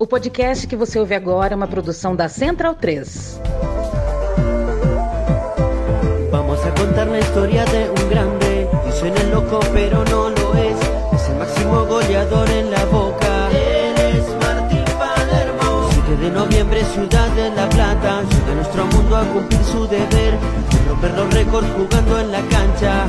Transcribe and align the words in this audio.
O 0.00 0.06
podcast 0.06 0.64
que 0.68 0.76
você 0.76 0.96
ouve 1.00 1.12
agora 1.12 1.54
é 1.54 1.56
uma 1.56 1.66
produção 1.66 2.14
da 2.14 2.28
Central 2.28 2.76
3. 2.76 3.40
Vamos 6.30 6.64
a 6.64 6.70
contar 6.70 7.08
la 7.08 7.18
historia 7.18 7.64
de 7.64 7.90
un 7.90 8.08
grande. 8.08 8.68
Dicen 8.86 9.12
es 9.16 9.28
loco, 9.32 9.58
pero 9.72 10.04
no 10.04 10.30
lo 10.30 10.54
es. 10.54 10.78
Es 11.20 11.28
el 11.28 11.36
máximo 11.36 11.84
goleador 11.86 12.48
en 12.48 12.70
la 12.70 12.84
boca. 12.84 13.50
Él 13.50 13.98
es 13.98 14.24
Martín 14.40 14.84
Palermo. 15.00 15.90
7 15.90 16.16
de 16.22 16.30
noviembre, 16.30 16.84
Ciudad 16.94 17.28
de 17.30 17.50
la 17.50 17.68
Plata. 17.68 18.22
Llega 18.22 18.54
nuestro 18.54 18.86
mundo 18.86 19.16
a 19.16 19.24
cumplir 19.24 19.64
su 19.64 19.88
deber. 19.88 20.38
De 20.38 20.88
romper 20.88 21.10
los 21.10 21.34
récords 21.34 21.68
jugando 21.76 22.20
en 22.20 22.30
la 22.30 22.42
cancha. 22.42 23.04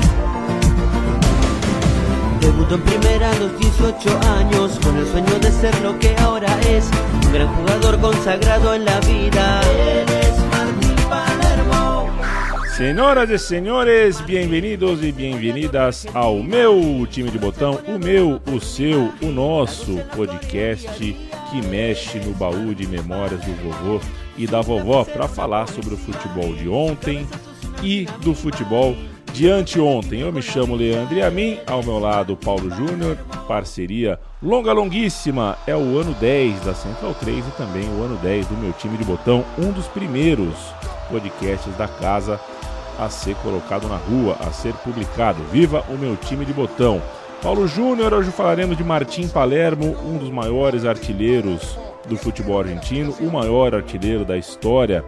Debutó 2.42 2.76
en 2.76 2.82
primera 2.82 3.30
a 3.30 3.40
los 3.40 3.60
18 3.60 4.20
años 4.38 4.80
con 4.82 4.98
el 4.98 5.06
sueño 5.08 5.40
de 5.40 5.52
ser 5.52 5.78
lo 5.82 5.98
que 6.00 6.16
ahora 6.18 6.48
es, 6.62 6.90
un 7.26 7.34
gran 7.34 7.48
jugador 7.56 8.00
consagrado 8.00 8.74
en 8.74 8.86
la 8.86 9.00
vida. 9.02 9.62
Él 9.62 10.06
es 10.10 10.40
Martín 10.50 10.96
Palermo. 11.10 12.10
Senhoras 12.78 13.30
e 13.30 13.38
senhores, 13.38 14.22
bem-vindos 14.22 15.04
e 15.04 15.12
bem-vindas 15.12 16.08
ao 16.14 16.42
meu 16.42 17.06
time 17.12 17.30
de 17.30 17.38
botão, 17.38 17.78
o 17.88 18.00
meu, 18.00 18.42
o 18.54 18.60
seu, 18.62 19.12
o 19.22 19.26
nosso 19.26 19.98
podcast 20.16 20.88
que 21.52 21.62
mexe 21.68 22.20
no 22.20 22.34
baú 22.36 22.74
de 22.74 22.88
memórias 22.88 23.42
do 23.42 23.54
vovô 23.64 24.00
e 24.38 24.48
da 24.48 24.62
vovó 24.62 25.04
para 25.04 25.28
falar 25.28 25.68
sobre 25.68 25.96
o 25.96 25.98
futebol 25.98 26.54
de 26.54 26.70
ontem 26.70 27.28
e 27.84 28.06
do 28.22 28.34
futebol 28.34 28.96
de 29.34 29.50
anteontem. 29.50 30.22
Eu 30.22 30.32
me 30.32 30.42
chamo 30.42 30.76
Leandro 30.76 31.16
e 31.16 31.22
a 31.22 31.30
mim, 31.30 31.60
ao 31.68 31.84
meu 31.84 32.00
lado, 32.00 32.36
Paulo 32.36 32.70
Júnior, 32.70 33.18
parceria 33.48 34.20
longa, 34.42 34.72
longuíssima. 34.72 35.58
É 35.66 35.76
o 35.76 35.98
ano 35.98 36.14
10 36.14 36.62
da 36.62 36.74
Central 36.74 37.14
3 37.14 37.48
e 37.48 37.52
também 37.52 37.84
o 37.84 38.04
ano 38.04 38.18
10 38.18 38.48
do 38.48 38.58
meu 38.58 38.74
time 38.74 38.98
de 38.98 39.04
botão, 39.04 39.46
um 39.58 39.72
dos 39.72 39.88
primeiros 39.88 40.56
podcasts 41.10 41.76
da 41.76 41.88
casa 41.88 42.40
a 42.98 43.10
ser 43.10 43.36
colocado 43.38 43.88
na 43.88 43.98
rua, 43.98 44.36
a 44.40 44.52
ser 44.52 44.74
publicado. 44.74 45.42
Viva 45.52 45.86
o 45.90 45.98
meu 45.98 46.16
time 46.18 46.46
de 46.46 46.54
botão! 46.54 47.02
Paulo 47.42 47.66
Júnior, 47.66 48.14
hoje 48.14 48.32
falaremos 48.32 48.76
de 48.76 48.84
Martim 48.84 49.26
Palermo, 49.30 49.96
um 50.06 50.18
dos 50.18 50.30
maiores 50.30 50.84
artilheiros 50.84 51.78
do 52.08 52.18
futebol 52.18 52.60
argentino, 52.60 53.14
o 53.20 53.32
maior 53.32 53.76
artilheiro 53.76 54.24
da 54.26 54.38
história 54.38 55.04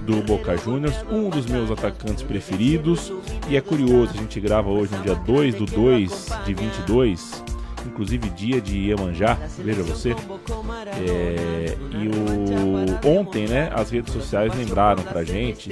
do 0.00 0.22
Boca 0.22 0.56
Juniors, 0.56 0.94
um 1.10 1.28
dos 1.28 1.46
meus 1.46 1.70
atacantes 1.70 2.22
preferidos. 2.22 3.12
E 3.48 3.56
é 3.56 3.60
curioso, 3.60 4.12
a 4.14 4.16
gente 4.16 4.40
grava 4.40 4.68
hoje 4.70 4.94
no 4.94 5.02
dia 5.02 5.14
2 5.14 5.54
do 5.54 5.66
2 5.66 6.28
de 6.44 6.54
22, 6.54 7.44
inclusive 7.86 8.28
dia 8.30 8.60
de 8.60 8.78
Iemanjá, 8.78 9.38
veja 9.58 9.82
você. 9.82 10.10
É, 10.10 11.76
e 11.90 12.08
o, 12.08 13.18
ontem, 13.18 13.46
né, 13.46 13.70
as 13.74 13.90
redes 13.90 14.12
sociais 14.12 14.54
lembraram 14.54 15.02
pra 15.02 15.24
gente 15.24 15.70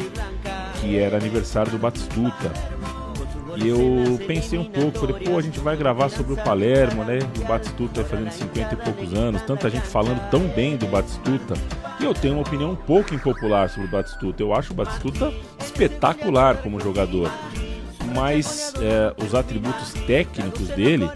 que 0.81 0.99
era 0.99 1.17
aniversário 1.17 1.71
do 1.71 1.79
Batistuta. 1.79 2.53
E 3.57 3.69
eu 3.69 4.19
pensei 4.27 4.59
um 4.59 4.65
pouco, 4.65 4.99
falei, 4.99 5.25
pô, 5.25 5.39
a 5.39 5.43
gente 5.43 5.61
vai 5.61 5.77
gravar 5.77 6.09
sobre 6.09 6.33
o 6.33 6.37
Palermo, 6.37 7.05
né? 7.05 7.19
O 7.39 7.45
Batistuta 7.45 8.05
fazendo 8.05 8.31
50 8.31 8.75
e 8.75 8.77
poucos 8.77 9.13
anos, 9.15 9.43
tanta 9.43 9.69
gente 9.69 9.87
falando 9.87 10.21
tão 10.31 10.41
bem 10.49 10.77
do 10.77 10.87
Batistuta. 10.87 11.55
E 12.01 12.05
eu 12.05 12.15
tenho 12.15 12.35
uma 12.35 12.43
opinião 12.43 12.71
um 12.71 12.77
pouco 12.77 13.15
impopular 13.15 13.69
sobre 13.69 13.87
o 13.87 13.91
Batistuta. 13.91 14.43
Eu 14.43 14.55
acho 14.55 14.73
o 14.73 14.77
Batistuta 14.77 15.33
espetacular 15.61 16.57
como 16.57 16.81
jogador. 16.81 17.31
Mas 18.15 18.75
é, 18.81 19.15
os 19.25 19.35
atributos 19.35 19.93
técnicos 20.07 20.69
dele 20.69 21.09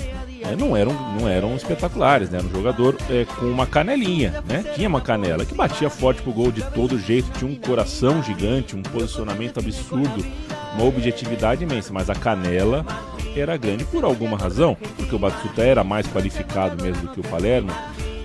é, 0.51 0.57
não, 0.57 0.77
eram, 0.77 0.93
não 1.19 1.29
eram 1.29 1.55
espetaculares, 1.57 2.31
né? 2.31 2.39
Era 2.39 2.47
um 2.47 2.51
jogador 2.51 2.97
é, 3.11 3.25
com 3.25 3.47
uma 3.47 3.67
canelinha, 3.67 4.43
né? 4.47 4.65
Tinha 4.75 4.89
uma 4.89 5.01
canela 5.01 5.45
que 5.45 5.55
batia 5.55 5.91
forte 5.91 6.23
pro 6.23 6.33
gol 6.33 6.53
de 6.53 6.63
todo 6.71 6.99
jeito, 6.99 7.31
tinha 7.39 7.51
um 7.51 7.55
coração 7.55 8.23
gigante, 8.23 8.77
um 8.77 8.83
posicionamento 8.83 9.59
absurdo, 9.59 10.25
uma 10.75 10.85
objetividade 10.85 11.65
imensa, 11.65 11.93
mas 11.93 12.09
a 12.11 12.15
canela 12.15 12.85
era 13.35 13.57
grande 13.57 13.85
por 13.85 14.05
alguma 14.05 14.37
razão, 14.37 14.77
porque 14.97 15.15
o 15.15 15.19
Batistuta 15.19 15.63
era 15.63 15.85
mais 15.85 16.07
qualificado 16.07 16.83
mesmo 16.83 17.03
do 17.03 17.09
que 17.09 17.21
o 17.21 17.25
Palermo. 17.25 17.71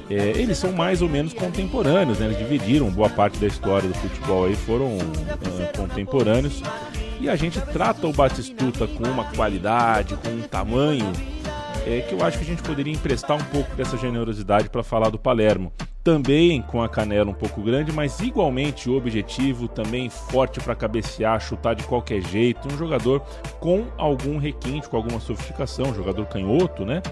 É, 0.09 0.34
eles 0.35 0.57
são 0.57 0.73
mais 0.73 1.01
ou 1.01 1.07
menos 1.07 1.34
contemporâneos, 1.34 2.19
né? 2.19 2.25
Eles 2.25 2.38
dividiram 2.38 2.90
boa 2.90 3.09
parte 3.09 3.38
da 3.38 3.47
história 3.47 3.88
do 3.88 3.96
futebol 3.96 4.46
aí, 4.46 4.56
foram 4.56 4.97
uh, 4.97 5.78
contemporâneos. 5.78 6.62
E 7.19 7.29
a 7.29 7.35
gente 7.35 7.62
trata 7.62 8.07
o 8.07 8.12
Batistuta 8.12 8.88
com 8.88 9.03
uma 9.07 9.23
qualidade, 9.25 10.16
com 10.16 10.29
um 10.29 10.41
tamanho 10.41 11.12
é, 11.86 12.02
que 12.02 12.14
eu 12.14 12.24
acho 12.24 12.38
que 12.38 12.44
a 12.44 12.47
gente 12.47 12.62
poderia 12.64 12.94
emprestar 12.94 13.38
um 13.38 13.44
pouco 13.46 13.75
dessa 13.75 13.97
generosidade 13.97 14.69
para 14.69 14.84
falar 14.84 15.09
do 15.09 15.19
Palermo. 15.19 15.72
Também 16.03 16.64
com 16.64 16.81
a 16.81 16.90
canela 16.90 17.30
um 17.30 17.34
pouco 17.34 17.62
grande, 17.62 17.92
mas 17.92 18.19
igualmente 18.22 18.90
objetivo, 18.90 19.68
também 19.68 20.09
forte 20.09 20.59
para 20.59 20.74
cabecear, 20.74 21.40
chutar 21.40 21.75
de 21.75 21.84
qualquer 21.84 22.22
jeito. 22.22 22.68
Um 22.74 22.75
jogador 22.75 23.22
com 23.59 23.86
algum 23.97 24.40
requinte, 24.40 24.90
com 24.90 24.97
alguma 24.97 25.20
sofisticação, 25.20 25.86
um 25.86 25.94
jogador 25.94 26.25
canhoto, 26.25 26.84
né? 26.84 27.03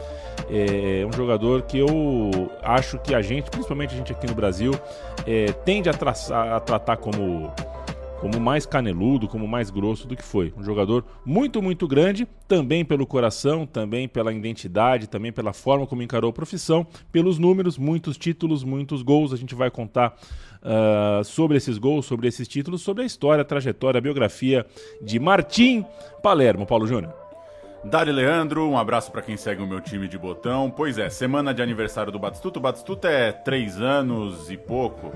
É 0.49 1.05
um 1.05 1.13
jogador 1.13 1.61
que 1.61 1.77
eu 1.77 2.49
acho 2.63 2.97
que 2.97 3.13
a 3.13 3.21
gente, 3.21 3.51
principalmente 3.51 3.93
a 3.93 3.97
gente 3.97 4.11
aqui 4.11 4.25
no 4.25 4.33
Brasil, 4.33 4.73
é, 5.27 5.51
tende 5.63 5.87
a, 5.87 5.93
traçar, 5.93 6.53
a 6.53 6.59
tratar 6.59 6.97
como 6.97 7.53
como 8.19 8.39
mais 8.39 8.65
caneludo, 8.65 9.27
como 9.27 9.47
mais 9.47 9.69
grosso 9.69 10.07
do 10.07 10.15
que 10.15 10.23
foi. 10.23 10.53
Um 10.57 10.63
jogador 10.63 11.05
muito, 11.25 11.61
muito 11.61 11.87
grande, 11.87 12.27
também 12.47 12.83
pelo 12.83 13.05
coração, 13.05 13.65
também 13.65 14.07
pela 14.07 14.33
identidade, 14.33 15.07
também 15.07 15.31
pela 15.31 15.53
forma 15.53 15.87
como 15.87 16.03
encarou 16.03 16.29
a 16.29 16.33
profissão, 16.33 16.85
pelos 17.11 17.39
números, 17.39 17.77
muitos 17.77 18.17
títulos, 18.17 18.63
muitos 18.63 19.01
gols. 19.01 19.31
A 19.31 19.37
gente 19.37 19.55
vai 19.55 19.71
contar 19.71 20.15
uh, 20.61 21.23
sobre 21.23 21.57
esses 21.57 21.77
gols, 21.77 22.05
sobre 22.05 22.27
esses 22.27 22.47
títulos, 22.47 22.81
sobre 22.81 23.03
a 23.03 23.05
história, 23.05 23.41
a 23.41 23.45
trajetória, 23.45 23.97
a 23.97 24.01
biografia 24.01 24.65
de 25.01 25.19
Martim 25.19 25.85
Palermo. 26.21 26.65
Paulo 26.65 26.85
Júnior. 26.85 27.13
Dari 27.85 28.11
Leandro, 28.11 28.67
um 28.67 28.77
abraço 28.77 29.09
para 29.09 29.21
quem 29.21 29.37
segue 29.37 29.63
o 29.63 29.67
meu 29.67 29.79
time 29.79 30.09
de 30.09 30.17
botão. 30.17 30.69
Pois 30.69 30.97
é, 30.97 31.09
semana 31.09 31.53
de 31.53 31.61
aniversário 31.61 32.11
do 32.11 32.19
Batistuta. 32.19 32.59
O 32.59 32.61
Batistuta 32.61 33.07
é 33.07 33.31
três 33.31 33.79
anos 33.79 34.51
e 34.51 34.57
pouco 34.57 35.13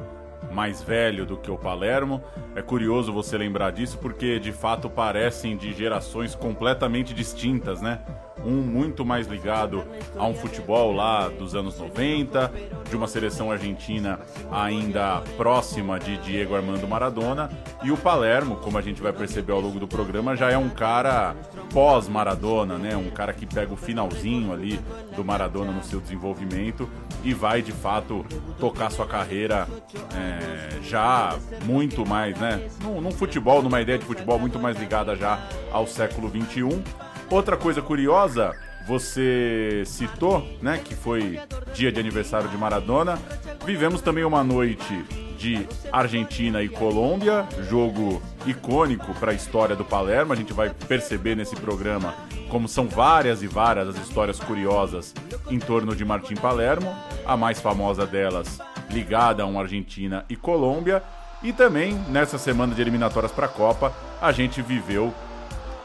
mais 0.53 0.81
velho 0.81 1.25
do 1.25 1.37
que 1.37 1.49
o 1.49 1.57
Palermo. 1.57 2.21
É 2.55 2.61
curioso 2.61 3.11
você 3.11 3.37
lembrar 3.37 3.71
disso 3.71 3.97
porque 3.97 4.39
de 4.39 4.51
fato 4.51 4.89
parecem 4.89 5.57
de 5.57 5.73
gerações 5.73 6.35
completamente 6.35 7.13
distintas, 7.13 7.81
né? 7.81 7.99
Um 8.45 8.61
muito 8.61 9.05
mais 9.05 9.25
ligado 9.25 9.85
a 10.17 10.25
um 10.25 10.33
futebol 10.33 10.91
lá 10.91 11.29
dos 11.29 11.55
anos 11.55 11.79
90, 11.79 12.51
de 12.89 12.95
uma 12.95 13.07
seleção 13.07 13.49
argentina 13.49 14.19
ainda 14.51 15.21
próxima 15.37 15.97
de 15.97 16.17
Diego 16.17 16.53
Armando 16.53 16.85
Maradona, 16.85 17.49
e 17.83 17.91
o 17.91 17.95
Palermo, 17.95 18.57
como 18.57 18.77
a 18.77 18.81
gente 18.81 19.01
vai 19.01 19.13
perceber 19.13 19.53
ao 19.53 19.61
longo 19.61 19.79
do 19.79 19.87
programa, 19.87 20.35
já 20.35 20.51
é 20.51 20.57
um 20.57 20.69
cara 20.69 21.35
pós-Maradona, 21.71 22.77
né? 22.77 22.97
Um 22.97 23.09
cara 23.09 23.33
que 23.33 23.45
pega 23.45 23.73
o 23.73 23.77
finalzinho 23.77 24.51
ali 24.51 24.77
do 25.15 25.23
Maradona 25.23 25.71
no 25.71 25.83
seu 25.83 26.01
desenvolvimento 26.01 26.89
e 27.23 27.33
vai 27.33 27.61
de 27.61 27.71
fato 27.71 28.25
tocar 28.59 28.91
sua 28.91 29.07
carreira 29.07 29.67
é, 30.15 30.42
já 30.83 31.37
muito 31.65 32.05
mais, 32.05 32.37
né? 32.39 32.67
Num, 32.81 33.01
num, 33.01 33.11
futebol, 33.11 33.61
numa 33.61 33.81
ideia 33.81 33.97
de 33.97 34.05
futebol 34.05 34.37
muito 34.37 34.59
mais 34.59 34.77
ligada 34.77 35.15
já 35.15 35.39
ao 35.71 35.87
século 35.87 36.27
21. 36.27 36.83
Outra 37.29 37.57
coisa 37.57 37.81
curiosa, 37.81 38.53
você 38.87 39.83
citou, 39.85 40.47
né, 40.61 40.79
que 40.83 40.93
foi 40.93 41.39
dia 41.73 41.91
de 41.91 41.99
aniversário 41.99 42.49
de 42.49 42.57
Maradona. 42.57 43.17
Vivemos 43.65 44.01
também 44.01 44.23
uma 44.23 44.43
noite 44.43 45.03
de 45.37 45.67
Argentina 45.91 46.61
e 46.61 46.69
Colômbia, 46.69 47.45
jogo 47.69 48.21
icônico 48.45 49.13
para 49.15 49.31
a 49.31 49.33
história 49.33 49.75
do 49.75 49.83
Palermo. 49.83 50.33
A 50.33 50.35
gente 50.35 50.53
vai 50.53 50.69
perceber 50.69 51.35
nesse 51.35 51.55
programa 51.55 52.13
como 52.49 52.67
são 52.67 52.87
várias 52.87 53.41
e 53.41 53.47
várias 53.47 53.89
as 53.89 53.97
histórias 53.97 54.39
curiosas 54.39 55.13
em 55.49 55.59
torno 55.59 55.95
de 55.95 56.05
Martim 56.05 56.35
Palermo, 56.35 56.95
a 57.25 57.35
mais 57.35 57.59
famosa 57.59 58.05
delas 58.05 58.59
ligada 58.89 59.43
a 59.43 59.45
uma 59.45 59.61
Argentina 59.61 60.25
e 60.29 60.35
Colômbia. 60.35 61.03
E 61.41 61.51
também 61.51 61.93
nessa 62.07 62.37
semana 62.37 62.73
de 62.73 62.81
eliminatórias 62.81 63.31
para 63.31 63.47
a 63.47 63.49
Copa, 63.49 63.93
a 64.21 64.31
gente 64.31 64.61
viveu 64.61 65.13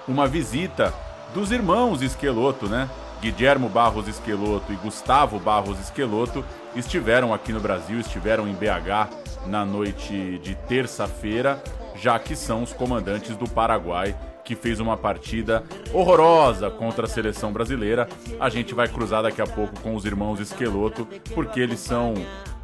uma 0.07 0.27
visita 0.27 0.95
dos 1.35 1.51
irmãos 1.51 2.01
Esqueloto, 2.01 2.69
né? 2.69 2.89
Guilhermo 3.21 3.69
Barros 3.69 4.07
Esqueloto 4.07 4.73
e 4.73 4.77
Gustavo 4.77 5.41
Barros 5.41 5.81
Esqueloto 5.81 6.45
estiveram 6.77 7.35
aqui 7.35 7.53
no 7.53 7.61
Brasil, 7.61 7.99
estiveram 7.99 8.47
em 8.47 8.55
BH 8.55 9.47
na 9.47 9.65
noite 9.65 10.39
de 10.39 10.55
terça-feira, 10.55 11.63
já 11.97 12.19
que 12.19 12.37
são 12.37 12.63
os 12.63 12.73
comandantes 12.73 13.37
do 13.37 13.49
Paraguai 13.49 14.15
que 14.49 14.55
fez 14.55 14.81
uma 14.81 14.97
partida 14.97 15.63
horrorosa 15.93 16.71
contra 16.71 17.05
a 17.05 17.09
seleção 17.09 17.53
brasileira. 17.53 18.09
A 18.41 18.49
gente 18.49 18.75
vai 18.75 18.89
cruzar 18.89 19.23
daqui 19.23 19.43
a 19.43 19.47
pouco 19.47 19.79
com 19.81 19.95
os 19.95 20.07
irmãos 20.07 20.41
Esqueloto, 20.41 21.07
porque 21.35 21.61
eles 21.61 21.79
são 21.81 22.15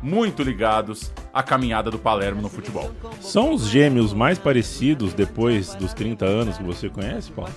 muito 0.00 0.42
ligados 0.42 1.12
à 1.30 1.42
caminhada 1.42 1.90
do 1.90 1.98
Palermo 1.98 2.40
no 2.40 2.48
futebol. 2.48 2.90
São 3.20 3.52
os 3.52 3.68
gêmeos 3.68 4.14
mais 4.14 4.38
parecidos 4.38 5.12
depois 5.12 5.74
dos 5.74 5.92
30 5.92 6.24
anos 6.24 6.56
que 6.56 6.64
você 6.64 6.88
conhece, 6.88 7.30
Paulo? 7.30 7.52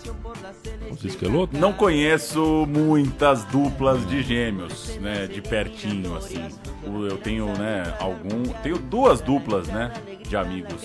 os 0.91 1.05
esquelotos? 1.05 1.57
Não 1.57 1.71
conheço 1.71 2.65
muitas 2.67 3.43
duplas 3.45 4.05
de 4.07 4.23
gêmeos, 4.23 4.97
né? 4.97 5.27
De 5.27 5.41
pertinho, 5.41 6.15
assim. 6.17 6.43
Eu 6.83 7.17
tenho, 7.17 7.47
né, 7.57 7.93
algum. 7.99 8.43
Tenho 8.63 8.77
duas 8.77 9.21
duplas, 9.21 9.67
né? 9.67 9.93
De 10.27 10.35
amigos. 10.35 10.83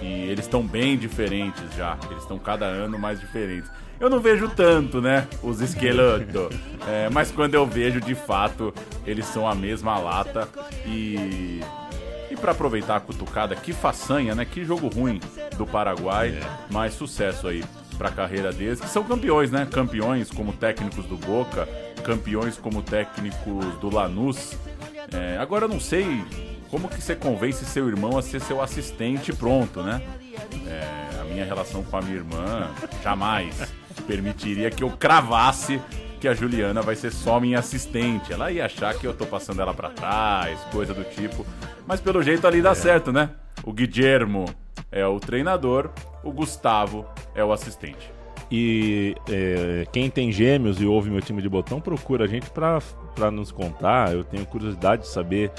E 0.00 0.06
eles 0.06 0.44
estão 0.44 0.62
bem 0.62 0.96
diferentes 0.96 1.74
já. 1.76 1.96
Eles 2.10 2.22
estão 2.22 2.38
cada 2.38 2.66
ano 2.66 2.98
mais 2.98 3.20
diferentes. 3.20 3.70
Eu 3.98 4.10
não 4.10 4.20
vejo 4.20 4.48
tanto, 4.48 5.00
né? 5.00 5.26
Os 5.42 5.60
esquelotos. 5.60 6.56
É, 6.86 7.08
mas 7.10 7.30
quando 7.30 7.54
eu 7.54 7.66
vejo, 7.66 8.00
de 8.00 8.14
fato, 8.14 8.74
eles 9.06 9.26
são 9.26 9.48
a 9.48 9.54
mesma 9.54 9.98
lata. 9.98 10.48
E. 10.86 11.60
E 12.30 12.36
para 12.36 12.50
aproveitar 12.50 12.96
a 12.96 13.00
cutucada, 13.00 13.54
que 13.54 13.72
façanha, 13.72 14.34
né? 14.34 14.44
Que 14.44 14.64
jogo 14.64 14.88
ruim 14.88 15.20
do 15.56 15.64
Paraguai. 15.64 16.30
É. 16.30 16.42
Mas 16.70 16.94
sucesso 16.94 17.46
aí 17.46 17.62
para 17.96 18.08
a 18.08 18.12
carreira 18.12 18.52
deles, 18.52 18.80
que 18.80 18.88
são 18.88 19.04
campeões, 19.04 19.50
né? 19.50 19.66
Campeões 19.70 20.30
como 20.30 20.52
técnicos 20.52 21.06
do 21.06 21.16
Boca, 21.16 21.68
campeões 22.02 22.56
como 22.56 22.82
técnicos 22.82 23.64
do 23.80 23.88
Lanús. 23.88 24.56
É, 25.12 25.38
agora 25.38 25.66
eu 25.66 25.68
não 25.68 25.78
sei 25.78 26.24
como 26.74 26.88
que 26.88 27.00
você 27.00 27.14
convence 27.14 27.64
seu 27.64 27.86
irmão 27.86 28.18
a 28.18 28.22
ser 28.22 28.40
seu 28.40 28.60
assistente 28.60 29.32
pronto, 29.32 29.80
né? 29.80 30.02
É, 30.66 31.20
a 31.20 31.22
minha 31.22 31.44
relação 31.44 31.84
com 31.84 31.96
a 31.96 32.02
minha 32.02 32.16
irmã 32.16 32.68
jamais 33.00 33.72
permitiria 34.08 34.68
que 34.72 34.82
eu 34.82 34.90
cravasse 34.90 35.80
que 36.18 36.26
a 36.26 36.34
Juliana 36.34 36.82
vai 36.82 36.96
ser 36.96 37.12
só 37.12 37.38
minha 37.38 37.60
assistente. 37.60 38.32
Ela 38.32 38.50
ia 38.50 38.64
achar 38.64 38.92
que 38.98 39.06
eu 39.06 39.14
tô 39.14 39.24
passando 39.24 39.62
ela 39.62 39.72
para 39.72 39.90
trás, 39.90 40.58
coisa 40.72 40.92
do 40.92 41.04
tipo. 41.04 41.46
Mas 41.86 42.00
pelo 42.00 42.20
jeito 42.24 42.44
ali 42.44 42.60
dá 42.60 42.72
é. 42.72 42.74
certo, 42.74 43.12
né? 43.12 43.30
O 43.62 43.72
Guillermo 43.72 44.44
é 44.90 45.06
o 45.06 45.20
treinador, 45.20 45.90
o 46.24 46.32
Gustavo 46.32 47.06
é 47.36 47.44
o 47.44 47.52
assistente. 47.52 48.10
E 48.50 49.14
é, 49.30 49.86
quem 49.92 50.10
tem 50.10 50.32
gêmeos 50.32 50.80
e 50.80 50.86
ouve 50.86 51.08
meu 51.08 51.20
time 51.20 51.40
de 51.40 51.48
botão, 51.48 51.80
procura 51.80 52.24
a 52.24 52.26
gente 52.26 52.50
para 52.50 53.30
nos 53.30 53.52
contar. 53.52 54.12
Eu 54.12 54.24
tenho 54.24 54.44
curiosidade 54.44 55.02
de 55.02 55.08
saber 55.08 55.52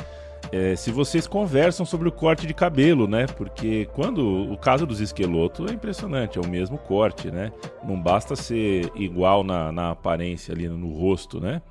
é, 0.52 0.76
se 0.76 0.92
vocês 0.92 1.28
conversam 1.28 1.86
sobre 1.86 2.08
o 2.08 2.12
corte 2.12 2.46
de 2.46 2.54
cabelo, 2.54 3.08
né? 3.08 3.26
Porque 3.26 3.88
quando 3.94 4.52
o 4.52 4.58
caso 4.58 4.86
dos 4.86 5.00
esquelotos 5.00 5.70
é 5.70 5.74
impressionante, 5.74 6.38
é 6.38 6.42
o 6.42 6.48
mesmo 6.48 6.78
corte, 6.78 7.32
né? 7.32 7.52
Não 7.84 8.00
basta 8.00 8.36
ser 8.36 8.92
igual 8.96 9.44
na, 9.44 9.72
na 9.72 9.92
aparência 9.92 10.54
ali 10.54 10.68
no 10.68 10.94
rosto, 10.94 11.40
né? 11.40 11.62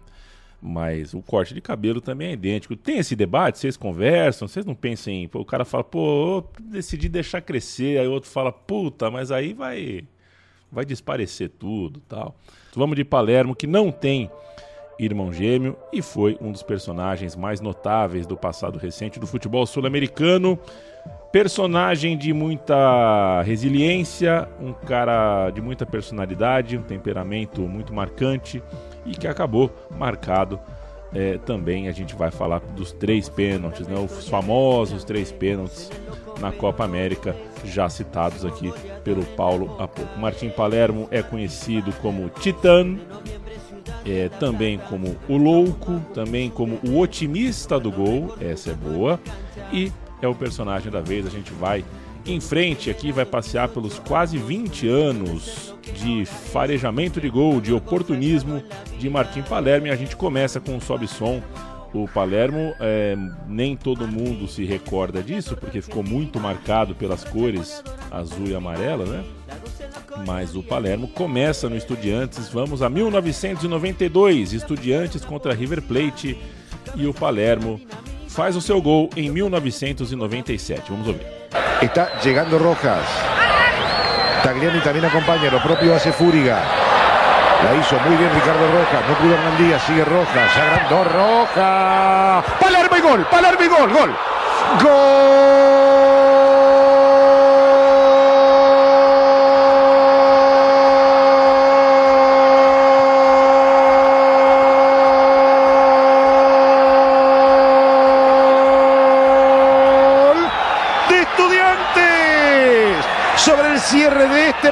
Mas 0.60 1.12
o 1.12 1.20
corte 1.20 1.52
de 1.52 1.60
cabelo 1.60 2.00
também 2.00 2.28
é 2.28 2.32
idêntico. 2.32 2.74
Tem 2.74 2.98
esse 2.98 3.14
debate, 3.14 3.58
vocês 3.58 3.76
conversam, 3.76 4.48
vocês 4.48 4.64
não 4.64 4.74
pensam 4.74 5.12
em. 5.12 5.28
Pô, 5.28 5.40
o 5.40 5.44
cara 5.44 5.64
fala, 5.64 5.84
pô, 5.84 6.42
decidi 6.58 7.08
deixar 7.08 7.42
crescer, 7.42 7.98
aí 7.98 8.08
o 8.08 8.12
outro 8.12 8.30
fala, 8.30 8.50
puta, 8.50 9.10
mas 9.10 9.30
aí 9.30 9.52
vai. 9.52 10.04
Vai 10.72 10.84
desparecer 10.84 11.50
tudo 11.50 12.00
tal. 12.00 12.34
Então, 12.70 12.80
vamos 12.80 12.96
de 12.96 13.04
Palermo, 13.04 13.54
que 13.54 13.66
não 13.66 13.92
tem 13.92 14.28
irmão 14.98 15.32
gêmeo 15.32 15.76
e 15.92 16.00
foi 16.00 16.36
um 16.40 16.52
dos 16.52 16.62
personagens 16.62 17.34
mais 17.34 17.60
notáveis 17.60 18.26
do 18.26 18.36
passado 18.36 18.78
recente 18.78 19.18
do 19.18 19.26
futebol 19.26 19.66
sul-americano. 19.66 20.58
Personagem 21.32 22.16
de 22.16 22.32
muita 22.32 23.42
resiliência, 23.42 24.48
um 24.60 24.72
cara 24.72 25.50
de 25.50 25.60
muita 25.60 25.84
personalidade, 25.84 26.78
um 26.78 26.82
temperamento 26.82 27.62
muito 27.62 27.92
marcante 27.92 28.62
e 29.04 29.12
que 29.12 29.26
acabou 29.26 29.70
marcado 29.90 30.60
é, 31.14 31.38
também. 31.38 31.88
A 31.88 31.92
gente 31.92 32.14
vai 32.14 32.30
falar 32.30 32.60
dos 32.60 32.92
três 32.92 33.28
pênaltis, 33.28 33.86
né? 33.86 33.98
os 33.98 34.28
famosos 34.28 35.04
três 35.04 35.30
pênaltis 35.32 35.90
na 36.40 36.52
Copa 36.52 36.84
América, 36.84 37.34
já 37.64 37.88
citados 37.88 38.44
aqui 38.44 38.72
pelo 39.02 39.24
Paulo 39.24 39.76
há 39.78 39.88
pouco. 39.88 40.18
Martim 40.18 40.50
Palermo 40.50 41.08
é 41.10 41.22
conhecido 41.22 41.92
como 42.02 42.28
Titã, 42.28 42.96
é, 44.04 44.28
também 44.28 44.78
como 44.78 45.16
o 45.28 45.36
louco, 45.36 46.00
também 46.12 46.50
como 46.50 46.78
o 46.86 46.98
otimista 46.98 47.78
do 47.80 47.90
gol, 47.90 48.36
essa 48.40 48.70
é 48.70 48.74
boa, 48.74 49.20
e 49.72 49.90
é 50.20 50.28
o 50.28 50.34
personagem 50.34 50.90
da 50.90 51.00
vez. 51.00 51.26
A 51.26 51.30
gente 51.30 51.52
vai 51.52 51.84
em 52.26 52.40
frente 52.40 52.90
aqui, 52.90 53.12
vai 53.12 53.24
passear 53.24 53.68
pelos 53.68 53.98
quase 53.98 54.38
20 54.38 54.88
anos 54.88 55.74
de 55.94 56.24
farejamento 56.24 57.20
de 57.20 57.28
gol, 57.28 57.60
de 57.60 57.72
oportunismo 57.72 58.62
de 58.98 59.10
Martim 59.10 59.42
Palermo. 59.42 59.88
E 59.88 59.90
a 59.90 59.96
gente 59.96 60.16
começa 60.16 60.60
com 60.60 60.76
o 60.76 60.80
sobe 60.80 61.06
som. 61.06 61.42
O 61.94 62.08
Palermo, 62.08 62.74
é, 62.80 63.16
nem 63.46 63.76
todo 63.76 64.08
mundo 64.08 64.48
se 64.48 64.64
recorda 64.64 65.22
disso, 65.22 65.56
porque 65.56 65.80
ficou 65.80 66.02
muito 66.02 66.40
marcado 66.40 66.92
pelas 66.92 67.22
cores 67.22 67.84
azul 68.10 68.48
e 68.48 68.54
amarela, 68.54 69.06
né? 69.06 69.24
Mas 70.26 70.56
o 70.56 70.62
Palermo 70.62 71.06
começa 71.06 71.68
no 71.68 71.76
Estudiantes. 71.76 72.48
Vamos 72.48 72.82
a 72.82 72.90
1992, 72.90 74.52
Estudiantes 74.52 75.24
contra 75.24 75.54
River 75.54 75.82
Plate. 75.82 76.36
E 76.96 77.06
o 77.06 77.14
Palermo 77.14 77.80
faz 78.26 78.56
o 78.56 78.60
seu 78.60 78.82
gol 78.82 79.08
em 79.16 79.30
1997. 79.30 80.90
Vamos 80.90 81.06
ouvir. 81.06 81.26
Está 81.80 82.18
chegando 82.20 82.58
Rojas. 82.58 83.06
Tagliani 84.42 84.80
também 84.80 85.04
acompanha, 85.04 85.56
o 85.56 85.60
próprio 85.60 85.94
hace 85.94 86.10
Fúriga. 86.10 86.60
La 87.64 87.74
hizo 87.76 87.98
muy 88.00 88.14
bien 88.16 88.30
Ricardo 88.34 88.66
Rojas, 88.72 89.02
no 89.08 89.14
pudo 89.14 89.34
Hernán 89.34 89.56
Díaz, 89.56 89.82
sigue 89.84 90.04
Rojas, 90.04 90.54
agrandó 90.54 91.04
Rojas. 91.04 92.44
Palermo 92.60 92.96
y 92.96 93.00
gol, 93.00 93.26
Palermo 93.30 93.64
y 93.64 93.68
gol, 93.68 93.90
gol. 93.90 94.16
Gol. 94.82 95.83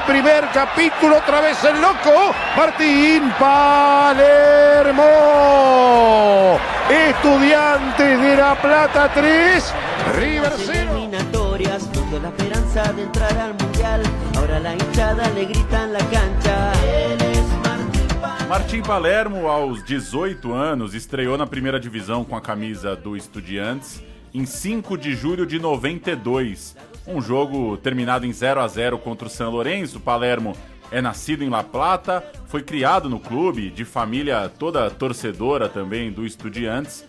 Primer 0.06 0.48
capítulo. 0.52 1.16
Otra 1.16 1.40
vez 1.40 1.62
el 1.64 1.80
loco. 1.80 2.34
Martín 2.56 3.32
Palermo. 3.38 5.02
Estudiantes 6.90 8.20
de 8.20 8.36
La 8.36 8.54
Plata 8.60 9.10
3. 9.12 9.74
River 10.18 10.52
0. 10.56 11.08
la 12.22 12.28
esperanza 12.28 12.92
de 12.92 13.02
entrar 13.02 13.38
al 13.38 13.54
mundial. 13.54 14.02
Ahora 14.36 14.60
la 14.60 14.74
hinchada 14.74 15.30
le 15.30 15.46
grita 15.46 15.84
en 15.84 15.92
la 15.92 15.98
cancha. 16.00 16.72
Martim 18.48 18.82
Palermo, 18.82 19.48
aos 19.48 19.82
18 19.82 20.52
anos, 20.52 20.92
estreou 20.92 21.38
na 21.38 21.46
primeira 21.46 21.80
divisão 21.80 22.22
com 22.22 22.36
a 22.36 22.40
camisa 22.40 22.94
do 22.94 23.16
Estudiantes 23.16 24.02
em 24.34 24.44
5 24.44 24.98
de 24.98 25.14
julho 25.14 25.46
de 25.46 25.58
92. 25.58 26.76
Um 27.06 27.20
jogo 27.20 27.76
terminado 27.76 28.24
em 28.26 28.32
0 28.32 28.60
a 28.60 28.68
0 28.68 28.98
contra 28.98 29.26
o 29.26 29.30
São 29.30 29.50
Lourenço. 29.50 29.98
Palermo 29.98 30.56
é 30.90 31.00
nascido 31.00 31.42
em 31.42 31.48
La 31.48 31.64
Plata, 31.64 32.22
foi 32.46 32.62
criado 32.62 33.08
no 33.08 33.18
clube, 33.18 33.70
de 33.70 33.84
família 33.84 34.48
toda 34.48 34.90
torcedora 34.90 35.68
também 35.68 36.12
do 36.12 36.24
Estudiantes. 36.24 37.04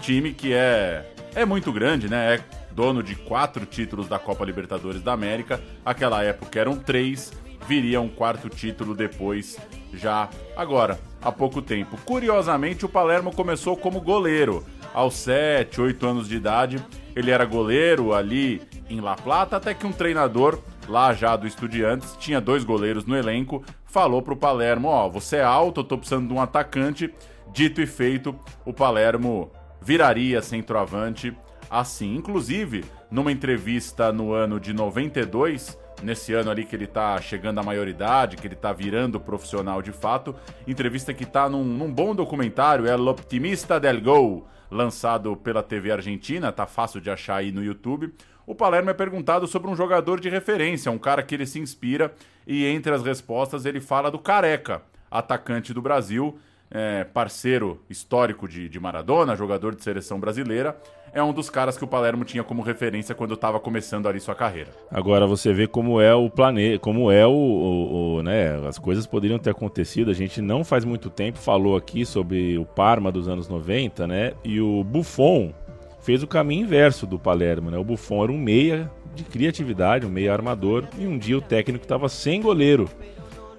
Time 0.00 0.32
que 0.32 0.52
é, 0.52 1.10
é 1.34 1.44
muito 1.44 1.72
grande, 1.72 2.08
né? 2.08 2.34
É 2.34 2.40
dono 2.72 3.02
de 3.02 3.14
quatro 3.14 3.64
títulos 3.64 4.08
da 4.08 4.18
Copa 4.18 4.44
Libertadores 4.44 5.02
da 5.02 5.12
América. 5.12 5.60
Aquela 5.84 6.22
época 6.22 6.58
eram 6.58 6.76
três, 6.76 7.32
viria 7.66 8.00
um 8.00 8.08
quarto 8.08 8.48
título 8.48 8.94
depois, 8.94 9.58
já 9.92 10.28
agora, 10.56 10.98
há 11.22 11.32
pouco 11.32 11.62
tempo. 11.62 11.96
Curiosamente, 12.04 12.84
o 12.84 12.88
Palermo 12.88 13.34
começou 13.34 13.76
como 13.76 14.00
goleiro. 14.00 14.64
Aos 14.92 15.14
7, 15.14 15.80
8 15.80 16.04
anos 16.04 16.28
de 16.28 16.34
idade, 16.34 16.84
ele 17.14 17.30
era 17.30 17.44
goleiro 17.44 18.12
ali 18.12 18.60
em 18.90 19.00
La 19.00 19.14
Plata, 19.14 19.56
até 19.56 19.72
que 19.72 19.86
um 19.86 19.92
treinador 19.92 20.58
lá 20.88 21.14
já 21.14 21.36
do 21.36 21.46
Estudiantes, 21.46 22.16
tinha 22.18 22.40
dois 22.40 22.64
goleiros 22.64 23.06
no 23.06 23.16
elenco, 23.16 23.64
falou 23.86 24.20
pro 24.20 24.36
Palermo, 24.36 24.88
ó, 24.88 25.06
oh, 25.06 25.10
você 25.10 25.36
é 25.36 25.42
alto, 25.42 25.80
eu 25.80 25.84
tô 25.84 25.96
precisando 25.96 26.28
de 26.28 26.34
um 26.34 26.40
atacante. 26.40 27.12
Dito 27.52 27.80
e 27.80 27.86
feito, 27.86 28.38
o 28.64 28.72
Palermo 28.72 29.50
viraria 29.80 30.42
centroavante 30.42 31.34
assim. 31.70 32.14
Inclusive, 32.16 32.84
numa 33.10 33.32
entrevista 33.32 34.12
no 34.12 34.32
ano 34.32 34.58
de 34.60 34.72
92, 34.72 35.78
nesse 36.02 36.32
ano 36.32 36.50
ali 36.50 36.64
que 36.64 36.74
ele 36.74 36.86
tá 36.86 37.20
chegando 37.20 37.58
à 37.58 37.62
maioridade, 37.62 38.36
que 38.36 38.46
ele 38.46 38.56
tá 38.56 38.72
virando 38.72 39.20
profissional 39.20 39.80
de 39.80 39.92
fato, 39.92 40.34
entrevista 40.66 41.14
que 41.14 41.24
tá 41.24 41.48
num, 41.48 41.64
num 41.64 41.92
bom 41.92 42.14
documentário, 42.14 42.86
é 42.86 42.96
L'Optimista 42.96 43.78
del 43.78 44.00
Gol, 44.00 44.46
lançado 44.70 45.36
pela 45.36 45.62
TV 45.62 45.90
Argentina, 45.90 46.52
tá 46.52 46.66
fácil 46.66 47.00
de 47.00 47.10
achar 47.10 47.36
aí 47.36 47.50
no 47.52 47.62
YouTube. 47.62 48.12
O 48.46 48.54
Palermo 48.54 48.90
é 48.90 48.94
perguntado 48.94 49.46
sobre 49.46 49.70
um 49.70 49.76
jogador 49.76 50.20
de 50.20 50.28
referência, 50.28 50.90
um 50.90 50.98
cara 50.98 51.22
que 51.22 51.34
ele 51.34 51.46
se 51.46 51.58
inspira, 51.58 52.12
e 52.46 52.66
entre 52.66 52.92
as 52.92 53.02
respostas 53.02 53.64
ele 53.64 53.80
fala 53.80 54.10
do 54.10 54.18
Careca, 54.18 54.82
atacante 55.10 55.74
do 55.74 55.82
Brasil, 55.82 56.38
é, 56.70 57.04
parceiro 57.04 57.80
histórico 57.90 58.46
de, 58.48 58.68
de 58.68 58.78
Maradona, 58.78 59.34
jogador 59.34 59.74
de 59.74 59.82
seleção 59.82 60.20
brasileira, 60.20 60.76
é 61.12 61.20
um 61.20 61.32
dos 61.32 61.50
caras 61.50 61.76
que 61.76 61.82
o 61.82 61.88
Palermo 61.88 62.24
tinha 62.24 62.44
como 62.44 62.62
referência 62.62 63.14
quando 63.14 63.34
estava 63.34 63.58
começando 63.58 64.08
ali 64.08 64.20
sua 64.20 64.34
carreira. 64.34 64.70
Agora 64.90 65.26
você 65.26 65.52
vê 65.52 65.66
como 65.66 66.00
é 66.00 66.14
o 66.14 66.30
planeta, 66.30 66.78
como 66.78 67.10
é 67.10 67.26
o, 67.26 67.32
o, 67.32 68.14
o, 68.16 68.22
né, 68.22 68.56
as 68.66 68.78
coisas 68.78 69.06
poderiam 69.06 69.38
ter 69.38 69.50
acontecido. 69.50 70.10
A 70.10 70.14
gente 70.14 70.40
não 70.40 70.62
faz 70.62 70.84
muito 70.84 71.10
tempo 71.10 71.38
falou 71.38 71.76
aqui 71.76 72.06
sobre 72.06 72.56
o 72.56 72.64
Parma 72.64 73.10
dos 73.10 73.26
anos 73.26 73.48
90, 73.48 74.06
né? 74.06 74.32
E 74.44 74.60
o 74.60 74.84
Buffon 74.84 75.52
fez 76.00 76.22
o 76.22 76.26
caminho 76.26 76.64
inverso 76.64 77.06
do 77.06 77.18
Palermo, 77.18 77.70
né? 77.70 77.78
O 77.78 77.84
Buffon 77.84 78.24
era 78.24 78.32
um 78.32 78.38
meia 78.38 78.90
de 79.14 79.24
criatividade, 79.24 80.06
um 80.06 80.10
meia 80.10 80.32
armador, 80.32 80.84
e 80.98 81.06
um 81.06 81.18
dia 81.18 81.36
o 81.36 81.42
técnico 81.42 81.84
estava 81.84 82.08
sem 82.08 82.40
goleiro. 82.40 82.88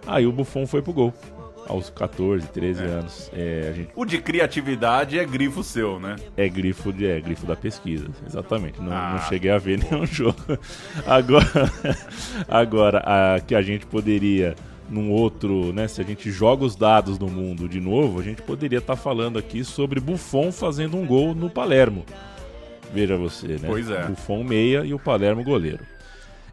Aí 0.07 0.25
o 0.25 0.31
Buffon 0.31 0.65
foi 0.65 0.81
pro 0.81 0.93
gol 0.93 1.13
aos 1.67 1.89
14, 1.89 2.47
13 2.47 2.81
é. 2.81 2.85
anos. 2.85 3.31
É, 3.33 3.73
gente... 3.75 3.89
O 3.95 4.05
de 4.05 4.17
criatividade 4.19 5.17
é 5.17 5.25
grifo 5.25 5.63
seu, 5.63 5.99
né? 5.99 6.15
É 6.35 6.49
grifo, 6.49 6.91
de, 6.91 7.07
é 7.07 7.19
grifo 7.19 7.45
da 7.45 7.55
pesquisa, 7.55 8.07
exatamente. 8.25 8.81
Não, 8.81 8.91
ah. 8.91 9.17
não 9.17 9.29
cheguei 9.29 9.51
a 9.51 9.57
ver 9.57 9.79
nenhum 9.91 10.05
jogo. 10.05 10.37
Agora, 11.05 11.71
agora 12.47 13.03
a, 13.05 13.39
que 13.39 13.55
a 13.55 13.61
gente 13.61 13.85
poderia 13.85 14.55
num 14.89 15.11
outro, 15.11 15.71
né? 15.71 15.87
Se 15.87 16.01
a 16.01 16.03
gente 16.03 16.29
joga 16.29 16.65
os 16.65 16.75
dados 16.75 17.17
no 17.17 17.27
mundo 17.27 17.69
de 17.69 17.79
novo, 17.79 18.19
a 18.19 18.23
gente 18.23 18.41
poderia 18.41 18.79
estar 18.79 18.95
tá 18.95 19.01
falando 19.01 19.39
aqui 19.39 19.63
sobre 19.63 19.99
Buffon 19.99 20.51
fazendo 20.51 20.97
um 20.97 21.05
gol 21.05 21.33
no 21.33 21.49
Palermo. 21.49 22.05
Veja 22.93 23.17
você, 23.17 23.47
né? 23.47 23.67
Pois 23.67 23.89
é. 23.89 24.05
Buffon 24.05 24.43
meia 24.43 24.83
e 24.83 24.93
o 24.93 24.99
Palermo 24.99 25.43
goleiro. 25.43 25.85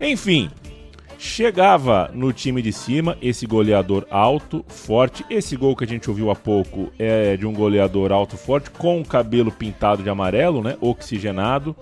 Enfim, 0.01 0.51
Chegava 1.21 2.09
no 2.15 2.33
time 2.33 2.63
de 2.63 2.73
cima 2.73 3.19
esse 3.21 3.45
goleador 3.45 4.07
alto, 4.09 4.65
forte. 4.69 5.27
Esse 5.29 5.57
gol 5.57 5.75
que 5.75 5.83
a 5.83 5.87
gente 5.87 6.09
ouviu 6.09 6.31
há 6.31 6.37
pouco 6.37 6.93
é 6.97 7.37
de 7.37 7.45
um 7.45 7.53
goleador 7.53 8.13
alto, 8.13 8.37
forte, 8.37 8.71
com 8.71 9.01
o 9.01 9.05
cabelo 9.05 9.51
pintado 9.51 10.01
de 10.01 10.09
amarelo, 10.09 10.63
né? 10.63 10.77
Oxigenado. 10.81 11.75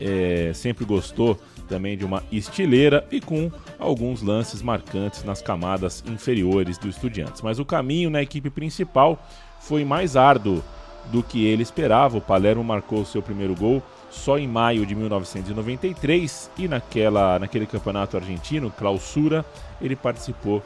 É, 0.00 0.50
sempre 0.54 0.84
gostou 0.84 1.38
também 1.68 1.96
de 1.96 2.04
uma 2.04 2.24
estileira 2.32 3.06
e 3.12 3.20
com 3.20 3.48
alguns 3.78 4.22
lances 4.22 4.60
marcantes 4.60 5.22
nas 5.22 5.40
camadas 5.40 6.02
inferiores 6.04 6.76
do 6.76 6.88
Estudiantes. 6.88 7.42
Mas 7.42 7.60
o 7.60 7.64
caminho 7.64 8.10
na 8.10 8.20
equipe 8.20 8.50
principal 8.50 9.24
foi 9.60 9.84
mais 9.84 10.16
árduo 10.16 10.64
do 11.12 11.22
que 11.22 11.46
ele 11.46 11.62
esperava. 11.62 12.18
O 12.18 12.20
Palermo 12.20 12.64
marcou 12.64 13.04
seu 13.04 13.22
primeiro 13.22 13.54
gol 13.54 13.80
só 14.10 14.38
em 14.38 14.46
maio 14.46 14.84
de 14.84 14.94
1993 14.94 16.50
e 16.58 16.68
naquela, 16.68 17.38
naquele 17.38 17.66
campeonato 17.66 18.16
argentino, 18.16 18.70
clausura, 18.70 19.44
ele 19.80 19.96
participou 19.96 20.62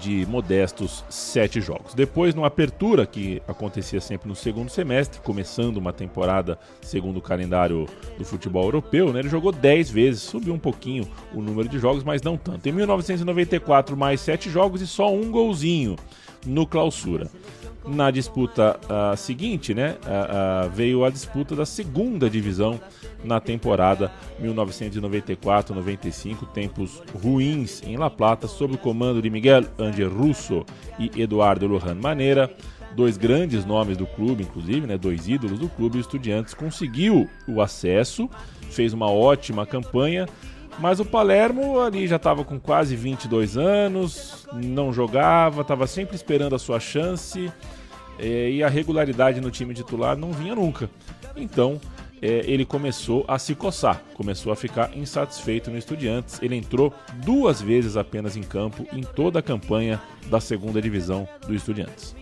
de 0.00 0.26
modestos 0.26 1.04
sete 1.08 1.60
jogos. 1.60 1.94
Depois, 1.94 2.34
no 2.34 2.44
Apertura, 2.44 3.06
que 3.06 3.42
acontecia 3.46 4.00
sempre 4.00 4.28
no 4.28 4.34
segundo 4.34 4.68
semestre, 4.68 5.20
começando 5.20 5.78
uma 5.78 5.92
temporada 5.92 6.58
segundo 6.82 7.18
o 7.18 7.22
calendário 7.22 7.86
do 8.18 8.24
futebol 8.24 8.64
europeu, 8.64 9.12
né, 9.12 9.20
ele 9.20 9.28
jogou 9.28 9.52
dez 9.52 9.88
vezes, 9.88 10.22
subiu 10.22 10.52
um 10.54 10.58
pouquinho 10.58 11.08
o 11.32 11.40
número 11.40 11.68
de 11.68 11.78
jogos, 11.78 12.04
mas 12.04 12.22
não 12.22 12.36
tanto. 12.36 12.68
Em 12.68 12.72
1994, 12.72 13.96
mais 13.96 14.20
sete 14.20 14.50
jogos 14.50 14.80
e 14.82 14.86
só 14.86 15.12
um 15.12 15.30
golzinho 15.30 15.96
no 16.44 16.66
Clausura. 16.66 17.28
Na 17.86 18.10
disputa 18.10 18.80
uh, 18.82 19.16
seguinte, 19.16 19.72
né, 19.72 19.96
uh, 20.02 20.66
uh, 20.66 20.70
veio 20.70 21.04
a 21.04 21.10
disputa 21.10 21.54
da 21.54 21.64
segunda 21.64 22.28
divisão 22.28 22.80
na 23.22 23.38
temporada 23.38 24.10
1994-95, 24.42 26.48
tempos 26.52 27.00
ruins 27.22 27.84
em 27.84 27.96
La 27.96 28.10
Plata, 28.10 28.48
sob 28.48 28.74
o 28.74 28.78
comando 28.78 29.22
de 29.22 29.30
Miguel 29.30 29.62
Angel 29.78 30.10
Russo 30.10 30.66
e 30.98 31.12
Eduardo 31.16 31.68
Lohan 31.68 31.94
Maneira, 31.94 32.52
dois 32.96 33.16
grandes 33.16 33.64
nomes 33.64 33.96
do 33.96 34.06
clube, 34.06 34.42
inclusive, 34.42 34.84
né, 34.84 34.98
dois 34.98 35.28
ídolos 35.28 35.60
do 35.60 35.68
clube, 35.68 35.98
o 35.98 36.00
Estudiantes 36.00 36.54
conseguiu 36.54 37.30
o 37.46 37.62
acesso, 37.62 38.28
fez 38.68 38.92
uma 38.92 39.08
ótima 39.08 39.64
campanha, 39.64 40.26
mas 40.78 40.98
o 40.98 41.04
Palermo 41.04 41.80
ali 41.80 42.08
já 42.08 42.16
estava 42.16 42.44
com 42.44 42.58
quase 42.58 42.96
22 42.96 43.56
anos, 43.56 44.46
não 44.52 44.92
jogava, 44.92 45.62
estava 45.62 45.86
sempre 45.86 46.16
esperando 46.16 46.54
a 46.54 46.58
sua 46.58 46.80
chance 46.80 47.50
e 48.20 48.62
a 48.62 48.68
regularidade 48.68 49.40
no 49.40 49.50
time 49.50 49.74
titular 49.74 50.16
não 50.16 50.32
vinha 50.32 50.54
nunca. 50.54 50.88
Então 51.36 51.80
é, 52.20 52.42
ele 52.46 52.64
começou 52.64 53.24
a 53.28 53.38
se 53.38 53.54
coçar, 53.54 54.02
começou 54.14 54.52
a 54.52 54.56
ficar 54.56 54.96
insatisfeito 54.96 55.70
no 55.70 55.78
Estudiantes. 55.78 56.40
Ele 56.42 56.56
entrou 56.56 56.92
duas 57.16 57.60
vezes 57.60 57.96
apenas 57.96 58.36
em 58.36 58.42
campo 58.42 58.86
em 58.92 59.02
toda 59.02 59.38
a 59.40 59.42
campanha 59.42 60.00
da 60.28 60.40
segunda 60.40 60.80
divisão 60.80 61.28
do 61.46 61.54
Estudiantes. 61.54 62.16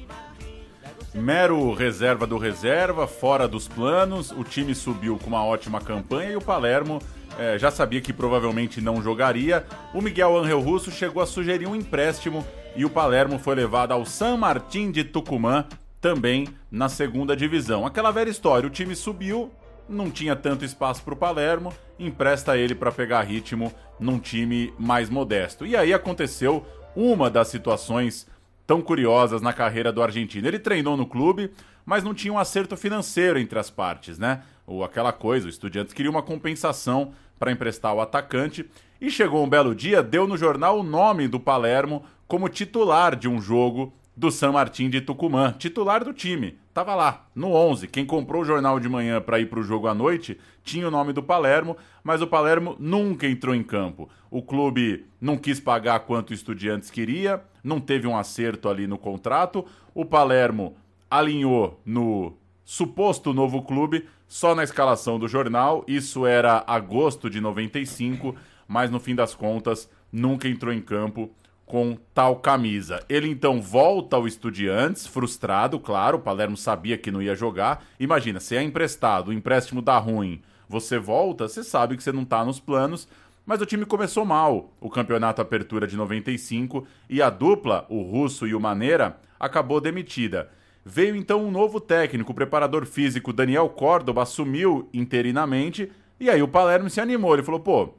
Mero 1.15 1.73
reserva 1.73 2.27
do 2.27 2.37
reserva, 2.37 3.07
fora 3.07 3.47
dos 3.47 3.69
planos, 3.69 4.33
o 4.33 4.43
time 4.43 4.75
subiu 4.75 5.17
com 5.17 5.29
uma 5.29 5.45
ótima 5.45 5.81
campanha 5.81 6.33
e 6.33 6.37
o 6.37 6.41
Palermo 6.41 7.01
é, 7.39 7.57
já 7.57 7.71
sabia 7.71 8.01
que 8.01 8.13
provavelmente 8.13 8.81
não 8.81 9.01
jogaria. 9.01 9.65
O 9.93 10.03
Miguel 10.03 10.37
Angel 10.37 10.61
Russo 10.61 10.91
chegou 10.91 11.23
a 11.23 11.27
sugerir 11.27 11.69
um 11.69 11.77
empréstimo 11.77 12.45
e 12.75 12.85
o 12.85 12.91
Palermo 12.91 13.39
foi 13.39 13.55
levado 13.55 13.93
ao 13.93 14.05
San 14.05 14.37
Martín 14.37 14.91
de 14.91 15.05
Tucumã 15.05 15.65
também 16.05 16.49
na 16.71 16.91
segunda 16.91 17.35
divisão. 17.35 17.87
Aquela 17.87 18.11
velha 18.11 18.29
história, 18.29 18.67
o 18.67 18.71
time 18.71 18.95
subiu, 18.95 19.51
não 19.89 20.11
tinha 20.11 20.37
tanto 20.37 20.63
espaço 20.63 21.03
para 21.03 21.15
o 21.15 21.17
Palermo, 21.17 21.73
empresta 21.99 22.59
ele 22.59 22.75
para 22.75 22.93
pegar 22.93 23.23
ritmo 23.23 23.73
num 23.99 24.19
time 24.19 24.71
mais 24.79 25.09
modesto. 25.09 25.65
E 25.65 25.75
aí 25.75 25.95
aconteceu 25.95 26.63
uma 26.95 27.31
das 27.31 27.49
situações 27.49 28.27
tão 28.67 28.83
curiosas 28.83 29.41
na 29.41 29.55
carreira 29.55 29.91
do 29.91 30.03
argentino. 30.03 30.47
Ele 30.47 30.59
treinou 30.59 30.95
no 30.95 31.07
clube, 31.07 31.51
mas 31.87 32.05
não 32.05 32.13
tinha 32.13 32.35
um 32.35 32.39
acerto 32.39 32.77
financeiro 32.77 33.39
entre 33.39 33.59
as 33.59 33.71
partes, 33.71 34.19
né? 34.19 34.43
Ou 34.67 34.85
aquela 34.85 35.11
coisa, 35.11 35.47
o 35.47 35.51
Estudiantes 35.51 35.95
queria 35.95 36.11
uma 36.11 36.23
compensação 36.23 37.13
para 37.39 37.51
emprestar 37.51 37.95
o 37.95 38.01
atacante 38.03 38.69
e 39.01 39.11
chegou 39.11 39.43
um 39.43 39.49
belo 39.49 39.75
dia, 39.75 40.03
deu 40.03 40.29
no 40.29 40.37
jornal 40.37 40.81
o 40.81 40.83
nome 40.83 41.27
do 41.29 41.41
Palermo 41.41 42.05
como 42.29 42.51
titular 42.51 43.17
de 43.17 43.27
um 43.27 43.41
jogo 43.41 43.91
do 44.17 44.31
San 44.31 44.53
Martín 44.53 44.89
de 44.89 45.01
Tucumã, 45.01 45.55
titular 45.59 46.05
do 46.05 46.13
time. 46.13 46.57
Tava 46.73 46.95
lá, 46.95 47.27
no 47.35 47.53
11. 47.53 47.89
Quem 47.89 48.07
comprou 48.07 48.43
o 48.43 48.45
jornal 48.45 48.79
de 48.79 48.89
manhã 48.89 49.21
para 49.21 49.41
ir 49.41 49.47
para 49.47 49.59
o 49.59 49.65
jogo 49.65 49.89
à 49.89 49.95
noite 49.95 50.39
tinha 50.63 50.87
o 50.87 50.91
nome 50.91 51.13
do 51.13 51.23
Palermo, 51.23 51.77
mas 52.03 52.23
o 52.23 52.27
Palermo 52.27 52.77
nunca 52.79 53.27
entrou 53.27 53.55
em 53.55 53.63
campo. 53.63 54.09
O 54.31 54.43
clube 54.43 55.05
não 55.21 55.37
quis 55.37 55.59
pagar 55.59 56.01
quanto 56.01 56.31
o 56.31 56.35
Estudiantes 56.35 56.91
queria, 56.91 57.43
não 57.63 57.81
teve 57.81 58.07
um 58.07 58.17
acerto 58.17 58.69
ali 58.69 58.87
no 58.87 58.99
contrato. 58.99 59.65
O 59.95 60.05
Palermo 60.05 60.77
alinhou 61.11 61.81
no 61.85 62.37
suposto 62.65 63.33
novo 63.33 63.63
clube 63.63 64.07
só 64.27 64.55
na 64.55 64.65
escalação 64.65 65.19
do 65.19 65.29
jornal. 65.29 65.85
Isso 65.87 66.25
era 66.27 66.65
agosto 66.67 67.29
de 67.29 67.41
95, 67.41 68.35
mas 68.67 68.91
no 68.91 69.01
fim 69.01 69.15
das 69.15 69.35
contas 69.35 69.91
nunca 70.11 70.49
entrou 70.49 70.73
em 70.73 70.81
campo 70.81 71.31
com 71.67 71.97
tal 72.13 72.37
camisa. 72.37 73.05
Ele 73.09 73.29
então 73.29 73.61
volta 73.61 74.17
ao 74.17 74.27
Estudiantes, 74.27 75.07
frustrado, 75.07 75.81
claro, 75.81 76.19
o 76.19 76.21
Palermo 76.21 76.57
sabia 76.57 76.99
que 76.99 77.11
não 77.11 77.23
ia 77.23 77.35
jogar. 77.35 77.85
Imagina, 77.99 78.41
se 78.41 78.57
é 78.57 78.63
emprestado, 78.63 79.29
o 79.29 79.33
empréstimo 79.33 79.81
dá 79.81 79.99
ruim, 79.99 80.43
você 80.69 80.99
volta, 80.99 81.49
você 81.49 81.63
sabe 81.63 81.97
que 81.97 82.03
você 82.03 82.13
não 82.13 82.23
está 82.23 82.45
nos 82.45 82.61
planos, 82.61 83.09
mas 83.47 83.61
o 83.61 83.67
time 83.67 83.85
começou 83.85 84.25
mal. 84.25 84.73
O 84.81 84.91
campeonato 84.91 85.41
apertura 85.41 85.87
de 85.87 85.97
95 85.97 86.87
e 87.09 87.21
a 87.21 87.31
dupla, 87.31 87.87
o 87.89 88.03
Russo 88.03 88.47
e 88.47 88.55
o 88.55 88.61
Maneira, 88.61 89.19
acabou 89.39 89.81
demitida. 89.81 90.51
Veio 90.85 91.17
então 91.17 91.45
um 91.45 91.51
novo 91.51 91.81
técnico, 91.81 92.33
o 92.33 92.35
preparador 92.35 92.85
físico 92.85 93.33
Daniel 93.33 93.69
Córdoba 93.71 94.23
assumiu 94.23 94.89
interinamente 94.93 95.91
e 96.21 96.29
aí 96.29 96.43
o 96.43 96.49
Palermo 96.49 96.91
se 96.91 97.01
animou, 97.01 97.35
ele 97.35 97.43
falou: 97.43 97.61
"Pô, 97.61 97.95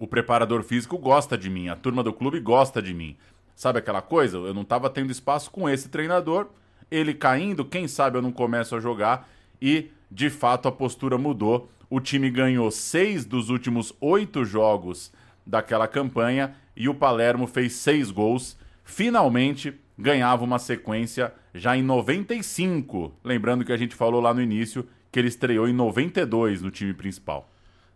o 0.00 0.06
preparador 0.06 0.62
físico 0.62 0.96
gosta 0.96 1.36
de 1.36 1.50
mim, 1.50 1.68
a 1.68 1.76
turma 1.76 2.02
do 2.02 2.10
clube 2.10 2.40
gosta 2.40 2.80
de 2.80 2.94
mim. 2.94 3.18
Sabe 3.54 3.80
aquela 3.80 4.00
coisa? 4.00 4.38
Eu 4.38 4.54
não 4.54 4.62
estava 4.62 4.88
tendo 4.88 5.12
espaço 5.12 5.50
com 5.50 5.68
esse 5.68 5.90
treinador, 5.90 6.46
ele 6.90 7.12
caindo, 7.12 7.66
quem 7.66 7.86
sabe 7.86 8.16
eu 8.16 8.22
não 8.22 8.32
começo 8.32 8.74
a 8.74 8.80
jogar 8.80 9.28
e 9.60 9.90
de 10.10 10.30
fato 10.30 10.66
a 10.66 10.72
postura 10.72 11.18
mudou. 11.18 11.70
O 11.90 12.00
time 12.00 12.30
ganhou 12.30 12.70
seis 12.70 13.26
dos 13.26 13.50
últimos 13.50 13.92
oito 14.00 14.42
jogos 14.42 15.12
daquela 15.46 15.86
campanha 15.86 16.54
e 16.74 16.88
o 16.88 16.94
Palermo 16.94 17.46
fez 17.46 17.74
seis 17.74 18.10
gols. 18.10 18.56
Finalmente 18.82 19.74
ganhava 19.98 20.42
uma 20.42 20.58
sequência 20.58 21.30
já 21.54 21.76
em 21.76 21.82
95. 21.82 23.12
Lembrando 23.22 23.66
que 23.66 23.72
a 23.72 23.76
gente 23.76 23.94
falou 23.94 24.22
lá 24.22 24.32
no 24.32 24.40
início 24.40 24.88
que 25.12 25.18
ele 25.18 25.28
estreou 25.28 25.68
em 25.68 25.74
92 25.74 26.62
no 26.62 26.70
time 26.70 26.94
principal 26.94 27.49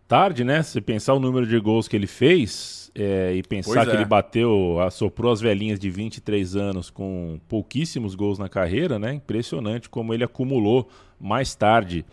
tarde, 0.07 0.43
né? 0.43 0.61
Se 0.63 0.79
pensar 0.81 1.13
o 1.13 1.19
número 1.19 1.45
de 1.45 1.59
gols 1.59 1.87
que 1.87 1.95
ele 1.95 2.07
fez 2.07 2.91
é, 2.95 3.33
e 3.35 3.43
pensar 3.43 3.85
que 3.85 3.91
é. 3.91 3.95
ele 3.95 4.05
bateu, 4.05 4.79
assoprou 4.79 5.31
as 5.31 5.41
velhinhas 5.41 5.79
de 5.79 5.89
23 5.89 6.55
anos 6.55 6.89
com 6.89 7.39
pouquíssimos 7.47 8.15
gols 8.15 8.39
na 8.39 8.47
carreira, 8.47 8.97
né? 8.97 9.13
Impressionante 9.13 9.89
como 9.89 10.13
ele 10.13 10.23
acumulou 10.23 10.87
mais 11.19 11.55
tarde 11.55 12.05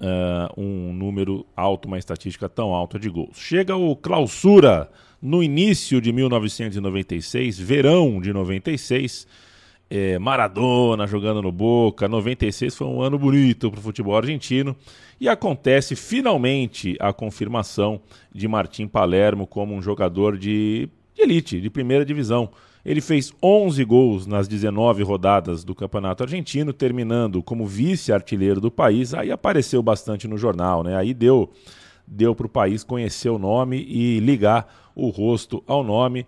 uh, 0.00 0.60
um 0.60 0.92
número 0.92 1.46
alto, 1.56 1.86
uma 1.86 1.98
estatística 1.98 2.48
tão 2.48 2.72
alta 2.72 2.98
de 2.98 3.08
gols. 3.08 3.36
Chega 3.36 3.76
o 3.76 3.96
clausura 3.96 4.90
no 5.20 5.42
início 5.42 6.00
de 6.00 6.12
1996, 6.12 7.58
verão 7.58 8.20
de 8.20 8.32
96. 8.32 9.26
É, 9.90 10.18
Maradona 10.18 11.06
jogando 11.06 11.42
no 11.42 11.50
Boca. 11.50 12.08
96 12.08 12.74
foi 12.74 12.86
um 12.86 13.00
ano 13.00 13.18
bonito 13.18 13.70
para 13.70 13.80
o 13.80 13.82
futebol 13.82 14.16
argentino. 14.16 14.76
E 15.20 15.28
acontece 15.28 15.96
finalmente 15.96 16.96
a 17.00 17.12
confirmação 17.12 18.00
de 18.32 18.46
Martim 18.46 18.86
Palermo 18.86 19.46
como 19.46 19.74
um 19.74 19.82
jogador 19.82 20.36
de, 20.36 20.88
de 21.14 21.22
elite, 21.22 21.60
de 21.60 21.70
primeira 21.70 22.04
divisão. 22.04 22.50
Ele 22.84 23.00
fez 23.00 23.32
11 23.42 23.84
gols 23.84 24.26
nas 24.26 24.46
19 24.46 25.02
rodadas 25.02 25.64
do 25.64 25.74
Campeonato 25.74 26.22
Argentino, 26.22 26.72
terminando 26.72 27.42
como 27.42 27.66
vice-artilheiro 27.66 28.60
do 28.60 28.70
país. 28.70 29.12
Aí 29.12 29.30
apareceu 29.30 29.82
bastante 29.82 30.28
no 30.28 30.38
jornal, 30.38 30.82
né? 30.82 30.96
Aí 30.96 31.12
deu 31.12 31.50
deu 32.10 32.34
para 32.34 32.46
o 32.46 32.50
país 32.50 32.82
conhecer 32.82 33.28
o 33.28 33.38
nome 33.38 33.84
e 33.86 34.18
ligar 34.20 34.90
o 34.94 35.08
rosto 35.10 35.62
ao 35.66 35.84
nome. 35.84 36.26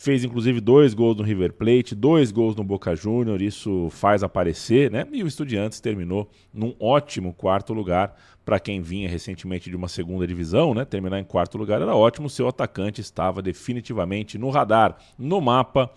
Fez 0.00 0.22
inclusive 0.22 0.60
dois 0.60 0.94
gols 0.94 1.16
no 1.16 1.24
River 1.24 1.52
Plate, 1.52 1.92
dois 1.92 2.30
gols 2.30 2.54
no 2.54 2.62
Boca 2.62 2.94
Júnior, 2.94 3.42
isso 3.42 3.88
faz 3.90 4.22
aparecer, 4.22 4.92
né? 4.92 5.04
E 5.10 5.24
o 5.24 5.26
Estudiantes 5.26 5.80
terminou 5.80 6.30
num 6.54 6.72
ótimo 6.78 7.34
quarto 7.34 7.72
lugar 7.72 8.16
para 8.44 8.60
quem 8.60 8.80
vinha 8.80 9.08
recentemente 9.08 9.68
de 9.68 9.74
uma 9.74 9.88
segunda 9.88 10.24
divisão, 10.24 10.72
né? 10.72 10.84
Terminar 10.84 11.18
em 11.18 11.24
quarto 11.24 11.58
lugar 11.58 11.82
era 11.82 11.96
ótimo, 11.96 12.30
seu 12.30 12.46
atacante 12.46 13.00
estava 13.00 13.42
definitivamente 13.42 14.38
no 14.38 14.50
radar, 14.50 14.96
no 15.18 15.40
mapa 15.40 15.90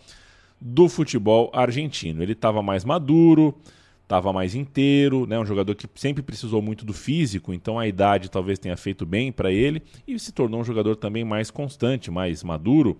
do 0.59 0.89
futebol 0.89 1.51
argentino. 1.53 2.23
Ele 2.23 2.31
estava 2.31 2.63
mais 2.63 2.83
maduro, 2.83 3.55
estava 4.01 4.33
mais 4.33 4.55
inteiro, 4.55 5.27
né? 5.27 5.39
Um 5.39 5.45
jogador 5.45 5.75
que 5.75 5.87
sempre 5.93 6.23
precisou 6.23 6.59
muito 6.59 6.83
do 6.83 6.91
físico, 6.91 7.53
então 7.53 7.77
a 7.77 7.87
idade 7.87 8.31
talvez 8.31 8.57
tenha 8.57 8.75
feito 8.75 9.05
bem 9.05 9.31
para 9.31 9.51
ele 9.51 9.79
e 10.07 10.17
se 10.17 10.31
tornou 10.31 10.59
um 10.59 10.63
jogador 10.63 10.95
também 10.95 11.23
mais 11.23 11.51
constante, 11.51 12.09
mais 12.09 12.43
maduro 12.43 12.97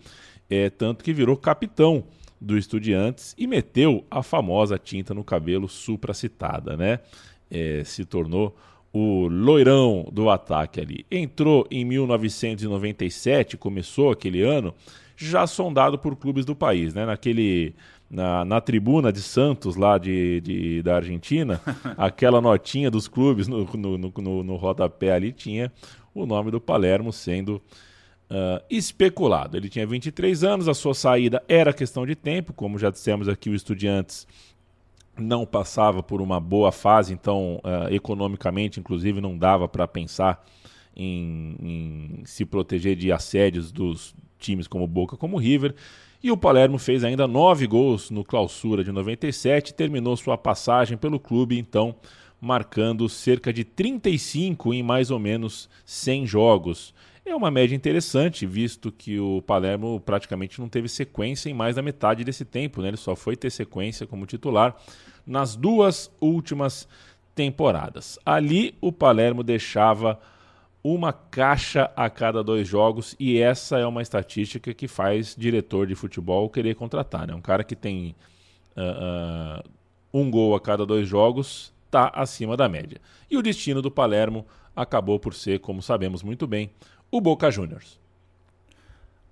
é, 0.52 0.70
tanto 0.70 1.02
que 1.02 1.14
virou 1.14 1.38
capitão 1.38 2.04
do 2.40 2.58
Estudiantes 2.58 3.34
e 3.38 3.48
meteu 3.48 4.04
a 4.12 4.22
famosa 4.22 4.78
tinta 4.78 5.14
no 5.14 5.24
cabelo 5.24 5.70
supracitada, 5.70 6.76
né? 6.76 7.00
É, 7.50 7.84
se 7.86 8.04
tornou 8.04 8.56
o 8.92 9.28
loirão 9.28 10.10
do 10.12 10.30
ataque 10.30 10.82
ali. 10.82 11.06
Entrou 11.10 11.66
em 11.72 11.86
1997, 11.86 13.56
começou 13.56 14.12
aquele 14.12 14.42
ano, 14.42 14.74
já 15.16 15.48
sondado 15.48 15.98
por 15.98 16.18
clubes 16.18 16.44
do 16.44 16.54
país, 16.54 16.94
né? 16.94 17.06
Naquele 17.06 17.74
na, 18.10 18.44
na 18.44 18.60
tribuna 18.60 19.14
de 19.14 19.22
Santos, 19.22 19.78
lá 19.78 19.98
de, 19.98 20.42
de 20.42 20.82
da 20.82 20.98
Argentina, 20.98 21.62
aquela 21.98 22.42
notinha 22.42 22.92
dos 22.92 23.08
clubes 23.08 23.48
no, 23.48 23.64
no, 23.64 23.98
no, 23.98 24.14
no, 24.18 24.44
no 24.44 24.56
rodapé 24.58 25.14
ali 25.14 25.32
tinha 25.32 25.72
o 26.14 26.26
nome 26.26 26.52
do 26.52 26.60
Palermo 26.60 27.14
sendo 27.14 27.62
uh, 28.32 28.64
especulado. 28.70 29.58
Ele 29.58 29.70
tinha 29.70 29.86
23 29.86 30.44
anos, 30.44 30.68
a 30.68 30.74
sua 30.74 30.94
saída 30.94 31.44
era 31.48 31.74
questão 31.74 32.06
de 32.06 32.16
tempo, 32.16 32.54
como 32.54 32.80
já 32.80 32.90
dissemos 32.90 33.28
aqui, 33.28 33.50
o 33.50 33.56
Estudiantes 33.56 34.26
não 35.18 35.46
passava 35.46 36.02
por 36.02 36.22
uma 36.22 36.40
boa 36.40 36.72
fase, 36.72 37.14
então 37.14 37.60
uh, 37.64 37.94
economicamente, 37.94 38.80
inclusive, 38.80 39.20
não 39.20 39.38
dava 39.38 39.68
para 39.68 39.88
pensar 39.88 40.44
em, 40.96 41.56
em, 41.62 42.26
se 42.26 42.46
proteger 42.46 42.96
de 42.96 43.12
assédios 43.12 43.72
dos 43.72 44.16
times 44.40 44.68
como 44.68 44.88
Boca, 44.88 45.18
como 45.18 45.38
River. 45.38 45.76
E 46.24 46.32
o 46.32 46.38
Palermo 46.38 46.78
fez 46.78 47.04
ainda 47.04 47.28
nove 47.28 47.68
gols 47.68 48.10
no 48.10 48.24
Clausura 48.24 48.84
de 48.84 48.92
97, 48.92 49.74
terminou 49.74 50.16
sua 50.16 50.38
passagem 50.38 50.98
pelo 50.98 51.20
clube, 51.20 51.58
então 51.58 51.96
marcando 52.40 53.08
cerca 53.10 53.52
de 53.52 53.64
35 53.64 54.74
em 54.74 54.82
mais 54.82 55.12
ou 55.12 55.20
menos 55.20 55.70
100 55.86 56.26
jogos. 56.26 56.94
É 57.24 57.36
uma 57.36 57.52
média 57.52 57.76
interessante, 57.76 58.46
visto 58.46 58.92
que 58.92 59.20
o 59.20 59.42
Palermo 59.44 60.00
praticamente 60.00 60.60
não 60.60 60.68
teve 60.68 60.90
sequência 60.90 61.50
em 61.50 61.54
mais 61.54 61.76
da 61.76 61.82
metade 61.82 62.24
desse 62.24 62.44
tempo, 62.44 62.82
né? 62.82 62.90
Ele 62.90 62.98
só 62.98 63.16
foi 63.16 63.36
ter 63.36 63.52
sequência 63.52 64.08
como 64.08 64.26
titular 64.26 64.76
nas 65.26 65.56
duas 65.56 66.12
últimas 66.20 66.88
temporadas. 67.36 68.18
Ali 68.26 68.76
o 68.82 68.92
Palermo 68.92 69.44
deixava 69.44 70.20
uma 70.84 71.14
caixa 71.14 71.92
a 71.96 72.10
cada 72.10 72.44
dois 72.44 72.68
jogos 72.68 73.16
e 73.20 73.40
essa 73.40 73.78
é 73.78 73.86
uma 73.86 74.02
estatística 74.02 74.74
que 74.74 74.88
faz 74.88 75.36
diretor 75.38 75.86
de 75.86 75.94
futebol 75.94 76.50
querer 76.50 76.76
contratar, 76.76 77.28
né? 77.28 77.36
Um 77.36 77.42
cara 77.42 77.64
que 77.64 77.76
tem 77.76 78.16
uh, 78.76 79.62
uh, 79.62 79.70
um 80.12 80.30
gol 80.30 80.56
a 80.56 80.60
cada 80.60 80.86
dois 80.86 81.08
jogos 81.08 81.72
está 81.86 82.12
acima 82.16 82.58
da 82.58 82.68
média. 82.68 83.00
E 83.30 83.38
o 83.38 83.44
destino 83.44 83.82
do 83.82 83.92
Palermo 83.92 84.46
acabou 84.76 85.20
por 85.20 85.34
ser, 85.34 85.60
como 85.60 85.82
sabemos 85.82 86.24
muito 86.24 86.48
bem, 86.48 86.72
o 87.12 87.20
Boca 87.20 87.52
Juniors. 87.52 88.00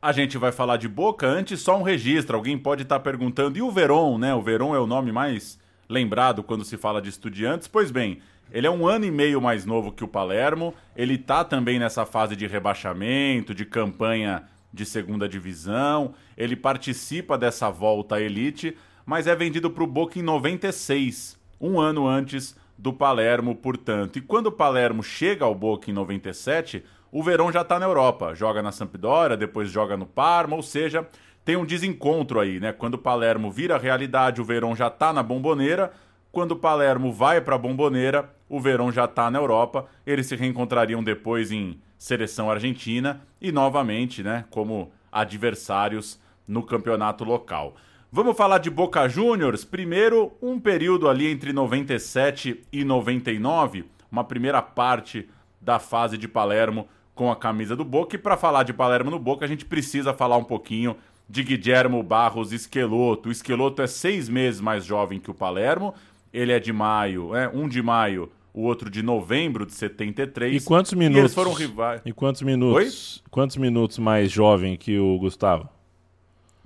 A 0.02 0.12
gente 0.12 0.38
vai 0.38 0.52
falar 0.52 0.78
de 0.78 0.88
Boca, 0.88 1.26
antes 1.26 1.62
só 1.62 1.78
um 1.78 1.82
registro. 1.82 2.36
Alguém 2.36 2.58
pode 2.58 2.84
estar 2.84 3.00
tá 3.00 3.04
perguntando, 3.04 3.58
e 3.58 3.62
o 3.62 3.72
Veron, 3.72 4.18
né? 4.18 4.36
O 4.36 4.42
Veron 4.42 4.76
é 4.76 4.80
o 4.80 4.86
nome 4.86 5.12
mais 5.12 5.58
lembrado 5.88 6.44
quando 6.44 6.66
se 6.66 6.78
fala 6.78 7.02
de 7.02 7.10
estudiantes. 7.10 7.68
Pois 7.68 7.90
bem, 7.90 8.20
ele 8.52 8.68
é 8.68 8.72
um 8.72 8.86
ano 8.86 9.06
e 9.06 9.12
meio 9.12 9.42
mais 9.42 9.66
novo 9.66 9.92
que 9.92 10.04
o 10.04 10.08
Palermo. 10.08 10.74
Ele 10.96 11.18
tá 11.18 11.44
também 11.44 11.80
nessa 11.80 12.06
fase 12.06 12.36
de 12.36 12.48
rebaixamento, 12.48 13.56
de 13.56 13.66
campanha 13.66 14.44
de 14.74 14.86
segunda 14.86 15.28
divisão. 15.28 16.14
Ele 16.38 16.56
participa 16.56 17.38
dessa 17.38 17.70
volta 17.70 18.16
à 18.16 18.22
elite, 18.22 18.78
mas 19.06 19.28
é 19.28 19.36
vendido 19.36 19.70
para 19.70 19.84
o 19.84 19.88
Boca 19.88 20.20
em 20.20 20.22
96, 20.22 21.38
um 21.60 21.80
ano 21.80 22.08
antes 22.08 22.56
do 22.78 22.94
Palermo, 22.94 23.56
portanto. 23.56 24.18
E 24.18 24.22
quando 24.22 24.48
o 24.48 24.52
Palermo 24.52 25.04
chega 25.04 25.44
ao 25.44 25.54
Boca 25.54 25.92
em 25.92 25.94
97, 25.94 26.84
o 27.12 27.24
Verón 27.24 27.52
já 27.52 27.62
está 27.62 27.80
na 27.80 27.86
Europa, 27.86 28.34
joga 28.36 28.62
na 28.62 28.72
Sampdoria, 28.72 29.36
depois 29.36 29.70
joga 29.70 29.98
no 29.98 30.06
Parma, 30.06 30.56
ou 30.56 30.62
seja, 30.62 31.08
tem 31.44 31.56
um 31.56 31.66
desencontro 31.66 32.40
aí, 32.40 32.60
né? 32.60 32.72
Quando 32.72 32.94
o 32.96 33.00
Palermo 33.00 33.52
vira 33.52 33.78
realidade, 33.78 34.40
o 34.40 34.46
Verón 34.46 34.76
já 34.76 34.88
está 34.88 35.12
na 35.12 35.24
Bomboneira. 35.24 35.92
Quando 36.32 36.52
o 36.52 36.56
Palermo 36.56 37.12
vai 37.12 37.42
para 37.42 37.56
a 37.56 37.58
Bomboneira, 37.58 38.30
o 38.48 38.60
Verón 38.60 38.92
já 38.92 39.06
está 39.06 39.32
na 39.32 39.40
Europa. 39.40 39.88
Eles 40.06 40.28
se 40.28 40.36
reencontrariam 40.36 41.04
depois 41.04 41.52
em 41.52 41.82
seleção 41.98 42.52
argentina 42.52 43.22
e 43.42 43.52
novamente, 43.52 44.22
né, 44.22 44.46
como 44.52 44.92
adversários 45.12 46.20
no 46.48 46.62
campeonato 46.62 47.24
local. 47.24 47.76
Vamos 48.12 48.38
falar 48.38 48.60
de 48.60 48.70
Boca 48.70 49.08
Juniors. 49.08 49.66
Primeiro, 49.66 50.32
um 50.42 50.60
período 50.60 51.10
ali 51.10 51.28
entre 51.28 51.52
97 51.52 52.64
e 52.72 52.84
99, 52.84 53.86
uma 54.12 54.24
primeira 54.24 54.62
parte 54.62 55.28
da 55.60 55.78
fase 55.80 56.18
de 56.18 56.28
Palermo 56.28 56.88
com 57.20 57.30
a 57.30 57.36
camisa 57.36 57.76
do 57.76 57.84
Boca. 57.84 58.16
E 58.16 58.18
para 58.18 58.38
falar 58.38 58.64
de 58.64 58.72
Palermo 58.72 59.12
no 59.12 59.20
Boca, 59.20 59.44
a 59.44 59.48
gente 59.48 59.66
precisa 59.66 60.14
falar 60.14 60.38
um 60.38 60.44
pouquinho 60.46 60.96
de 61.28 61.44
Guilhermo 61.44 62.02
Barros 62.02 62.54
Esqueloto. 62.54 63.28
O 63.28 63.32
Esqueloto 63.32 63.82
é 63.82 63.88
seis 63.88 64.30
meses 64.30 64.62
mais 64.62 64.86
jovem 64.86 65.20
que 65.20 65.30
o 65.30 65.34
Palermo. 65.34 65.94
Ele 66.32 66.54
é 66.54 66.60
de 66.62 66.72
maio, 66.72 67.36
é 67.36 67.50
um 67.50 67.68
de 67.68 67.82
maio, 67.82 68.32
o 68.54 68.62
outro 68.62 68.90
de 68.90 69.04
novembro 69.04 69.66
de 69.66 69.74
73. 69.74 70.64
E 70.64 70.66
quantos 70.66 70.94
minutos? 70.94 71.18
E 71.18 71.20
eles 71.20 71.34
foram 71.34 71.52
rivais. 71.52 72.02
E 72.06 72.14
quantos 72.14 72.42
minutos? 72.42 73.22
Oi? 73.26 73.30
Quantos 73.30 73.58
minutos 73.58 74.00
mais 74.00 74.32
jovem 74.32 74.78
que 74.78 74.98
o 74.98 75.20
Gustavo? 75.20 75.68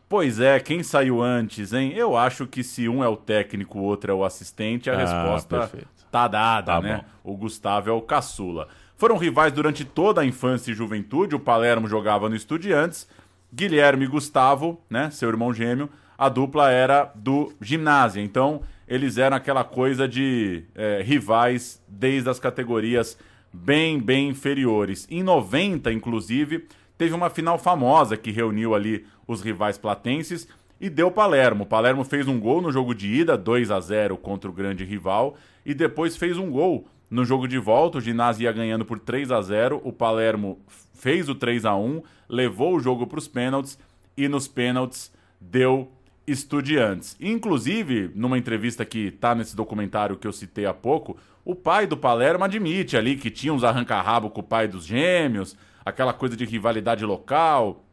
Pois 0.07 0.39
é, 0.39 0.59
quem 0.59 0.83
saiu 0.83 1.19
antes, 1.23 1.73
hein? 1.73 1.93
Eu 1.95 2.15
acho 2.15 2.45
que 2.45 2.63
se 2.63 2.87
um 2.87 3.03
é 3.03 3.07
o 3.07 3.17
técnico, 3.17 3.79
o 3.79 3.81
outro 3.81 4.11
é 4.11 4.13
o 4.13 4.23
assistente, 4.23 4.87
a 4.87 4.93
ah, 4.93 4.97
resposta 4.97 5.57
perfeito. 5.61 5.87
tá 6.11 6.27
dada, 6.27 6.73
tá 6.73 6.81
né? 6.81 7.03
Bom. 7.23 7.33
O 7.33 7.37
Gustavo 7.37 7.89
é 7.89 7.93
o 7.93 8.01
caçula. 8.01 8.67
Foram 9.03 9.17
rivais 9.17 9.51
durante 9.51 9.83
toda 9.83 10.21
a 10.21 10.25
infância 10.25 10.71
e 10.71 10.73
juventude. 10.73 11.35
O 11.35 11.39
Palermo 11.39 11.89
jogava 11.89 12.29
no 12.29 12.37
Estudiantes. 12.37 13.05
Guilherme 13.53 14.05
e 14.05 14.07
Gustavo, 14.07 14.79
né, 14.89 15.11
seu 15.11 15.27
irmão 15.27 15.53
gêmeo, 15.53 15.89
a 16.17 16.29
dupla 16.29 16.71
era 16.71 17.11
do 17.13 17.51
ginásio. 17.59 18.23
Então, 18.23 18.61
eles 18.87 19.17
eram 19.17 19.35
aquela 19.35 19.65
coisa 19.65 20.07
de 20.07 20.63
é, 20.73 21.01
rivais 21.03 21.83
desde 21.85 22.29
as 22.29 22.39
categorias 22.39 23.17
bem, 23.51 23.99
bem 23.99 24.29
inferiores. 24.29 25.05
Em 25.11 25.21
90, 25.21 25.91
inclusive, 25.91 26.65
teve 26.97 27.13
uma 27.13 27.29
final 27.29 27.59
famosa 27.59 28.15
que 28.15 28.31
reuniu 28.31 28.73
ali 28.73 29.05
os 29.27 29.41
rivais 29.41 29.77
platenses 29.77 30.47
e 30.79 30.89
deu 30.89 31.11
Palermo. 31.11 31.65
Palermo 31.65 32.05
fez 32.05 32.25
um 32.25 32.39
gol 32.39 32.61
no 32.61 32.71
jogo 32.71 32.95
de 32.95 33.09
ida, 33.09 33.37
2 33.37 33.69
a 33.69 33.81
0 33.81 34.15
contra 34.15 34.49
o 34.49 34.53
grande 34.53 34.85
rival, 34.85 35.35
e 35.65 35.73
depois 35.73 36.15
fez 36.15 36.37
um 36.37 36.49
gol 36.49 36.87
no 37.13 37.23
jogo 37.23 37.47
de 37.47 37.59
volta, 37.59 37.99
o 37.99 38.01
Ginásio 38.01 38.45
ia 38.45 38.51
ganhando 38.51 38.83
por 38.83 38.97
3 38.97 39.31
a 39.31 39.39
0 39.39 39.79
o 39.83 39.93
Palermo 39.93 40.59
fez 40.95 41.29
o 41.29 41.35
3 41.35 41.63
a 41.63 41.75
1 41.75 42.01
levou 42.27 42.75
o 42.75 42.79
jogo 42.79 43.05
para 43.05 43.19
os 43.19 43.27
pênaltis 43.27 43.77
e 44.17 44.27
nos 44.27 44.47
pênaltis 44.47 45.13
deu 45.39 45.91
Estudiantes. 46.25 47.15
Inclusive, 47.19 48.09
numa 48.15 48.35
entrevista 48.35 48.83
que 48.83 49.09
está 49.09 49.35
nesse 49.35 49.55
documentário 49.55 50.17
que 50.17 50.25
eu 50.25 50.31
citei 50.31 50.65
há 50.65 50.73
pouco, 50.73 51.15
o 51.45 51.53
pai 51.53 51.85
do 51.85 51.95
Palermo 51.95 52.45
admite 52.45 52.97
ali 52.97 53.15
que 53.15 53.29
tinha 53.29 53.53
uns 53.53 53.63
arranca-rabo 53.63 54.31
com 54.31 54.41
o 54.41 54.43
pai 54.43 54.67
dos 54.67 54.83
gêmeos, 54.83 55.55
aquela 55.85 56.13
coisa 56.13 56.35
de 56.35 56.45
rivalidade 56.45 57.05
local, 57.05 57.85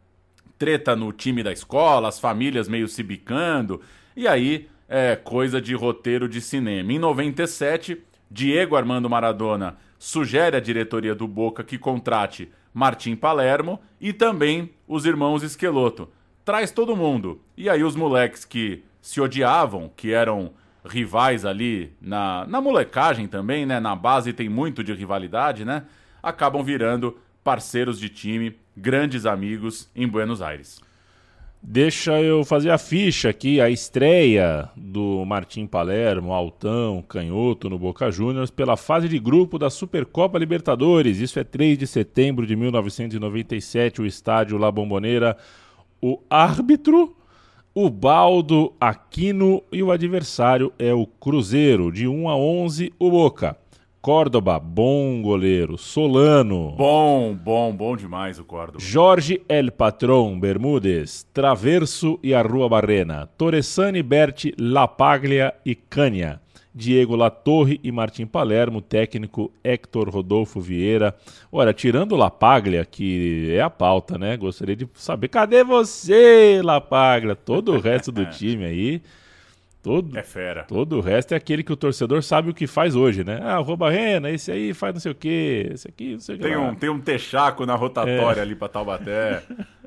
treta 0.57 0.97
no 0.97 1.13
time 1.13 1.43
da 1.43 1.53
escola, 1.53 2.09
as 2.09 2.19
famílias 2.19 2.69
meio 2.69 2.89
se 2.89 3.03
bicando, 3.03 3.83
e 4.17 4.27
aí 4.27 4.67
é 4.89 5.15
coisa 5.15 5.61
de 5.61 5.75
roteiro 5.75 6.27
de 6.27 6.41
cinema. 6.41 6.91
Em 6.91 6.99
97, 6.99 8.01
Diego 8.31 8.77
Armando 8.77 9.11
Maradona 9.11 9.77
sugere 9.99 10.57
à 10.57 10.61
diretoria 10.61 11.15
do 11.15 11.27
Boca 11.27 11.65
que 11.65 11.77
contrate 11.77 12.51
Martim 12.73 13.17
Palermo 13.17 13.81
e 14.01 14.13
também 14.13 14.71
os 14.87 15.05
irmãos 15.05 15.43
Esqueloto. 15.43 16.09
Traz 16.45 16.71
todo 16.71 16.97
mundo. 16.97 17.41
E 17.57 17.69
aí 17.69 17.83
os 17.83 17.97
moleques 17.97 18.45
que 18.45 18.85
se 19.03 19.21
odiavam, 19.21 19.91
que 19.97 20.13
eram 20.13 20.53
rivais 20.85 21.45
ali 21.45 21.93
na, 22.01 22.47
na 22.47 22.61
molecagem 22.61 23.27
também, 23.27 23.67
né? 23.67 23.81
Na 23.81 23.95
base 23.95 24.33
tem 24.33 24.49
muito 24.49 24.83
de 24.83 24.93
rivalidade, 24.95 25.65
né? 25.65 25.85
Acabam 26.23 26.63
virando 26.63 27.19
parceiros 27.43 27.99
de 27.99 28.09
time, 28.09 28.57
grandes 28.77 29.27
amigos 29.27 29.91
em 29.95 30.07
Buenos 30.07 30.41
Aires. 30.41 30.81
Deixa 31.63 32.19
eu 32.23 32.43
fazer 32.43 32.71
a 32.71 32.79
ficha 32.79 33.29
aqui, 33.29 33.61
a 33.61 33.69
estreia 33.69 34.71
do 34.75 35.23
Martim 35.27 35.67
Palermo, 35.67 36.33
Altão, 36.33 37.05
Canhoto 37.07 37.69
no 37.69 37.79
Boca 37.79 38.11
Juniors 38.11 38.51
pela 38.51 38.79
fase 38.79 39.11
de 39.11 39.19
grupo 39.19 39.59
da 39.59 39.69
Supercopa 39.69 40.39
Libertadores. 40.39 41.19
Isso 41.19 41.39
é 41.39 41.45
3 41.45 41.77
de 41.77 41.87
setembro 41.87 42.47
de 42.47 42.57
1997, 42.57 44.01
o 44.01 44.07
estádio 44.07 44.57
La 44.57 44.73
Bombonera. 44.73 45.37
O 46.01 46.19
árbitro, 46.31 47.15
o 47.75 47.91
Baldo 47.91 48.73
Aquino 48.81 49.63
e 49.71 49.83
o 49.83 49.93
adversário 49.93 50.73
é 50.79 50.95
o 50.95 51.07
Cruzeiro, 51.07 51.93
de 51.93 52.09
1 52.09 52.27
a 52.31 52.37
11, 52.37 52.95
o 52.99 53.11
Boca. 53.11 53.55
Córdoba, 54.03 54.59
bom 54.59 55.21
goleiro. 55.21 55.77
Solano. 55.77 56.71
Bom, 56.71 57.35
bom, 57.35 57.71
bom 57.71 57.95
demais 57.95 58.39
o 58.39 58.45
Córdoba. 58.45 58.79
Jorge 58.81 59.43
El 59.47 59.71
Patron 59.71 60.41
Bermudes, 60.41 61.27
Traverso 61.35 62.19
e 62.23 62.33
Arrua 62.33 62.67
Barrena. 62.67 63.29
Torresani, 63.37 64.03
Berti, 64.03 64.55
Lapaglia 64.59 65.53
e 65.67 65.75
Cânea. 65.75 66.41
Diego 66.75 67.15
Latorre 67.15 67.79
e 67.83 67.93
Martim 67.93 68.25
Palermo, 68.25 68.81
técnico 68.81 69.53
Hector 69.63 70.09
Rodolfo 70.09 70.63
Vieira. 70.63 71.15
Olha, 71.53 71.75
tirando 71.75 72.17
Lapaglia, 72.17 72.87
que 72.87 73.51
é 73.53 73.61
a 73.61 73.69
pauta, 73.69 74.17
né? 74.17 74.35
Gostaria 74.35 74.77
de 74.77 74.89
saber, 74.95 75.29
cadê 75.29 75.63
você, 75.63 76.63
Lapaglia? 76.65 77.37
Todo 77.37 77.73
o 77.73 77.81
resto 77.81 78.11
do 78.11 78.25
time 78.33 78.65
aí 78.65 79.03
Todo, 79.83 80.19
é 80.19 80.23
fera. 80.23 80.65
Todo 80.65 80.99
o 80.99 81.01
resto 81.01 81.33
é 81.33 81.37
aquele 81.39 81.63
que 81.63 81.73
o 81.73 81.77
torcedor 81.77 82.23
sabe 82.23 82.51
o 82.51 82.55
que 82.55 82.67
faz 82.67 82.95
hoje, 82.95 83.25
né? 83.25 83.41
Ah, 83.43 83.59
o 83.61 83.63
Roubarrena, 83.63 84.31
esse 84.31 84.53
aí 84.53 84.75
faz 84.75 84.93
não 84.93 85.01
sei 85.01 85.13
o 85.13 85.15
quê, 85.15 85.71
esse 85.73 85.89
aqui 85.89 86.13
não 86.13 86.21
sei 86.21 86.35
o 86.35 86.39
que. 86.39 86.45
Tem, 86.45 86.57
um, 86.57 86.75
tem 86.75 86.91
um 86.91 87.01
texaco 87.01 87.65
na 87.65 87.75
rotatória 87.75 88.41
é. 88.41 88.43
ali 88.43 88.55
pra 88.55 88.69
Taubaté. 88.69 89.43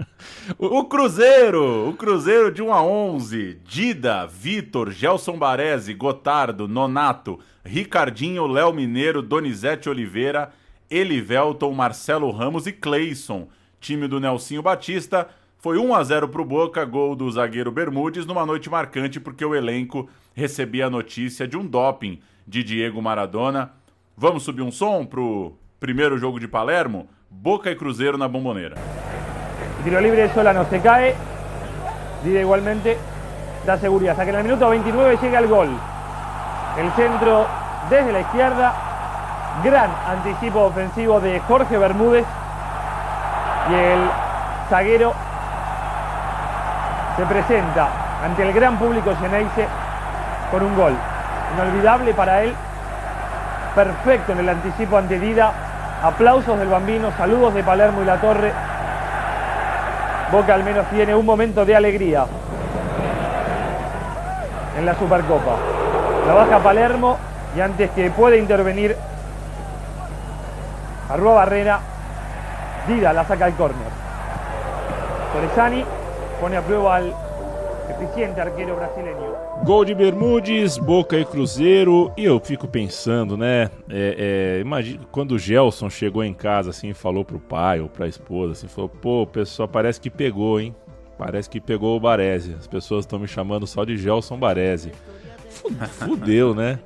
o, 0.58 0.79
o, 0.79 0.86
Cruzeiro, 0.86 1.88
o 1.88 1.93
Cruzeiro 1.93 2.51
de 2.51 2.63
1 2.63 2.73
a 2.73 2.84
11, 2.84 3.60
Dida, 3.63 4.25
Vitor, 4.25 4.89
Gelson 4.89 5.38
Baresi, 5.38 5.93
Gotardo, 5.93 6.67
Nonato, 6.67 7.39
Ricardinho, 7.63 8.47
Léo 8.47 8.73
Mineiro, 8.73 9.21
Donizete 9.21 9.89
Oliveira, 9.89 10.49
Elivelton, 10.89 11.71
Marcelo 11.71 12.32
Ramos 12.32 12.65
e 12.65 12.71
Cleison. 12.71 13.47
Time 13.79 14.08
do 14.08 14.19
Nelsinho 14.19 14.63
Batista 14.63 15.27
foi 15.63 15.78
1 15.78 15.95
a 15.95 16.04
0 16.04 16.28
para 16.28 16.41
o 16.41 16.45
Boca, 16.45 16.84
gol 16.84 17.15
do 17.15 17.32
zagueiro 17.32 17.71
Bermudes, 17.71 18.26
numa 18.26 18.45
noite 18.45 18.69
marcante 18.69 19.17
porque 19.17 19.45
o 19.45 19.56
elenco 19.56 20.10
recebia 20.36 20.88
a 20.88 20.89
notícia 20.89 21.47
de 21.47 21.56
um 21.56 21.65
doping 21.65 22.19
de 22.45 22.62
Diego 22.65 23.02
Maradona. 23.02 23.71
Vamos 24.17 24.43
subir 24.43 24.62
um 24.62 24.69
som 24.69 25.06
pro 25.06 25.54
primeiro 25.80 26.17
jogo 26.17 26.38
de 26.38 26.49
Palermo? 26.49 27.08
Boca 27.32 27.71
e 27.71 27.78
Cruzeiro 27.78 28.17
na 28.17 28.28
bomboneira. 28.28 28.76
Tiro 29.86 30.02
libre 30.02 30.28
de 30.28 30.34
Solano 30.34 30.65
se 30.65 30.80
cae. 30.80 31.15
Dida 32.26 32.41
igualmente 32.41 32.97
da 33.65 33.78
seguridad. 33.78 34.19
Hasta 34.19 34.26
que 34.26 34.32
en 34.38 34.43
minuto 34.43 34.69
29 34.69 35.17
llega 35.21 35.39
el 35.39 35.47
gol. 35.47 35.69
El 36.78 36.91
centro 36.91 37.47
desde 37.89 38.12
la 38.12 38.19
izquierda. 38.19 39.62
Gran 39.63 39.89
anticipo 40.08 40.60
ofensivo 40.60 41.21
de 41.21 41.39
Jorge 41.39 41.78
Bermúdez. 41.78 42.26
Y 43.71 43.73
el 43.73 43.99
zaguero 44.69 45.13
se 47.15 47.26
presenta 47.26 47.88
ante 48.23 48.43
el 48.43 48.54
gran 48.54 48.78
público 48.78 49.15
Geneise 49.19 49.67
con 50.52 50.63
un 50.63 50.76
gol. 50.76 50.93
Inolvidable 51.56 52.13
para 52.13 52.43
él, 52.43 52.54
perfecto 53.76 54.32
en 54.32 54.39
el 54.39 54.49
anticipo 54.49 54.97
ante 54.97 55.19
Dida, 55.19 55.52
aplausos 56.04 56.58
del 56.58 56.67
bambino, 56.67 57.12
saludos 57.17 57.54
de 57.54 57.63
Palermo 57.63 58.02
y 58.02 58.06
la 58.06 58.17
Torre. 58.17 58.52
Boca 60.32 60.56
al 60.56 60.63
menos 60.63 60.88
tiene 60.88 61.13
un 61.13 61.26
momento 61.26 61.63
de 61.65 61.76
alegría 61.76 62.26
en 64.78 64.86
la 64.86 64.95
Supercopa. 64.95 65.56
La 66.28 66.34
baja 66.34 66.60
Palermo 66.60 67.17
y 67.56 67.62
antes 67.62 67.91
que 67.91 68.10
puede 68.10 68.38
intervenir 68.38 68.97
Arrua 71.10 71.36
Barrera, 71.36 71.80
Dida 72.88 73.13
la 73.13 73.23
saca 73.26 73.45
al 73.45 73.54
córner. 73.54 73.88
Torresani 75.34 75.86
a 76.45 76.99
eficiente 77.89 78.39
arqueiro 78.39 78.75
brasileño. 78.75 79.34
Gol 79.63 79.86
de 79.86 79.95
Bermudes, 79.95 80.77
Boca 80.77 81.17
e 81.17 81.23
Cruzeiro. 81.23 82.12
E 82.17 82.25
eu 82.25 82.39
fico 82.39 82.67
pensando, 82.67 83.38
né? 83.38 83.69
É, 83.89 84.58
é, 84.58 84.60
imagina 84.60 84.99
quando 85.12 85.34
o 85.34 85.39
Gelson 85.39 85.89
chegou 85.89 86.23
em 86.23 86.34
casa 86.34 86.71
assim 86.71 86.89
e 86.89 86.93
falou 86.93 87.23
pro 87.23 87.39
pai 87.39 87.79
ou 87.79 87.88
pra 87.88 88.08
esposa, 88.08 88.53
assim, 88.53 88.67
falou: 88.67 88.89
pô, 88.89 89.25
pessoal, 89.25 89.69
parece 89.69 90.01
que 90.01 90.10
pegou, 90.10 90.60
hein? 90.60 90.75
Parece 91.17 91.49
que 91.49 91.62
pegou 91.62 91.95
o 91.95 91.99
Baresi. 91.99 92.56
As 92.60 92.67
pessoas 92.67 93.06
estão 93.06 93.19
me 93.19 93.27
chamando 93.27 93.65
só 93.65 93.86
de 93.86 93.97
Gelson 93.97 94.38
Baresi. 94.38 94.91
Fudeu, 95.91 96.53
né? 96.53 96.79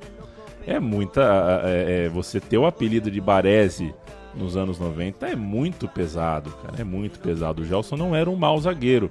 É 0.67 0.79
muita. 0.79 1.61
É, 1.63 2.05
é, 2.05 2.09
você 2.09 2.39
ter 2.39 2.57
o 2.57 2.65
apelido 2.65 3.09
de 3.09 3.21
Baresi 3.21 3.93
nos 4.35 4.55
anos 4.55 4.77
90 4.77 5.27
é 5.27 5.35
muito 5.35 5.87
pesado, 5.87 6.51
cara. 6.61 6.75
É 6.79 6.83
muito 6.83 7.19
pesado. 7.19 7.63
O 7.63 7.65
Gelson 7.65 7.95
não 7.95 8.15
era 8.15 8.29
um 8.29 8.35
mau 8.35 8.59
zagueiro. 8.59 9.09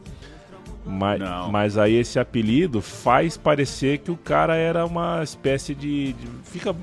Mas, 0.86 1.20
mas 1.50 1.76
aí 1.76 1.96
esse 1.96 2.18
apelido 2.18 2.80
faz 2.80 3.36
parecer 3.36 3.98
que 3.98 4.10
o 4.10 4.16
cara 4.16 4.54
era 4.54 4.86
uma 4.86 5.22
espécie 5.22 5.74
de. 5.74 6.12
de 6.12 6.28
fica, 6.44 6.74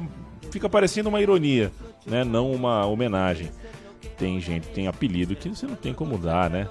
fica 0.51 0.67
parecendo 0.67 1.07
uma 1.07 1.21
ironia, 1.21 1.71
né? 2.05 2.25
Não 2.25 2.51
uma 2.51 2.85
homenagem. 2.85 3.49
Tem 4.17 4.39
gente, 4.41 4.67
tem 4.67 4.87
apelido 4.87 5.35
que 5.35 5.47
você 5.47 5.65
não 5.65 5.75
tem 5.75 5.93
como 5.93 6.17
dar, 6.17 6.49
né? 6.49 6.67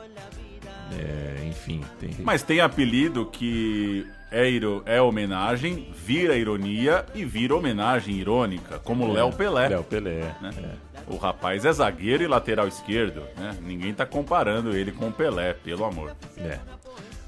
É, 0.99 1.47
enfim. 1.49 1.81
Tem... 1.99 2.11
Mas 2.23 2.43
tem 2.43 2.61
apelido 2.61 3.25
que 3.25 4.07
é, 4.31 4.47
é 4.85 5.01
homenagem, 5.01 5.91
vira 5.95 6.37
ironia 6.37 7.05
e 7.15 7.25
vira 7.25 7.57
homenagem 7.57 8.15
irônica, 8.15 8.79
como 8.79 9.09
é, 9.09 9.13
Léo 9.13 9.33
Pelé. 9.33 9.69
Léo 9.69 9.85
Pelé. 9.85 10.35
Né? 10.41 10.51
É. 10.59 10.93
O 11.13 11.17
rapaz 11.17 11.65
é 11.65 11.73
zagueiro 11.73 12.23
e 12.23 12.27
lateral 12.27 12.69
esquerdo, 12.69 13.23
né? 13.37 13.57
Ninguém 13.63 13.93
tá 13.93 14.07
comparando 14.07 14.77
ele 14.77 14.93
com 14.93 15.09
o 15.09 15.13
Pelé, 15.13 15.53
pelo 15.53 15.85
amor. 15.85 16.15
É. 16.39 16.59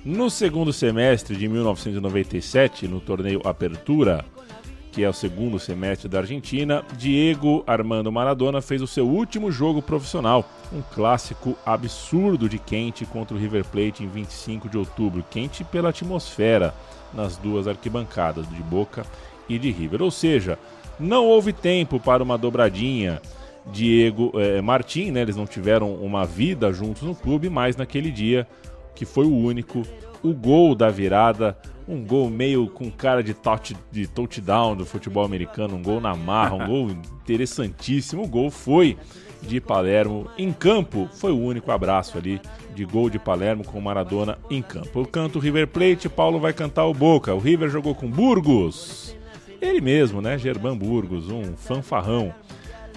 No 0.04 0.28
segundo 0.28 0.70
semestre 0.70 1.34
de 1.34 1.48
1997, 1.48 2.86
no 2.86 3.00
torneio 3.00 3.40
Apertura, 3.42 4.22
que 4.92 5.02
é 5.02 5.08
o 5.08 5.14
segundo 5.14 5.58
semestre 5.58 6.10
da 6.10 6.18
Argentina, 6.18 6.84
Diego 6.98 7.64
Armando 7.66 8.12
Maradona 8.12 8.60
fez 8.60 8.82
o 8.82 8.86
seu 8.86 9.08
último 9.08 9.50
jogo 9.50 9.80
profissional, 9.80 10.46
um 10.70 10.82
clássico 10.94 11.56
absurdo 11.64 12.50
de 12.50 12.58
quente 12.58 13.06
contra 13.06 13.34
o 13.34 13.40
River 13.40 13.64
Plate 13.64 14.04
em 14.04 14.08
25 14.08 14.68
de 14.68 14.76
outubro, 14.76 15.24
quente 15.30 15.64
pela 15.64 15.88
atmosfera 15.88 16.74
nas 17.14 17.38
duas 17.38 17.66
arquibancadas 17.66 18.46
de 18.46 18.62
Boca 18.62 19.06
e 19.48 19.58
de 19.58 19.70
River. 19.70 20.02
Ou 20.02 20.10
seja, 20.10 20.58
não 21.00 21.24
houve 21.24 21.50
tempo 21.50 21.98
para 21.98 22.22
uma 22.22 22.36
dobradinha. 22.36 23.22
Diego 23.72 24.30
eh, 24.34 24.60
Martim, 24.60 25.10
né, 25.10 25.22
eles 25.22 25.36
não 25.36 25.46
tiveram 25.46 25.94
uma 25.94 26.26
vida 26.26 26.70
juntos 26.70 27.00
no 27.00 27.14
clube, 27.14 27.48
mas 27.48 27.74
naquele 27.74 28.10
dia 28.10 28.46
que 28.94 29.04
foi 29.04 29.26
o 29.26 29.36
único. 29.36 29.82
O 30.22 30.32
gol 30.32 30.74
da 30.74 30.88
virada, 30.88 31.58
um 31.86 32.02
gol 32.02 32.30
meio 32.30 32.66
com 32.68 32.90
cara 32.90 33.22
de, 33.22 33.34
touch, 33.34 33.76
de 33.92 34.06
touchdown 34.06 34.74
do 34.74 34.86
futebol 34.86 35.22
americano, 35.22 35.76
um 35.76 35.82
gol 35.82 36.00
na 36.00 36.14
marra, 36.14 36.54
um 36.54 36.64
gol 36.66 36.90
interessantíssimo. 36.90 38.24
O 38.24 38.28
gol 38.28 38.50
foi 38.50 38.96
de 39.42 39.60
Palermo 39.60 40.30
em 40.38 40.52
campo, 40.52 41.08
foi 41.12 41.30
o 41.30 41.38
único 41.38 41.70
abraço 41.70 42.16
ali 42.16 42.40
de 42.74 42.84
gol 42.84 43.10
de 43.10 43.18
Palermo 43.18 43.64
com 43.64 43.80
Maradona 43.80 44.38
em 44.50 44.62
campo. 44.62 45.00
Eu 45.00 45.06
canto 45.06 45.38
River 45.38 45.68
Plate, 45.68 46.08
Paulo 46.08 46.40
vai 46.40 46.52
cantar 46.52 46.86
o 46.86 46.94
Boca. 46.94 47.34
O 47.34 47.38
River 47.38 47.68
jogou 47.68 47.94
com 47.94 48.10
Burgos, 48.10 49.14
ele 49.60 49.80
mesmo, 49.80 50.20
né? 50.20 50.38
Germán 50.38 50.76
Burgos, 50.76 51.30
um 51.30 51.56
fanfarrão. 51.56 52.34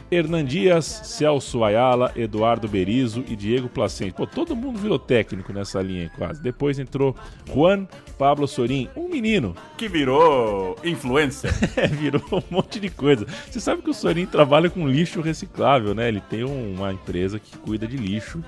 Hernan 0.09 0.45
Dias, 0.45 0.85
Celso 0.85 1.63
Ayala, 1.63 2.11
Eduardo 2.15 2.67
Berizo 2.67 3.23
e 3.27 3.35
Diego 3.35 3.67
Placente. 3.67 4.13
Pô, 4.13 4.25
todo 4.25 4.55
mundo 4.55 4.79
virou 4.79 4.97
técnico 4.97 5.51
nessa 5.51 5.81
linha 5.81 6.09
quase. 6.15 6.41
Depois 6.41 6.79
entrou 6.79 7.15
Juan 7.53 7.85
Pablo 8.17 8.47
Sorin, 8.47 8.89
um 8.95 9.09
menino. 9.09 9.55
Que 9.77 9.87
virou 9.87 10.77
influencer. 10.83 11.51
é, 11.75 11.87
virou 11.87 12.23
um 12.31 12.41
monte 12.49 12.79
de 12.79 12.89
coisa. 12.89 13.25
Você 13.49 13.59
sabe 13.59 13.81
que 13.81 13.89
o 13.89 13.93
Sorin 13.93 14.25
trabalha 14.25 14.69
com 14.69 14.87
lixo 14.87 15.21
reciclável, 15.21 15.93
né? 15.93 16.07
Ele 16.07 16.21
tem 16.21 16.43
uma 16.43 16.93
empresa 16.93 17.39
que 17.39 17.57
cuida 17.57 17.85
de 17.85 17.97
lixo. 17.97 18.43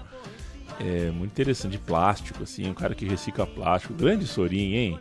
É 0.80 1.12
muito 1.12 1.32
interessante, 1.32 1.74
de 1.74 1.78
plástico, 1.78 2.44
assim, 2.44 2.70
um 2.70 2.74
cara 2.74 2.96
que 2.96 3.06
recicla 3.06 3.46
plástico. 3.46 3.94
Grande 3.94 4.26
Sorin, 4.26 4.74
hein? 4.74 5.00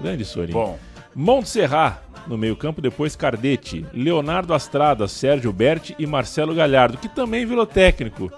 Grande 0.00 0.24
Sorin. 0.24 0.52
Bom. 0.52 0.78
Montserrat, 1.18 2.02
no 2.26 2.36
meio-campo, 2.36 2.82
depois 2.82 3.16
Cardete, 3.16 3.86
Leonardo 3.90 4.52
Astrada, 4.52 5.08
Sérgio 5.08 5.50
Berti 5.50 5.96
e 5.98 6.06
Marcelo 6.06 6.54
Galhardo, 6.54 6.98
que 6.98 7.08
também 7.08 7.46
virou 7.46 7.64
técnico. 7.64 8.30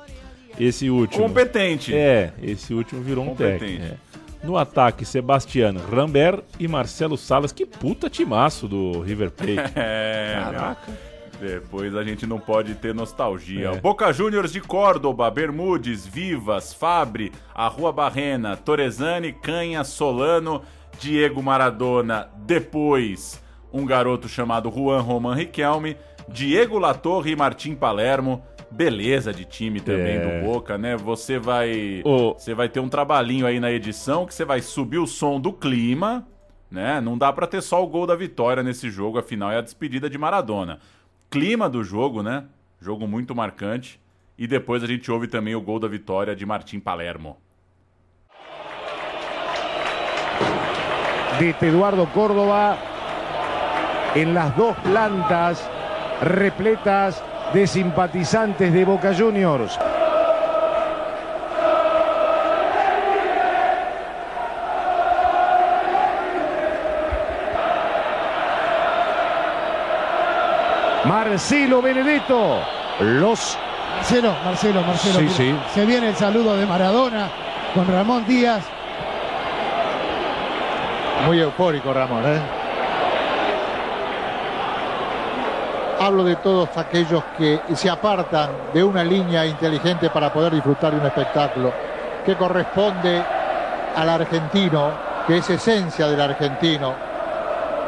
Esse 0.60 0.88
último. 0.88 1.24
Competente. 1.24 1.92
É, 1.92 2.32
esse 2.40 2.72
último 2.72 3.02
virou 3.02 3.28
um 3.28 3.34
técnico. 3.34 3.82
É. 3.82 3.96
No 4.44 4.56
ataque, 4.56 5.04
Sebastián 5.04 5.74
Rambert 5.90 6.44
e 6.56 6.68
Marcelo 6.68 7.18
Salas. 7.18 7.50
Que 7.50 7.66
puta 7.66 8.08
timaço 8.08 8.68
do 8.68 9.00
River 9.00 9.32
Plate. 9.32 9.72
É, 9.74 10.40
Caraca. 10.40 10.92
Depois 11.40 11.94
a 11.96 12.04
gente 12.04 12.26
não 12.26 12.38
pode 12.38 12.76
ter 12.76 12.94
nostalgia. 12.94 13.70
É. 13.70 13.80
Boca 13.80 14.12
Juniors 14.12 14.52
de 14.52 14.60
Córdoba, 14.60 15.28
Bermudes, 15.30 16.06
Vivas, 16.06 16.72
Fabre, 16.72 17.32
Arrua 17.52 17.92
Barrena, 17.92 18.56
Torezani, 18.56 19.32
Canha, 19.32 19.82
Solano, 19.82 20.62
Diego 20.98 21.42
Maradona. 21.42 22.28
Depois, 22.44 23.42
um 23.72 23.84
garoto 23.86 24.28
chamado 24.28 24.70
Juan 24.70 25.00
Roman 25.00 25.34
Riquelme, 25.34 25.96
Diego 26.28 26.78
Latorre 26.78 27.32
e 27.32 27.36
Martim 27.36 27.74
Palermo. 27.74 28.42
Beleza 28.70 29.32
de 29.32 29.46
time 29.46 29.80
também 29.80 30.16
É. 30.16 30.40
do 30.42 30.46
Boca, 30.46 30.76
né? 30.76 30.94
Você 30.96 31.38
vai, 31.38 32.02
você 32.36 32.52
vai 32.54 32.68
ter 32.68 32.80
um 32.80 32.88
trabalhinho 32.88 33.46
aí 33.46 33.58
na 33.58 33.70
edição 33.72 34.26
que 34.26 34.34
você 34.34 34.44
vai 34.44 34.60
subir 34.60 34.98
o 34.98 35.06
som 35.06 35.40
do 35.40 35.52
clima, 35.54 36.26
né? 36.70 37.00
Não 37.00 37.16
dá 37.16 37.32
pra 37.32 37.46
ter 37.46 37.62
só 37.62 37.82
o 37.82 37.86
gol 37.86 38.06
da 38.06 38.14
vitória 38.14 38.62
nesse 38.62 38.90
jogo, 38.90 39.18
afinal 39.18 39.50
é 39.50 39.56
a 39.56 39.62
despedida 39.62 40.10
de 40.10 40.18
Maradona. 40.18 40.80
Clima 41.30 41.68
do 41.68 41.82
jogo, 41.82 42.22
né? 42.22 42.44
Jogo 42.80 43.08
muito 43.08 43.34
marcante. 43.34 43.98
E 44.36 44.46
depois 44.46 44.84
a 44.84 44.86
gente 44.86 45.10
ouve 45.10 45.26
também 45.26 45.54
o 45.54 45.60
gol 45.60 45.80
da 45.80 45.88
vitória 45.88 46.36
de 46.36 46.44
Martim 46.44 46.78
Palermo. 46.78 47.38
De 51.38 51.54
Eduardo 51.60 52.06
Córdoba 52.12 52.76
en 54.14 54.34
las 54.34 54.56
dos 54.56 54.76
plantas 54.78 55.62
repletas 56.20 57.22
de 57.52 57.66
simpatizantes 57.66 58.72
de 58.72 58.84
Boca 58.84 59.14
Juniors. 59.16 59.78
Marcelo 71.04 71.80
Benedetto, 71.80 72.60
los 73.00 73.56
Marcelo, 73.96 74.34
Marcelo, 74.44 74.82
Marcelo. 74.82 75.30
Sí. 75.30 75.54
Se 75.74 75.86
viene 75.86 76.08
el 76.08 76.16
saludo 76.16 76.56
de 76.56 76.66
Maradona 76.66 77.28
con 77.74 77.86
Ramón 77.86 78.26
Díaz. 78.26 78.64
Muy 81.26 81.40
eufórico 81.40 81.92
Ramón, 81.92 82.22
¿eh? 82.26 82.40
Hablo 86.00 86.22
de 86.22 86.36
todos 86.36 86.76
aquellos 86.76 87.24
que 87.36 87.60
se 87.74 87.90
apartan 87.90 88.50
de 88.72 88.84
una 88.84 89.02
línea 89.02 89.44
inteligente 89.44 90.10
para 90.10 90.32
poder 90.32 90.54
disfrutar 90.54 90.92
de 90.92 91.00
un 91.00 91.06
espectáculo 91.06 91.72
que 92.24 92.36
corresponde 92.36 93.20
al 93.96 94.08
argentino, 94.08 94.90
que 95.26 95.38
es 95.38 95.50
esencia 95.50 96.06
del 96.06 96.20
argentino. 96.20 96.94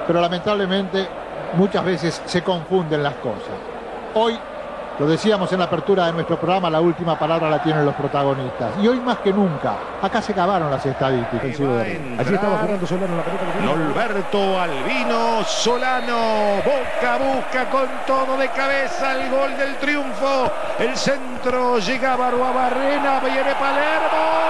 Pero 0.07 0.21
lamentablemente 0.21 1.07
muchas 1.55 1.85
veces 1.85 2.21
se 2.25 2.43
confunden 2.43 3.03
las 3.03 3.15
cosas. 3.15 3.55
Hoy, 4.15 4.37
lo 5.01 5.07
decíamos 5.07 5.51
en 5.51 5.59
la 5.61 5.65
apertura 5.65 6.05
de 6.05 6.13
nuestro 6.13 6.39
programa, 6.39 6.69
la 6.69 6.83
última 6.83 7.19
palabra 7.19 7.49
la 7.49 7.63
tienen 7.63 7.87
los 7.87 7.95
protagonistas. 7.95 8.73
Y 8.83 8.87
hoy 8.87 9.01
más 9.01 9.17
que 9.21 9.33
nunca, 9.33 9.77
acá 10.03 10.21
se 10.21 10.33
acabaron 10.33 10.71
las 10.71 10.85
estadísticas. 10.85 11.43
Allí 11.43 12.35
estaba 12.35 12.59
jugando 12.59 12.87
Solano 12.87 13.17
la 13.17 13.23
pelota. 13.23 13.47
que 13.47 13.53
tenía. 13.53 13.75
Norberto 13.75 14.61
Albino 14.61 15.43
Solano. 15.45 16.57
Boca 16.57 17.17
busca 17.17 17.71
con 17.71 17.89
todo 18.07 18.37
de 18.37 18.49
cabeza 18.51 19.15
el 19.15 19.31
gol 19.31 19.57
del 19.57 19.77
triunfo. 19.77 20.53
El 20.79 20.95
centro 20.95 21.79
llega 21.79 22.13
a 22.13 22.17
Barrena. 22.17 23.21
Viene 23.21 23.55
Palermo. 23.55 24.50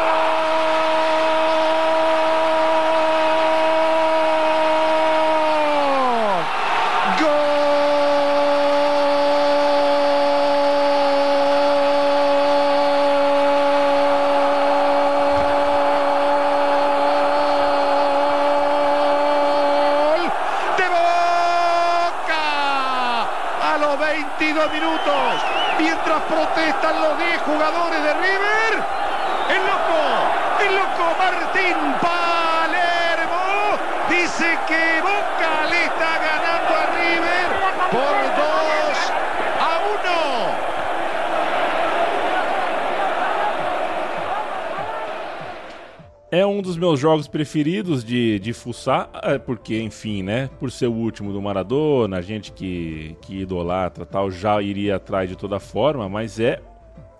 Meus 46.90 46.98
jogos 46.98 47.28
preferidos 47.28 48.02
de, 48.02 48.40
de 48.40 48.52
fuçar, 48.52 49.08
é, 49.22 49.38
porque, 49.38 49.80
enfim, 49.80 50.24
né? 50.24 50.50
Por 50.58 50.72
ser 50.72 50.88
o 50.88 50.92
último 50.92 51.32
do 51.32 51.40
Maradona, 51.40 52.16
a 52.16 52.20
gente 52.20 52.50
que, 52.50 53.16
que 53.22 53.38
idolatra 53.42 54.04
tal, 54.04 54.28
já 54.28 54.60
iria 54.60 54.96
atrás 54.96 55.28
de 55.28 55.36
toda 55.36 55.60
forma, 55.60 56.08
mas 56.08 56.40
é, 56.40 56.60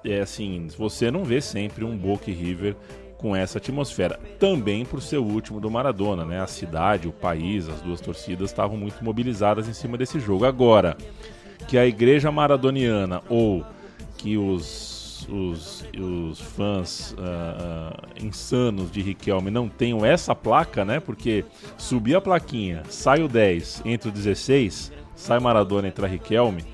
é 0.05 0.21
assim, 0.21 0.67
você 0.77 1.09
não 1.09 1.23
vê 1.23 1.41
sempre 1.41 1.85
um 1.85 1.97
Boca 1.97 2.33
River 2.33 2.75
com 3.17 3.37
essa 3.37 3.59
atmosfera. 3.59 4.19
Também 4.41 4.85
por 4.85 5.01
ser 5.01 5.19
o 5.19 5.25
último 5.25 5.61
do 5.61 5.71
Maradona, 5.71 6.25
né? 6.25 6.41
A 6.41 6.49
cidade, 6.49 7.07
o 7.07 7.13
país, 7.13 7.69
as 7.69 7.81
duas 7.81 8.01
torcidas 8.01 8.51
estavam 8.51 8.77
muito 8.77 9.05
mobilizadas 9.05 9.69
em 9.69 9.73
cima 9.73 9.97
desse 9.97 10.19
jogo. 10.19 10.47
Agora, 10.47 10.97
que 11.69 11.79
a 11.79 11.87
igreja 11.87 12.33
maradoniana 12.33 13.23
ou 13.29 13.65
que 14.19 14.37
os, 14.37 14.90
os, 15.31 15.85
os 15.99 16.41
fãs 16.41 17.15
ah, 17.19 17.93
ah, 17.95 18.09
insanos 18.21 18.91
de 18.91 19.01
Riquelme 19.01 19.51
não 19.51 19.69
tenham 19.69 20.05
essa 20.05 20.35
placa, 20.35 20.85
né? 20.85 21.01
Porque 21.01 21.45
subir 21.79 22.17
a 22.17 22.21
plaquinha, 22.21 22.83
sai 22.89 23.23
o 23.23 23.29
10, 23.29 23.83
entra 23.85 24.09
o 24.09 24.13
16, 24.13 24.93
sai 25.15 25.39
Maradona, 25.39 25.89
entra 25.89 26.07
Riquelme, 26.07 26.65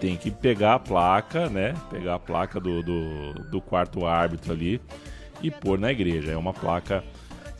tem 0.00 0.16
que 0.16 0.30
pegar 0.30 0.74
a 0.74 0.78
placa, 0.78 1.48
né? 1.48 1.74
Pegar 1.90 2.14
a 2.14 2.18
placa 2.18 2.58
do, 2.58 2.82
do, 2.82 3.34
do 3.50 3.60
quarto 3.60 4.06
árbitro 4.06 4.52
ali 4.52 4.80
e 5.42 5.50
pôr 5.50 5.78
na 5.78 5.90
igreja. 5.90 6.32
É 6.32 6.36
uma 6.36 6.52
placa 6.52 7.04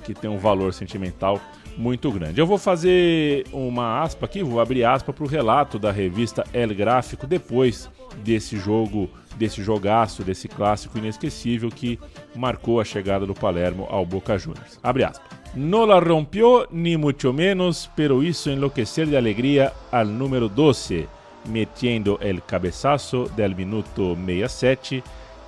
que 0.05 0.15
tem 0.15 0.31
um 0.31 0.39
valor 0.39 0.73
sentimental 0.73 1.41
muito 1.77 2.11
grande. 2.11 2.41
Eu 2.41 2.47
vou 2.47 2.59
fazer 2.59 3.45
uma 3.53 4.01
aspa 4.03 4.27
aqui, 4.27 4.43
vou 4.43 4.61
abrir 4.61 4.85
aspa 4.85 5.13
para 5.13 5.25
o 5.25 5.29
relato 5.29 5.79
da 5.79 5.93
revista 5.93 6.45
El 6.53 6.75
Gráfico 6.75 7.27
depois 7.27 7.91
desse 8.23 8.57
jogo, 8.57 9.11
desse 9.37 9.63
jogaço, 9.63 10.23
desse 10.23 10.49
clássico 10.49 10.99
inesquecível 10.99 11.71
que 11.71 11.99
marcou 12.35 12.81
a 12.81 12.85
chegada 12.85 13.27
do 13.27 13.35
Palermo 13.35 13.87
ao 13.91 14.05
Boca 14.05 14.39
Juniors. 14.39 14.79
Abre 14.83 15.05
aspas. 15.05 15.37
No 15.55 15.87
la 15.87 16.01
rompió 16.01 16.67
ni 16.71 16.97
mucho 16.97 17.33
menos, 17.33 17.91
pero 17.97 18.23
hizo 18.23 18.51
enloquecer 18.51 19.09
de 19.09 19.17
alegría 19.17 19.73
al 19.91 20.19
número 20.19 20.49
12, 20.49 21.09
metiendo 21.49 22.19
el 22.21 22.43
cabezazo 22.43 23.25
del 23.37 23.57
minuto 23.57 24.15
67 24.15 25.03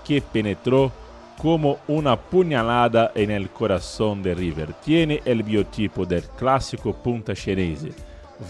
que 0.04 0.22
penetró 0.22 0.90
como 1.36 1.78
una 1.86 2.16
puñalada 2.16 3.12
en 3.14 3.30
el 3.30 3.50
corazón 3.50 4.22
de 4.22 4.34
River. 4.34 4.72
Tiene 4.84 5.20
el 5.24 5.42
biotipo 5.42 6.06
del 6.06 6.22
clásico 6.22 6.94
punta 6.94 7.34
xenese. 7.34 7.92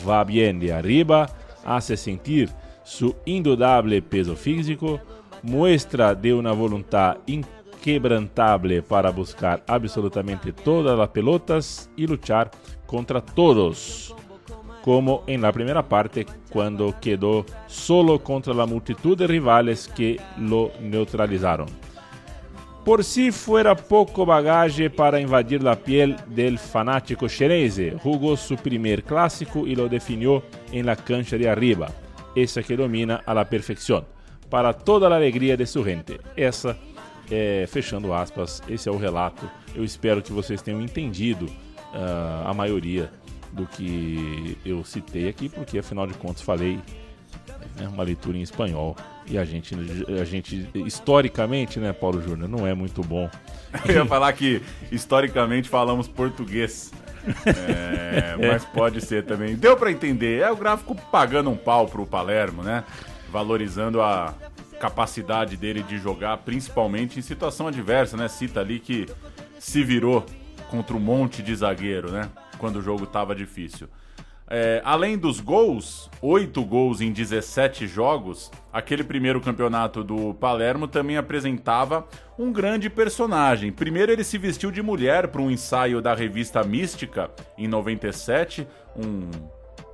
Va 0.08 0.22
bien 0.22 0.60
de 0.60 0.72
arriba, 0.72 1.28
hace 1.64 1.96
sentir 1.96 2.50
su 2.84 3.14
indudable 3.26 4.00
peso 4.00 4.36
físico, 4.36 5.00
muestra 5.42 6.14
de 6.14 6.34
una 6.34 6.52
voluntad 6.52 7.18
inquebrantable 7.26 8.82
para 8.82 9.10
buscar 9.10 9.62
absolutamente 9.66 10.52
todas 10.52 10.98
las 10.98 11.08
pelotas 11.08 11.90
y 11.96 12.06
luchar 12.06 12.50
contra 12.86 13.20
todos 13.20 14.14
como 14.82 15.22
en 15.26 15.42
la 15.42 15.52
primera 15.52 15.86
parte 15.86 16.26
cuando 16.50 16.94
quedó 17.00 17.44
solo 17.66 18.22
contra 18.22 18.54
la 18.54 18.64
multitud 18.64 19.18
de 19.18 19.26
rivales 19.26 19.86
que 19.86 20.18
lo 20.38 20.70
neutralizaron. 20.80 21.68
Por 22.84 23.04
si 23.04 23.30
fuera 23.30 23.76
poco 23.76 24.24
bagaje 24.24 24.88
para 24.88 25.20
invadir 25.20 25.62
la 25.62 25.76
piel 25.76 26.16
del 26.26 26.58
fanático 26.58 27.28
xenese, 27.28 27.98
jugó 28.02 28.34
su 28.34 28.56
primer 28.56 29.04
clásico 29.04 29.66
y 29.66 29.76
lo 29.76 29.90
definió 29.90 30.42
en 30.72 30.86
la 30.86 30.96
cancha 30.96 31.36
de 31.36 31.50
arriba, 31.50 31.90
esa 32.34 32.62
que 32.62 32.74
domina 32.74 33.20
a 33.26 33.34
la 33.34 33.46
perfección, 33.46 34.06
para 34.50 34.72
toda 34.72 35.08
la 35.08 35.16
alegria 35.16 35.56
de 35.56 35.66
su 35.66 35.84
gente. 35.84 36.20
Essa, 36.36 36.76
é, 37.30 37.66
fechando 37.68 38.12
aspas, 38.12 38.62
esse 38.68 38.88
é 38.88 38.92
o 38.92 38.96
relato. 38.96 39.48
Eu 39.74 39.84
espero 39.84 40.22
que 40.22 40.32
vocês 40.32 40.62
tenham 40.62 40.80
entendido 40.80 41.46
ah, 41.92 42.44
a 42.46 42.54
maioria 42.54 43.10
do 43.52 43.66
que 43.66 44.56
eu 44.64 44.84
citei 44.84 45.28
aqui, 45.28 45.48
porque 45.48 45.78
afinal 45.78 46.06
de 46.06 46.14
contas 46.14 46.42
falei 46.42 46.78
né? 47.76 47.88
uma 47.88 48.02
leitura 48.02 48.36
em 48.36 48.42
espanhol. 48.42 48.96
E 49.26 49.36
a 49.36 49.44
gente, 49.44 49.74
a 50.20 50.24
gente 50.24 50.68
historicamente, 50.74 51.78
né, 51.78 51.92
Paulo 51.92 52.22
Júnior, 52.22 52.48
não 52.48 52.66
é 52.66 52.74
muito 52.74 53.02
bom. 53.02 53.28
Eu 53.86 53.96
ia 53.96 54.06
falar 54.06 54.32
que 54.32 54.62
historicamente 54.90 55.68
falamos 55.68 56.08
português. 56.08 56.90
É, 57.44 58.36
mas 58.40 58.64
pode 58.64 59.02
ser 59.02 59.24
também. 59.24 59.54
Deu 59.54 59.76
para 59.76 59.90
entender. 59.90 60.40
É 60.40 60.50
o 60.50 60.56
gráfico 60.56 60.94
pagando 61.12 61.50
um 61.50 61.56
pau 61.56 61.86
pro 61.86 62.06
Palermo, 62.06 62.62
né? 62.62 62.84
Valorizando 63.30 64.00
a 64.00 64.34
capacidade 64.78 65.56
dele 65.56 65.82
de 65.82 65.98
jogar, 65.98 66.38
principalmente 66.38 67.18
em 67.18 67.22
situação 67.22 67.66
adversa, 67.66 68.16
né? 68.16 68.28
Cita 68.28 68.60
ali 68.60 68.78
que 68.78 69.06
se 69.58 69.82
virou 69.82 70.24
contra 70.70 70.96
um 70.96 71.00
monte 71.00 71.42
de 71.42 71.54
zagueiro, 71.54 72.10
né? 72.10 72.30
Quando 72.58 72.76
o 72.76 72.82
jogo 72.82 73.06
tava 73.06 73.34
difícil. 73.34 73.88
É, 74.50 74.80
além 74.82 75.18
dos 75.18 75.40
gols, 75.40 76.10
8 76.22 76.64
gols 76.64 77.02
em 77.02 77.12
17 77.12 77.86
jogos, 77.86 78.50
aquele 78.72 79.04
primeiro 79.04 79.42
campeonato 79.42 80.02
do 80.02 80.32
Palermo 80.32 80.88
também 80.88 81.18
apresentava 81.18 82.08
um 82.38 82.50
grande 82.50 82.88
personagem. 82.88 83.70
Primeiro, 83.70 84.10
ele 84.10 84.24
se 84.24 84.38
vestiu 84.38 84.70
de 84.70 84.80
mulher 84.80 85.28
para 85.28 85.42
um 85.42 85.50
ensaio 85.50 86.00
da 86.00 86.14
revista 86.14 86.64
Mística, 86.64 87.30
em 87.58 87.68
97, 87.68 88.66
um, 88.96 89.28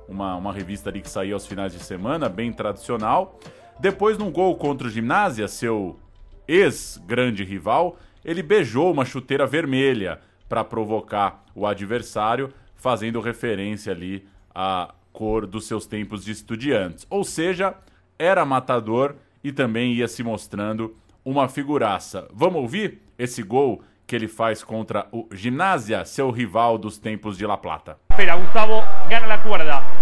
uma, 0.07 0.35
uma 0.35 0.53
revista 0.53 0.89
ali 0.89 1.01
que 1.01 1.09
saía 1.09 1.33
aos 1.33 1.47
finais 1.47 1.73
de 1.73 1.79
semana, 1.79 2.29
bem 2.29 2.51
tradicional. 2.51 3.39
Depois, 3.79 4.17
num 4.17 4.31
gol 4.31 4.55
contra 4.55 4.87
o 4.87 4.89
Gimnasia, 4.89 5.47
seu 5.47 5.99
ex-grande 6.47 7.43
rival, 7.43 7.97
ele 8.23 8.41
beijou 8.41 8.91
uma 8.91 9.05
chuteira 9.05 9.45
vermelha 9.45 10.19
para 10.47 10.63
provocar 10.63 11.43
o 11.53 11.65
adversário, 11.65 12.53
fazendo 12.75 13.19
referência 13.19 13.91
ali 13.91 14.27
a 14.53 14.93
cor 15.11 15.45
dos 15.45 15.67
seus 15.67 15.85
tempos 15.85 16.23
de 16.23 16.31
estudiantes. 16.31 17.05
Ou 17.09 17.23
seja, 17.23 17.75
era 18.17 18.45
matador 18.45 19.15
e 19.43 19.51
também 19.51 19.93
ia 19.93 20.07
se 20.07 20.23
mostrando 20.23 20.95
uma 21.23 21.47
figuraça. 21.47 22.27
Vamos 22.33 22.61
ouvir 22.61 23.01
esse 23.17 23.41
gol 23.41 23.81
que 24.05 24.15
ele 24.15 24.27
faz 24.27 24.63
contra 24.63 25.07
o 25.11 25.27
Gimnasia, 25.31 26.05
seu 26.05 26.29
rival 26.29 26.77
dos 26.77 26.97
tempos 26.97 27.37
de 27.37 27.45
La 27.45 27.57
Plata. 27.57 27.97
Espera, 28.11 28.35
Gustavo 28.35 28.83
gana 29.09 29.25
la 29.27 29.37
cuerda. 29.39 29.94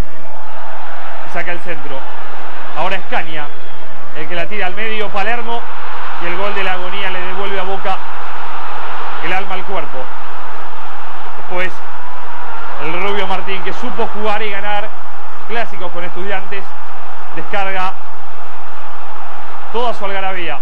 Saca 1.34 1.50
el 1.50 1.58
centro. 1.62 1.98
Ahora 2.78 2.94
es 2.94 3.02
Caña 3.10 3.48
el 4.16 4.28
que 4.28 4.36
la 4.36 4.46
tira 4.46 4.66
al 4.66 4.74
medio, 4.76 5.08
Palermo. 5.08 5.60
Y 6.22 6.26
el 6.26 6.36
gol 6.36 6.54
de 6.54 6.62
la 6.62 6.74
agonía 6.74 7.10
le 7.10 7.20
devuelve 7.20 7.58
a 7.58 7.64
Boca 7.64 7.98
el 9.24 9.32
alma 9.32 9.56
al 9.56 9.64
cuerpo. 9.64 9.98
Después 11.38 11.72
el 12.84 13.02
Rubio 13.02 13.26
Martín, 13.26 13.60
que 13.64 13.72
supo 13.72 14.06
jugar 14.14 14.42
y 14.42 14.50
ganar 14.50 14.88
clásicos 15.48 15.90
con 15.90 16.04
estudiantes, 16.04 16.62
descarga 17.34 17.94
toda 19.72 19.92
su 19.92 20.04
algarabía. 20.04 20.60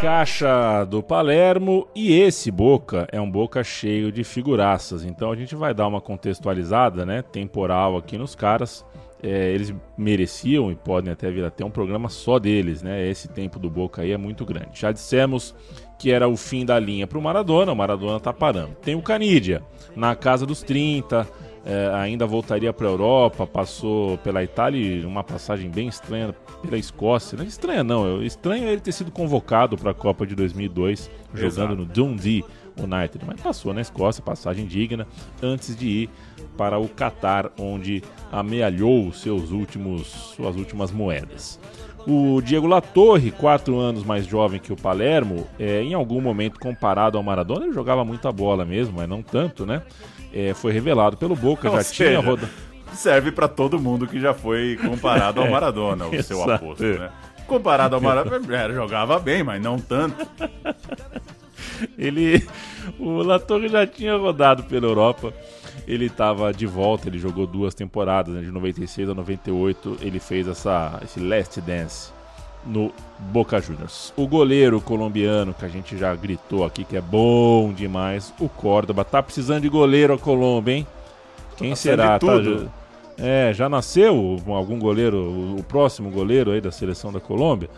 Caixa 0.00 0.84
do 0.84 1.02
Palermo 1.02 1.86
e 1.94 2.12
esse 2.18 2.50
Boca 2.50 3.06
é 3.12 3.20
um 3.20 3.30
Boca 3.30 3.62
cheio 3.62 4.10
de 4.10 4.24
figuraças. 4.24 5.04
Então 5.04 5.30
a 5.30 5.36
gente 5.36 5.54
vai 5.54 5.74
dar 5.74 5.86
uma 5.86 6.00
contextualizada, 6.00 7.04
né, 7.04 7.22
temporal 7.22 7.96
aqui 7.96 8.16
nos 8.16 8.34
caras. 8.34 8.84
É, 9.22 9.52
eles 9.52 9.72
mereciam 9.96 10.72
e 10.72 10.74
podem 10.74 11.12
até 11.12 11.30
vir 11.30 11.44
até 11.44 11.64
um 11.64 11.70
programa 11.70 12.08
só 12.08 12.40
deles, 12.40 12.82
né? 12.82 13.06
Esse 13.08 13.28
tempo 13.28 13.56
do 13.56 13.70
Boca 13.70 14.02
aí 14.02 14.10
é 14.10 14.16
muito 14.16 14.44
grande. 14.44 14.70
Já 14.80 14.90
dissemos 14.90 15.54
que 15.96 16.10
era 16.10 16.26
o 16.26 16.36
fim 16.36 16.66
da 16.66 16.76
linha 16.80 17.06
para 17.06 17.16
o 17.16 17.22
Maradona, 17.22 17.70
o 17.70 17.76
Maradona 17.76 18.18
tá 18.18 18.32
parando. 18.32 18.74
Tem 18.82 18.96
o 18.96 19.02
Canidia, 19.02 19.62
na 19.94 20.16
casa 20.16 20.44
dos 20.44 20.60
30, 20.64 21.28
é, 21.64 21.90
ainda 21.94 22.26
voltaria 22.26 22.72
para 22.72 22.86
a 22.86 22.90
Europa, 22.90 23.46
passou 23.46 24.18
pela 24.18 24.42
Itália, 24.42 25.06
uma 25.06 25.22
passagem 25.22 25.70
bem 25.70 25.88
estranha 25.88 26.34
pela 26.60 26.76
Escócia. 26.76 27.36
Não 27.36 27.44
é 27.44 27.48
estranha 27.48 27.84
não, 27.84 28.22
estranho 28.22 28.66
é 28.66 28.72
ele 28.72 28.80
ter 28.80 28.92
sido 28.92 29.10
convocado 29.10 29.76
para 29.76 29.92
a 29.92 29.94
Copa 29.94 30.26
de 30.26 30.34
2002, 30.34 31.10
jogando 31.32 31.46
Exato. 31.46 31.76
no 31.76 31.84
Dundee 31.84 32.44
United, 32.76 33.24
mas 33.26 33.40
passou 33.40 33.72
na 33.72 33.80
Escócia, 33.80 34.22
passagem 34.22 34.66
digna, 34.66 35.06
antes 35.42 35.76
de 35.76 35.86
ir 35.86 36.10
para 36.56 36.78
o 36.78 36.88
Catar, 36.88 37.50
onde 37.58 38.02
amealhou 38.30 39.12
seus 39.12 39.50
últimos, 39.50 40.06
suas 40.06 40.56
últimas 40.56 40.90
moedas. 40.90 41.60
O 42.06 42.40
Diego 42.42 42.66
Latorre, 42.66 43.30
quatro 43.30 43.78
anos 43.78 44.02
mais 44.02 44.26
jovem 44.26 44.58
que 44.58 44.72
o 44.72 44.76
Palermo, 44.76 45.46
é, 45.58 45.82
em 45.82 45.94
algum 45.94 46.20
momento 46.20 46.58
comparado 46.58 47.16
ao 47.16 47.22
Maradona, 47.22 47.66
ele 47.66 47.72
jogava 47.72 48.04
muita 48.04 48.32
bola 48.32 48.64
mesmo, 48.64 48.96
mas 48.96 49.08
não 49.08 49.22
tanto, 49.22 49.64
né? 49.64 49.82
É, 50.32 50.54
foi 50.54 50.72
revelado 50.72 51.16
pelo 51.16 51.36
Boca, 51.36 51.68
Ou 51.68 51.76
já 51.76 51.82
seja, 51.82 52.10
tinha 52.10 52.20
rodado. 52.20 52.50
Serve 52.94 53.32
para 53.32 53.48
todo 53.48 53.78
mundo 53.78 54.06
que 54.06 54.20
já 54.20 54.34
foi 54.34 54.76
comparado 54.76 55.40
ao 55.40 55.46
é, 55.48 55.50
Maradona, 55.50 56.06
o 56.06 56.22
seu 56.22 56.42
aposto, 56.42 56.82
né? 56.84 57.10
Comparado 57.46 57.94
ao 57.94 58.00
Maradona, 58.00 58.40
é, 58.56 58.72
jogava 58.72 59.18
bem, 59.18 59.42
mas 59.42 59.62
não 59.62 59.78
tanto. 59.78 60.26
ele, 61.98 62.46
o 62.98 63.22
Latorre 63.22 63.68
já 63.68 63.86
tinha 63.86 64.16
rodado 64.16 64.64
pela 64.64 64.86
Europa 64.86 65.32
ele 65.86 66.06
estava 66.06 66.52
de 66.52 66.66
volta, 66.66 67.08
ele 67.08 67.18
jogou 67.18 67.46
duas 67.46 67.74
temporadas, 67.74 68.32
né, 68.32 68.40
de 68.40 68.50
96 68.50 69.08
a 69.08 69.14
98, 69.14 69.98
ele 70.00 70.20
fez 70.20 70.46
essa, 70.46 71.00
esse 71.02 71.18
Last 71.18 71.60
Dance 71.60 72.12
no 72.64 72.92
Boca 73.18 73.60
Juniors. 73.60 74.12
O 74.16 74.26
goleiro 74.26 74.80
colombiano, 74.80 75.54
que 75.54 75.64
a 75.64 75.68
gente 75.68 75.96
já 75.96 76.14
gritou 76.14 76.64
aqui 76.64 76.84
que 76.84 76.96
é 76.96 77.00
bom 77.00 77.72
demais, 77.72 78.32
o 78.38 78.48
Córdoba. 78.48 79.04
Tá 79.04 79.22
precisando 79.22 79.62
de 79.62 79.68
goleiro 79.68 80.14
a 80.14 80.18
Colômbia, 80.18 80.74
hein? 80.74 80.86
Quem 81.56 81.70
tá 81.70 81.76
será? 81.76 82.18
Tá, 82.18 82.26
é, 83.18 83.52
já 83.52 83.68
nasceu 83.68 84.40
algum 84.48 84.78
goleiro, 84.78 85.56
o 85.58 85.62
próximo 85.62 86.10
goleiro 86.10 86.50
aí 86.50 86.60
da 86.60 86.70
seleção 86.70 87.12
da 87.12 87.20
Colômbia? 87.20 87.68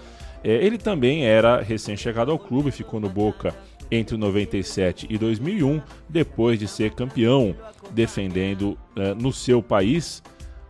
É, 0.43 0.53
ele 0.53 0.79
também 0.79 1.27
era 1.27 1.61
recém-chegado 1.61 2.31
ao 2.31 2.39
clube, 2.39 2.71
ficou 2.71 3.01
no 3.01 3.09
Boca 3.09 3.55
entre 3.91 4.17
97 4.17 5.07
e 5.09 5.19
2001, 5.19 5.81
depois 6.09 6.59
de 6.59 6.69
ser 6.69 6.93
campeão, 6.93 7.55
defendendo 7.91 8.79
uh, 8.97 9.15
no 9.17 9.33
seu 9.33 9.63
país 9.63 10.23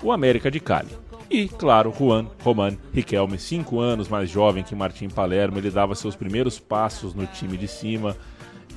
o 0.03 0.13
América 0.13 0.51
de 0.51 0.61
Cali. 0.61 0.91
E, 1.31 1.49
claro, 1.49 1.93
Juan 1.97 2.27
Roman 2.43 2.77
Riquelme, 2.93 3.39
cinco 3.39 3.81
anos 3.81 4.09
mais 4.09 4.31
jovem 4.31 4.63
que 4.63 4.75
Martim 4.75 5.09
Palermo, 5.09 5.59
ele 5.59 5.71
dava 5.71 5.95
seus 5.95 6.15
primeiros 6.15 6.59
passos 6.59 7.15
no 7.15 7.27
time 7.27 7.57
de 7.57 7.67
cima, 7.67 8.17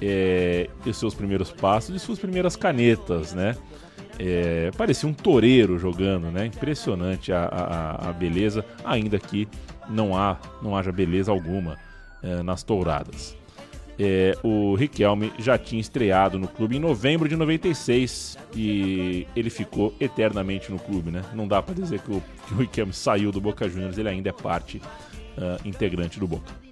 é, 0.01 0.69
e 0.86 0.93
seus 0.93 1.13
primeiros 1.13 1.51
passos 1.51 1.95
e 1.95 1.99
suas 1.99 2.19
primeiras 2.19 2.55
canetas, 2.55 3.33
né? 3.33 3.55
É, 4.19 4.71
parecia 4.75 5.07
um 5.07 5.13
toureiro 5.13 5.77
jogando, 5.77 6.31
né? 6.31 6.45
Impressionante 6.45 7.31
a, 7.31 7.45
a, 7.45 8.10
a, 8.10 8.13
beleza, 8.13 8.65
ainda 8.83 9.19
que 9.19 9.47
não, 9.89 10.17
há, 10.17 10.38
não 10.62 10.75
haja 10.75 10.91
beleza 10.91 11.31
alguma 11.31 11.77
é, 12.23 12.41
nas 12.41 12.63
touradas 12.63 13.37
é, 13.99 14.38
o 14.43 14.75
Riquelme 14.75 15.31
já 15.39 15.57
tinha 15.57 15.81
estreado 15.81 16.38
no 16.38 16.47
clube 16.47 16.77
em 16.77 16.79
novembro 16.79 17.27
de 17.27 17.36
96 17.36 18.38
e 18.55 19.25
ele 19.36 19.49
ficou 19.49 19.93
eternamente 19.99 20.71
no 20.71 20.77
clube, 20.77 21.12
né? 21.12 21.23
Não 21.33 21.47
dá 21.47 21.62
para 21.62 21.73
dizer 21.73 21.99
que 22.01 22.12
o, 22.12 22.21
que 22.47 22.53
o 22.53 22.57
Riquelme 22.57 22.93
saiu 22.93 23.31
do 23.31 23.41
Boca 23.41 23.67
Juniors, 23.67 23.97
ele 23.97 24.10
ainda 24.10 24.29
é 24.29 24.33
parte 24.33 24.77
uh, 24.77 25.67
integrante 25.67 26.19
do 26.19 26.27
Boca. 26.27 26.66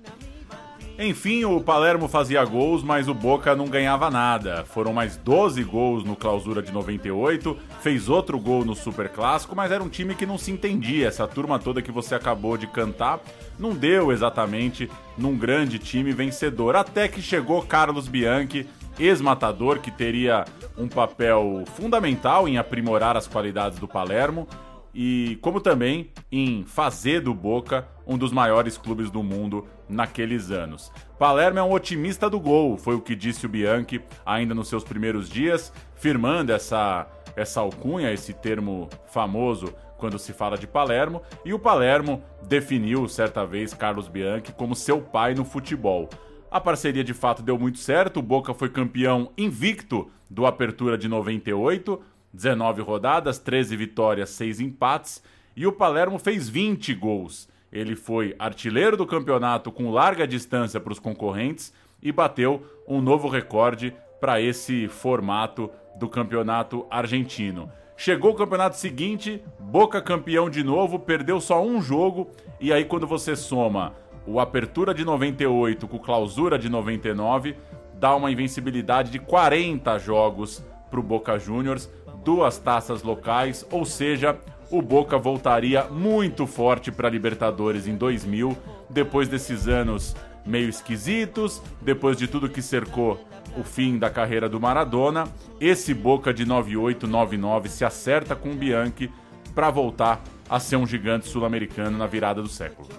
Enfim, 0.98 1.44
o 1.44 1.60
Palermo 1.60 2.08
fazia 2.08 2.44
gols, 2.46 2.82
mas 2.82 3.10
o 3.10 3.14
Boca 3.14 3.54
não 3.54 3.68
ganhava 3.68 4.10
nada. 4.10 4.64
Foram 4.64 4.94
mais 4.94 5.18
12 5.18 5.62
gols 5.62 6.06
no 6.06 6.16
Clausura 6.16 6.62
de 6.62 6.72
98, 6.72 7.58
fez 7.82 8.08
outro 8.08 8.40
gol 8.40 8.64
no 8.64 8.74
Super 8.74 9.10
Clássico, 9.10 9.56
mas 9.56 9.74
era 9.74 9.84
um 9.84 9.90
time 9.90 10.16
que 10.16 10.26
não 10.26 10.38
se 10.38 10.52
entendia. 10.52 11.10
Essa 11.10 11.28
turma 11.28 11.60
toda 11.60 11.82
que 11.82 11.92
você 11.92 12.16
acabou 12.16 12.56
de 12.56 12.66
cantar 12.68 13.20
não 13.60 13.74
deu 13.74 14.10
exatamente 14.10 14.90
num 15.18 15.38
grande 15.38 15.80
time 15.80 16.14
vencedor. 16.14 16.78
Até 16.78 17.10
que 17.10 17.22
chegou 17.22 17.62
Carlos 17.62 18.08
Bianchi, 18.08 18.66
ex-matador, 18.98 19.80
que 19.80 19.92
teria 19.92 20.46
um 20.78 20.88
papel 20.88 21.66
fundamental 21.76 22.48
em 22.48 22.58
aprimorar 22.58 23.18
as 23.18 23.28
qualidades 23.28 23.80
do 23.80 23.88
Palermo 23.88 24.48
e 24.96 25.38
como 25.42 25.60
também 25.60 26.10
em 26.32 26.64
fazer 26.64 27.20
do 27.20 27.34
Boca 27.34 27.86
um 28.08 28.18
dos 28.18 28.32
maiores 28.32 28.78
clubes 28.78 29.12
do 29.12 29.22
mundo 29.22 29.68
naqueles 29.90 30.50
anos. 30.52 30.92
Palermo 31.20 31.60
é 31.60 31.64
um 31.64 31.74
otimista 31.74 32.30
do 32.30 32.40
gol, 32.40 32.78
foi 32.78 32.96
o 32.96 33.02
que 33.02 33.14
disse 33.14 33.46
o 33.46 33.50
Bianchi 33.50 34.02
ainda 34.26 34.56
nos 34.56 34.70
seus 34.70 34.86
primeiros 34.86 35.30
dias, 35.30 35.72
firmando 35.96 36.54
essa 36.54 37.08
essa 37.36 37.60
alcunha, 37.60 38.14
esse 38.14 38.34
termo 38.34 38.88
famoso 39.08 39.74
quando 39.98 40.18
se 40.18 40.32
fala 40.32 40.58
de 40.58 40.68
Palermo, 40.68 41.22
e 41.44 41.54
o 41.54 41.60
Palermo 41.60 42.24
definiu 42.48 43.08
certa 43.10 43.46
vez 43.46 43.74
Carlos 43.74 44.08
Bianchi 44.08 44.54
como 44.54 44.76
seu 44.76 45.02
pai 45.02 45.34
no 45.34 45.44
futebol. 45.44 46.10
A 46.50 46.62
parceria 46.62 47.04
de 47.04 47.14
fato 47.14 47.44
deu 47.44 47.60
muito 47.60 47.80
certo, 47.80 48.20
o 48.20 48.24
Boca 48.24 48.54
foi 48.54 48.70
campeão 48.70 49.32
invicto 49.38 50.10
do 50.30 50.46
Apertura 50.46 50.98
de 50.98 51.08
98, 51.08 52.02
19 52.36 52.82
rodadas, 52.82 53.40
13 53.40 53.76
vitórias, 53.76 54.30
6 54.32 54.60
empates, 54.60 55.24
e 55.56 55.66
o 55.66 55.72
Palermo 55.72 56.20
fez 56.20 56.50
20 56.50 56.94
gols. 56.94 57.48
Ele 57.72 57.96
foi 57.96 58.36
artilheiro 58.38 58.98
do 58.98 59.06
campeonato 59.06 59.72
com 59.72 59.92
larga 59.92 60.28
distância 60.28 60.80
para 60.80 60.94
os 60.94 61.00
concorrentes 61.00 61.74
e 62.02 62.12
bateu 62.12 62.64
um 62.88 63.02
novo 63.02 63.28
recorde 63.28 63.96
para 64.20 64.42
esse 64.42 64.88
formato 64.88 65.70
do 65.98 66.10
campeonato 66.10 66.86
argentino. 66.90 67.72
Chegou 67.98 68.32
o 68.32 68.36
campeonato 68.36 68.76
seguinte, 68.76 69.42
Boca 69.60 70.02
campeão 70.02 70.50
de 70.50 70.64
novo, 70.64 71.00
perdeu 71.00 71.40
só 71.40 71.64
um 71.64 71.82
jogo, 71.82 72.30
e 72.60 72.74
aí 72.74 72.84
quando 72.84 73.08
você 73.08 73.36
soma 73.36 73.94
o 74.28 74.40
Apertura 74.40 74.94
de 74.94 75.06
98 75.06 75.88
com 75.88 75.98
o 75.98 76.00
Clausura 76.00 76.60
de 76.60 76.68
99, 76.68 77.56
dá 77.94 78.16
uma 78.16 78.32
invencibilidade 78.32 79.12
de 79.12 79.20
40 79.20 79.98
jogos 80.00 80.64
para 80.90 81.00
o 81.00 81.04
Boca 81.04 81.38
Juniors, 81.38 81.90
duas 82.26 82.58
taças 82.58 83.04
locais, 83.04 83.66
ou 83.72 83.86
seja, 83.86 84.36
o 84.72 84.82
Boca 84.82 85.16
voltaria 85.16 85.84
muito 85.86 86.48
forte 86.48 86.92
para 86.92 87.08
a 87.08 87.12
Libertadores 87.12 87.88
em 87.88 87.96
2000, 87.96 88.58
depois 88.90 89.28
desses 89.28 89.68
anos 89.68 90.16
meio 90.44 90.68
esquisitos, 90.68 91.62
depois 91.82 92.18
de 92.18 92.28
tudo 92.28 92.50
que 92.50 92.62
cercou 92.62 93.20
o 93.56 93.64
fim 93.64 93.98
da 93.98 94.10
carreira 94.10 94.50
do 94.50 94.60
Maradona, 94.60 95.26
esse 95.62 95.94
Boca 95.94 96.34
de 96.34 96.46
98-99 96.46 97.68
se 97.68 97.86
acerta 97.86 98.36
com 98.36 98.52
o 98.52 98.56
Bianchi 98.56 99.10
para 99.54 99.70
voltar 99.70 100.22
a 100.50 100.60
ser 100.60 100.76
um 100.76 100.86
gigante 100.86 101.28
sul-americano 101.28 101.98
na 101.98 102.08
virada 102.08 102.42
do 102.42 102.50
século. 102.50 102.90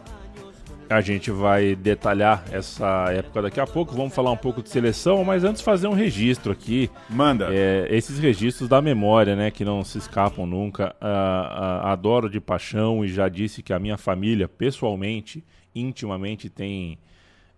A 0.89 1.01
gente 1.01 1.31
vai 1.31 1.75
detalhar 1.75 2.45
essa 2.53 3.07
época 3.11 3.43
daqui 3.43 3.61
a 3.61 3.67
pouco. 3.67 3.95
Vamos 3.95 4.15
falar 4.15 4.31
um 4.31 4.37
pouco 4.37 4.63
de 4.63 4.69
seleção, 4.69 5.25
mas 5.25 5.43
antes 5.43 5.61
fazer 5.61 5.89
um 5.89 5.95
registro 5.95 6.53
aqui. 6.53 6.89
Manda. 7.11 7.49
É, 7.51 7.89
esses 7.91 8.19
registros 8.19 8.69
da 8.69 8.81
memória, 8.81 9.35
né, 9.35 9.51
que 9.51 9.65
não 9.65 9.83
se 9.83 9.99
escapam 9.99 10.47
nunca. 10.47 10.95
Uh, 11.01 11.07
uh, 11.07 11.87
adoro 11.87 12.31
de 12.31 12.41
paixão 12.41 13.05
e 13.05 13.09
já 13.09 13.29
disse 13.29 13.63
que 13.63 13.73
a 13.73 13.79
minha 13.79 13.97
família, 13.97 14.49
pessoalmente, 14.49 15.45
intimamente, 15.75 16.49
tem 16.49 16.99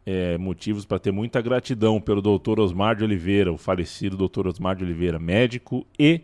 é, 0.06 0.38
motivos 0.38 0.86
para 0.86 0.98
ter 0.98 1.12
muita 1.12 1.38
gratidão 1.42 2.00
pelo 2.00 2.22
Dr. 2.22 2.60
Osmar 2.60 2.96
de 2.96 3.04
Oliveira, 3.04 3.52
o 3.52 3.58
falecido 3.58 4.16
Dr. 4.16 4.46
Osmar 4.46 4.74
de 4.74 4.82
Oliveira, 4.82 5.18
médico 5.18 5.86
e 5.98 6.22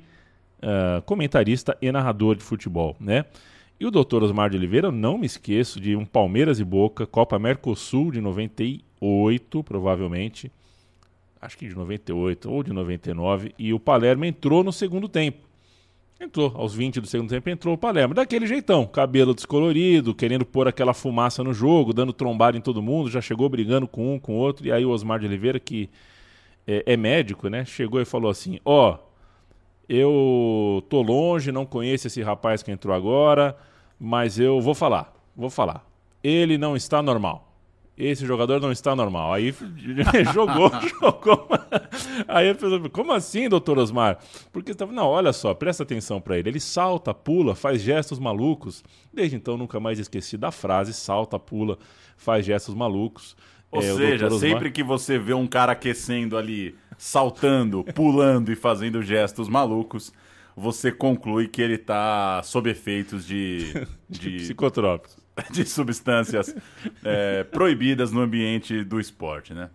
uh, 0.63 1.03
comentarista 1.03 1.77
e 1.83 1.93
narrador 1.93 2.35
de 2.35 2.43
futebol, 2.43 2.97
né? 2.99 3.27
E 3.85 3.87
o 3.87 3.91
Dr. 3.91 4.23
Osmar 4.23 4.49
de 4.49 4.57
Oliveira, 4.57 4.89
eu 4.89 4.93
não 4.93 5.19
me 5.19 5.27
esqueço 5.27 5.79
de 5.79 5.95
um 5.95 6.07
Palmeiras 6.07 6.59
e 6.59 6.65
Boca, 6.65 7.07
Copa 7.07 7.39
Mercosul 7.39 8.11
de 8.11 8.19
98, 8.19 9.63
provavelmente. 9.63 10.51
Acho 11.39 11.59
que 11.59 11.69
de 11.69 11.75
98 11.75 12.51
ou 12.51 12.63
de 12.63 12.73
99. 12.73 13.55
E 13.59 13.75
o 13.75 13.79
Palermo 13.79 14.25
entrou 14.25 14.65
no 14.65 14.73
segundo 14.73 15.07
tempo. 15.07 15.47
Entrou, 16.19 16.51
aos 16.57 16.75
20 16.75 16.99
do 16.99 17.07
segundo 17.07 17.29
tempo 17.29 17.51
entrou 17.51 17.75
o 17.75 17.77
Palermo. 17.77 18.15
Daquele 18.15 18.47
jeitão, 18.47 18.87
cabelo 18.87 19.35
descolorido, 19.35 20.15
querendo 20.15 20.47
pôr 20.47 20.67
aquela 20.67 20.95
fumaça 20.95 21.45
no 21.45 21.53
jogo, 21.53 21.93
dando 21.93 22.15
trombada 22.15 22.57
em 22.57 22.63
todo 22.63 22.81
mundo, 22.81 23.11
já 23.11 23.21
chegou 23.21 23.51
brigando 23.51 23.87
com 23.87 24.15
um, 24.15 24.19
com 24.19 24.35
outro. 24.35 24.67
E 24.67 24.73
aí 24.73 24.87
o 24.87 24.89
Osmar 24.89 25.21
de 25.21 25.27
Oliveira, 25.27 25.61
que 25.61 25.91
é, 26.67 26.85
é 26.87 26.97
médico, 26.97 27.51
né? 27.51 27.67
Chegou 27.67 28.01
e 28.01 28.07
falou 28.07 28.31
assim: 28.31 28.59
Ó, 28.65 28.95
oh, 28.95 28.99
eu 29.87 30.83
tô 30.89 31.03
longe, 31.03 31.53
não 31.53 31.67
conheço 31.67 32.07
esse 32.07 32.23
rapaz 32.23 32.63
que 32.63 32.73
entrou 32.73 32.97
agora 32.97 33.55
mas 34.05 34.39
eu 34.39 34.61
vou 34.61 34.75
falar, 34.75 35.15
vou 35.35 35.49
falar. 35.49 35.83
Ele 36.23 36.59
não 36.59 36.77
está 36.77 37.03
normal. 37.03 37.51
Esse 37.97 38.27
jogador 38.27 38.61
não 38.61 38.71
está 38.71 38.95
normal. 38.95 39.33
Aí 39.33 39.55
jogou, 40.35 40.71
jogou. 41.01 41.49
Aí 42.29 42.51
a 42.51 42.55
pessoa, 42.55 42.91
como 42.91 43.13
assim, 43.13 43.49
doutor 43.49 43.79
Osmar? 43.79 44.19
Porque 44.53 44.73
estava, 44.73 44.93
não, 44.93 45.07
olha 45.07 45.33
só, 45.33 45.55
presta 45.55 45.85
atenção 45.85 46.21
para 46.21 46.39
ele. 46.39 46.51
Ele 46.51 46.61
salta, 46.61 47.15
pula, 47.15 47.55
faz 47.55 47.81
gestos 47.81 48.19
malucos. 48.19 48.85
Desde 49.13 49.37
então 49.37 49.57
nunca 49.57 49.81
mais 49.81 49.99
esqueci 49.99 50.37
da 50.37 50.51
frase: 50.51 50.93
salta, 50.93 51.39
pula, 51.39 51.79
faz 52.17 52.45
gestos 52.45 52.75
malucos. 52.75 53.35
Ou 53.71 53.81
é, 53.81 53.95
seja, 53.95 54.31
sempre 54.33 54.71
que 54.71 54.83
você 54.83 55.19
vê 55.19 55.33
um 55.35 55.47
cara 55.47 55.73
aquecendo 55.73 56.37
ali, 56.37 56.77
saltando, 56.99 57.85
pulando 57.95 58.53
e 58.53 58.57
fazendo 58.57 59.03
gestos 59.03 59.49
malucos, 59.49 60.13
você 60.57 60.93
conclui 60.93 61.49
que 61.49 61.61
ele 61.61 61.75
está 61.75 62.43
sob 62.45 62.71
efeitos 62.71 63.27
de, 63.27 63.87
de 64.09 64.37
psicotrópicos, 64.37 65.17
de 65.51 65.65
substâncias 65.65 66.55
é, 67.05 67.45
proibidas 67.45 68.13
no 68.13 68.21
ambiente 68.21 68.85
do 68.85 69.01
esporte, 69.01 69.53
né? 69.53 69.71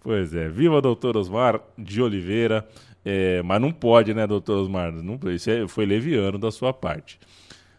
Pois 0.00 0.34
é, 0.34 0.48
viva 0.48 0.80
doutor 0.80 1.16
Osmar 1.16 1.60
de 1.78 2.02
Oliveira, 2.02 2.66
é, 3.04 3.42
mas 3.42 3.60
não 3.60 3.70
pode, 3.70 4.12
né, 4.12 4.26
doutor 4.26 4.58
Osmar? 4.58 4.92
Não, 4.92 5.18
isso 5.30 5.50
é, 5.50 5.68
foi 5.68 5.86
leviano 5.86 6.38
da 6.38 6.50
sua 6.50 6.72
parte. 6.72 7.20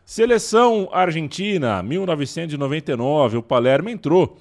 Seleção 0.05 0.89
Argentina, 0.91 1.81
1999, 1.81 3.37
o 3.37 3.43
Palermo 3.43 3.89
entrou 3.89 4.37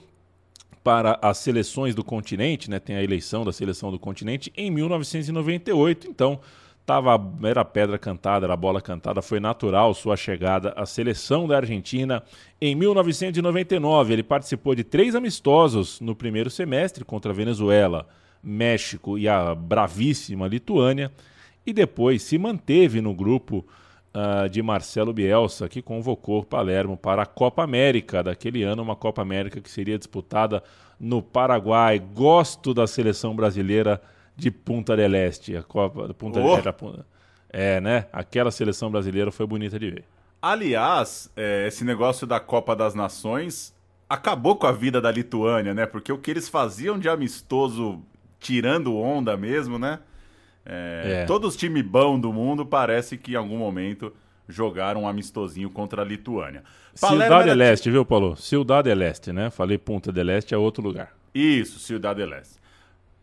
para 0.82 1.18
as 1.22 1.38
seleções 1.38 1.94
do 1.94 2.02
continente, 2.02 2.68
né? 2.68 2.80
Tem 2.80 2.96
a 2.96 3.02
eleição 3.02 3.44
da 3.44 3.52
seleção 3.52 3.90
do 3.90 3.98
continente 3.98 4.52
em 4.56 4.70
1998, 4.70 6.08
então 6.08 6.40
Tava, 6.84 7.16
era 7.44 7.64
pedra 7.64 7.96
cantada, 7.96 8.44
era 8.44 8.56
bola 8.56 8.80
cantada, 8.80 9.22
foi 9.22 9.38
natural 9.38 9.94
sua 9.94 10.16
chegada 10.16 10.72
à 10.76 10.84
seleção 10.84 11.46
da 11.46 11.56
Argentina 11.56 12.22
em 12.60 12.74
1999. 12.74 14.12
Ele 14.12 14.22
participou 14.22 14.74
de 14.74 14.82
três 14.82 15.14
amistosos 15.14 16.00
no 16.00 16.16
primeiro 16.16 16.50
semestre 16.50 17.04
contra 17.04 17.30
a 17.30 17.34
Venezuela, 17.34 18.08
México 18.42 19.16
e 19.16 19.28
a 19.28 19.54
bravíssima 19.54 20.48
Lituânia, 20.48 21.12
e 21.64 21.72
depois 21.72 22.22
se 22.22 22.36
manteve 22.36 23.00
no 23.00 23.14
grupo 23.14 23.64
uh, 24.12 24.48
de 24.48 24.60
Marcelo 24.60 25.12
Bielsa, 25.12 25.68
que 25.68 25.80
convocou 25.80 26.44
Palermo 26.44 26.96
para 26.96 27.22
a 27.22 27.26
Copa 27.26 27.62
América 27.62 28.24
daquele 28.24 28.64
ano, 28.64 28.82
uma 28.82 28.96
Copa 28.96 29.22
América 29.22 29.60
que 29.60 29.70
seria 29.70 29.96
disputada 29.96 30.62
no 30.98 31.22
Paraguai. 31.22 32.00
Gosto 32.00 32.74
da 32.74 32.88
seleção 32.88 33.36
brasileira 33.36 34.02
de 34.36 34.50
Punta 34.50 34.96
del 34.96 35.14
Este. 35.14 35.56
A 35.56 35.62
Copa 35.62 36.12
Punta 36.14 36.40
oh. 36.40 36.56
del 36.56 36.58
Este. 36.58 37.04
É, 37.50 37.80
né? 37.80 38.06
Aquela 38.12 38.50
seleção 38.50 38.90
brasileira 38.90 39.30
foi 39.30 39.46
bonita 39.46 39.78
de 39.78 39.90
ver. 39.90 40.04
Aliás, 40.40 41.30
é, 41.36 41.66
esse 41.68 41.84
negócio 41.84 42.26
da 42.26 42.40
Copa 42.40 42.74
das 42.74 42.94
Nações 42.94 43.74
acabou 44.08 44.56
com 44.56 44.66
a 44.66 44.72
vida 44.72 45.00
da 45.00 45.10
Lituânia, 45.10 45.72
né? 45.72 45.86
Porque 45.86 46.12
o 46.12 46.18
que 46.18 46.30
eles 46.30 46.48
faziam 46.48 46.98
de 46.98 47.08
amistoso, 47.08 48.02
tirando 48.40 48.96
onda 48.96 49.36
mesmo, 49.36 49.78
né? 49.78 50.00
É, 50.64 51.22
é. 51.22 51.26
Todos 51.26 51.50
os 51.50 51.56
times 51.56 51.84
bons 51.84 52.20
do 52.20 52.32
mundo 52.32 52.64
parece 52.64 53.16
que 53.16 53.32
em 53.32 53.36
algum 53.36 53.58
momento 53.58 54.12
jogaram 54.48 55.02
um 55.02 55.08
amistosinho 55.08 55.70
contra 55.70 56.02
a 56.02 56.04
Lituânia. 56.04 56.62
Cidade 56.94 57.48
era... 57.48 57.54
Leste, 57.54 57.90
viu, 57.90 58.04
Paulo? 58.04 58.36
Cidade 58.36 58.92
Leste, 58.94 59.32
né? 59.32 59.50
Falei 59.50 59.78
Punta 59.78 60.12
del 60.12 60.30
Este 60.30 60.54
é 60.54 60.58
outro 60.58 60.82
lugar. 60.82 61.12
Isso, 61.34 61.78
Cidade 61.78 62.24
Leste. 62.24 62.61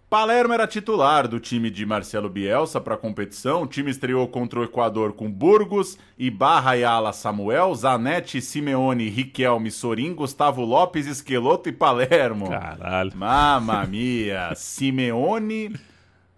Palermo 0.10 0.56
era 0.56 0.66
titular 0.66 1.28
do 1.28 1.40
time 1.40 1.70
de 1.70 1.86
Marcelo 1.86 2.28
Bielsa 2.28 2.82
para 2.82 2.96
a 2.96 2.98
competição. 2.98 3.62
O 3.62 3.68
time 3.68 3.92
estreou 3.92 4.28
contra 4.28 4.60
o 4.60 4.64
Equador 4.64 5.14
com 5.14 5.32
Burgos, 5.32 6.00
Ibarra 6.18 6.76
e 6.76 6.84
Ala 6.84 7.14
Samuel, 7.14 7.76
Zanetti, 7.76 8.42
Simeone, 8.42 9.08
Riquelme, 9.08 9.70
Sorin, 9.70 10.16
Gustavo 10.16 10.66
Lopes, 10.66 11.06
Esqueloto 11.06 11.70
e 11.70 11.72
Palermo. 11.72 12.50
Caralho. 12.50 13.12
Mamma 13.16 13.86
mia. 13.86 14.52
Simeone, 14.56 15.76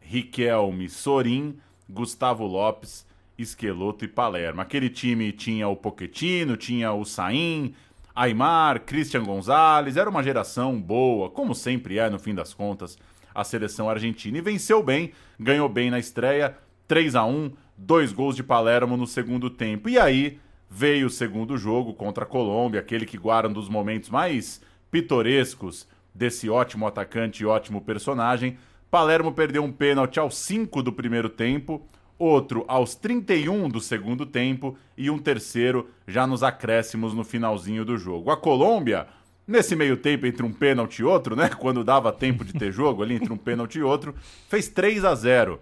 Riquelme, 0.01 0.89
Sorin, 0.89 1.57
Gustavo 1.89 2.45
Lopes, 2.45 3.07
Esqueloto 3.37 4.03
e 4.03 4.07
Palermo. 4.09 4.59
Aquele 4.59 4.89
time 4.89 5.31
tinha 5.31 5.69
o 5.69 5.77
Poquetino, 5.77 6.57
tinha 6.57 6.91
o 6.91 7.05
Saim, 7.05 7.73
Aymar, 8.13 8.81
Christian 8.81 9.23
Gonzalez. 9.23 9.95
Era 9.95 10.09
uma 10.09 10.21
geração 10.21 10.77
boa, 10.77 11.29
como 11.29 11.55
sempre 11.55 11.99
é 11.99 12.09
no 12.09 12.19
fim 12.19 12.35
das 12.35 12.53
contas 12.53 12.97
a 13.33 13.43
seleção 13.43 13.89
argentina. 13.89 14.37
E 14.37 14.41
venceu 14.41 14.81
bem, 14.83 15.11
ganhou 15.39 15.67
bem 15.69 15.89
na 15.89 15.99
estreia, 15.99 16.57
3 16.87 17.15
a 17.15 17.25
1 17.25 17.51
dois 17.81 18.13
gols 18.13 18.35
de 18.35 18.43
Palermo 18.43 18.95
no 18.95 19.07
segundo 19.07 19.49
tempo. 19.49 19.89
E 19.89 19.97
aí 19.97 20.39
veio 20.69 21.07
o 21.07 21.09
segundo 21.09 21.57
jogo 21.57 21.93
contra 21.93 22.23
a 22.23 22.27
Colômbia, 22.27 22.79
aquele 22.79 23.05
que 23.05 23.17
guarda 23.17 23.49
um 23.49 23.53
dos 23.53 23.67
momentos 23.67 24.09
mais 24.09 24.61
pitorescos 24.91 25.87
desse 26.13 26.49
ótimo 26.49 26.85
atacante 26.85 27.43
e 27.43 27.45
ótimo 27.45 27.81
personagem. 27.81 28.57
Palermo 28.89 29.31
perdeu 29.31 29.63
um 29.63 29.71
pênalti 29.71 30.19
aos 30.19 30.37
5 30.37 30.83
do 30.83 30.91
primeiro 30.91 31.29
tempo, 31.29 31.81
outro 32.19 32.63
aos 32.67 32.93
31 32.93 33.67
do 33.67 33.81
segundo 33.81 34.25
tempo 34.25 34.77
e 34.95 35.09
um 35.09 35.17
terceiro 35.17 35.89
já 36.07 36.27
nos 36.27 36.43
acréscimos 36.43 37.13
no 37.13 37.23
finalzinho 37.23 37.83
do 37.83 37.97
jogo. 37.97 38.29
A 38.29 38.37
Colômbia 38.37 39.07
Nesse 39.51 39.75
meio 39.75 39.97
tempo, 39.97 40.25
entre 40.25 40.43
um 40.43 40.53
pênalti 40.53 40.99
e 40.99 41.03
outro, 41.03 41.35
né? 41.35 41.49
Quando 41.59 41.83
dava 41.83 42.09
tempo 42.13 42.45
de 42.45 42.53
ter 42.53 42.71
jogo 42.71 43.03
ali 43.03 43.15
entre 43.15 43.33
um 43.33 43.37
pênalti 43.37 43.79
e 43.79 43.83
outro, 43.83 44.15
fez 44.47 44.69
3 44.69 45.03
a 45.03 45.13
0 45.13 45.59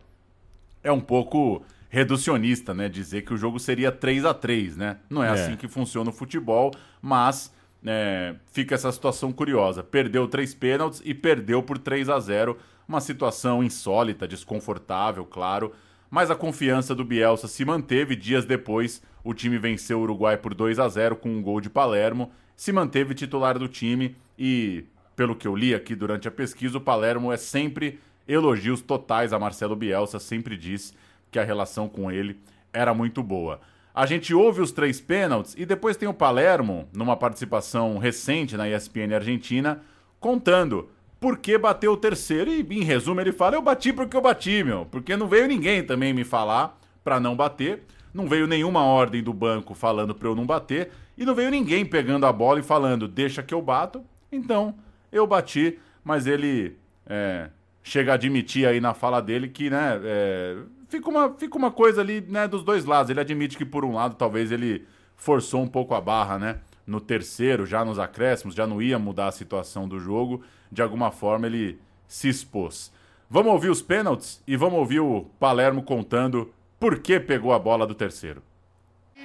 É 0.83 0.91
um 0.91 0.99
pouco 0.99 1.63
reducionista, 1.89 2.71
né? 2.71 2.87
Dizer 2.87 3.23
que 3.23 3.33
o 3.33 3.37
jogo 3.37 3.59
seria 3.59 3.91
3 3.91 4.25
a 4.25 4.33
3 4.33 4.77
né? 4.77 4.97
Não 5.09 5.23
é, 5.23 5.29
é. 5.29 5.31
assim 5.31 5.55
que 5.55 5.67
funciona 5.67 6.11
o 6.11 6.13
futebol, 6.13 6.71
mas 7.01 7.51
é, 7.83 8.35
fica 8.51 8.75
essa 8.75 8.91
situação 8.91 9.31
curiosa. 9.31 9.81
Perdeu 9.81 10.27
três 10.27 10.53
pênaltis 10.53 11.01
e 11.03 11.15
perdeu 11.15 11.63
por 11.63 11.79
3 11.79 12.09
a 12.09 12.19
0 12.19 12.59
Uma 12.87 13.01
situação 13.01 13.63
insólita, 13.63 14.27
desconfortável, 14.27 15.25
claro. 15.25 15.73
Mas 16.11 16.29
a 16.29 16.35
confiança 16.35 16.93
do 16.93 17.03
Bielsa 17.03 17.47
se 17.47 17.65
manteve. 17.65 18.15
Dias 18.15 18.45
depois, 18.45 19.01
o 19.23 19.33
time 19.33 19.57
venceu 19.57 19.97
o 19.97 20.03
Uruguai 20.03 20.37
por 20.37 20.53
2 20.53 20.77
a 20.77 20.87
0 20.87 21.15
com 21.15 21.29
um 21.29 21.41
gol 21.41 21.59
de 21.59 21.71
Palermo 21.71 22.31
se 22.59 22.73
manteve 22.73 23.13
titular 23.13 23.57
do 23.57 23.69
time 23.69 24.17
e, 24.37 24.83
pelo 25.15 25.33
que 25.33 25.47
eu 25.47 25.55
li 25.55 25.73
aqui 25.73 25.95
durante 25.95 26.27
a 26.27 26.31
pesquisa, 26.31 26.77
o 26.77 26.81
Palermo 26.81 27.31
é 27.31 27.37
sempre 27.37 28.01
elogios 28.27 28.81
totais 28.81 29.31
a 29.31 29.39
Marcelo 29.39 29.77
Bielsa, 29.77 30.19
sempre 30.19 30.57
diz 30.57 30.93
que 31.31 31.39
a 31.39 31.43
relação 31.45 31.87
com 31.87 32.11
ele 32.11 32.37
era 32.73 32.93
muito 32.93 33.23
boa. 33.23 33.61
A 33.95 34.05
gente 34.05 34.33
ouve 34.33 34.59
os 34.59 34.73
três 34.73 34.99
pênaltis 34.99 35.55
e 35.57 35.65
depois 35.65 35.95
tem 35.95 36.09
o 36.09 36.13
Palermo, 36.13 36.85
numa 36.93 37.15
participação 37.15 37.97
recente 37.97 38.57
na 38.57 38.67
ESPN 38.67 39.15
Argentina, 39.15 39.81
contando 40.19 40.89
por 41.17 41.37
que 41.37 41.57
bateu 41.57 41.93
o 41.93 41.97
terceiro. 41.97 42.51
E, 42.51 42.59
em 42.59 42.83
resumo, 42.83 43.21
ele 43.21 43.31
fala: 43.31 43.55
Eu 43.55 43.61
bati 43.61 43.93
porque 43.93 44.17
eu 44.17 44.21
bati, 44.21 44.65
meu. 44.65 44.85
Porque 44.85 45.15
não 45.15 45.29
veio 45.29 45.47
ninguém 45.47 45.81
também 45.81 46.13
me 46.13 46.25
falar 46.25 46.77
para 47.05 47.21
não 47.21 47.37
bater. 47.37 47.83
Não 48.13 48.27
veio 48.27 48.47
nenhuma 48.47 48.83
ordem 48.83 49.23
do 49.23 49.33
banco 49.33 49.73
falando 49.73 50.13
para 50.13 50.27
eu 50.27 50.35
não 50.35 50.45
bater. 50.45 50.91
E 51.19 51.25
não 51.25 51.35
veio 51.35 51.51
ninguém 51.51 51.85
pegando 51.85 52.25
a 52.25 52.31
bola 52.31 52.61
e 52.61 52.63
falando: 52.63 53.05
Deixa 53.05 53.43
que 53.43 53.53
eu 53.53 53.61
bato. 53.61 54.01
Então, 54.31 54.73
eu 55.11 55.27
bati. 55.27 55.77
Mas 56.01 56.25
ele 56.25 56.77
é, 57.05 57.49
chega 57.83 58.13
a 58.13 58.15
admitir 58.15 58.65
aí 58.65 58.79
na 58.79 58.93
fala 58.93 59.21
dele 59.21 59.49
que, 59.49 59.69
né, 59.69 59.99
é, 60.01 60.57
fica, 60.87 61.09
uma, 61.09 61.33
fica 61.33 61.57
uma 61.57 61.71
coisa 61.71 61.99
ali, 61.99 62.21
né, 62.21 62.47
dos 62.47 62.63
dois 62.63 62.85
lados. 62.85 63.09
Ele 63.09 63.19
admite 63.19 63.57
que, 63.57 63.65
por 63.65 63.83
um 63.83 63.95
lado, 63.95 64.15
talvez 64.15 64.49
ele 64.49 64.87
forçou 65.17 65.61
um 65.61 65.67
pouco 65.67 65.93
a 65.93 65.99
barra, 65.99 66.39
né? 66.39 66.59
No 66.87 67.01
terceiro, 67.01 67.65
já 67.65 67.83
nos 67.83 67.99
acréscimos, 67.99 68.55
já 68.55 68.65
não 68.65 68.81
ia 68.81 68.97
mudar 68.97 69.27
a 69.27 69.31
situação 69.33 69.89
do 69.89 69.99
jogo. 69.99 70.41
De 70.71 70.81
alguma 70.81 71.11
forma, 71.11 71.47
ele 71.47 71.77
se 72.07 72.29
expôs. 72.29 72.93
Vamos 73.29 73.51
ouvir 73.51 73.69
os 73.69 73.81
pênaltis 73.81 74.41
e 74.47 74.55
vamos 74.55 74.79
ouvir 74.79 75.01
o 75.01 75.25
Palermo 75.37 75.83
contando 75.83 76.51
por 76.79 76.99
que 76.99 77.19
pegou 77.19 77.51
a 77.51 77.59
bola 77.59 77.85
do 77.85 77.93
terceiro. 77.93 78.41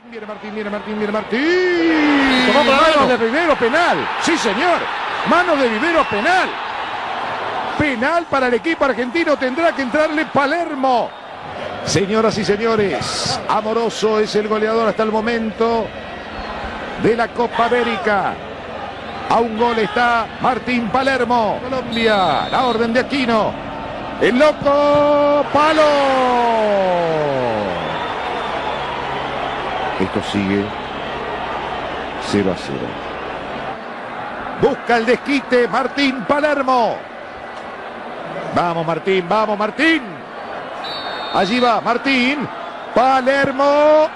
Mira 0.03 0.27
Martín, 0.27 0.55
mira 0.55 0.71
Martín, 0.71 0.99
mira 0.99 1.13
Martín. 1.13 1.41
Mano 2.53 3.07
de 3.07 3.17
Rivero, 3.17 3.57
penal. 3.57 3.97
Sí, 4.23 4.37
señor. 4.37 4.79
Mano 5.29 5.55
de 5.55 5.69
Rivero, 5.69 6.03
penal. 6.09 6.49
Penal 7.79 8.27
para 8.29 8.49
el 8.49 8.55
equipo 8.55 8.85
argentino. 8.85 9.37
Tendrá 9.37 9.71
que 9.73 9.83
entrarle 9.83 10.27
Palermo. 10.27 11.11
Señoras 11.85 12.37
y 12.39 12.45
señores, 12.45 13.41
Amoroso 13.49 14.19
es 14.19 14.35
el 14.35 14.49
goleador 14.49 14.89
hasta 14.89 15.05
el 15.05 15.13
momento 15.13 15.87
de 17.01 17.17
la 17.17 17.29
Copa 17.29 17.67
América. 17.67 18.35
A 19.29 19.39
un 19.39 19.57
gol 19.57 19.79
está 19.79 20.27
Martín 20.41 20.89
Palermo. 20.89 21.61
Colombia, 21.63 22.49
la 22.51 22.65
orden 22.65 22.93
de 22.93 23.01
Aquino. 23.01 23.53
El 24.21 24.39
loco 24.39 25.45
palo. 25.53 25.83
Esto 30.05 30.23
sigue 30.31 30.65
0 32.31 32.53
a 32.53 32.57
0. 32.57 32.79
Busca 34.61 34.97
el 34.99 35.07
desquite 35.07 35.67
Martín 35.69 36.25
Palermo. 36.25 36.97
Vamos 38.55 38.87
Martín, 38.87 39.25
vamos 39.29 39.59
Martín. 39.59 40.03
Allí 41.33 41.59
va 41.59 41.81
Martín. 41.81 42.47
Palermo. 42.95 44.09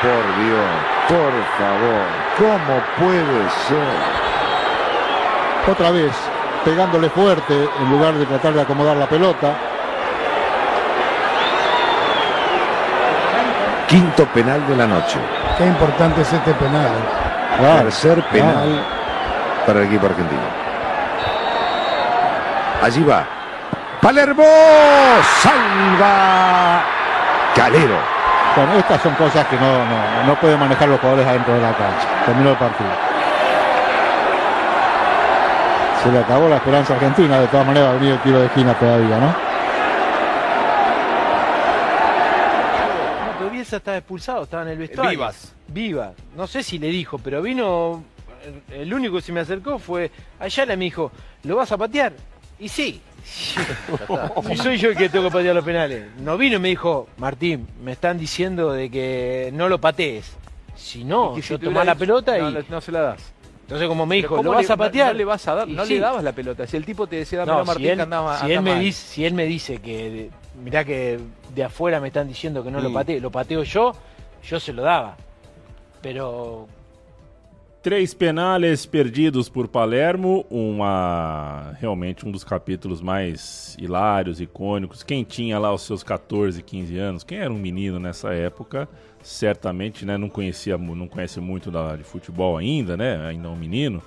Por 0.00 0.24
Dios, 0.44 0.70
por 1.08 1.32
favor, 1.58 2.06
¿cómo 2.38 2.80
puede 2.98 3.50
ser? 3.66 3.96
Otra 5.72 5.90
vez, 5.90 6.12
pegándole 6.64 7.10
fuerte 7.10 7.68
en 7.80 7.90
lugar 7.90 8.14
de 8.14 8.24
tratar 8.26 8.54
de 8.54 8.60
acomodar 8.62 8.96
la 8.96 9.08
pelota. 9.08 9.56
Quinto 13.88 14.26
penal 14.26 14.66
de 14.68 14.76
la 14.76 14.86
noche. 14.86 15.18
Qué 15.56 15.64
importante 15.66 16.20
es 16.20 16.32
este 16.32 16.52
penal. 16.52 16.90
Tercer 17.58 18.22
penal 18.28 18.84
para 19.66 19.80
el 19.80 19.86
equipo 19.86 20.06
argentino. 20.06 20.42
Allí 22.82 23.02
va. 23.02 23.24
Palermo 24.00 24.44
salva 25.42 26.82
Calero. 27.56 27.96
Bueno, 28.54 28.74
estas 28.74 29.02
son 29.02 29.14
cosas 29.14 29.46
que 29.46 29.56
no, 29.56 29.84
no, 29.84 30.24
no 30.26 30.34
pueden 30.36 30.58
manejar 30.60 30.88
los 30.88 31.00
jugadores 31.00 31.26
adentro 31.26 31.54
de 31.54 31.60
la 31.60 31.72
cancha. 31.72 32.06
Terminó 32.26 32.50
el 32.50 32.56
partido. 32.56 32.90
Se 36.02 36.12
le 36.12 36.20
acabó 36.20 36.48
la 36.48 36.56
esperanza 36.56 36.94
argentina, 36.94 37.40
de 37.40 37.46
todas 37.48 37.66
maneras 37.66 37.88
va 37.88 37.92
a 37.92 37.98
venir 37.98 38.12
el 38.12 38.20
tiro 38.20 38.38
de 38.38 38.46
esquina 38.46 38.72
todavía, 38.74 39.18
¿no? 39.18 39.26
No, 39.26 39.32
pero 43.38 43.50
Bielsa 43.68 43.76
estaba 43.76 43.96
expulsado, 43.98 44.44
estaba 44.44 44.62
en 44.62 44.68
el 44.70 44.78
vestuario. 44.78 45.10
Vivas. 45.10 45.52
Viva. 45.68 46.12
No 46.34 46.46
sé 46.46 46.62
si 46.62 46.78
le 46.78 46.88
dijo, 46.88 47.18
pero 47.18 47.42
vino. 47.42 48.02
El 48.72 48.94
único 48.94 49.16
que 49.16 49.22
se 49.22 49.30
me 49.32 49.40
acercó 49.40 49.78
fue 49.78 50.10
Ayala 50.40 50.72
y 50.72 50.76
me 50.78 50.84
dijo, 50.86 51.12
¿lo 51.42 51.56
vas 51.56 51.70
a 51.72 51.76
patear? 51.76 52.14
Y 52.58 52.68
sí. 52.70 53.00
Si 54.46 54.56
soy 54.56 54.78
yo 54.78 54.88
el 54.90 54.96
que 54.96 55.10
tengo 55.10 55.26
que 55.26 55.32
patear 55.32 55.54
los 55.54 55.64
penales. 55.64 56.06
No 56.18 56.38
vino 56.38 56.56
y 56.56 56.60
me 56.60 56.68
dijo, 56.68 57.08
Martín, 57.18 57.66
me 57.82 57.92
están 57.92 58.16
diciendo 58.18 58.72
de 58.72 58.88
que 58.90 59.50
no 59.52 59.68
lo 59.68 59.78
patees. 59.78 60.32
Si 60.74 61.04
no, 61.04 61.32
Y 61.32 61.36
que 61.36 61.42
si 61.42 61.48
yo 61.50 61.58
tomás 61.58 61.84
la 61.84 61.92
dicho- 61.92 61.98
pelota 62.00 62.38
no, 62.38 62.48
y. 62.60 62.64
no, 62.70 62.80
se 62.80 62.90
la 62.92 63.00
das. 63.02 63.32
Entonces, 63.62 63.86
como 63.86 64.06
me 64.06 64.14
dijo, 64.16 64.36
¿cómo 64.36 64.44
¿lo 64.44 64.52
vas 64.56 64.66
le- 64.66 64.72
a 64.72 64.76
patear? 64.78 65.08
No, 65.12 65.18
le 65.18 65.24
vas 65.26 65.46
a 65.46 65.54
dar, 65.54 65.68
Y 65.68 65.72
no 65.74 65.84
sí. 65.84 65.94
le 65.94 66.00
dabas 66.00 66.24
la 66.24 66.32
pelota. 66.32 66.66
Si 66.66 66.76
el 66.78 66.86
tipo 66.86 67.06
te 67.06 67.16
decía, 67.16 67.40
dame 67.40 67.52
No, 67.52 67.58
a 67.58 67.64
Martín 67.64 67.84
si 67.84 67.90
él, 67.90 67.96
que 67.96 68.02
andaba, 68.02 68.38
si, 68.40 68.52
él 68.52 68.62
me 68.62 68.70
mal. 68.70 68.80
dice, 68.80 69.06
si 69.12 69.24
él 69.26 69.34
me 69.34 69.44
dice 69.44 69.78
que, 69.78 70.30
mirá 70.62 70.84
que 70.84 71.18
de 71.54 71.62
afuera 71.62 72.00
me 72.00 72.08
están 72.08 72.28
diciendo 72.28 72.62
que 72.62 72.70
no 72.70 72.80
lo 72.80 72.90
Mm. 72.90 72.94
pateo, 72.94 73.20
lo 73.20 73.30
pateo 73.30 73.62
yo, 73.62 73.92
yo 74.42 74.58
se 74.60 74.72
lo 74.72 74.82
daba. 74.82 75.16
Pero 76.02 76.66
Três 77.80 78.12
penales 78.12 78.86
perdidos 78.86 79.48
por 79.48 79.68
Palermo, 79.68 80.44
uma 80.50 81.74
realmente 81.80 82.26
um 82.26 82.30
dos 82.30 82.42
capítulos 82.42 83.00
mais 83.00 83.76
hilários, 83.80 84.40
icônicos. 84.40 85.04
Quem 85.04 85.22
tinha 85.24 85.58
lá 85.60 85.72
os 85.72 85.82
seus 85.82 86.02
14, 86.02 86.60
15 86.60 86.98
anos, 86.98 87.22
quem 87.22 87.38
era 87.38 87.52
um 87.52 87.56
menino 87.58 88.00
nessa 88.00 88.34
época, 88.34 88.88
certamente, 89.22 90.04
né, 90.04 90.18
não 90.18 90.28
conhecia, 90.28 90.76
não 90.76 91.06
conhece 91.06 91.40
muito 91.40 91.70
da, 91.70 91.94
de 91.94 92.02
futebol 92.02 92.56
ainda, 92.58 92.96
né, 92.96 93.24
ainda 93.26 93.48
um 93.48 93.56
menino, 93.56 94.02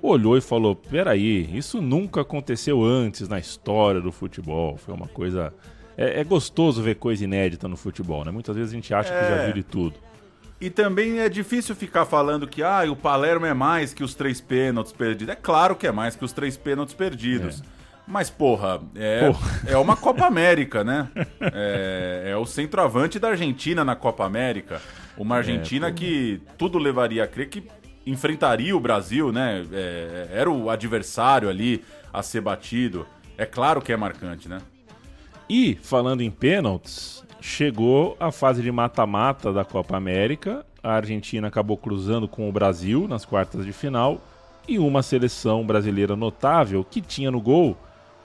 olhou 0.00 0.36
e 0.36 0.40
falou: 0.40 0.74
"Peraí, 0.74 1.48
isso 1.56 1.82
nunca 1.82 2.22
aconteceu 2.22 2.82
antes 2.82 3.28
na 3.28 3.38
história 3.38 4.00
do 4.00 4.10
futebol". 4.10 4.78
Foi 4.78 4.94
uma 4.94 5.06
coisa 5.06 5.52
é, 5.96 6.20
é 6.20 6.24
gostoso 6.24 6.82
ver 6.82 6.96
coisa 6.96 7.24
inédita 7.24 7.68
no 7.68 7.76
futebol, 7.76 8.24
né? 8.24 8.30
Muitas 8.30 8.54
vezes 8.56 8.72
a 8.72 8.74
gente 8.74 8.92
acha 8.94 9.08
que 9.12 9.20
já 9.28 9.36
É. 9.36 9.44
viu 9.46 9.54
de 9.54 9.62
tudo. 9.62 9.94
E 10.60 10.70
também 10.70 11.18
é 11.18 11.28
difícil 11.28 11.74
ficar 11.74 12.04
falando 12.06 12.46
que 12.46 12.62
ah, 12.62 12.82
o 12.88 12.94
Palermo 12.94 13.44
é 13.46 13.52
mais 13.54 13.92
que 13.92 14.04
os 14.04 14.14
três 14.14 14.40
pênaltis 14.40 14.92
perdidos. 14.92 15.32
É 15.32 15.36
claro 15.36 15.74
que 15.74 15.86
é 15.86 15.92
mais 15.92 16.14
que 16.14 16.24
os 16.24 16.32
três 16.32 16.56
pênaltis 16.56 16.94
perdidos. 16.94 17.62
Mas, 18.06 18.30
porra, 18.30 18.80
é, 18.94 19.26
Porra. 19.26 19.60
é 19.66 19.76
uma 19.76 19.96
Copa 19.98 20.24
América, 20.26 20.84
né? 20.84 21.08
É, 21.40 22.28
é 22.32 22.36
o 22.36 22.44
centroavante 22.46 23.18
da 23.18 23.28
Argentina 23.30 23.84
na 23.84 23.94
Copa 23.96 24.24
América. 24.24 24.80
Uma 25.16 25.36
Argentina 25.36 25.90
que 25.92 26.40
tudo 26.56 26.78
levaria 26.78 27.24
a 27.24 27.26
crer 27.26 27.48
que 27.48 27.64
enfrentaria 28.06 28.76
o 28.76 28.80
Brasil, 28.80 29.32
né? 29.32 29.64
É, 29.72 30.28
era 30.32 30.50
o 30.50 30.70
adversário 30.70 31.48
ali 31.48 31.84
a 32.12 32.22
ser 32.22 32.40
batido. 32.40 33.06
É 33.36 33.46
claro 33.46 33.80
que 33.80 33.92
é 33.92 33.96
marcante, 33.96 34.48
né? 34.48 34.58
E, 35.48 35.74
falando 35.82 36.22
em 36.22 36.30
pênaltis, 36.30 37.22
chegou 37.40 38.16
a 38.18 38.30
fase 38.30 38.62
de 38.62 38.70
mata-mata 38.72 39.52
da 39.52 39.64
Copa 39.64 39.96
América. 39.96 40.64
A 40.82 40.94
Argentina 40.94 41.48
acabou 41.48 41.76
cruzando 41.76 42.26
com 42.26 42.48
o 42.48 42.52
Brasil 42.52 43.06
nas 43.08 43.24
quartas 43.24 43.64
de 43.64 43.72
final. 43.72 44.20
E 44.66 44.78
uma 44.78 45.02
seleção 45.02 45.66
brasileira 45.66 46.14
notável 46.14 46.84
que 46.88 47.00
tinha 47.00 47.30
no 47.30 47.40
gol 47.40 47.76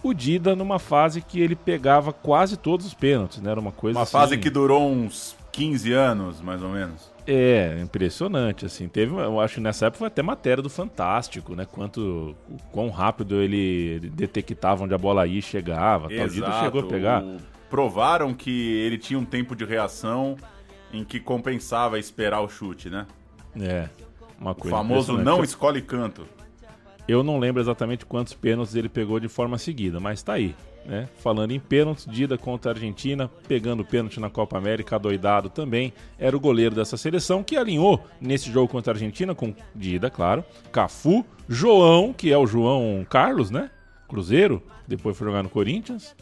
o 0.03 0.13
Dida 0.13 0.55
numa 0.55 0.77
fase 0.77 1.21
que 1.21 1.39
ele 1.41 1.55
pegava 1.55 2.13
quase 2.13 2.55
todos 2.55 2.85
os 2.85 2.93
pênaltis, 2.93 3.41
né? 3.41 3.49
Era 3.51 3.59
uma 3.59 3.71
coisa 3.71 3.97
Uma 3.97 4.03
assim- 4.03 4.11
fase 4.11 4.37
que 4.37 4.49
durou 4.49 4.87
uns 4.89 5.35
15 5.51 5.91
anos, 5.91 6.39
mais 6.39 6.61
ou 6.61 6.69
menos. 6.69 7.11
É, 7.27 7.77
impressionante, 7.81 8.65
assim. 8.65 8.87
Teve, 8.87 9.13
eu 9.15 9.39
acho 9.41 9.55
que 9.55 9.61
nessa 9.61 9.87
época 9.87 9.99
foi 9.99 10.07
até 10.07 10.21
matéria 10.23 10.63
do 10.63 10.69
Fantástico, 10.69 11.55
né? 11.55 11.65
Quanto, 11.69 12.35
o 12.49 12.57
quão 12.71 12.89
rápido 12.89 13.41
ele 13.41 13.99
detectava 14.13 14.85
onde 14.85 14.93
a 14.93 14.97
bola 14.97 15.27
ia 15.27 15.39
e 15.39 15.41
chegava. 15.41 16.07
Tal. 16.09 16.25
O 16.25 16.29
Dida 16.29 16.51
chegou 16.61 16.81
a 16.81 16.85
pegar. 16.85 17.23
O- 17.23 17.37
Provaram 17.69 18.33
que 18.33 18.49
ele 18.77 18.97
tinha 18.97 19.19
um 19.19 19.25
tempo 19.25 19.53
de 19.53 19.65
reação 19.65 20.37
em 20.93 21.03
que 21.03 21.19
compensava 21.19 21.99
esperar 21.99 22.39
o 22.39 22.47
chute, 22.47 22.89
né? 22.89 23.05
É, 23.59 23.89
uma 24.39 24.51
O 24.51 24.55
coisa 24.55 24.77
famoso 24.77 25.11
impressionante. 25.11 25.37
não 25.37 25.43
escolhe 25.43 25.81
canto. 25.81 26.25
Eu 27.09 27.23
não 27.23 27.39
lembro 27.39 27.61
exatamente 27.61 28.05
quantos 28.05 28.33
pênaltis 28.33 28.73
ele 28.73 28.87
pegou 28.87 29.19
de 29.19 29.27
forma 29.27 29.57
seguida, 29.57 29.99
mas 29.99 30.23
tá 30.23 30.33
aí. 30.33 30.55
Né? 30.87 31.09
Falando 31.17 31.51
em 31.51 31.59
pênaltis, 31.59 32.05
Dida 32.09 32.37
contra 32.37 32.71
a 32.71 32.73
Argentina, 32.73 33.29
pegando 33.45 33.83
pênalti 33.83 34.21
na 34.21 34.29
Copa 34.29 34.57
América, 34.57 34.97
doidado 34.97 35.49
também, 35.49 35.93
era 36.17 36.35
o 36.35 36.39
goleiro 36.39 36.73
dessa 36.73 36.95
seleção 36.95 37.43
que 37.43 37.57
alinhou 37.57 38.05
nesse 38.21 38.49
jogo 38.49 38.69
contra 38.69 38.93
a 38.93 38.95
Argentina 38.95 39.35
com 39.35 39.53
Dida, 39.75 40.09
claro, 40.09 40.45
Cafu, 40.71 41.25
João, 41.49 42.13
que 42.13 42.31
é 42.31 42.37
o 42.37 42.47
João 42.47 43.05
Carlos, 43.09 43.51
né? 43.51 43.69
Cruzeiro, 44.07 44.63
depois 44.87 45.17
foi 45.17 45.27
jogar 45.27 45.43
no 45.43 45.49
Corinthians, 45.49 46.15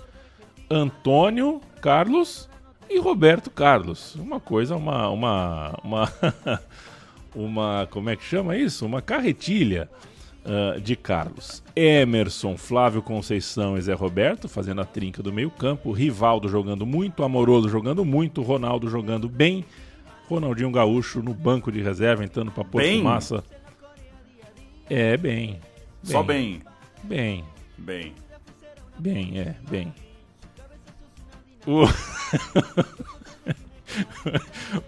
Antônio 0.70 1.62
Carlos 1.80 2.50
e 2.90 3.00
Roberto 3.00 3.52
Carlos. 3.52 4.16
Uma 4.16 4.40
coisa, 4.40 4.76
uma 4.76 5.10
uma 5.10 5.80
uma, 5.84 6.14
uma 7.36 7.88
como 7.92 8.10
é 8.10 8.16
que 8.16 8.24
chama 8.24 8.58
isso? 8.58 8.84
Uma 8.84 9.02
carretilha. 9.02 9.88
Ah, 10.46 10.78
de 10.80 10.96
Carlos. 10.96 11.64
Emerson, 11.76 12.56
Flávio 12.56 13.02
Conceição 13.02 13.76
e 13.78 13.82
Zé 13.82 13.94
Roberto 13.94 14.48
fazendo 14.48 14.80
a 14.80 14.86
trinca 14.86 15.24
do 15.24 15.34
meio-campo. 15.34 15.92
Rivaldo 15.92 16.48
jogando 16.48 16.86
muito, 16.86 17.24
Amoroso 17.24 17.68
jogando 17.68 18.06
muito, 18.06 18.44
Ronaldo 18.44 18.88
jogando 18.88 19.28
bem. 19.28 19.66
Ronaldinho 20.30 20.72
Gaúcho 20.72 21.24
no 21.24 21.34
banco 21.34 21.72
de 21.72 21.82
reserva, 21.82 22.24
entrando 22.24 22.52
para 22.52 22.64
pôr 22.64 22.82
Bem? 22.82 23.00
fumaça. 23.00 23.44
É, 24.90 25.18
bem. 25.18 25.60
Só 26.04 26.22
bem. 26.22 26.62
Bem. 27.04 27.44
Bem. 27.78 28.14
Bem, 29.00 29.40
é, 29.40 29.56
bem. 29.70 29.94
O, 31.66 31.86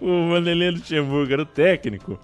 o 0.00 0.28
Vanderlei 0.28 0.70
Luxemburgo 0.70 1.32
era 1.32 1.42
o 1.42 1.46
técnico. 1.46 2.18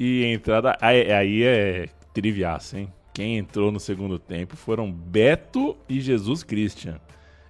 E 0.00 0.24
a 0.24 0.32
entrada. 0.32 0.76
Aí, 0.80 1.12
aí 1.12 1.42
é 1.42 1.88
triviaça, 2.12 2.78
hein? 2.78 2.92
Quem 3.12 3.36
entrou 3.36 3.70
no 3.70 3.78
segundo 3.78 4.18
tempo 4.18 4.56
foram 4.56 4.90
Beto 4.90 5.76
e 5.88 6.00
Jesus 6.00 6.42
Christian. 6.42 6.98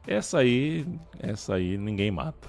Essa 0.07 0.39
aí. 0.39 0.85
Essa 1.19 1.55
aí 1.55 1.77
ninguém 1.77 2.11
mata. 2.11 2.49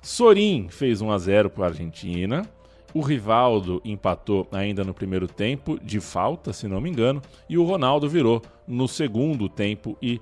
Sorin 0.00 0.68
fez 0.68 1.00
1 1.00 1.10
a 1.10 1.18
0 1.18 1.50
para 1.50 1.64
a 1.64 1.68
Argentina. 1.68 2.48
O 2.94 3.00
Rivaldo 3.00 3.82
empatou 3.84 4.46
ainda 4.52 4.84
no 4.84 4.94
primeiro 4.94 5.26
tempo, 5.26 5.78
de 5.82 6.00
falta, 6.00 6.52
se 6.52 6.68
não 6.68 6.80
me 6.80 6.88
engano. 6.88 7.20
E 7.48 7.58
o 7.58 7.64
Ronaldo 7.64 8.08
virou 8.08 8.40
no 8.66 8.86
segundo 8.86 9.48
tempo 9.48 9.98
e 10.00 10.20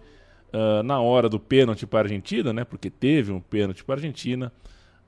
ah, 0.54 0.84
na 0.84 1.00
hora 1.00 1.28
do 1.28 1.40
pênalti 1.40 1.84
para 1.84 1.98
a 1.98 2.02
Argentina, 2.02 2.52
né? 2.52 2.64
Porque 2.64 2.88
teve 2.88 3.32
um 3.32 3.40
pênalti 3.40 3.84
para 3.84 3.96
a 3.96 3.98
Argentina. 3.98 4.52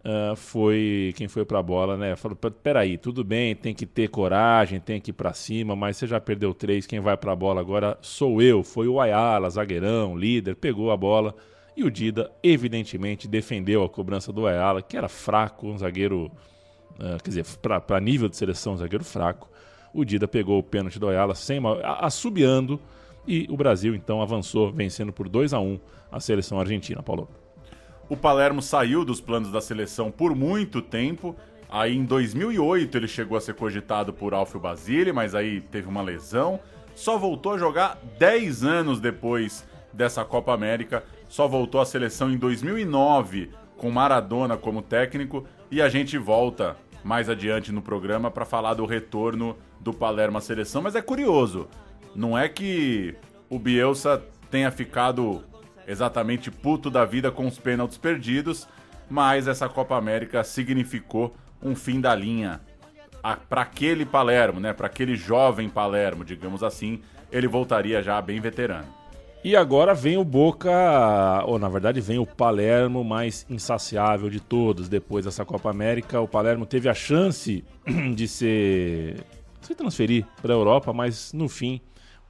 Ah, 0.09 0.37
foi 0.37 1.13
quem 1.17 1.27
foi 1.27 1.45
para 1.45 1.59
a 1.59 1.63
bola, 1.63 1.97
né? 1.97 2.15
Falou: 2.15 2.37
"Pera- 2.37 2.55
peraí, 2.63 2.97
tudo 2.97 3.25
bem, 3.25 3.57
tem 3.57 3.75
que 3.75 3.85
ter 3.85 4.09
coragem, 4.09 4.79
tem 4.79 5.01
que 5.01 5.11
ir 5.11 5.15
para 5.15 5.33
cima, 5.33 5.75
mas 5.75 5.97
você 5.97 6.07
já 6.07 6.21
perdeu 6.21 6.55
três, 6.55 6.87
quem 6.87 7.01
vai 7.01 7.17
para 7.17 7.33
a 7.33 7.37
bola 7.37 7.61
agora 7.61 7.99
sou 8.01 8.41
eu. 8.41 8.63
Foi 8.63 8.87
o 8.87 9.01
Ayala, 9.01 9.51
zagueirão, 9.51 10.17
líder, 10.17 10.55
pegou 10.55 10.93
a 10.93 10.97
bola. 10.97 11.35
E 11.77 11.83
o 11.83 11.91
Dida, 11.91 12.31
evidentemente, 12.43 13.27
defendeu 13.27 13.83
a 13.83 13.89
cobrança 13.89 14.33
do 14.33 14.47
Ayala, 14.47 14.81
que 14.81 14.97
era 14.97 15.09
fraco, 15.09 15.67
um 15.67 15.77
zagueiro, 15.77 16.31
ah, 17.01 17.19
quer 17.23 17.31
dizer, 17.31 17.45
para 17.61 18.01
nível 18.01 18.29
de 18.29 18.37
seleção, 18.37 18.75
um 18.75 18.77
zagueiro 18.77 19.05
fraco. 19.05 19.51
O 19.93 20.05
Dida 20.05 20.29
pegou 20.29 20.59
o 20.59 20.63
pênalti 20.63 21.01
do 21.01 21.09
Ayala 21.09 21.35
sem 21.35 21.59
mal, 21.59 21.81
assobiando, 21.83 22.81
e 23.27 23.47
o 23.51 23.57
Brasil 23.57 23.93
então 23.95 24.23
avançou, 24.23 24.71
vencendo 24.71 25.13
por 25.13 25.29
2 25.29 25.53
a 25.53 25.59
1 25.59 25.81
a 26.13 26.21
seleção 26.21 26.61
argentina, 26.61 27.03
Paulo. 27.03 27.29
O 28.09 28.17
Palermo 28.17 28.63
saiu 28.63 29.05
dos 29.05 29.21
planos 29.21 29.51
da 29.51 29.61
seleção 29.61 30.11
por 30.11 30.35
muito 30.35 30.81
tempo. 30.81 31.35
Aí 31.69 31.97
em 31.97 32.05
2008 32.05 32.97
ele 32.97 33.09
chegou 33.09 33.37
a 33.37 33.41
ser 33.41 33.55
cogitado 33.55 34.13
por 34.13 34.33
Alfio 34.33 34.61
Basile, 34.61 35.13
mas 35.13 35.35
aí 35.35 35.61
teve 35.61 35.89
uma 35.89 36.03
lesão. 36.03 36.61
Só 36.95 37.19
voltou 37.19 37.55
a 37.55 37.59
jogar 37.59 37.99
10 38.19 38.63
anos 38.63 39.01
depois 39.01 39.67
dessa 39.93 40.25
Copa 40.25 40.55
América. 40.55 41.05
Só 41.29 41.49
voltou 41.49 41.81
à 41.81 41.85
seleção 41.85 42.31
em 42.31 42.37
2009 42.37 43.51
com 43.77 43.91
Maradona 43.91 44.57
como 44.57 44.83
técnico. 44.83 45.45
E 45.69 45.83
a 45.83 45.89
gente 45.89 46.17
volta 46.17 46.77
mais 47.03 47.29
adiante 47.29 47.73
no 47.73 47.83
programa 47.83 48.31
para 48.31 48.45
falar 48.45 48.75
do 48.75 48.87
retorno 48.87 49.57
do 49.81 49.93
Palermo 49.93 50.39
à 50.39 50.41
seleção. 50.41 50.81
Mas 50.81 50.95
é 50.95 51.03
curioso, 51.03 51.69
não 52.15 52.39
é 52.39 52.49
que 52.49 53.17
o 53.51 53.59
Bielsa 53.59 54.23
tenha 54.51 54.71
ficado 54.71 55.43
exatamente 55.87 56.51
puto 56.51 56.91
da 56.91 57.05
vida 57.05 57.31
com 57.31 57.47
os 57.47 57.59
pênaltis 57.59 57.99
perdidos, 57.99 58.67
mas 59.09 59.47
essa 59.47 59.69
Copa 59.69 59.97
América 59.97 60.43
significou 60.43 61.35
um 61.63 61.75
fim 61.75 62.01
da 62.01 62.15
linha 62.15 62.61
para 63.49 63.63
aquele 63.63 64.05
Palermo, 64.05 64.61
né? 64.61 64.73
Para 64.73 64.87
aquele 64.87 65.17
jovem 65.17 65.69
Palermo, 65.69 66.25
digamos 66.25 66.63
assim, 66.63 67.01
ele 67.33 67.49
voltaria 67.49 68.03
já 68.03 68.21
bem 68.21 68.41
veterano. 68.41 68.87
E 69.43 69.55
agora 69.55 69.95
vem 69.95 70.17
o 70.17 70.25
Boca, 70.25 70.73
ou 71.45 71.59
na 71.59 71.69
verdade 71.69 72.01
vem 72.01 72.19
o 72.19 72.27
Palermo 72.27 73.05
mais 73.05 73.47
insaciável 73.49 74.29
de 74.29 74.41
todos. 74.41 74.89
Depois 74.89 75.25
dessa 75.25 75.45
Copa 75.45 75.71
América, 75.71 76.21
o 76.21 76.27
Palermo 76.27 76.67
teve 76.67 76.89
a 76.89 76.95
chance 76.95 77.65
de 78.15 78.27
ser 78.27 79.25
se 79.61 79.75
transferir 79.75 80.25
para 80.41 80.53
a 80.53 80.57
Europa, 80.57 80.93
mas 80.93 81.33
no 81.33 81.49
fim 81.49 81.81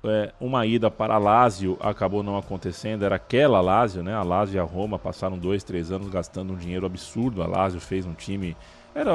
é, 0.09 0.33
uma 0.41 0.67
ida 0.67 0.91
para 0.91 1.15
a 1.15 1.19
Lazio 1.19 1.77
acabou 1.81 2.23
não 2.23 2.37
acontecendo. 2.37 3.05
Era 3.05 3.17
aquela 3.17 3.61
Lazio, 3.61 4.03
né? 4.03 4.15
A 4.15 4.23
Lazio 4.23 4.57
e 4.57 4.59
a 4.59 4.65
Roma 4.65 4.99
passaram 4.99 5.39
dois, 5.39 5.65
três 5.65 5.91
anos 5.91 6.09
gastando 6.09 6.53
um 6.53 6.57
dinheiro 6.57 6.87
absurdo. 6.87 7.43
A 7.43 7.47
Lazio 7.47 7.81
fez 7.81 8.07
um 8.07 8.15
time, 8.15 8.57
era 8.95 9.13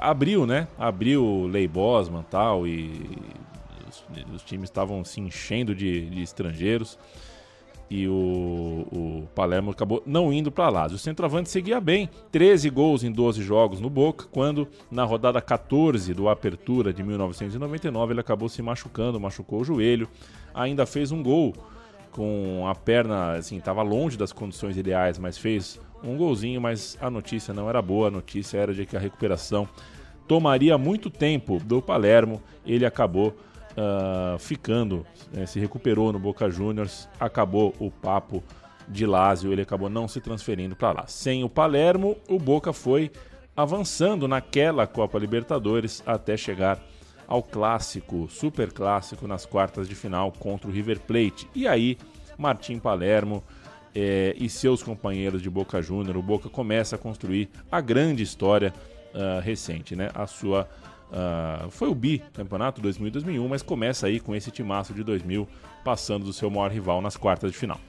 abriu, 0.00 0.46
né? 0.46 0.68
Abriu 0.78 1.46
Lei 1.46 1.68
Bosman 1.68 2.24
tal 2.30 2.66
e 2.66 3.18
os, 3.88 4.04
os 4.34 4.42
times 4.42 4.68
estavam 4.68 5.04
se 5.04 5.20
enchendo 5.20 5.74
de, 5.74 6.08
de 6.08 6.22
estrangeiros 6.22 6.98
e 7.90 8.06
o, 8.06 8.86
o 8.92 9.28
Palermo 9.34 9.70
acabou 9.70 10.02
não 10.04 10.32
indo 10.32 10.50
para 10.50 10.68
lá. 10.68 10.86
O 10.86 10.98
centroavante 10.98 11.48
seguia 11.48 11.80
bem, 11.80 12.08
13 12.30 12.68
gols 12.70 13.02
em 13.02 13.10
12 13.10 13.42
jogos 13.42 13.80
no 13.80 13.88
Boca, 13.88 14.26
quando 14.30 14.68
na 14.90 15.04
rodada 15.04 15.40
14 15.40 16.12
do 16.12 16.28
Apertura 16.28 16.92
de 16.92 17.02
1999 17.02 18.12
ele 18.12 18.20
acabou 18.20 18.48
se 18.48 18.60
machucando, 18.60 19.18
machucou 19.18 19.60
o 19.60 19.64
joelho, 19.64 20.08
ainda 20.54 20.84
fez 20.84 21.12
um 21.12 21.22
gol 21.22 21.54
com 22.10 22.66
a 22.66 22.74
perna, 22.74 23.34
assim, 23.34 23.58
estava 23.58 23.82
longe 23.82 24.16
das 24.16 24.32
condições 24.32 24.76
ideais, 24.76 25.18
mas 25.18 25.38
fez 25.38 25.80
um 26.02 26.16
golzinho, 26.16 26.60
mas 26.60 26.96
a 27.00 27.10
notícia 27.10 27.54
não 27.54 27.68
era 27.68 27.80
boa, 27.80 28.08
a 28.08 28.10
notícia 28.10 28.58
era 28.58 28.74
de 28.74 28.84
que 28.86 28.96
a 28.96 29.00
recuperação 29.00 29.68
tomaria 30.26 30.76
muito 30.76 31.10
tempo 31.10 31.58
do 31.58 31.80
Palermo, 31.80 32.42
ele 32.66 32.84
acabou 32.84 33.34
Uh, 33.78 34.36
ficando, 34.40 35.06
né, 35.32 35.46
se 35.46 35.60
recuperou 35.60 36.12
no 36.12 36.18
Boca 36.18 36.50
Juniors, 36.50 37.08
acabou 37.20 37.72
o 37.78 37.92
papo 37.92 38.42
de 38.88 39.06
Lazio, 39.06 39.52
ele 39.52 39.62
acabou 39.62 39.88
não 39.88 40.08
se 40.08 40.20
transferindo 40.20 40.74
para 40.74 41.00
lá. 41.00 41.06
Sem 41.06 41.44
o 41.44 41.48
Palermo, 41.48 42.16
o 42.28 42.40
Boca 42.40 42.72
foi 42.72 43.12
avançando 43.54 44.26
naquela 44.26 44.84
Copa 44.84 45.16
Libertadores 45.16 46.02
até 46.04 46.36
chegar 46.36 46.82
ao 47.28 47.42
clássico, 47.42 48.26
super 48.28 48.72
clássico 48.72 49.28
nas 49.28 49.44
quartas 49.44 49.88
de 49.88 49.94
final 49.94 50.32
contra 50.32 50.68
o 50.68 50.72
River 50.72 50.98
Plate. 51.00 51.48
E 51.54 51.68
aí, 51.68 51.98
Martim 52.38 52.78
Palermo 52.78 53.44
eh, 53.94 54.34
e 54.38 54.48
seus 54.48 54.82
companheiros 54.82 55.42
de 55.42 55.50
Boca 55.50 55.82
Juniors, 55.82 56.16
o 56.16 56.22
Boca 56.22 56.48
começa 56.48 56.96
a 56.96 56.98
construir 56.98 57.50
a 57.70 57.80
grande 57.80 58.22
história 58.22 58.72
uh, 59.14 59.40
recente, 59.40 59.94
né? 59.94 60.10
A 60.14 60.26
sua 60.26 60.68
Uh, 61.08 61.70
foi 61.70 61.88
o 61.88 61.94
bi 61.94 62.22
campeonato 62.34 62.82
2000 62.82 63.10
2001, 63.10 63.48
mas 63.48 63.62
começa 63.62 64.06
aí 64.06 64.20
com 64.20 64.34
esse 64.34 64.50
timaço 64.50 64.92
de 64.92 65.02
2000 65.02 65.48
passando 65.82 66.26
do 66.26 66.32
seu 66.32 66.50
maior 66.50 66.70
rival 66.70 67.00
nas 67.00 67.16
quartas 67.16 67.52
de 67.52 67.56
final. 67.56 67.80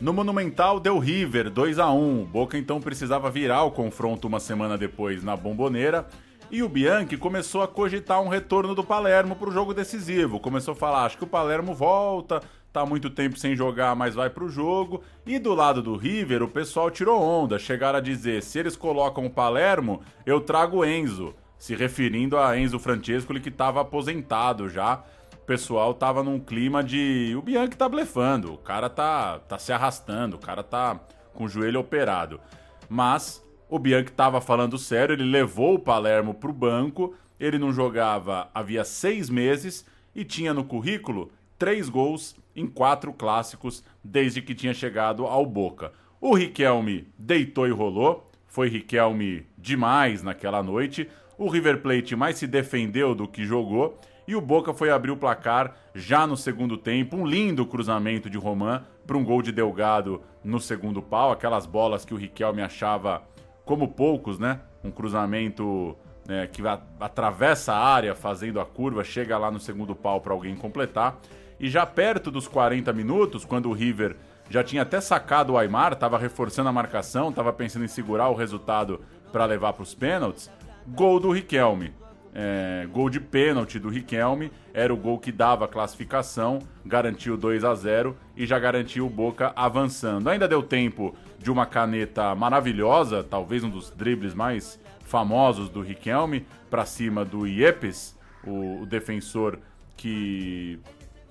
No 0.00 0.14
Monumental 0.14 0.80
deu 0.80 0.98
River 0.98 1.50
2 1.50 1.78
a 1.78 1.90
1. 1.90 2.24
Boca 2.24 2.56
então 2.56 2.80
precisava 2.80 3.30
virar 3.30 3.64
o 3.64 3.70
confronto 3.70 4.28
uma 4.28 4.40
semana 4.40 4.78
depois 4.78 5.22
na 5.22 5.36
Bomboneira. 5.36 6.06
E 6.50 6.62
o 6.62 6.68
Bianchi 6.68 7.16
começou 7.16 7.62
a 7.62 7.68
cogitar 7.68 8.20
um 8.22 8.28
retorno 8.28 8.74
do 8.74 8.82
Palermo 8.82 9.36
para 9.36 9.50
o 9.50 9.52
jogo 9.52 9.74
decisivo. 9.74 10.40
Começou 10.40 10.72
a 10.72 10.76
falar: 10.76 11.04
acho 11.04 11.18
que 11.18 11.24
o 11.24 11.28
Palermo 11.28 11.74
volta, 11.74 12.40
tá 12.72 12.86
muito 12.86 13.10
tempo 13.10 13.38
sem 13.38 13.54
jogar, 13.54 13.94
mas 13.94 14.14
vai 14.14 14.30
para 14.30 14.42
o 14.42 14.48
jogo. 14.48 15.02
E 15.26 15.38
do 15.38 15.54
lado 15.54 15.82
do 15.82 15.96
River, 15.96 16.42
o 16.42 16.48
pessoal 16.48 16.90
tirou 16.90 17.22
onda. 17.22 17.58
Chegaram 17.58 17.98
a 17.98 18.02
dizer: 18.02 18.42
se 18.42 18.58
eles 18.58 18.76
colocam 18.76 19.26
o 19.26 19.30
Palermo, 19.30 20.00
eu 20.24 20.40
trago 20.40 20.78
o 20.78 20.84
Enzo 20.84 21.34
se 21.60 21.76
referindo 21.76 22.38
a 22.38 22.58
Enzo 22.58 22.78
Francesco, 22.78 23.30
ele 23.32 23.38
que 23.38 23.50
estava 23.50 23.82
aposentado 23.82 24.70
já. 24.70 25.04
O 25.34 25.44
pessoal 25.44 25.92
tava 25.92 26.22
num 26.22 26.40
clima 26.40 26.82
de 26.82 27.34
o 27.36 27.42
Bianchi 27.42 27.76
tá 27.76 27.86
blefando, 27.86 28.54
o 28.54 28.58
cara 28.58 28.88
tá, 28.88 29.38
tá 29.40 29.58
se 29.58 29.70
arrastando, 29.70 30.36
o 30.36 30.40
cara 30.40 30.62
tá 30.62 30.98
com 31.34 31.44
o 31.44 31.48
joelho 31.48 31.78
operado. 31.78 32.40
Mas 32.88 33.44
o 33.68 33.78
Bianchi 33.78 34.10
tava 34.10 34.40
falando 34.40 34.78
sério, 34.78 35.12
ele 35.12 35.24
levou 35.24 35.74
o 35.74 35.78
Palermo 35.78 36.32
pro 36.32 36.50
banco, 36.50 37.14
ele 37.38 37.58
não 37.58 37.74
jogava 37.74 38.48
havia 38.54 38.82
seis 38.82 39.28
meses 39.28 39.84
e 40.14 40.24
tinha 40.24 40.54
no 40.54 40.64
currículo 40.64 41.30
três 41.58 41.90
gols 41.90 42.34
em 42.56 42.66
quatro 42.66 43.12
clássicos 43.12 43.84
desde 44.02 44.40
que 44.40 44.54
tinha 44.54 44.72
chegado 44.72 45.26
ao 45.26 45.44
Boca. 45.44 45.92
O 46.18 46.34
Riquelme 46.34 47.06
deitou 47.18 47.68
e 47.68 47.70
rolou, 47.70 48.26
foi 48.46 48.70
Riquelme 48.70 49.46
demais 49.58 50.22
naquela 50.22 50.62
noite. 50.62 51.06
O 51.40 51.48
River 51.48 51.80
Plate 51.80 52.14
mais 52.14 52.36
se 52.36 52.46
defendeu 52.46 53.14
do 53.14 53.26
que 53.26 53.46
jogou 53.46 53.98
e 54.28 54.36
o 54.36 54.42
Boca 54.42 54.74
foi 54.74 54.90
abrir 54.90 55.10
o 55.10 55.16
placar 55.16 55.74
já 55.94 56.26
no 56.26 56.36
segundo 56.36 56.76
tempo. 56.76 57.16
Um 57.16 57.26
lindo 57.26 57.64
cruzamento 57.64 58.28
de 58.28 58.36
Roman 58.36 58.84
para 59.06 59.16
um 59.16 59.24
gol 59.24 59.40
de 59.40 59.50
Delgado 59.50 60.20
no 60.44 60.60
segundo 60.60 61.00
pau, 61.00 61.32
aquelas 61.32 61.64
bolas 61.64 62.04
que 62.04 62.12
o 62.12 62.16
Riquelme 62.18 62.60
achava 62.60 63.22
como 63.64 63.88
poucos, 63.88 64.38
né? 64.38 64.60
Um 64.84 64.90
cruzamento 64.90 65.96
né, 66.28 66.46
que 66.46 66.60
atravessa 67.00 67.72
a 67.72 67.86
área 67.86 68.14
fazendo 68.14 68.60
a 68.60 68.66
curva, 68.66 69.02
chega 69.02 69.38
lá 69.38 69.50
no 69.50 69.58
segundo 69.58 69.96
pau 69.96 70.20
para 70.20 70.34
alguém 70.34 70.54
completar. 70.54 71.18
E 71.58 71.70
já 71.70 71.86
perto 71.86 72.30
dos 72.30 72.46
40 72.46 72.92
minutos, 72.92 73.46
quando 73.46 73.70
o 73.70 73.72
River 73.72 74.14
já 74.50 74.62
tinha 74.62 74.82
até 74.82 75.00
sacado 75.00 75.54
o 75.54 75.58
Aymar, 75.58 75.94
estava 75.94 76.18
reforçando 76.18 76.68
a 76.68 76.72
marcação, 76.72 77.30
estava 77.30 77.50
pensando 77.50 77.86
em 77.86 77.88
segurar 77.88 78.28
o 78.28 78.34
resultado 78.34 79.00
para 79.32 79.46
levar 79.46 79.72
para 79.72 79.82
os 79.82 79.94
pênaltis, 79.94 80.50
gol 80.94 81.20
do 81.20 81.30
Riquelme. 81.30 81.92
é, 82.32 82.86
gol 82.92 83.10
de 83.10 83.18
pênalti 83.18 83.76
do 83.80 83.88
Riquelme, 83.88 84.52
era 84.72 84.94
o 84.94 84.96
gol 84.96 85.18
que 85.18 85.32
dava 85.32 85.64
a 85.64 85.68
classificação, 85.68 86.60
garantiu 86.86 87.36
2 87.36 87.64
a 87.64 87.74
0 87.74 88.16
e 88.36 88.46
já 88.46 88.56
garantiu 88.56 89.04
o 89.04 89.10
Boca 89.10 89.52
avançando. 89.56 90.28
Ainda 90.30 90.46
deu 90.46 90.62
tempo 90.62 91.12
de 91.38 91.50
uma 91.50 91.66
caneta 91.66 92.32
maravilhosa, 92.36 93.24
talvez 93.24 93.64
um 93.64 93.68
dos 93.70 93.90
dribles 93.90 94.32
mais 94.32 94.78
famosos 95.04 95.68
do 95.68 95.80
Riquelme, 95.80 96.46
para 96.70 96.84
cima 96.86 97.24
do 97.24 97.48
Iepes, 97.48 98.16
o, 98.44 98.82
o 98.82 98.86
defensor 98.86 99.58
que 99.96 100.78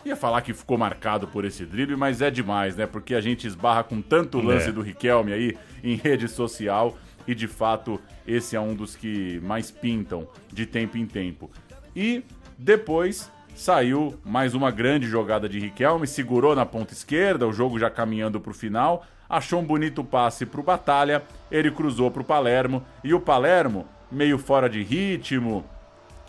Ia 0.06 0.16
falar 0.16 0.42
que 0.42 0.54
ficou 0.54 0.78
marcado 0.78 1.28
por 1.28 1.44
esse 1.44 1.66
drible, 1.66 1.98
mas 1.98 2.22
é 2.22 2.32
demais, 2.32 2.74
né? 2.78 2.86
Porque 2.88 3.14
a 3.14 3.20
gente 3.20 3.46
esbarra 3.46 3.84
com 3.84 4.02
tanto 4.02 4.40
lance 4.40 4.70
É. 4.70 4.72
do 4.72 4.82
Riquelme 4.82 5.34
aí 5.34 5.58
em 5.84 5.96
rede 5.96 6.26
social 6.30 6.98
e 7.30 7.36
de 7.36 7.48
fato 7.48 8.02
esse 8.26 8.56
é 8.56 8.60
um 8.60 8.74
dos 8.74 8.96
que 8.96 9.40
mais 9.42 9.70
pintam 9.70 10.28
de 10.52 10.66
tempo 10.66 10.98
em 10.98 11.06
tempo. 11.06 11.48
E 11.96 12.24
depois 12.58 13.32
saiu 13.56 14.20
mais 14.26 14.56
uma 14.56 14.72
grande 14.72 15.06
jogada 15.06 15.48
de 15.48 15.60
Riquelme, 15.60 16.08
segurou 16.08 16.56
na 16.56 16.66
ponta 16.66 16.92
esquerda, 16.92 17.48
o 17.48 17.54
jogo 17.54 17.78
já 17.78 17.88
caminhando 17.88 18.40
para 18.40 18.50
o 18.50 18.56
final, 18.56 19.06
achou 19.30 19.60
um 19.60 19.64
bonito 19.64 20.04
passe 20.04 20.44
para 20.44 20.60
o 20.60 20.64
Batalha, 20.64 21.22
ele 21.52 21.70
cruzou 21.70 22.10
para 22.10 22.24
o 22.24 22.26
Palermo 22.26 22.84
e 23.04 23.14
o 23.14 23.20
Palermo, 23.20 23.86
meio 24.12 24.40
fora 24.40 24.68
de 24.68 24.82
ritmo, 24.82 25.64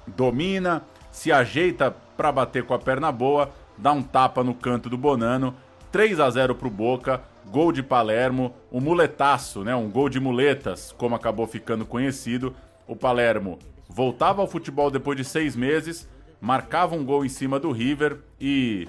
domina, 0.07 0.83
se 1.11 1.33
ajeita 1.33 1.97
para 2.15 2.31
bater 2.31 2.63
com 2.65 2.75
a 2.75 2.79
perna 2.79 3.11
boa, 3.11 3.51
dá 3.79 3.91
um 3.91 4.03
tapa 4.03 4.45
no 4.45 4.53
canto 4.53 4.91
do 4.91 4.99
Bonano, 4.99 5.55
3 5.93 6.21
a 6.21 6.31
0 6.31 6.55
pro 6.55 6.71
Boca, 6.71 7.23
gol 7.51 7.73
de 7.73 7.83
Palermo, 7.83 8.55
um 8.71 8.81
muletaço, 8.81 9.65
né? 9.65 9.75
Um 9.75 9.91
gol 9.91 10.09
de 10.09 10.21
muletas, 10.21 10.93
como 10.93 11.15
acabou 11.15 11.47
ficando 11.47 11.85
conhecido. 11.85 12.55
O 12.87 12.95
Palermo 12.95 13.59
voltava 13.89 14.41
ao 14.41 14.47
futebol 14.47 14.91
depois 14.91 15.17
de 15.17 15.25
seis 15.25 15.57
meses, 15.57 16.09
marcava 16.41 16.95
um 16.95 17.05
gol 17.05 17.25
em 17.25 17.29
cima 17.29 17.59
do 17.59 17.73
River 17.73 18.19
e, 18.41 18.89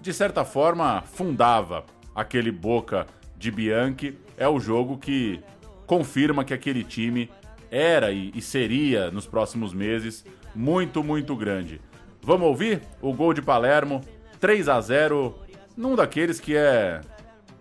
de 0.00 0.12
certa 0.12 0.44
forma, 0.44 1.02
fundava 1.02 1.84
aquele 2.14 2.52
Boca 2.52 3.06
de 3.36 3.50
Bianchi. 3.50 4.18
É 4.36 4.46
o 4.46 4.60
jogo 4.60 4.98
que 4.98 5.40
confirma 5.86 6.44
que 6.44 6.52
aquele 6.52 6.84
time 6.84 7.30
era 7.70 8.12
e, 8.12 8.30
e 8.34 8.42
seria 8.42 9.10
nos 9.10 9.26
próximos 9.26 9.72
meses 9.72 10.24
muito, 10.54 11.02
muito 11.02 11.34
grande. 11.34 11.80
Vamos 12.20 12.46
ouvir 12.46 12.82
o 13.00 13.12
gol 13.12 13.32
de 13.32 13.40
Palermo, 13.40 14.02
3 14.38 14.68
a 14.68 14.80
0 14.80 15.34
num 15.76 15.94
daqueles 15.94 16.40
que 16.40 16.56
é 16.56 17.00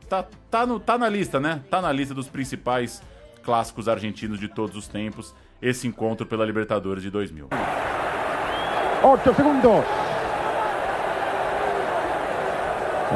tá, 0.10 0.26
tá, 0.50 0.66
no, 0.66 0.80
tá 0.80 0.98
na 0.98 1.08
lista, 1.10 1.40
né? 1.40 1.62
Tá 1.70 1.82
na 1.82 1.92
lista 1.92 2.14
dos 2.14 2.28
principais 2.28 3.02
clássicos 3.44 3.88
argentinos 3.88 4.40
de 4.40 4.48
todos 4.48 4.76
os 4.76 4.88
tempos, 4.88 5.34
esse 5.62 5.88
encontro 5.88 6.26
pela 6.26 6.46
Libertadores 6.46 7.04
de 7.04 7.10
2000. 7.10 7.50
8 9.04 9.34
segundos. 9.34 9.86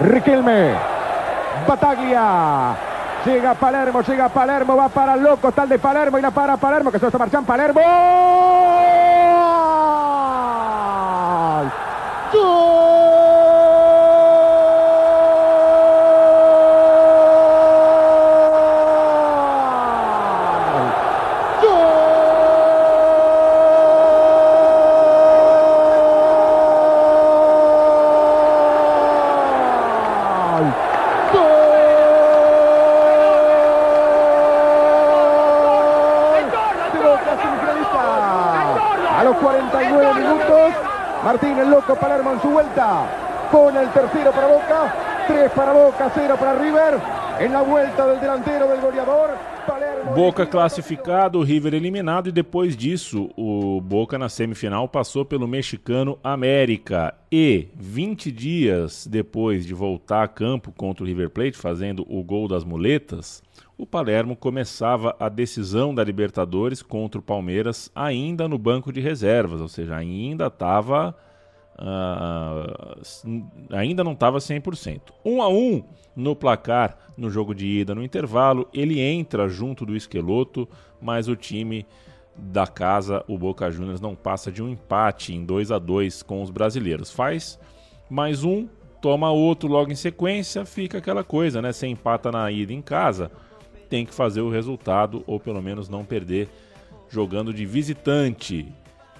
Riquelme. 0.02 0.74
Bataglia. 1.68 2.76
Llega 3.26 3.56
Palermo, 3.56 4.02
llega 4.02 4.30
Palermo, 4.30 4.76
va 4.76 4.90
para 4.90 5.16
loco, 5.16 5.52
el 5.62 5.70
de 5.70 5.80
Palermo 5.80 6.20
y 6.20 6.22
la 6.22 6.32
para 6.32 6.58
Palermo, 6.58 6.92
que 6.92 7.00
se 7.00 7.08
está 7.08 7.18
marchando 7.18 7.48
Palermo. 7.48 7.82
¡Gol! 7.82 8.66
de 36.94 37.00
Boca 37.00 37.38
semifinalista. 37.42 39.20
A 39.20 39.24
los 39.24 39.36
49 39.38 40.14
minutos, 40.14 40.74
Martín 41.24 41.58
el 41.58 41.70
loco 41.70 41.96
Palermo 41.96 42.32
en 42.34 42.42
su 42.42 42.50
vuelta. 42.50 43.06
Pone 43.52 43.82
el 43.82 43.90
tercero 43.90 44.32
para 44.32 44.48
Boca, 44.48 44.94
3 45.28 45.52
para 45.52 45.72
Boca, 46.06 46.20
0 46.22 46.38
para 46.38 46.54
River. 46.60 47.02
En 47.40 47.52
la 47.52 47.64
vuelta 47.64 48.06
del 48.06 48.20
delantero 48.20 48.68
del 48.68 48.80
goleador, 48.80 49.32
Palermo. 49.66 50.14
Boca 50.14 50.46
classificado, 50.46 51.42
River 51.42 51.74
eliminado 51.74 52.30
e 52.30 52.32
depois 52.32 52.78
disso 52.78 53.32
o 53.36 53.82
Boca 53.82 54.18
na 54.18 54.30
semifinal 54.30 54.88
passou 54.88 55.26
pelo 55.26 55.48
mexicano 55.48 56.20
América 56.24 57.16
e 57.32 57.70
20 57.76 58.32
dias 58.32 59.08
depois 59.08 59.66
de 59.66 59.74
voltar 59.74 60.24
a 60.24 60.28
campo 60.28 60.72
contra 60.72 61.04
o 61.04 61.08
River 61.08 61.32
Plate 61.32 61.58
fazendo 61.58 62.06
o 62.08 62.24
gol 62.24 62.48
das 62.48 62.64
muletas, 62.64 63.42
o 63.76 63.88
Palermo 63.88 64.36
começava 64.36 65.16
a 65.20 65.28
decisão 65.28 65.94
da 65.94 66.04
Libertadores 66.04 66.84
contra 66.84 67.20
o 67.20 67.24
Palmeiras 67.24 67.92
ainda 67.96 68.48
no 68.48 68.60
banco 68.60 68.94
de 68.94 69.02
reservas, 69.02 69.60
ou 69.60 69.68
seja, 69.68 69.96
ainda 69.96 70.48
estava 70.48 71.16
ah, 71.78 72.98
ainda 73.72 74.04
não 74.04 74.14
estava 74.14 74.38
100%. 74.38 75.02
1 75.24 75.42
a 75.42 75.50
1 75.50 75.84
no 76.16 76.36
placar 76.36 76.98
no 77.18 77.30
jogo 77.30 77.54
de 77.54 77.66
ida 77.66 77.94
no 77.94 78.04
intervalo, 78.04 78.68
ele 78.74 79.00
entra 79.00 79.48
junto 79.48 79.86
do 79.86 79.96
Esqueloto, 79.96 80.68
mas 81.02 81.28
o 81.28 81.36
time 81.36 81.86
da 82.36 82.68
casa, 82.68 83.24
o 83.28 83.38
Boca 83.38 83.70
Juniors, 83.72 84.02
não 84.02 84.16
passa 84.16 84.52
de 84.52 84.62
um 84.62 84.70
empate 84.70 85.34
em 85.34 85.46
2 85.46 85.72
a 85.72 85.80
2 85.80 86.24
com 86.24 86.42
os 86.42 86.50
brasileiros. 86.50 87.12
Faz 87.12 87.60
mais 88.10 88.44
um, 88.44 88.68
toma 89.02 89.32
outro 89.32 89.70
logo 89.70 89.92
em 89.92 89.96
sequência, 89.96 90.66
fica 90.66 90.98
aquela 90.98 91.24
coisa, 91.24 91.62
né? 91.62 91.72
Você 91.72 91.88
empata 91.88 92.32
na 92.32 92.52
ida 92.52 92.74
em 92.74 92.82
casa, 92.82 93.32
tem 93.90 94.06
que 94.06 94.14
fazer 94.14 94.42
o 94.42 94.50
resultado, 94.50 95.24
ou 95.28 95.40
pelo 95.40 95.62
menos 95.62 95.88
não 95.88 96.04
perder 96.04 96.50
jogando 97.10 97.54
de 97.54 97.66
visitante. 97.66 98.68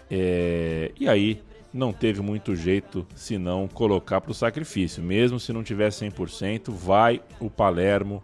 É, 0.10 0.92
E 1.00 1.08
aí 1.08 1.42
não 1.76 1.92
teve 1.92 2.22
muito 2.22 2.56
jeito 2.56 3.06
senão 3.14 3.68
colocar 3.68 4.22
para 4.22 4.32
o 4.32 4.36
sacrifício. 4.36 5.04
Mesmo 5.04 5.40
se 5.42 5.52
não 5.52 5.62
tiver 5.62 5.90
100%, 5.90 6.72
vai 6.72 7.22
o 7.38 7.50
Palermo 7.50 8.24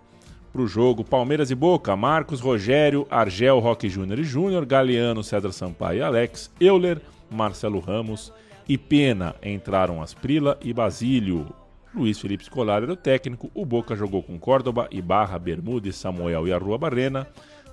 para 0.53 0.61
o 0.61 0.67
jogo. 0.67 1.03
Palmeiras 1.03 1.51
e 1.51 1.55
Boca, 1.55 1.93
Marcos, 1.97 2.39
Rogério, 2.39 3.05
Argel, 3.09 3.59
Roque 3.59 3.89
Júnior 3.89 4.19
e 4.19 4.23
Júnior, 4.23 4.65
Galeano, 4.65 5.21
César 5.21 5.51
Sampaio 5.51 5.99
e 5.99 6.01
Alex, 6.01 6.49
Euler, 6.61 7.01
Marcelo 7.29 7.79
Ramos 7.79 8.31
e 8.69 8.77
Pena. 8.77 9.35
Entraram 9.43 10.01
Asprila 10.01 10.57
e 10.63 10.71
Basílio. 10.71 11.53
Luiz 11.93 12.21
Felipe 12.21 12.45
Scolari 12.45 12.85
era 12.85 12.93
o 12.93 12.95
técnico. 12.95 13.51
O 13.53 13.65
Boca 13.65 13.97
jogou 13.97 14.23
com 14.23 14.39
Córdoba, 14.39 14.87
Ibarra, 14.89 15.37
Bermudes, 15.37 15.97
Samuel 15.97 16.47
e 16.47 16.53
Arrua 16.53 16.77
Barrena. 16.77 17.27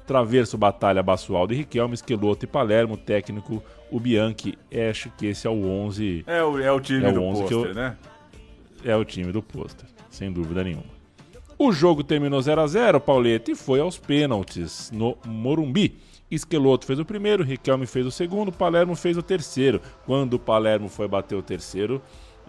Traverso, 0.08 0.56
Batalha, 0.56 1.02
Basualdo 1.02 1.52
e 1.52 1.58
Riquelme, 1.58 1.92
Esqueloto 1.94 2.44
e 2.44 2.48
Palermo, 2.48 2.96
técnico, 2.96 3.62
o 3.90 4.00
Bianchi. 4.00 4.58
Acho 4.90 5.10
que 5.16 5.26
esse 5.26 5.46
é 5.46 5.50
o 5.50 5.64
11. 5.68 6.24
É 6.26 6.42
o, 6.42 6.58
é 6.58 6.72
o 6.72 6.80
time 6.80 7.04
é 7.04 7.10
o 7.10 7.12
do 7.12 7.22
11 7.22 7.42
que 7.44 7.48
pôster, 7.54 7.68
eu- 7.70 7.74
né? 7.74 7.96
É 8.84 8.96
o 8.96 9.04
time 9.04 9.30
do 9.30 9.42
pôster, 9.42 9.86
sem 10.08 10.32
dúvida 10.32 10.64
nenhuma. 10.64 10.98
O 11.58 11.70
jogo 11.72 12.02
terminou 12.02 12.40
0 12.40 12.60
a 12.62 12.66
0 12.66 13.00
Pauleta, 13.00 13.50
e 13.50 13.54
foi 13.54 13.80
aos 13.80 13.98
pênaltis 13.98 14.90
no 14.92 15.16
Morumbi. 15.26 15.98
Esqueloto 16.30 16.86
fez 16.86 16.98
o 16.98 17.04
primeiro, 17.04 17.42
Riquelme 17.42 17.86
fez 17.86 18.06
o 18.06 18.10
segundo, 18.10 18.50
Palermo 18.52 18.94
fez 18.96 19.16
o 19.16 19.22
terceiro. 19.22 19.80
Quando 20.06 20.34
o 20.34 20.38
Palermo 20.38 20.88
foi 20.88 21.06
bater 21.08 21.34
o 21.36 21.42
terceiro, 21.42 22.00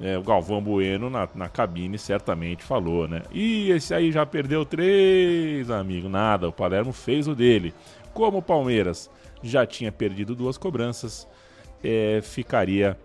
é, 0.01 0.17
o 0.17 0.23
Galvão 0.23 0.61
Bueno 0.61 1.09
na, 1.09 1.27
na 1.35 1.49
cabine 1.49 1.97
certamente 1.97 2.63
falou, 2.63 3.07
né? 3.07 3.23
E 3.31 3.69
esse 3.71 3.93
aí 3.93 4.11
já 4.11 4.25
perdeu 4.25 4.65
três, 4.65 5.69
amigo. 5.69 6.07
Nada, 6.07 6.47
o 6.47 6.53
Palermo 6.53 6.93
fez 6.93 7.27
o 7.27 7.35
dele. 7.35 7.73
Como 8.13 8.37
o 8.37 8.41
Palmeiras 8.41 9.09
já 9.43 9.65
tinha 9.65 9.91
perdido 9.91 10.35
duas 10.35 10.57
cobranças, 10.57 11.27
é, 11.83 12.21
ficaria 12.21 12.97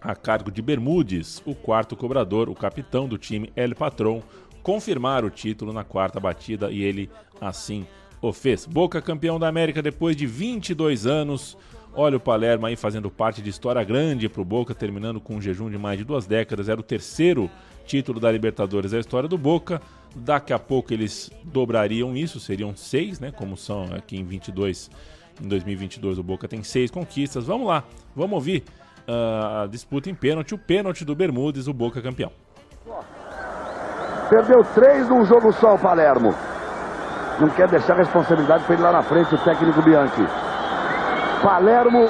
a 0.00 0.14
cargo 0.14 0.50
de 0.50 0.62
Bermudes, 0.62 1.42
o 1.44 1.54
quarto 1.54 1.96
cobrador, 1.96 2.48
o 2.48 2.54
capitão 2.54 3.08
do 3.08 3.18
time, 3.18 3.52
El 3.56 3.74
Patron, 3.74 4.22
confirmar 4.62 5.24
o 5.24 5.30
título 5.30 5.72
na 5.72 5.84
quarta 5.84 6.20
batida 6.20 6.70
e 6.70 6.82
ele 6.82 7.10
assim 7.40 7.86
o 8.20 8.32
fez. 8.32 8.66
Boca 8.66 9.00
campeão 9.00 9.38
da 9.38 9.48
América 9.48 9.82
depois 9.82 10.16
de 10.16 10.26
22 10.26 11.06
anos. 11.06 11.56
Olha 11.98 12.18
o 12.18 12.20
Palermo 12.20 12.66
aí 12.66 12.76
fazendo 12.76 13.10
parte 13.10 13.40
de 13.40 13.48
história 13.48 13.82
grande 13.82 14.28
para 14.28 14.42
o 14.42 14.44
Boca, 14.44 14.74
terminando 14.74 15.18
com 15.18 15.36
um 15.36 15.40
jejum 15.40 15.70
de 15.70 15.78
mais 15.78 15.96
de 15.96 16.04
duas 16.04 16.26
décadas. 16.26 16.68
Era 16.68 16.78
o 16.78 16.82
terceiro 16.82 17.48
título 17.86 18.20
da 18.20 18.30
Libertadores 18.30 18.90
da 18.90 18.98
história 18.98 19.26
do 19.26 19.38
Boca. 19.38 19.80
Daqui 20.14 20.52
a 20.52 20.58
pouco 20.58 20.92
eles 20.92 21.30
dobrariam 21.42 22.14
isso, 22.14 22.38
seriam 22.38 22.76
seis, 22.76 23.18
né? 23.18 23.32
Como 23.32 23.56
são 23.56 23.84
aqui 23.94 24.18
em 24.18 24.24
22, 24.24 24.90
em 25.42 25.48
2022 25.48 26.18
o 26.18 26.22
Boca 26.22 26.46
tem 26.46 26.62
seis 26.62 26.90
conquistas. 26.90 27.46
Vamos 27.46 27.66
lá, 27.66 27.82
vamos 28.14 28.34
ouvir 28.34 28.62
ah, 29.08 29.62
a 29.62 29.66
disputa 29.66 30.10
em 30.10 30.14
pênalti, 30.14 30.54
o 30.54 30.58
pênalti 30.58 31.02
do 31.02 31.16
Bermudes, 31.16 31.66
o 31.66 31.72
Boca 31.72 32.02
campeão. 32.02 32.30
Perdeu 34.28 34.62
três 34.74 35.08
num 35.08 35.24
jogo 35.24 35.50
só 35.54 35.76
o 35.76 35.78
Palermo. 35.78 36.34
Não 37.40 37.48
quer 37.48 37.70
deixar 37.70 37.94
a 37.94 37.96
responsabilidade 37.96 38.64
para 38.64 38.74
ele 38.74 38.82
lá 38.82 38.92
na 38.92 39.02
frente, 39.02 39.34
o 39.34 39.38
técnico 39.38 39.80
Bianchi. 39.80 40.45
Palermo 41.42 42.08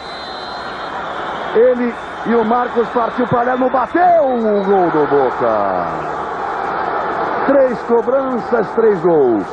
Ele 1.54 1.94
e 2.26 2.34
o 2.34 2.44
Marcos 2.44 2.88
partiu. 2.88 3.26
Palermo 3.26 3.70
bateu 3.70 4.24
o 4.24 4.64
gol 4.64 4.90
do 4.90 5.06
Boca. 5.06 5.86
Três 7.46 7.80
cobranças, 7.82 8.70
três 8.74 9.00
gols. 9.00 9.44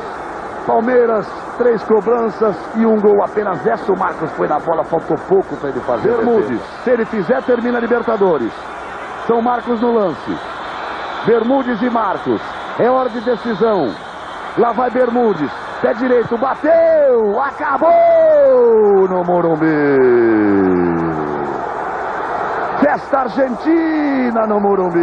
Palmeiras, 0.66 1.26
três 1.58 1.82
cobranças 1.84 2.56
e 2.76 2.86
um 2.86 3.00
gol 3.00 3.22
apenas. 3.22 3.64
Essa 3.66 3.92
o 3.92 3.98
Marcos 3.98 4.30
foi 4.32 4.48
na 4.48 4.58
bola, 4.58 4.84
faltou 4.84 5.16
pouco 5.28 5.56
para 5.56 5.68
ele 5.70 5.80
fazer. 5.80 6.08
Bermudes, 6.08 6.60
se 6.82 6.90
ele 6.90 7.04
fizer, 7.04 7.42
termina 7.42 7.78
a 7.78 7.80
Libertadores. 7.80 8.52
São 9.26 9.40
Marcos 9.40 9.80
no 9.80 9.92
lance. 9.92 10.38
Bermudes 11.26 11.80
e 11.82 11.90
Marcos. 11.90 12.40
É 12.78 12.90
hora 12.90 13.08
de 13.08 13.20
decisão. 13.20 13.94
Lá 14.58 14.72
vai 14.72 14.90
Bermudes. 14.90 15.63
Pé 15.80 15.92
direito, 15.94 16.38
bateu! 16.38 17.40
Acabou 17.40 19.08
no 19.08 19.24
Morumbi. 19.24 19.66
Festa 22.80 23.18
Argentina 23.18 24.46
no 24.46 24.60
Morumbi. 24.60 24.98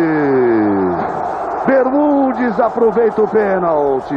Bermudes 1.66 2.60
aproveita 2.60 3.22
o 3.22 3.28
pênalti. 3.28 4.16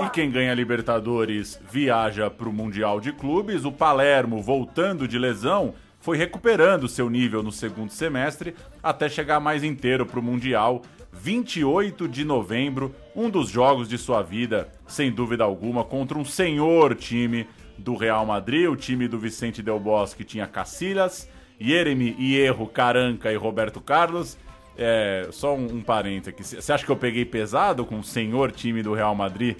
E 0.00 0.10
quem 0.10 0.30
ganha 0.30 0.54
Libertadores 0.54 1.60
viaja 1.70 2.30
para 2.30 2.48
o 2.48 2.52
Mundial 2.52 3.00
de 3.00 3.12
Clubes. 3.12 3.64
O 3.64 3.72
Palermo, 3.72 4.42
voltando 4.42 5.06
de 5.06 5.18
lesão, 5.18 5.74
foi 6.00 6.16
recuperando 6.16 6.88
seu 6.88 7.08
nível 7.10 7.42
no 7.42 7.52
segundo 7.52 7.90
semestre 7.90 8.54
até 8.82 9.08
chegar 9.08 9.40
mais 9.40 9.62
inteiro 9.62 10.06
para 10.06 10.20
o 10.20 10.22
Mundial. 10.22 10.82
28 11.20 12.08
de 12.08 12.24
novembro, 12.24 12.94
um 13.14 13.28
dos 13.28 13.48
jogos 13.48 13.88
de 13.88 13.98
sua 13.98 14.22
vida, 14.22 14.68
sem 14.86 15.10
dúvida 15.10 15.42
alguma, 15.42 15.82
contra 15.82 16.16
um 16.16 16.24
senhor 16.24 16.94
time 16.94 17.46
do 17.76 17.96
Real 17.96 18.24
Madrid, 18.24 18.68
o 18.68 18.76
time 18.76 19.08
do 19.08 19.18
Vicente 19.18 19.62
Del 19.62 19.80
Bosque 19.80 20.24
tinha 20.24 20.46
Cacilhas, 20.46 21.28
Jeremy, 21.60 22.16
Hierro, 22.18 22.66
Caranca 22.68 23.32
e 23.32 23.36
Roberto 23.36 23.80
Carlos. 23.80 24.38
É, 24.76 25.28
só 25.32 25.56
um, 25.56 25.78
um 25.78 25.80
parênteses 25.80 26.28
aqui. 26.28 26.44
Você 26.62 26.72
acha 26.72 26.84
que 26.84 26.90
eu 26.90 26.96
peguei 26.96 27.24
pesado 27.24 27.84
com 27.84 27.98
o 27.98 28.04
senhor 28.04 28.52
time 28.52 28.80
do 28.82 28.94
Real 28.94 29.14
Madrid? 29.14 29.56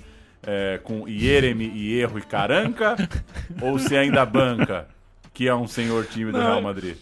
É, 0.46 0.78
com 0.84 1.08
Jeremy, 1.08 1.66
Hierro 1.76 2.18
e 2.18 2.22
Caranca? 2.22 2.96
ou 3.60 3.78
se 3.80 3.96
ainda 3.96 4.24
banca, 4.24 4.86
que 5.34 5.48
é 5.48 5.54
um 5.54 5.66
senhor 5.66 6.06
time 6.06 6.30
do 6.30 6.38
Não, 6.38 6.46
Real 6.46 6.62
Madrid? 6.62 6.96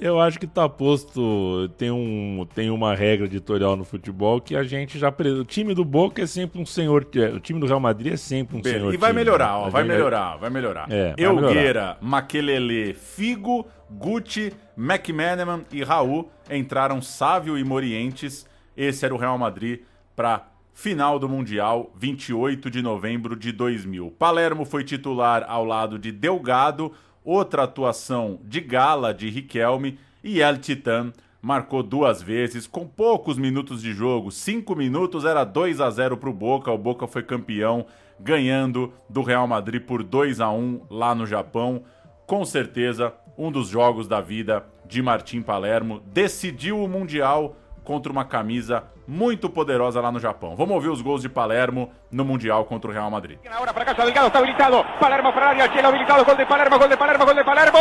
Eu 0.00 0.18
acho 0.18 0.40
que 0.40 0.46
tá 0.46 0.66
posto. 0.68 1.68
Tem, 1.76 1.90
um, 1.90 2.46
tem 2.54 2.70
uma 2.70 2.94
regra 2.94 3.26
editorial 3.26 3.76
no 3.76 3.84
futebol 3.84 4.40
que 4.40 4.56
a 4.56 4.62
gente 4.62 4.98
já. 4.98 5.12
O 5.38 5.44
time 5.44 5.74
do 5.74 5.84
Boca 5.84 6.22
é 6.22 6.26
sempre 6.26 6.60
um 6.60 6.64
senhor. 6.64 7.06
O 7.34 7.40
time 7.40 7.60
do 7.60 7.66
Real 7.66 7.78
Madrid 7.78 8.14
é 8.14 8.16
sempre 8.16 8.56
um 8.56 8.62
Beleza. 8.62 8.80
senhor. 8.80 8.94
E 8.94 8.96
vai 8.96 9.10
time, 9.10 9.20
melhorar, 9.22 9.52
né? 9.52 9.66
ó, 9.66 9.68
vai 9.68 9.84
melhorar, 9.84 10.36
vai 10.38 10.50
melhorar. 10.50 10.90
É, 10.90 11.14
vai 11.14 11.24
Elgueira, 11.24 11.98
Maquelele, 12.00 12.94
Figo, 12.94 13.66
Gucci, 13.90 14.52
McManaman 14.76 15.64
e 15.70 15.82
Raul 15.82 16.30
entraram 16.50 17.02
Sávio 17.02 17.58
e 17.58 17.62
Morientes. 17.62 18.48
Esse 18.74 19.04
era 19.04 19.14
o 19.14 19.18
Real 19.18 19.36
Madrid 19.36 19.80
para 20.16 20.48
final 20.72 21.18
do 21.18 21.28
Mundial, 21.28 21.92
28 21.96 22.70
de 22.70 22.80
novembro 22.80 23.36
de 23.36 23.52
2000. 23.52 24.14
Palermo 24.18 24.64
foi 24.64 24.82
titular 24.82 25.44
ao 25.46 25.62
lado 25.62 25.98
de 25.98 26.10
Delgado, 26.10 26.92
outra 27.30 27.62
atuação 27.62 28.40
de 28.42 28.60
gala 28.60 29.14
de 29.14 29.30
Riquelme 29.30 29.96
e 30.22 30.40
El 30.42 30.58
Titan 30.58 31.12
marcou 31.40 31.80
duas 31.80 32.20
vezes 32.20 32.66
com 32.66 32.84
poucos 32.84 33.38
minutos 33.38 33.80
de 33.80 33.92
jogo. 33.92 34.32
Cinco 34.32 34.74
minutos 34.74 35.24
era 35.24 35.44
2 35.44 35.80
a 35.80 35.88
0 35.88 36.16
para 36.16 36.28
o 36.28 36.34
Boca. 36.34 36.72
O 36.72 36.76
Boca 36.76 37.06
foi 37.06 37.22
campeão, 37.22 37.86
ganhando 38.18 38.92
do 39.08 39.22
Real 39.22 39.46
Madrid 39.46 39.80
por 39.80 40.02
2 40.02 40.40
a 40.40 40.50
1 40.50 40.86
lá 40.90 41.14
no 41.14 41.24
Japão. 41.24 41.84
Com 42.26 42.44
certeza, 42.44 43.14
um 43.38 43.52
dos 43.52 43.68
jogos 43.68 44.08
da 44.08 44.20
vida 44.20 44.66
de 44.84 45.00
Martim 45.00 45.40
Palermo 45.40 46.02
decidiu 46.12 46.82
o 46.82 46.88
Mundial 46.88 47.54
contra 47.90 48.12
uma 48.12 48.24
camisa 48.24 48.84
muito 49.04 49.50
poderosa 49.50 50.00
lá 50.00 50.12
no 50.12 50.20
Japão. 50.20 50.54
Vamos 50.54 50.76
ouvir 50.76 50.90
os 50.90 51.02
gols 51.02 51.22
de 51.22 51.28
Palermo 51.28 51.90
no 52.08 52.24
Mundial 52.24 52.64
contra 52.64 52.88
o 52.88 52.94
Real 52.94 53.10
Madrid. 53.10 53.36
Ahora 53.50 53.74
para 53.74 53.84
casa 53.84 54.04
Delgado 54.04 54.28
está 54.28 54.38
habilitado. 54.38 54.84
Palermo 55.00 55.32
para 55.32 55.48
área, 55.48 55.72
Chelo 55.72 55.88
habilitado. 55.88 56.24
Gol 56.24 56.36
de 56.36 56.46
Palermo, 56.46 56.78
gol 56.78 56.86
de 56.86 56.96
Palermo, 56.96 57.24
gol 57.24 57.34
de 57.34 57.42
Palermo. 57.42 57.78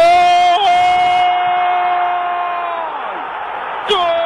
A 3.87 4.18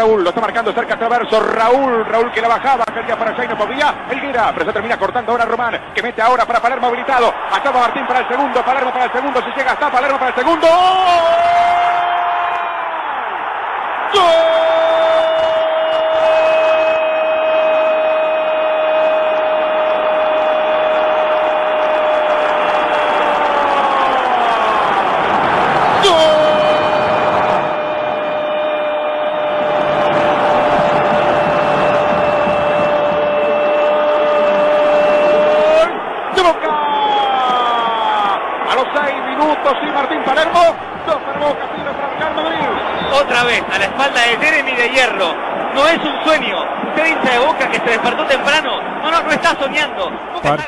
Raúl, 0.00 0.24
lo 0.24 0.30
está 0.30 0.40
marcando 0.40 0.72
cerca 0.72 0.98
Traverso, 0.98 1.38
Raúl, 1.40 2.06
Raúl 2.06 2.32
que 2.32 2.40
la 2.40 2.48
bajaba, 2.48 2.86
quería 2.86 3.18
para 3.18 3.32
allá 3.32 3.44
y 3.44 3.48
no 3.48 3.58
podía, 3.58 4.06
Elguera, 4.10 4.50
pero 4.54 4.64
se 4.64 4.72
termina 4.72 4.96
cortando 4.96 5.32
ahora 5.32 5.44
Román, 5.44 5.78
que 5.94 6.02
mete 6.02 6.22
ahora 6.22 6.46
para 6.46 6.58
Palermo 6.58 6.86
habilitado, 6.86 7.30
acaba 7.52 7.80
Martín 7.80 8.06
para 8.06 8.20
el 8.20 8.28
segundo, 8.28 8.64
Palermo 8.64 8.90
para 8.92 9.04
el 9.04 9.12
segundo, 9.12 9.42
si 9.42 9.50
llega 9.50 9.72
hasta 9.72 9.90
Palermo 9.90 10.18
para 10.18 10.30
el 10.30 10.36
segundo. 10.36 10.66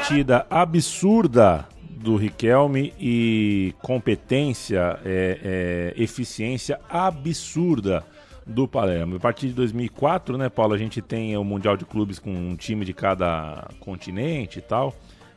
Partida 0.03 0.44
absurda 0.50 1.64
do 1.88 2.16
Riquelme 2.16 2.92
e 2.98 3.72
competência, 3.80 4.98
é, 5.05 5.92
é, 5.96 6.03
eficiência 6.03 6.80
absurda 6.90 8.05
do 8.44 8.66
Palermo. 8.66 9.14
A 9.14 9.20
partir 9.20 9.46
de 9.46 9.53
2004, 9.53 10.36
né, 10.36 10.48
Paulo, 10.48 10.74
a 10.74 10.76
gente 10.78 11.00
tem 11.00 11.36
o 11.36 11.44
Mundial 11.44 11.76
de 11.76 11.84
Clubes 11.84 12.18
com 12.18 12.32
um 12.32 12.57
time 12.57 12.84
de 12.84 12.92
cada 12.92 13.68
continente 13.78 14.59
e 14.59 14.62
tal. 14.62 14.92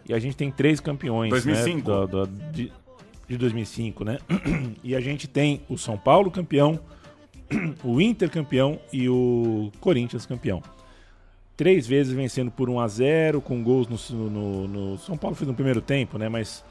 E 0.10 0.16
a 0.16 0.18
gente 0.20 0.36
tem 0.36 0.50
três 0.50 0.80
campeões. 0.80 1.30
2005. 1.30 1.78
Né, 1.92 2.08
da- 2.08 2.26
da- 2.26 2.32
de, 2.52 2.72
de 3.30 3.38
2005, 3.38 4.04
né? 4.04 4.18
E 4.84 4.96
a 4.96 5.00
gente 5.00 5.28
tem 5.28 5.62
o 5.70 5.78
São 5.78 5.96
Paulo 5.96 6.32
campeão, 6.32 6.80
o 7.84 8.02
Inter 8.02 8.32
campeão 8.32 8.80
e 8.92 9.08
o 9.08 9.72
Corinthians 9.80 10.26
campeão. 10.26 10.64
Três 11.58 11.88
vezes 11.88 12.12
vencendo 12.14 12.52
por 12.52 12.70
1 12.70 12.80
a 12.80 12.88
0 12.88 13.42
com 13.42 13.64
gols 13.64 13.88
no, 13.88 14.30
no- 14.30 14.68
no- 14.68 14.98
São 14.98 15.18
Paulo 15.18 15.36
fez 15.36 15.48
no 15.48 15.54
primeiro 15.54 15.82
tempo, 15.82 16.18
né? 16.18 16.28
Mas 16.28 16.66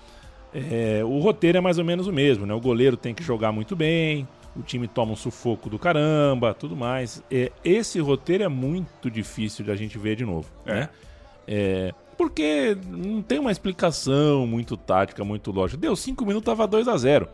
é, 0.54 1.02
o 1.04 1.18
roteiro 1.20 1.58
é 1.58 1.60
mais 1.60 1.78
ou 1.78 1.84
menos 1.84 2.06
o 2.06 2.12
mesmo, 2.12 2.44
né? 2.44 2.52
O 2.54 2.60
goleiro 2.60 2.96
tem 2.96 3.14
que 3.14 3.22
jogar 3.22 3.50
muito 3.50 3.74
bem, 3.74 4.28
o 4.54 4.62
time 4.62 4.86
toma 4.86 5.12
um 5.12 5.16
sufoco 5.16 5.70
do 5.70 5.78
caramba, 5.78 6.52
tudo 6.52 6.76
mais. 6.76 7.22
É, 7.30 7.50
esse 7.64 7.98
roteiro 7.98 8.44
é 8.44 8.48
muito 8.48 9.10
difícil 9.10 9.64
de 9.64 9.70
a 9.70 9.74
gente 9.76 9.96
ver 9.98 10.16
de 10.16 10.24
novo, 10.24 10.48
né? 10.66 10.90
É, 11.48 11.92
porque 12.16 12.76
não 12.86 13.22
tem 13.22 13.38
uma 13.38 13.50
explicação 13.50 14.46
muito 14.46 14.76
tática, 14.76 15.24
muito 15.24 15.50
lógica. 15.50 15.80
Deu 15.80 15.96
5 15.96 16.24
minutos, 16.26 16.44
tava 16.46 16.66
2 16.66 16.86
a 16.88 16.96
0 16.96 17.26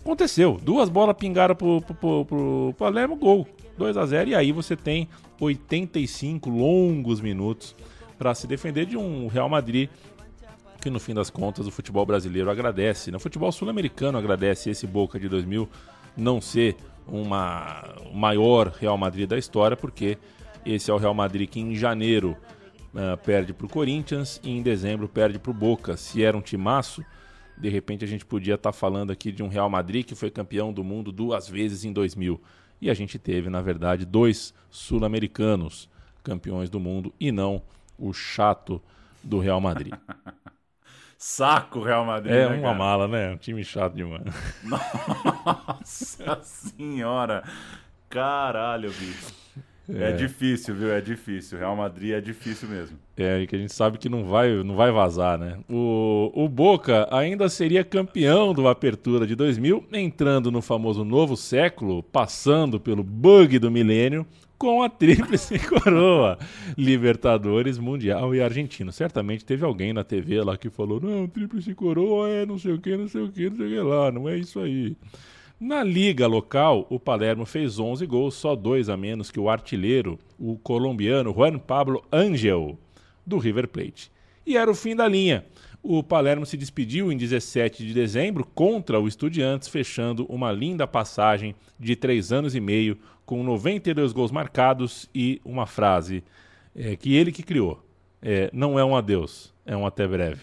Aconteceu. 0.00 0.58
Duas 0.62 0.88
bolas 0.88 1.16
pingaram 1.16 1.54
pro, 1.54 1.80
pro, 1.82 1.94
pro, 1.94 2.24
pro 2.24 2.74
Palermo, 2.78 3.16
gol. 3.16 3.46
2 3.80 3.96
a 3.96 4.04
0 4.04 4.30
E 4.30 4.34
aí 4.34 4.52
você 4.52 4.76
tem 4.76 5.08
85 5.40 6.50
longos 6.50 7.20
minutos 7.20 7.74
para 8.18 8.34
se 8.34 8.46
defender 8.46 8.84
de 8.84 8.96
um 8.96 9.26
Real 9.26 9.48
Madrid 9.48 9.88
que 10.80 10.90
no 10.90 11.00
fim 11.00 11.14
das 11.14 11.28
contas 11.28 11.66
o 11.66 11.70
futebol 11.70 12.06
brasileiro 12.06 12.50
agradece, 12.50 13.10
né? 13.10 13.16
o 13.16 13.20
futebol 13.20 13.52
sul-americano 13.52 14.16
agradece 14.16 14.70
esse 14.70 14.86
Boca 14.86 15.18
de 15.18 15.28
2000 15.28 15.68
não 16.16 16.40
ser 16.40 16.76
uma 17.06 17.96
maior 18.14 18.68
Real 18.68 18.96
Madrid 18.96 19.28
da 19.28 19.36
história, 19.36 19.76
porque 19.76 20.16
esse 20.64 20.90
é 20.90 20.94
o 20.94 20.96
Real 20.96 21.12
Madrid 21.12 21.48
que 21.48 21.60
em 21.60 21.74
janeiro 21.74 22.36
ah, 22.94 23.16
perde 23.16 23.52
para 23.52 23.66
o 23.66 23.68
Corinthians 23.68 24.40
e 24.42 24.50
em 24.50 24.62
dezembro 24.62 25.08
perde 25.08 25.38
para 25.38 25.50
o 25.50 25.54
Boca. 25.54 25.96
Se 25.96 26.22
era 26.22 26.36
um 26.36 26.40
timaço, 26.40 27.04
de 27.58 27.68
repente 27.68 28.04
a 28.04 28.08
gente 28.08 28.24
podia 28.24 28.54
estar 28.54 28.72
falando 28.72 29.10
aqui 29.10 29.30
de 29.30 29.42
um 29.42 29.48
Real 29.48 29.68
Madrid 29.68 30.04
que 30.04 30.14
foi 30.14 30.30
campeão 30.30 30.72
do 30.72 30.82
mundo 30.82 31.12
duas 31.12 31.48
vezes 31.48 31.84
em 31.84 31.92
2000. 31.92 32.40
E 32.80 32.90
a 32.90 32.94
gente 32.94 33.18
teve, 33.18 33.50
na 33.50 33.60
verdade, 33.60 34.04
dois 34.04 34.54
sul-americanos 34.70 35.88
campeões 36.22 36.70
do 36.70 36.80
mundo 36.80 37.12
e 37.18 37.30
não 37.30 37.62
o 37.98 38.12
chato 38.12 38.80
do 39.22 39.38
Real 39.38 39.60
Madrid. 39.60 39.92
Saco 41.18 41.82
Real 41.82 42.04
Madrid. 42.06 42.32
É 42.32 42.48
né, 42.48 42.54
uma 42.54 42.62
cara? 42.62 42.78
mala, 42.78 43.08
né? 43.08 43.30
Um 43.32 43.36
time 43.36 43.62
chato 43.62 43.94
demais. 43.94 44.22
Nossa 44.64 46.40
senhora. 46.42 47.44
Caralho, 48.08 48.90
bicho. 48.90 49.34
É. 49.94 50.10
É. 50.10 50.12
difícil, 50.12 50.74
viu? 50.74 50.92
É 50.92 51.00
difícil. 51.00 51.58
Real 51.58 51.76
Madrid 51.76 52.12
é 52.12 52.20
difícil 52.20 52.68
mesmo. 52.68 52.98
É, 53.16 53.40
e 53.40 53.46
que 53.46 53.56
a 53.56 53.58
gente 53.58 53.72
sabe 53.72 53.98
que 53.98 54.08
não 54.08 54.24
vai, 54.24 54.62
não 54.62 54.76
vai 54.76 54.90
vazar, 54.90 55.38
né? 55.38 55.58
O, 55.68 56.30
o 56.34 56.48
Boca 56.48 57.08
ainda 57.10 57.48
seria 57.48 57.84
campeão 57.84 58.54
do 58.54 58.66
Apertura 58.68 59.26
de 59.26 59.34
2000, 59.34 59.84
entrando 59.92 60.50
no 60.50 60.62
famoso 60.62 61.04
novo 61.04 61.36
século, 61.36 62.02
passando 62.02 62.80
pelo 62.80 63.02
bug 63.02 63.58
do 63.58 63.70
milênio, 63.70 64.26
com 64.60 64.82
a 64.82 64.90
tríplice 64.90 65.58
coroa: 65.66 66.38
Libertadores, 66.76 67.78
Mundial 67.78 68.34
e 68.34 68.42
Argentino. 68.42 68.92
Certamente 68.92 69.44
teve 69.44 69.64
alguém 69.64 69.92
na 69.92 70.04
TV 70.04 70.42
lá 70.42 70.56
que 70.56 70.68
falou: 70.68 71.00
não, 71.00 71.26
tríplice 71.26 71.74
coroa 71.74 72.28
é 72.28 72.44
não 72.44 72.58
sei 72.58 72.74
o 72.74 72.78
que, 72.78 72.96
não 72.96 73.08
sei 73.08 73.22
o 73.22 73.32
que, 73.32 73.48
não 73.48 73.56
sei 73.56 73.66
o 73.66 73.70
que 73.70 73.80
lá, 73.80 74.12
não 74.12 74.28
é 74.28 74.36
isso 74.36 74.60
aí. 74.60 74.94
Na 75.60 75.84
liga 75.84 76.26
local, 76.26 76.86
o 76.88 76.98
Palermo 76.98 77.44
fez 77.44 77.78
11 77.78 78.06
gols, 78.06 78.34
só 78.34 78.56
dois 78.56 78.88
a 78.88 78.96
menos 78.96 79.30
que 79.30 79.38
o 79.38 79.50
artilheiro, 79.50 80.18
o 80.38 80.56
colombiano 80.56 81.34
Juan 81.34 81.58
Pablo 81.58 82.02
Angel, 82.10 82.78
do 83.26 83.36
River 83.36 83.68
Plate. 83.68 84.10
E 84.46 84.56
era 84.56 84.70
o 84.70 84.74
fim 84.74 84.96
da 84.96 85.06
linha. 85.06 85.44
O 85.82 86.02
Palermo 86.02 86.46
se 86.46 86.56
despediu 86.56 87.12
em 87.12 87.16
17 87.18 87.86
de 87.86 87.92
dezembro 87.92 88.46
contra 88.54 88.98
o 88.98 89.06
Estudiantes, 89.06 89.68
fechando 89.68 90.24
uma 90.30 90.50
linda 90.50 90.86
passagem 90.86 91.54
de 91.78 91.94
três 91.94 92.32
anos 92.32 92.54
e 92.54 92.60
meio, 92.60 92.96
com 93.26 93.44
92 93.44 94.14
gols 94.14 94.32
marcados 94.32 95.10
e 95.14 95.42
uma 95.44 95.66
frase 95.66 96.24
é, 96.74 96.96
que 96.96 97.14
ele 97.14 97.30
que 97.30 97.42
criou. 97.42 97.84
É, 98.22 98.48
não 98.50 98.78
é 98.78 98.84
um 98.84 98.96
adeus, 98.96 99.52
é 99.66 99.76
um 99.76 99.84
até 99.84 100.08
breve. 100.08 100.40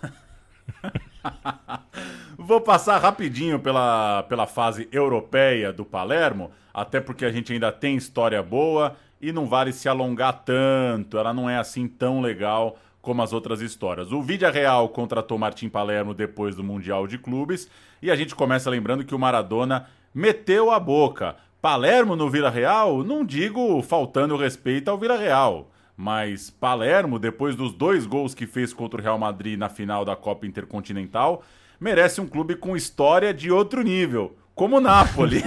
Vou 2.46 2.60
passar 2.60 2.98
rapidinho 2.98 3.58
pela, 3.58 4.22
pela 4.24 4.46
fase 4.46 4.86
europeia 4.92 5.72
do 5.72 5.82
Palermo, 5.82 6.50
até 6.74 7.00
porque 7.00 7.24
a 7.24 7.32
gente 7.32 7.54
ainda 7.54 7.72
tem 7.72 7.96
história 7.96 8.42
boa 8.42 8.96
e 9.18 9.32
não 9.32 9.46
vale 9.46 9.72
se 9.72 9.88
alongar 9.88 10.42
tanto, 10.44 11.16
ela 11.16 11.32
não 11.32 11.48
é 11.48 11.56
assim 11.56 11.88
tão 11.88 12.20
legal 12.20 12.76
como 13.00 13.22
as 13.22 13.32
outras 13.32 13.62
histórias. 13.62 14.12
O 14.12 14.20
Vídea 14.20 14.50
Real 14.50 14.90
contratou 14.90 15.38
Martim 15.38 15.70
Palermo 15.70 16.12
depois 16.12 16.54
do 16.54 16.62
Mundial 16.62 17.06
de 17.06 17.16
Clubes 17.16 17.66
e 18.02 18.10
a 18.10 18.16
gente 18.16 18.34
começa 18.34 18.68
lembrando 18.68 19.06
que 19.06 19.14
o 19.14 19.18
Maradona 19.18 19.88
meteu 20.14 20.70
a 20.70 20.78
boca. 20.78 21.36
Palermo 21.62 22.14
no 22.14 22.28
Vila 22.28 22.50
Real, 22.50 23.02
não 23.02 23.24
digo 23.24 23.80
faltando 23.80 24.36
respeito 24.36 24.90
ao 24.90 24.98
Vila 24.98 25.16
Real, 25.16 25.70
mas 25.96 26.50
Palermo, 26.50 27.18
depois 27.18 27.56
dos 27.56 27.72
dois 27.72 28.04
gols 28.04 28.34
que 28.34 28.46
fez 28.46 28.70
contra 28.74 29.00
o 29.00 29.02
Real 29.02 29.18
Madrid 29.18 29.58
na 29.58 29.70
final 29.70 30.04
da 30.04 30.14
Copa 30.14 30.46
Intercontinental, 30.46 31.42
merece 31.84 32.18
um 32.18 32.26
clube 32.26 32.56
com 32.56 32.74
história 32.74 33.34
de 33.34 33.52
outro 33.52 33.82
nível, 33.82 34.34
como 34.54 34.78
o 34.78 34.80
Napoli. 34.80 35.42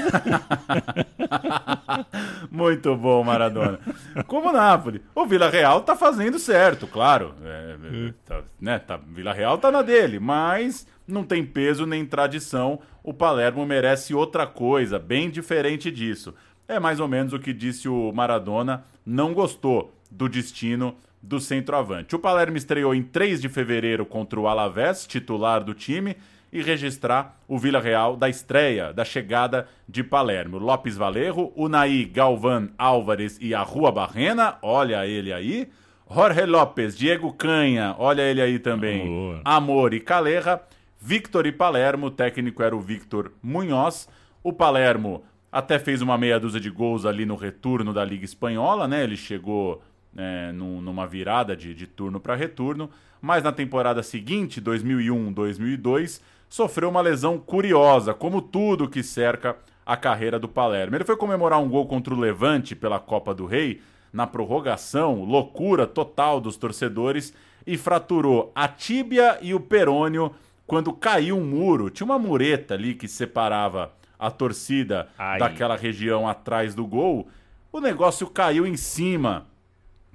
Muito 2.51 2.95
bom, 2.95 3.23
Maradona. 3.23 3.79
Como 4.27 4.49
o 4.49 4.53
Napoli. 4.53 5.01
O 5.15 5.25
Vila 5.25 5.49
Real 5.49 5.81
tá 5.81 5.95
fazendo 5.95 6.37
certo, 6.37 6.85
claro. 6.85 7.33
É, 7.43 7.75
é, 7.81 8.13
tá, 8.23 8.43
né, 8.61 8.77
tá, 8.77 8.97
Vila 8.97 9.33
Real 9.33 9.57
tá 9.57 9.71
na 9.71 9.81
dele, 9.81 10.19
mas 10.19 10.85
não 11.07 11.23
tem 11.23 11.43
peso 11.43 11.87
nem 11.87 12.05
tradição. 12.05 12.79
O 13.01 13.15
Palermo 13.15 13.65
merece 13.65 14.13
outra 14.13 14.45
coisa, 14.45 14.99
bem 14.99 15.31
diferente 15.31 15.89
disso. 15.89 16.35
É 16.67 16.79
mais 16.79 16.99
ou 16.99 17.07
menos 17.07 17.33
o 17.33 17.39
que 17.39 17.51
disse 17.51 17.89
o 17.89 18.11
Maradona, 18.11 18.85
não 19.03 19.33
gostou 19.33 19.91
do 20.11 20.29
destino 20.29 20.95
do 21.21 21.39
centroavante. 21.39 22.15
O 22.15 22.19
Palermo 22.19 22.57
estreou 22.57 22.93
em 22.93 23.03
3 23.03 23.41
de 23.41 23.49
fevereiro 23.49 24.05
contra 24.05 24.39
o 24.39 24.47
Alavés, 24.47 25.05
titular 25.05 25.63
do 25.63 25.73
time, 25.73 26.15
e 26.51 26.61
registrar 26.61 27.37
o 27.47 27.57
Vila 27.57 27.79
Real 27.79 28.15
da 28.15 28.29
estreia, 28.29 28.93
da 28.93 29.03
chegada 29.03 29.67
de 29.87 30.03
Palermo. 30.03 30.57
Lopes 30.57 30.95
Valerro, 30.95 31.51
Unai 31.55 32.05
Galvan 32.05 32.69
Álvares 32.77 33.37
e 33.41 33.53
a 33.53 33.61
Rua 33.61 33.91
Barrena, 33.91 34.57
olha 34.61 35.05
ele 35.05 35.33
aí. 35.33 35.69
Jorge 36.09 36.45
Lopes, 36.45 36.97
Diego 36.97 37.33
Canha, 37.33 37.93
olha 37.97 38.21
ele 38.21 38.41
aí 38.41 38.59
também. 38.59 39.41
Amor 39.43 39.93
e 39.93 39.99
Calerra. 39.99 40.61
Victor 40.99 41.45
e 41.45 41.51
Palermo, 41.51 42.07
o 42.07 42.11
técnico 42.11 42.63
era 42.63 42.75
o 42.75 42.79
Victor 42.79 43.33
Munhoz. 43.43 44.07
O 44.41 44.53
Palermo 44.53 45.23
até 45.51 45.77
fez 45.77 46.01
uma 46.01 46.17
meia 46.17 46.39
dúzia 46.39 46.59
de 46.59 46.69
gols 46.69 47.05
ali 47.05 47.25
no 47.25 47.35
retorno 47.35 47.93
da 47.93 48.05
Liga 48.05 48.25
Espanhola, 48.25 48.87
né? 48.87 49.03
Ele 49.03 49.17
chegou 49.17 49.81
é, 50.15 50.51
num- 50.51 50.81
numa 50.81 51.05
virada 51.07 51.55
de, 51.55 51.73
de 51.73 51.87
turno 51.87 52.19
para 52.19 52.35
retorno, 52.35 52.89
mas 53.21 53.43
na 53.43 53.51
temporada 53.51 54.03
seguinte, 54.03 54.61
2001-2002, 54.61 56.21
sofreu 56.49 56.89
uma 56.89 57.01
lesão 57.01 57.37
curiosa, 57.37 58.13
como 58.13 58.41
tudo 58.41 58.87
que 58.87 59.03
cerca 59.03 59.57
a 59.85 59.95
carreira 59.97 60.37
do 60.39 60.47
Palermo. 60.47 60.95
Ele 60.95 61.03
foi 61.05 61.15
comemorar 61.17 61.59
um 61.59 61.69
gol 61.69 61.87
contra 61.87 62.13
o 62.13 62.19
Levante 62.19 62.75
pela 62.75 62.99
Copa 62.99 63.33
do 63.33 63.45
Rei, 63.45 63.81
na 64.11 64.25
prorrogação, 64.25 65.23
loucura 65.23 65.85
total 65.85 66.39
dos 66.39 66.57
torcedores, 66.57 67.33
e 67.65 67.77
fraturou 67.77 68.51
a 68.55 68.67
tíbia 68.67 69.37
e 69.41 69.53
o 69.53 69.59
perônio 69.59 70.31
quando 70.65 70.93
caiu 70.93 71.37
um 71.37 71.45
muro. 71.45 71.89
Tinha 71.89 72.05
uma 72.05 72.17
mureta 72.19 72.73
ali 72.73 72.93
que 72.95 73.07
separava 73.07 73.91
a 74.17 74.31
torcida 74.31 75.09
Ai. 75.17 75.39
daquela 75.39 75.75
região 75.75 76.27
atrás 76.27 76.73
do 76.73 76.85
gol. 76.85 77.27
O 77.71 77.79
negócio 77.79 78.27
caiu 78.27 78.65
em 78.65 78.75
cima 78.77 79.45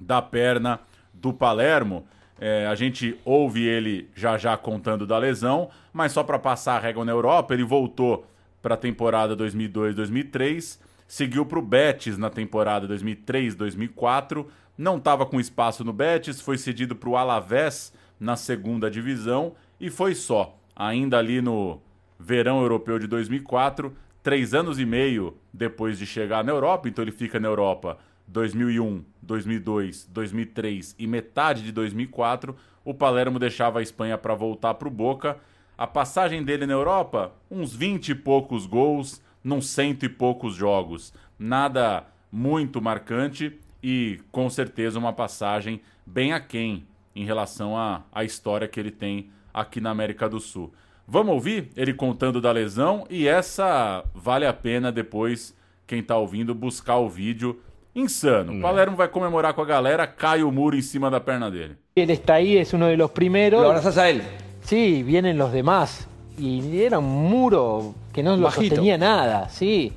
da 0.05 0.21
perna 0.21 0.79
do 1.13 1.33
Palermo. 1.33 2.05
É, 2.39 2.67
a 2.67 2.75
gente 2.75 3.17
ouve 3.23 3.63
ele 3.63 4.09
já 4.15 4.37
já 4.37 4.57
contando 4.57 5.07
da 5.07 5.17
lesão, 5.17 5.69
mas 5.93 6.11
só 6.11 6.23
para 6.23 6.37
passar 6.37 6.75
a 6.75 6.79
régua 6.79 7.05
na 7.05 7.11
Europa, 7.11 7.53
ele 7.53 7.63
voltou 7.63 8.25
para 8.61 8.75
a 8.75 8.77
temporada 8.77 9.35
2002-2003, 9.37 10.79
seguiu 11.07 11.45
para 11.45 11.59
o 11.59 11.61
Betis 11.61 12.17
na 12.17 12.29
temporada 12.29 12.87
2003-2004, 12.87 14.45
não 14.77 14.97
estava 14.97 15.25
com 15.25 15.39
espaço 15.39 15.83
no 15.83 15.93
Betis, 15.93 16.41
foi 16.41 16.57
cedido 16.57 16.95
para 16.95 17.09
o 17.09 17.15
Alavés 17.15 17.93
na 18.19 18.35
segunda 18.35 18.89
divisão 18.89 19.53
e 19.79 19.89
foi 19.89 20.15
só. 20.15 20.57
Ainda 20.75 21.19
ali 21.19 21.41
no 21.41 21.79
verão 22.19 22.61
europeu 22.61 22.97
de 22.97 23.05
2004, 23.05 23.95
três 24.23 24.53
anos 24.53 24.79
e 24.79 24.85
meio 24.85 25.37
depois 25.53 25.99
de 25.99 26.05
chegar 26.05 26.43
na 26.43 26.51
Europa, 26.51 26.89
então 26.89 27.03
ele 27.03 27.11
fica 27.11 27.39
na 27.39 27.47
Europa 27.47 27.99
2001, 28.27 29.03
2002, 29.21 30.07
2003 30.11 30.95
e 30.97 31.07
metade 31.07 31.63
de 31.63 31.71
2004, 31.71 32.55
o 32.83 32.93
Palermo 32.93 33.39
deixava 33.39 33.79
a 33.79 33.81
Espanha 33.81 34.17
para 34.17 34.33
voltar 34.33 34.73
para 34.75 34.87
o 34.87 34.91
Boca. 34.91 35.37
A 35.77 35.87
passagem 35.87 36.43
dele 36.43 36.65
na 36.65 36.73
Europa, 36.73 37.33
uns 37.49 37.75
20 37.75 38.09
e 38.09 38.15
poucos 38.15 38.65
gols, 38.65 39.21
num 39.43 39.61
cento 39.61 40.03
e 40.03 40.09
poucos 40.09 40.55
jogos. 40.55 41.13
Nada 41.37 42.05
muito 42.31 42.81
marcante 42.81 43.59
e 43.81 44.19
com 44.31 44.49
certeza 44.49 44.97
uma 44.97 45.13
passagem 45.13 45.81
bem 46.05 46.33
aquém 46.33 46.85
em 47.15 47.25
relação 47.25 47.77
à, 47.77 48.03
à 48.11 48.23
história 48.23 48.67
que 48.67 48.79
ele 48.79 48.91
tem 48.91 49.29
aqui 49.53 49.79
na 49.79 49.91
América 49.91 50.27
do 50.27 50.39
Sul. 50.39 50.73
Vamos 51.07 51.33
ouvir 51.33 51.69
ele 51.75 51.93
contando 51.93 52.39
da 52.39 52.51
lesão 52.51 53.05
e 53.09 53.27
essa 53.27 54.03
vale 54.15 54.45
a 54.45 54.53
pena 54.53 54.91
depois, 54.91 55.55
quem 55.85 56.01
tá 56.01 56.17
ouvindo, 56.17 56.55
buscar 56.55 56.97
o 56.97 57.09
vídeo. 57.09 57.61
Insano. 57.95 58.53
O 58.53 58.61
Palermo 58.61 58.97
vai 58.97 59.07
comemorar 59.07 59.53
com 59.53 59.61
a 59.61 59.65
galera, 59.65 60.07
cai 60.07 60.41
o 60.43 60.51
muro 60.51 60.75
em 60.75 60.81
cima 60.81 61.09
da 61.11 61.19
perna 61.19 61.49
dele. 61.51 61.75
Él 61.95 62.09
está 62.09 62.35
ahí, 62.35 62.57
es 62.57 62.73
uno 62.73 62.87
de 62.87 62.97
los 62.97 63.11
primeros. 63.11 63.61
¿Lo 63.61 63.67
abrazás 63.69 63.97
a 63.97 64.09
él? 64.09 64.21
Sí, 64.63 65.03
vienen 65.03 65.37
los 65.37 65.51
demás. 65.51 66.07
Y 66.37 66.81
era 66.81 66.97
un 66.99 67.05
muro 67.29 67.93
que 68.11 68.23
no 68.23 68.35
lo 68.35 68.49
sostenía 68.49 68.97
nada, 68.97 69.49
sí. 69.49 69.93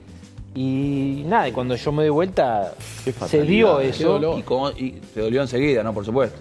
Y 0.55 1.23
nada, 1.27 1.49
y 1.49 1.53
cuando 1.53 1.75
yo 1.77 1.93
me 1.93 2.03
doy 2.03 2.11
vuelta, 2.11 2.75
se 3.27 3.43
dio 3.43 3.81
eso. 3.81 4.39
Y, 4.39 4.43
cómo- 4.43 4.71
y 4.71 4.93
te 5.15 5.21
dolió 5.21 5.43
enseguida, 5.43 5.83
¿no? 5.83 5.93
Por 5.95 6.05
supuesto. 6.05 6.39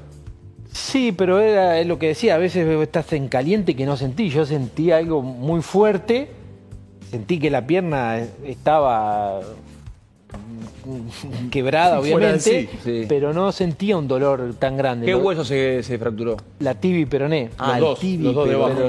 Sí, 0.72 1.14
pero 1.14 1.40
era 1.40 1.80
es 1.80 1.88
lo 1.88 1.98
que 2.00 2.08
decía, 2.10 2.36
a 2.36 2.38
veces 2.38 2.68
estás 2.82 3.14
en 3.14 3.30
caliente 3.30 3.76
que 3.76 3.86
no 3.86 3.96
sentí. 3.96 4.30
Yo 4.30 4.46
sentí 4.46 4.92
algo 4.92 5.22
muy 5.22 5.62
fuerte, 5.62 6.30
sentí 7.10 7.40
que 7.40 7.50
la 7.50 7.66
pierna 7.66 8.20
estaba 8.46 9.40
quebrada, 11.52 12.00
obviamente, 12.00 12.40
sí. 12.40 12.70
Sí. 12.84 13.06
pero 13.08 13.34
no 13.34 13.52
sentía 13.52 13.98
un 13.98 14.08
dolor 14.08 14.54
tan 14.60 14.78
grande. 14.78 15.06
¿Qué 15.06 15.14
Lo- 15.14 15.20
hueso 15.20 15.44
se, 15.46 15.84
se 15.84 15.98
fracturó? 15.98 16.38
La 16.60 16.76
tibia 16.76 17.06
peroné. 17.08 17.50
Ah, 17.58 17.80
los 17.80 17.90
dos, 17.92 18.00
tibi, 18.00 18.24
los 18.24 18.36
dos 18.36 18.48
debajo. 18.50 18.80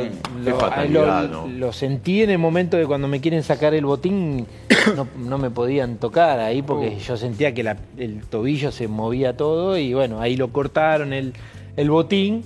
lo- 0.90 1.06
lo, 1.06 1.28
¿no? 1.28 1.46
lo 1.48 1.72
sentí 1.72 2.22
en 2.22 2.30
el 2.30 2.38
momento 2.38 2.76
de 2.76 2.86
cuando 2.86 3.08
me 3.08 3.20
quieren 3.20 3.42
sacar 3.42 3.74
el 3.74 3.84
botín, 3.86 4.46
no, 4.96 5.06
no 5.18 5.38
me 5.38 5.50
podían 5.50 5.96
tocar 5.96 6.38
ahí 6.40 6.62
porque 6.62 6.98
yo 6.98 7.16
sentía 7.16 7.54
que 7.54 7.62
la- 7.62 7.76
el 7.96 8.22
tobillo 8.24 8.70
se 8.72 8.88
movía 8.88 9.36
todo 9.36 9.78
y 9.78 9.94
bueno, 9.94 10.20
ahí 10.20 10.36
lo 10.36 10.48
cortaron 10.52 11.12
el, 11.12 11.32
el 11.76 11.90
botín 11.90 12.42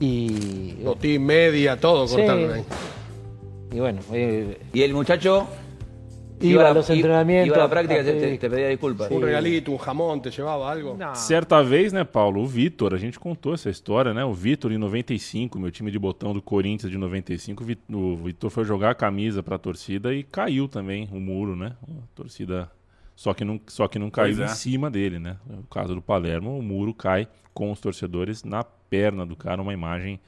y... 0.00 0.72
Botín, 0.84 1.24
media, 1.24 1.76
todo 1.78 2.06
Sí. 2.08 2.16
cortaron 2.16 2.52
ahí. 2.52 2.62
Y 3.72 3.80
bueno, 3.80 4.00
eh, 4.12 4.58
¿Y 4.72 4.82
el 4.82 4.94
muchacho? 4.94 5.46
Iba 6.44 6.70
a 6.70 6.74
los 6.74 6.88
entrenamientos. 6.90 7.48
Iba 7.48 7.56
a 7.56 7.66
la 7.66 7.70
práctica 7.70 8.00
y 8.00 8.04
te, 8.04 8.12
te- 8.14 8.38
te 8.38 8.50
pedía 8.50 8.68
disculpas. 8.68 9.10
Un 9.10 9.22
regalito, 9.22 9.70
un 9.72 9.78
jamón, 9.78 10.22
te 10.22 10.30
llevaba 10.30 10.70
algo. 10.70 10.96
Certa 11.14 11.62
vez, 11.62 11.92
né, 11.92 12.04
Paulo, 12.04 12.42
o 12.42 12.46
Vitor, 12.46 12.94
a 12.94 12.98
gente 12.98 13.18
contou 13.18 13.54
essa 13.54 13.70
história, 13.70 14.12
né? 14.14 14.24
O 14.24 14.32
Vitor 14.32 14.72
em 14.72 14.78
95, 14.78 15.58
meu 15.58 15.70
time 15.70 15.90
de 15.90 15.98
botão 15.98 16.32
do 16.32 16.42
Corinthians 16.42 16.90
de 16.90 16.98
95, 16.98 17.62
o 17.62 17.66
Vi- 17.66 17.78
o 17.92 18.16
Vitor 18.16 18.50
foi 18.50 18.64
jogar 18.64 18.90
a 18.90 18.94
camisa 18.94 19.42
pra 19.42 19.58
torcida 19.58 20.14
e 20.14 20.22
caiu 20.22 20.68
também 20.68 21.08
o 21.12 21.20
muro, 21.20 21.54
né? 21.56 21.72
A 21.88 22.06
torcida 22.14 22.70
só 23.16 23.32
que 23.32 23.44
não, 23.44 23.60
só 23.68 23.86
que 23.86 23.98
não 23.98 24.10
caiu 24.10 24.36
Pois 24.36 24.48
é. 24.50 24.52
em 24.52 24.54
cima 24.56 24.90
dele, 24.90 25.18
né? 25.18 25.36
No 25.48 25.62
caso 25.64 25.94
do 25.94 26.02
Palermo, 26.02 26.58
o 26.58 26.62
muro 26.62 26.92
cai 26.92 27.28
com 27.52 27.70
os 27.70 27.80
torcedores 27.80 28.42
na 28.42 28.64
perna 28.64 29.24
do 29.24 29.36
cara, 29.36 29.62
uma 29.62 29.72
imagem 29.72 30.18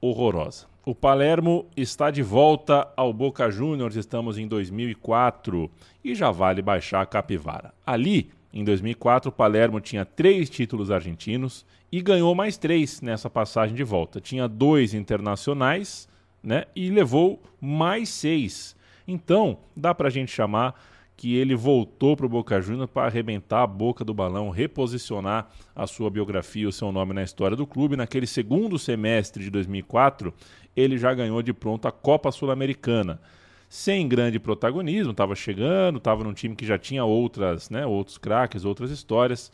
horrorosa. 0.00 0.66
O 0.84 0.96
Palermo 0.96 1.66
está 1.76 2.10
de 2.10 2.24
volta 2.24 2.92
ao 2.96 3.12
Boca 3.12 3.48
Juniors, 3.48 3.94
estamos 3.94 4.36
em 4.36 4.48
2004 4.48 5.70
e 6.02 6.12
já 6.12 6.32
vale 6.32 6.60
baixar 6.60 7.02
a 7.02 7.06
capivara. 7.06 7.72
Ali, 7.86 8.32
em 8.52 8.64
2004, 8.64 9.28
o 9.28 9.32
Palermo 9.32 9.80
tinha 9.80 10.04
três 10.04 10.50
títulos 10.50 10.90
argentinos 10.90 11.64
e 11.92 12.02
ganhou 12.02 12.34
mais 12.34 12.56
três 12.56 13.00
nessa 13.00 13.30
passagem 13.30 13.76
de 13.76 13.84
volta. 13.84 14.20
Tinha 14.20 14.48
dois 14.48 14.92
internacionais 14.92 16.08
né, 16.42 16.64
e 16.74 16.90
levou 16.90 17.40
mais 17.60 18.08
seis. 18.08 18.74
Então, 19.06 19.58
dá 19.76 19.94
pra 19.94 20.10
gente 20.10 20.32
chamar 20.32 20.74
que 21.16 21.36
ele 21.36 21.54
voltou 21.54 22.16
para 22.16 22.26
o 22.26 22.28
Boca 22.28 22.60
Juniors 22.60 22.90
para 22.90 23.06
arrebentar 23.06 23.62
a 23.62 23.66
boca 23.66 24.04
do 24.04 24.12
balão, 24.12 24.50
reposicionar 24.50 25.48
a 25.72 25.86
sua 25.86 26.10
biografia, 26.10 26.68
o 26.68 26.72
seu 26.72 26.90
nome 26.90 27.14
na 27.14 27.22
história 27.22 27.56
do 27.56 27.64
clube. 27.64 27.96
Naquele 27.96 28.26
segundo 28.26 28.76
semestre 28.76 29.44
de 29.44 29.48
2004, 29.50 30.34
ele 30.76 30.98
já 30.98 31.12
ganhou 31.14 31.42
de 31.42 31.52
pronto 31.52 31.86
a 31.86 31.92
Copa 31.92 32.30
Sul-Americana. 32.32 33.20
Sem 33.68 34.06
grande 34.06 34.38
protagonismo, 34.38 35.12
estava 35.12 35.34
chegando, 35.34 35.96
estava 35.96 36.22
num 36.22 36.34
time 36.34 36.54
que 36.54 36.66
já 36.66 36.78
tinha 36.78 37.04
outras, 37.04 37.70
né, 37.70 37.86
outros 37.86 38.18
craques, 38.18 38.64
outras 38.64 38.90
histórias. 38.90 39.50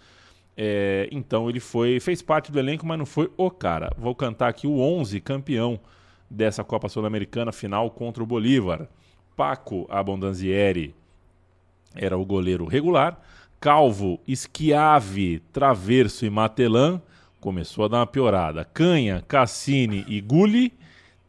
É, 0.56 1.08
então 1.12 1.48
ele 1.48 1.60
foi, 1.60 2.00
fez 2.00 2.20
parte 2.20 2.50
do 2.50 2.58
elenco, 2.58 2.84
mas 2.84 2.98
não 2.98 3.06
foi 3.06 3.30
o 3.36 3.48
cara. 3.48 3.92
Vou 3.96 4.14
cantar 4.14 4.48
aqui 4.48 4.66
o 4.66 4.80
11 4.80 5.20
campeão 5.20 5.78
dessa 6.28 6.64
Copa 6.64 6.88
Sul-Americana 6.88 7.52
final 7.52 7.90
contra 7.90 8.22
o 8.22 8.26
Bolívar. 8.26 8.88
Paco 9.36 9.86
Abondanzieri, 9.88 10.94
era 11.94 12.18
o 12.18 12.24
goleiro 12.24 12.66
regular. 12.66 13.20
Calvo, 13.60 14.20
Schiavi, 14.28 15.40
Traverso 15.52 16.24
e 16.24 16.30
Matelã 16.30 17.00
começou 17.40 17.84
a 17.84 17.88
dar 17.88 17.98
uma 17.98 18.06
piorada. 18.06 18.64
Canha, 18.64 19.22
Cassini 19.26 20.04
e 20.08 20.20
Gulli. 20.20 20.72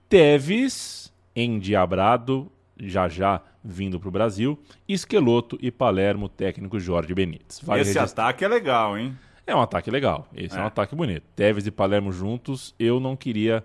Teves, 0.10 1.14
endiabrado, 1.36 2.52
já 2.78 3.08
já 3.08 3.42
vindo 3.64 4.00
para 4.00 4.10
o 4.10 4.12
Brasil. 4.12 4.58
Esqueloto 4.88 5.56
e 5.62 5.70
Palermo, 5.70 6.28
técnico 6.28 6.80
Jorge 6.80 7.14
Benítez. 7.14 7.62
Vale 7.64 7.82
Esse 7.82 7.94
registrar- 7.94 8.24
ataque 8.26 8.44
é 8.44 8.48
legal, 8.48 8.98
hein? 8.98 9.16
é 9.46 9.56
um 9.56 9.62
ataque 9.62 9.92
legal. 9.92 10.28
Esse 10.36 10.56
é, 10.58 10.60
um 10.60 10.64
É. 10.64 10.68
ataque 10.68 10.96
bonito. 10.96 11.24
Tevez 11.36 11.68
e 11.68 11.72
Palermo 11.72 12.12
juntos, 12.12 12.74
eu 12.80 13.00
não 13.00 13.16
queria 13.16 13.64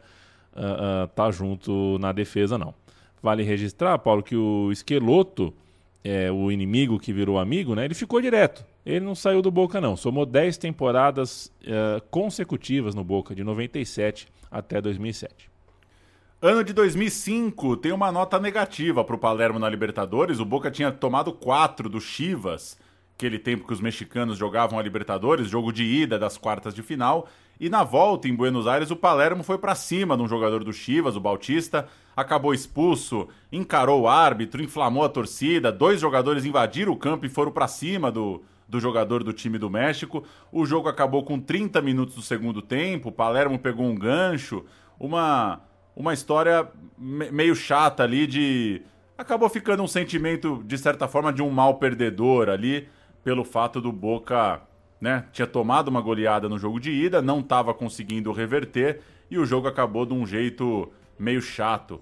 estar 1.05 1.30
junto 1.30 1.99
na 1.99 2.12
defesa, 2.12 2.57
não. 2.59 2.74
Vale 3.22 3.42
registrar, 3.42 3.99
Paulo, 3.99 4.22
que 4.22 4.36
o 4.36 4.70
Esqueloto, 4.70 5.53
é, 6.05 6.30
o 6.30 6.53
inimigo 6.53 6.99
que 6.99 7.11
virou 7.12 7.38
amigo, 7.38 7.74
né? 7.74 7.86
Ele 7.86 7.95
ficou 7.95 8.20
direto. 8.20 8.64
Ele 8.84 9.01
não 9.05 9.14
saiu 9.14 9.40
do 9.40 9.51
Boca, 9.51 9.80
não. 9.80 9.97
Somou 9.97 10.26
10 10.26 10.59
temporadas 10.59 11.51
eh, 11.66 12.03
consecutivas 12.11 12.95
no 12.95 13.03
Boca, 13.03 13.34
de 13.34 13.42
97 13.42 14.28
até 14.51 14.78
2007. 14.78 15.51
Ano 16.47 16.62
de 16.62 16.74
2005 16.74 17.78
tem 17.78 17.90
uma 17.90 18.12
nota 18.12 18.38
negativa 18.38 19.03
para 19.03 19.16
o 19.16 19.18
Palermo 19.18 19.59
na 19.59 19.66
Libertadores. 19.66 20.40
O 20.40 20.45
Boca 20.45 20.70
tinha 20.70 20.92
tomado 20.92 21.32
4 21.32 21.88
do 21.88 21.99
Chivas, 21.99 22.76
aquele 23.16 23.38
tempo 23.38 23.66
que 23.66 23.72
os 23.72 23.80
mexicanos 23.80 24.36
jogavam 24.36 24.78
a 24.78 24.82
Libertadores, 24.82 25.49
jogo 25.49 25.72
de 25.72 25.84
ida 25.84 26.18
das 26.18 26.36
quartas 26.36 26.74
de 26.74 26.82
final. 26.82 27.26
E 27.59 27.70
na 27.70 27.82
volta 27.82 28.28
em 28.28 28.34
Buenos 28.34 28.66
Aires, 28.66 28.90
o 28.90 28.97
Palermo 28.97 29.42
foi 29.42 29.57
para 29.57 29.74
cima 29.74 30.18
de 30.18 30.22
um 30.22 30.28
jogador 30.28 30.62
do 30.62 30.70
Chivas, 30.70 31.16
o 31.16 31.20
Bautista, 31.20 31.88
acabou 32.14 32.53
expulso, 32.53 33.26
encarou 33.51 34.03
o 34.03 34.07
árbitro, 34.07 34.62
inflamou 34.62 35.03
a 35.03 35.09
torcida. 35.09 35.72
Dois 35.72 35.99
jogadores 35.99 36.45
invadiram 36.45 36.92
o 36.92 36.99
campo 36.99 37.24
e 37.24 37.30
foram 37.30 37.53
para 37.53 37.66
cima 37.66 38.12
do, 38.12 38.42
do 38.68 38.78
jogador 38.78 39.24
do 39.24 39.32
time 39.32 39.57
do 39.57 39.70
México. 39.70 40.22
O 40.53 40.66
jogo 40.66 40.90
acabou 40.90 41.24
com 41.24 41.40
30 41.40 41.80
minutos 41.80 42.16
do 42.16 42.20
segundo 42.20 42.61
tempo. 42.61 43.09
O 43.09 43.12
Palermo 43.12 43.59
pegou 43.59 43.86
um 43.86 43.95
gancho, 43.95 44.62
uma 45.01 45.62
uma 45.97 46.12
história 46.12 46.68
me- 46.99 47.30
meio 47.30 47.55
chata 47.55 48.03
ali 48.03 48.26
de 48.26 48.82
acabou 49.16 49.49
ficando 49.49 49.82
um 49.82 49.86
sentimento 49.86 50.62
de 50.66 50.76
certa 50.76 51.07
forma 51.07 51.32
de 51.32 51.42
um 51.42 51.51
mal 51.51 51.74
perdedor 51.74 52.49
ali 52.49 52.88
pelo 53.22 53.45
fato 53.45 53.80
do 53.80 53.90
Boca, 53.92 54.61
né, 55.01 55.24
tinha 55.32 55.47
tomado 55.47 55.88
uma 55.88 56.01
goleada 56.01 56.49
no 56.49 56.59
jogo 56.59 56.78
de 56.78 56.90
ida, 56.90 57.22
não 57.22 57.40
estava 57.40 57.72
conseguindo 57.72 58.32
reverter 58.32 59.01
e 59.30 59.38
o 59.38 59.47
jogo 59.47 59.66
acabou 59.66 60.05
de 60.05 60.12
um 60.12 60.26
jeito 60.26 60.90
meio 61.18 61.40
chato, 61.40 62.01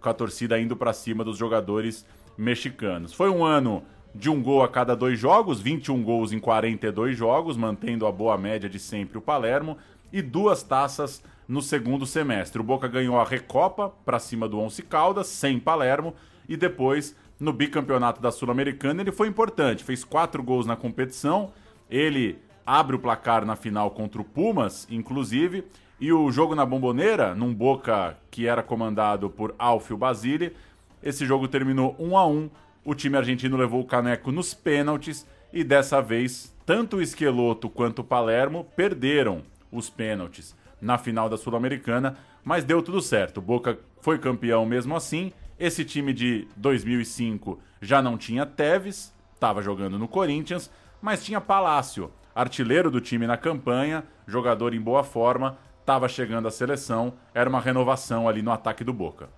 com 0.00 0.08
a 0.08 0.14
torcida 0.14 0.58
indo 0.58 0.76
para 0.76 0.92
cima 0.92 1.24
dos 1.24 1.36
jogadores 1.36 2.06
mexicanos. 2.36 3.12
Foi 3.12 3.28
um 3.28 3.44
ano 3.44 3.82
de 4.14 4.30
um 4.30 4.42
gol 4.42 4.62
a 4.62 4.68
cada 4.68 4.94
dois 4.94 5.18
jogos, 5.18 5.60
21 5.60 6.02
gols 6.02 6.32
em 6.32 6.38
42 6.38 7.16
jogos, 7.16 7.56
mantendo 7.56 8.06
a 8.06 8.12
boa 8.12 8.36
média 8.36 8.68
de 8.68 8.78
sempre 8.78 9.18
o 9.18 9.22
Palermo, 9.22 9.76
e 10.12 10.20
duas 10.20 10.62
taças 10.62 11.22
no 11.48 11.60
segundo 11.60 12.06
semestre. 12.06 12.60
O 12.60 12.64
Boca 12.64 12.88
ganhou 12.88 13.18
a 13.18 13.24
Recopa 13.24 13.90
para 14.04 14.18
cima 14.18 14.48
do 14.48 14.58
Once 14.58 14.82
Caldas, 14.82 15.26
sem 15.26 15.58
Palermo, 15.58 16.14
e 16.48 16.56
depois 16.56 17.16
no 17.38 17.52
bicampeonato 17.52 18.20
da 18.20 18.30
Sul-Americana 18.30 19.02
ele 19.02 19.12
foi 19.12 19.28
importante, 19.28 19.84
fez 19.84 20.04
quatro 20.04 20.42
gols 20.42 20.66
na 20.66 20.76
competição, 20.76 21.52
ele 21.90 22.38
abre 22.64 22.94
o 22.94 22.98
placar 22.98 23.44
na 23.44 23.56
final 23.56 23.90
contra 23.90 24.20
o 24.20 24.24
Pumas, 24.24 24.86
inclusive, 24.90 25.64
e 26.00 26.12
o 26.12 26.30
jogo 26.30 26.54
na 26.54 26.64
Bomboneira, 26.64 27.34
num 27.34 27.52
Boca 27.52 28.16
que 28.30 28.46
era 28.46 28.62
comandado 28.62 29.28
por 29.28 29.54
Alfio 29.58 29.96
Basile, 29.96 30.54
esse 31.02 31.26
jogo 31.26 31.48
terminou 31.48 31.96
1 31.98 32.16
a 32.16 32.26
1 32.26 32.50
o 32.84 32.94
time 32.94 33.16
argentino 33.16 33.56
levou 33.56 33.80
o 33.80 33.86
caneco 33.86 34.32
nos 34.32 34.54
pênaltis 34.54 35.26
e 35.52 35.62
dessa 35.62 36.00
vez 36.00 36.52
tanto 36.66 36.96
o 36.96 37.02
Esqueloto 37.02 37.68
quanto 37.68 38.00
o 38.00 38.04
Palermo 38.04 38.66
perderam 38.76 39.42
os 39.70 39.88
pênaltis 39.88 40.54
na 40.82 40.98
final 40.98 41.28
da 41.28 41.36
Sul-Americana, 41.36 42.18
mas 42.44 42.64
deu 42.64 42.82
tudo 42.82 43.00
certo. 43.00 43.38
O 43.38 43.40
Boca 43.42 43.78
foi 44.00 44.18
campeão 44.18 44.66
mesmo 44.66 44.96
assim. 44.96 45.32
Esse 45.58 45.84
time 45.84 46.12
de 46.12 46.48
2005 46.56 47.60
já 47.80 48.02
não 48.02 48.18
tinha 48.18 48.44
Tevez, 48.44 49.14
estava 49.32 49.62
jogando 49.62 49.96
no 49.96 50.08
Corinthians, 50.08 50.68
mas 51.00 51.24
tinha 51.24 51.40
Palácio, 51.40 52.10
artilheiro 52.34 52.90
do 52.90 53.00
time 53.00 53.28
na 53.28 53.36
campanha, 53.36 54.02
jogador 54.26 54.74
em 54.74 54.80
boa 54.80 55.04
forma, 55.04 55.56
estava 55.80 56.08
chegando 56.08 56.48
à 56.48 56.50
seleção, 56.50 57.14
era 57.32 57.48
uma 57.48 57.60
renovação 57.60 58.28
ali 58.28 58.42
no 58.42 58.50
ataque 58.50 58.82
do 58.82 58.92
Boca. 58.92 59.28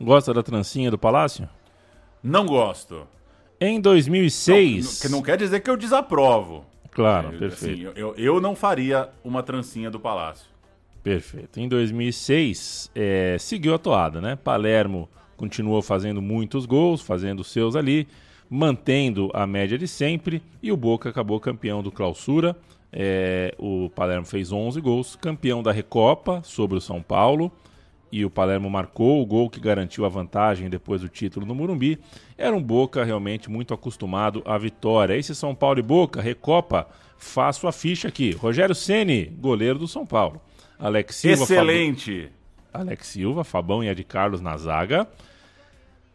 Gosta 0.00 0.34
da 0.34 0.42
trancinha 0.42 0.90
do 0.90 0.98
Palácio? 0.98 1.48
Não 2.22 2.44
gosto. 2.44 3.06
Em 3.60 3.80
2006. 3.80 5.02
Que 5.02 5.08
não 5.08 5.22
quer 5.22 5.36
dizer 5.36 5.60
que 5.60 5.70
eu 5.70 5.76
desaprovo. 5.76 6.64
Claro, 6.92 7.32
Eu- 7.32 7.38
perfeito. 7.38 7.88
assim, 7.88 7.98
eu, 8.00 8.14
eu 8.16 8.40
não 8.40 8.54
faria 8.56 9.08
uma 9.24 9.42
trancinha 9.42 9.90
do 9.90 9.98
Palácio. 10.00 10.48
Perfeito. 11.02 11.58
Em 11.58 11.68
2006, 11.68 12.90
é, 12.94 13.36
seguiu 13.38 13.74
a 13.74 13.78
toada, 13.78 14.20
né? 14.20 14.36
Palermo 14.36 15.08
continuou 15.36 15.80
fazendo 15.80 16.20
muitos 16.20 16.66
gols, 16.66 17.00
fazendo 17.00 17.42
seus 17.42 17.74
ali, 17.74 18.06
mantendo 18.50 19.30
a 19.32 19.46
média 19.46 19.78
de 19.78 19.88
sempre, 19.88 20.42
e 20.62 20.70
o 20.70 20.76
Boca 20.76 21.08
acabou 21.08 21.38
campeão 21.40 21.82
do 21.82 21.90
Clausura. 21.90 22.56
É, 22.92 23.54
o 23.56 23.88
Palermo 23.94 24.26
fez 24.26 24.50
11 24.52 24.80
gols, 24.80 25.16
campeão 25.16 25.62
da 25.62 25.70
Recopa 25.72 26.42
sobre 26.42 26.76
o 26.76 26.80
São 26.80 27.00
Paulo, 27.00 27.50
e 28.12 28.24
o 28.24 28.30
Palermo 28.30 28.68
marcou 28.68 29.20
o 29.22 29.26
gol 29.26 29.48
que 29.48 29.60
garantiu 29.60 30.04
a 30.04 30.08
vantagem 30.08 30.68
depois 30.68 31.00
do 31.00 31.08
título 31.08 31.46
no 31.46 31.54
Morumbi. 31.54 31.98
Era 32.36 32.54
um 32.56 32.62
Boca 32.62 33.04
realmente 33.04 33.50
muito 33.50 33.72
acostumado 33.72 34.42
à 34.44 34.58
vitória. 34.58 35.14
Esse 35.16 35.34
São 35.34 35.54
Paulo 35.54 35.78
e 35.78 35.82
Boca, 35.82 36.20
Recopa, 36.20 36.88
faço 37.16 37.66
a 37.68 37.72
ficha 37.72 38.08
aqui. 38.08 38.32
Rogério 38.32 38.74
Ceni, 38.74 39.26
goleiro 39.26 39.78
do 39.78 39.86
São 39.88 40.04
Paulo. 40.04 40.40
Alex 40.78 41.16
Silva. 41.16 41.42
Excelente. 41.44 42.30
Fabão- 42.72 42.80
Alex 42.88 43.06
Silva, 43.08 43.44
Fabão 43.44 43.82
e 43.84 43.88
Ed 43.88 44.02
Carlos 44.04 44.40
na 44.40 44.56
zaga. 44.56 45.06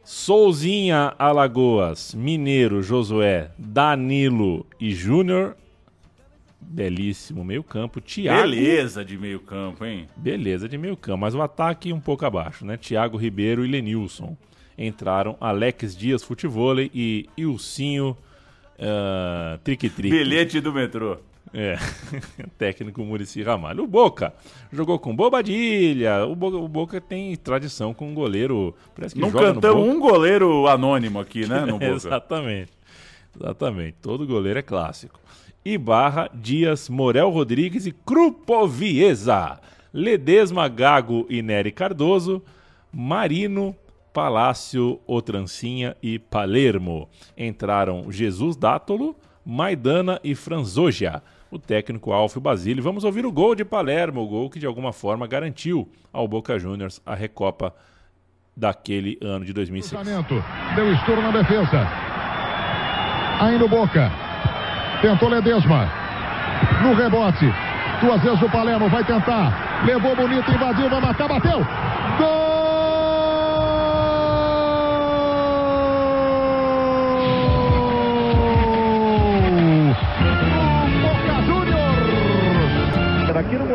Souzinha, 0.04 1.14
Alagoas, 1.18 2.14
Mineiro, 2.14 2.82
Josué, 2.82 3.50
Danilo 3.58 4.66
e 4.80 4.94
Júnior. 4.94 5.56
Belíssimo 6.68 7.44
meio 7.44 7.64
campo. 7.64 8.02
Thiago. 8.02 8.42
Beleza 8.42 9.06
de 9.06 9.18
meio 9.18 9.40
campo, 9.40 9.86
hein? 9.86 10.08
Beleza 10.16 10.68
de 10.68 10.78
meio 10.78 10.98
campo, 10.98 11.20
mas 11.20 11.36
o 11.36 11.42
ataque 11.42 11.94
um 11.94 12.00
pouco 12.00 12.26
abaixo, 12.26 12.66
né? 12.66 12.78
Thiago 12.78 13.18
Ribeiro 13.18 13.66
e 13.66 13.70
Lenilson. 13.70 14.36
Entraram 14.78 15.38
Alex 15.40 15.96
Dias 15.96 16.24
Futevôlei 16.24 16.92
e 16.94 17.30
Ilcinho 17.38 18.18
uh, 18.80 19.58
Trique 19.60 19.90
Trique. 19.90 20.16
Bilhete 20.16 20.60
do 20.60 20.74
metrô. 20.74 21.18
É, 21.54 21.78
técnico 22.58 23.02
Murici 23.04 23.42
Ramalho. 23.42 23.84
O 23.84 23.88
Boca 23.88 24.34
jogou 24.74 25.00
com 25.00 25.16
Bobadilha. 25.16 26.26
O 26.26 26.36
Boca, 26.36 26.58
o 26.58 26.68
Boca 26.68 27.00
tem 27.00 27.34
tradição 27.38 27.94
com 27.94 28.10
um 28.10 28.14
goleiro. 28.14 28.76
Parece 28.94 29.16
que 29.16 29.22
Não 29.22 29.32
cantamos 29.32 29.88
um 29.88 30.00
goleiro 30.00 30.68
anônimo 30.68 31.20
aqui, 31.20 31.48
né, 31.48 31.62
no 31.62 31.74
Boca. 31.80 31.86
Exatamente. 31.86 32.74
Exatamente. 33.40 33.96
Todo 34.02 34.28
goleiro 34.28 34.60
é 34.60 34.62
clássico. 34.62 35.20
Ibarra, 35.66 36.30
Dias, 36.32 36.88
Morel 36.88 37.32
Rodrigues 37.32 37.88
e 37.88 37.92
Crupoviesa. 37.92 39.60
Ledesma, 39.92 40.68
Gago 40.68 41.26
e 41.28 41.42
Nery 41.42 41.72
Cardoso. 41.72 42.44
Marino, 42.94 43.76
Palácio, 44.14 45.00
Otrancinha 45.08 45.98
e 46.04 46.20
Palermo. 46.20 47.10
Entraram 47.36 48.12
Jesus 48.12 48.56
Dátolo, 48.56 49.16
Maidana 49.44 50.20
e 50.24 50.36
Franzogia. 50.36 51.24
O 51.50 51.58
técnico 51.58 52.14
Alfio 52.14 52.40
Basile. 52.40 52.80
Vamos 52.80 53.04
ouvir 53.04 53.26
o 53.26 53.32
gol 53.32 53.56
de 53.56 53.66
Palermo, 53.66 54.22
o 54.22 54.28
gol 54.28 54.50
que 54.50 54.60
de 54.60 54.68
alguma 54.68 54.94
forma 54.94 55.26
garantiu 55.26 55.90
ao 56.14 56.28
Boca 56.28 56.60
Juniors 56.60 57.02
a 57.06 57.16
Recopa 57.16 57.74
daquele 58.56 59.18
ano 59.22 59.44
de 59.44 59.52
2006. 59.52 59.92
Cruzamento. 59.92 60.36
Deu 60.76 60.94
estouro 60.94 61.22
na 61.22 61.32
defesa. 61.32 61.88
Ainda 63.42 63.66
o 63.66 63.70
Boca. 63.70 64.25
Tentou 65.02 65.30
Ledesma. 65.30 65.90
No 66.82 66.94
rebote. 66.94 67.54
Duas 68.02 68.22
vezes 68.22 68.42
o 68.42 68.50
Palermo 68.50 68.90
vai 68.90 69.04
tentar. 69.04 69.84
Levou 69.86 70.16
bonito, 70.16 70.52
invadiu, 70.52 70.90
vai 70.90 71.02
matar, 71.02 71.28
bateu. 71.28 71.66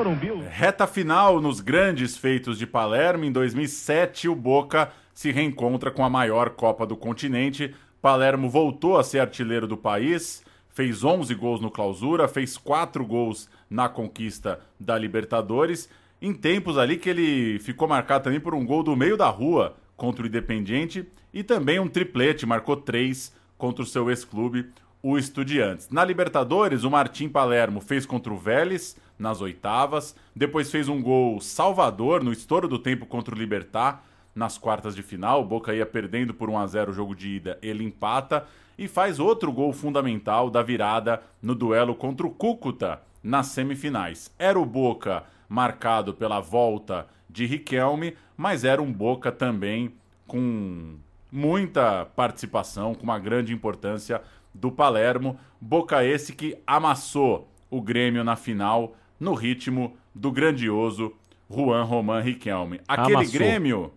Morumbi. 0.00 0.30
Reta 0.48 0.86
final 0.86 1.40
nos 1.40 1.60
grandes 1.60 2.16
feitos 2.16 2.58
de 2.58 2.66
Palermo. 2.66 3.24
Em 3.24 3.32
2007, 3.32 4.28
o 4.28 4.34
Boca 4.34 4.90
se 5.12 5.30
reencontra 5.30 5.90
com 5.90 6.04
a 6.04 6.10
maior 6.10 6.50
Copa 6.50 6.86
do 6.86 6.96
continente. 6.96 7.74
Palermo 8.00 8.48
voltou 8.48 8.98
a 8.98 9.04
ser 9.04 9.20
artilheiro 9.20 9.66
do 9.66 9.76
país, 9.76 10.42
fez 10.72 11.04
11 11.04 11.34
gols 11.34 11.60
no 11.60 11.70
Clausura, 11.70 12.28
fez 12.28 12.56
4 12.56 13.04
gols 13.04 13.48
na 13.68 13.88
conquista 13.88 14.60
da 14.78 14.96
Libertadores. 14.98 15.88
Em 16.20 16.32
tempos 16.32 16.78
ali 16.78 16.96
que 16.96 17.08
ele 17.08 17.58
ficou 17.60 17.88
marcado 17.88 18.24
também 18.24 18.40
por 18.40 18.54
um 18.54 18.64
gol 18.64 18.82
do 18.82 18.96
meio 18.96 19.16
da 19.16 19.28
rua 19.28 19.76
contra 19.96 20.24
o 20.24 20.26
Independiente 20.26 21.06
e 21.32 21.42
também 21.42 21.78
um 21.78 21.88
triplete, 21.88 22.46
marcou 22.46 22.76
3 22.76 23.32
contra 23.56 23.82
o 23.82 23.86
seu 23.86 24.08
ex-clube, 24.08 24.70
o 25.02 25.16
Estudiantes. 25.16 25.88
Na 25.90 26.04
Libertadores, 26.04 26.84
o 26.84 26.90
Martim 26.90 27.28
Palermo 27.28 27.80
fez 27.80 28.04
contra 28.04 28.32
o 28.32 28.38
Vélez 28.38 28.96
nas 29.18 29.40
oitavas, 29.40 30.14
depois 30.34 30.70
fez 30.70 30.88
um 30.88 31.02
gol 31.02 31.40
salvador 31.40 32.22
no 32.22 32.32
estouro 32.32 32.68
do 32.68 32.78
tempo 32.78 33.06
contra 33.06 33.34
o 33.34 33.38
Libertar 33.38 34.04
nas 34.34 34.58
quartas 34.58 34.94
de 34.94 35.02
final. 35.02 35.42
O 35.42 35.44
Boca 35.44 35.74
ia 35.74 35.86
perdendo 35.86 36.32
por 36.34 36.48
1 36.48 36.58
a 36.58 36.66
0 36.66 36.90
o 36.90 36.94
jogo 36.94 37.14
de 37.14 37.28
ida, 37.28 37.58
ele 37.62 37.84
empata 37.84 38.46
e 38.78 38.88
faz 38.88 39.18
outro 39.18 39.52
gol 39.52 39.72
fundamental 39.72 40.48
da 40.48 40.62
virada 40.62 41.22
no 41.42 41.54
duelo 41.54 41.94
contra 41.94 42.26
o 42.26 42.30
Cúcuta 42.30 43.00
nas 43.22 43.48
semifinais. 43.48 44.34
Era 44.38 44.58
o 44.58 44.64
Boca 44.64 45.24
marcado 45.48 46.14
pela 46.14 46.40
volta 46.40 47.06
de 47.28 47.44
Riquelme, 47.44 48.16
mas 48.36 48.64
era 48.64 48.80
um 48.80 48.92
Boca 48.92 49.30
também 49.30 49.92
com 50.26 50.96
muita 51.30 52.06
participação, 52.16 52.94
com 52.94 53.02
uma 53.02 53.18
grande 53.18 53.52
importância 53.52 54.22
do 54.54 54.70
Palermo. 54.70 55.38
Boca 55.60 56.04
esse 56.04 56.32
que 56.32 56.56
amassou 56.66 57.48
o 57.70 57.80
Grêmio 57.80 58.24
na 58.24 58.36
final 58.36 58.96
no 59.18 59.34
ritmo 59.34 59.96
do 60.14 60.32
grandioso 60.32 61.12
Juan 61.48 61.84
Román 61.84 62.20
Riquelme. 62.20 62.80
Aquele 62.86 63.16
Amassou. 63.16 63.32
Grêmio, 63.32 63.92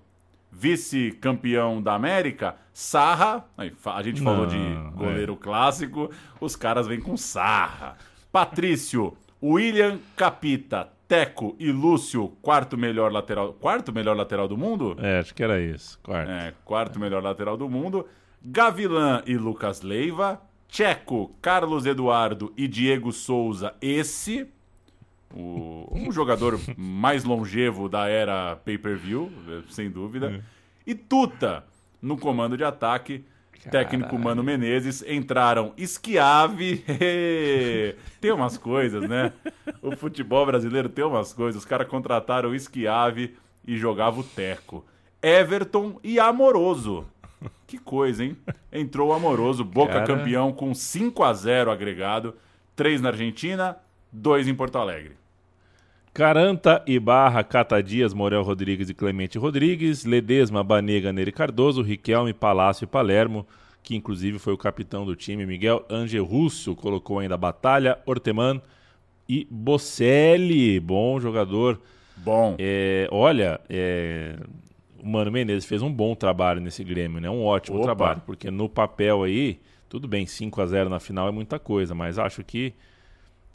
vice-campeão 0.56 1.82
da 1.82 1.94
América, 1.94 2.56
Sarra, 2.74 3.46
a 3.58 4.02
gente 4.04 4.22
falou 4.22 4.48
Não, 4.48 4.48
de 4.48 4.96
goleiro 4.96 5.36
clássico, 5.36 6.10
os 6.40 6.56
caras 6.56 6.88
vêm 6.88 7.00
com 7.00 7.18
Sarra. 7.18 7.98
Patrício, 8.32 9.16
William 9.42 10.00
Capita, 10.16 10.90
Teco 11.08 11.56
e 11.60 11.72
Lúcio, 11.72 12.30
quarto 12.42 12.78
melhor 12.78 13.12
lateral, 13.12 13.54
quarto 13.54 13.94
melhor 13.94 14.16
lateral 14.16 14.48
do 14.48 14.58
mundo? 14.58 14.96
É, 15.00 15.20
acho 15.20 15.34
que 15.36 15.44
era 15.44 15.62
isso. 15.62 16.00
Quarto. 16.02 16.32
É, 16.32 16.54
quarto 16.64 17.00
melhor 17.00 17.22
lateral 17.22 17.58
do 17.58 17.70
mundo. 17.70 18.08
Gavilã 18.42 19.22
e 19.26 19.36
Lucas 19.38 19.82
Leiva. 19.82 20.42
Checo, 20.68 21.36
Carlos 21.40 21.86
Eduardo 21.86 22.52
e 22.58 22.68
Diego 22.68 23.12
Souza, 23.12 23.76
esse. 23.80 24.48
O, 25.34 25.90
um 25.92 26.12
jogador 26.12 26.60
mais 26.78 27.24
longevo 27.24 27.90
da 27.90 28.08
era 28.08 28.56
pay-per-view, 28.58 29.32
sem 29.70 29.90
dúvida. 29.90 30.44
E 30.86 30.94
Tuta, 30.94 31.64
no 32.02 32.18
comando 32.18 32.58
de 32.58 32.64
ataque. 32.64 33.26
Técnico 33.72 34.18
Mano 34.20 34.44
Menezes. 34.44 35.04
Entraram 35.08 35.74
Schiavi. 35.78 36.84
tem 38.20 38.32
umas 38.32 38.58
coisas, 38.58 39.08
né? 39.08 39.32
O 39.82 39.96
futebol 39.96 40.46
brasileiro 40.46 40.90
tem 40.90 41.06
umas 41.06 41.34
coisas. 41.34 41.62
Os 41.62 41.66
caras 41.68 41.88
contrataram 41.88 42.50
o 42.50 42.60
Schiavi 42.60 43.36
e 43.66 43.78
jogava 43.78 44.20
o 44.20 44.24
Teco. 44.24 44.86
Everton 45.22 46.00
e 46.04 46.20
Amoroso. 46.20 47.06
Que 47.66 47.78
coisa, 47.78 48.24
hein? 48.24 48.38
Entrou 48.72 49.10
o 49.10 49.14
Amoroso, 49.14 49.64
Boca 49.64 49.94
Cara. 49.94 50.06
campeão 50.06 50.52
com 50.52 50.74
5 50.74 51.24
a 51.24 51.34
0 51.34 51.72
agregado. 51.72 52.36
3 52.76 53.02
na 53.02 53.10
Argentina, 53.10 53.78
2 54.12 54.48
em 54.48 54.56
Porto 54.56 54.78
Alegre. 54.78 55.23
Caranta, 56.14 56.84
Ibarra, 56.86 57.44
Cata 57.44 57.82
Dias, 57.82 58.14
Morel 58.14 58.44
Rodrigues 58.44 58.88
e 58.88 58.94
Clemente 58.94 59.40
Rodrigues, 59.40 60.06
Ledesma, 60.06 60.64
Banega, 60.64 61.12
Neri 61.12 61.32
Cardoso, 61.32 61.82
Riquelme, 61.82 62.34
Palácio 62.34 62.84
e 62.84 62.88
Palermo, 62.88 63.48
que 63.82 63.96
inclusive 63.96 64.38
foi 64.38 64.54
o 64.54 64.58
capitão 64.58 65.06
do 65.06 65.16
time, 65.16 65.44
Miguel 65.44 65.84
Angel 65.90 66.24
Russo, 66.24 66.76
colocou 66.76 67.18
ainda 67.18 67.36
Batalha, 67.36 67.98
Orteman 68.06 68.62
e 69.28 69.48
Bocelli, 69.50 70.80
bom 70.80 71.20
jogador. 71.20 71.82
Bom. 72.18 72.56
É, 72.60 73.08
olha, 73.12 73.60
é, 73.68 74.38
o 75.02 75.08
Mano 75.08 75.32
Menezes 75.32 75.66
fez 75.66 75.82
um 75.82 75.92
bom 75.92 76.14
trabalho 76.14 76.62
nesse 76.62 76.84
Grêmio, 76.84 77.20
né? 77.20 77.28
Um 77.28 77.44
ótimo 77.44 77.78
Opa. 77.78 77.86
trabalho, 77.86 78.22
porque 78.24 78.52
no 78.52 78.70
papel 78.70 79.24
aí, 79.24 79.60
tudo 79.90 80.08
bem, 80.08 80.28
5 80.28 80.62
a 80.62 80.66
0 80.68 80.90
na 80.92 81.00
final 81.00 81.28
é 81.28 81.32
muita 81.32 81.58
coisa, 81.58 81.96
mas 81.96 82.20
acho 82.20 82.44
que 82.44 82.72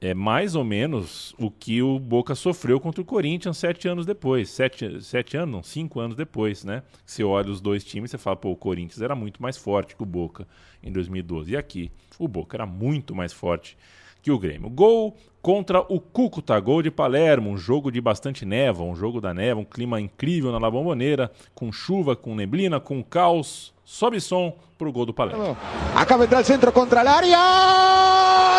é 0.00 0.14
mais 0.14 0.54
ou 0.54 0.62
menos 0.62 1.34
o 1.38 1.50
que 1.50 1.82
o 1.82 1.98
Boca 1.98 2.34
sofreu 2.34 2.78
contra 2.78 3.02
o 3.02 3.04
Corinthians 3.04 3.58
sete 3.58 3.88
anos 3.88 4.06
depois. 4.06 4.48
Sete, 4.48 5.02
sete 5.02 5.36
anos, 5.36 5.52
não, 5.52 5.62
cinco 5.62 5.98
anos 5.98 6.16
depois, 6.16 6.64
né? 6.64 6.82
Você 7.04 7.24
olha 7.24 7.50
os 7.50 7.60
dois 7.60 7.84
times 7.84 8.12
e 8.14 8.18
fala, 8.18 8.36
pô, 8.36 8.50
o 8.50 8.56
Corinthians 8.56 9.02
era 9.02 9.14
muito 9.14 9.42
mais 9.42 9.56
forte 9.56 9.96
que 9.96 10.02
o 10.02 10.06
Boca 10.06 10.46
em 10.82 10.92
2012. 10.92 11.52
E 11.52 11.56
aqui, 11.56 11.90
o 12.18 12.28
Boca 12.28 12.56
era 12.56 12.66
muito 12.66 13.14
mais 13.14 13.32
forte 13.32 13.76
que 14.22 14.30
o 14.30 14.38
Grêmio. 14.38 14.70
Gol 14.70 15.16
contra 15.42 15.80
o 15.80 16.00
Cúcuta, 16.00 16.58
gol 16.60 16.82
de 16.82 16.90
Palermo, 16.90 17.50
um 17.50 17.56
jogo 17.56 17.90
de 17.90 18.00
bastante 18.00 18.44
neva, 18.44 18.82
um 18.82 18.94
jogo 18.94 19.20
da 19.20 19.32
neva, 19.32 19.60
um 19.60 19.64
clima 19.64 20.00
incrível 20.00 20.52
na 20.52 20.58
La 20.58 20.70
Bombonera, 20.70 21.30
com 21.54 21.72
chuva, 21.72 22.14
com 22.14 22.34
neblina, 22.34 22.78
com 22.78 23.02
caos. 23.02 23.74
Sobe 23.88 24.20
som 24.20 24.52
pro 24.76 24.92
gol 24.92 25.06
do 25.06 25.14
Palermo. 25.14 25.56
Acá 25.96 26.18
vendrá 26.18 26.40
el 26.40 26.44
centro 26.44 26.70
contra 26.74 27.00
el 27.00 27.08
área. 27.08 27.38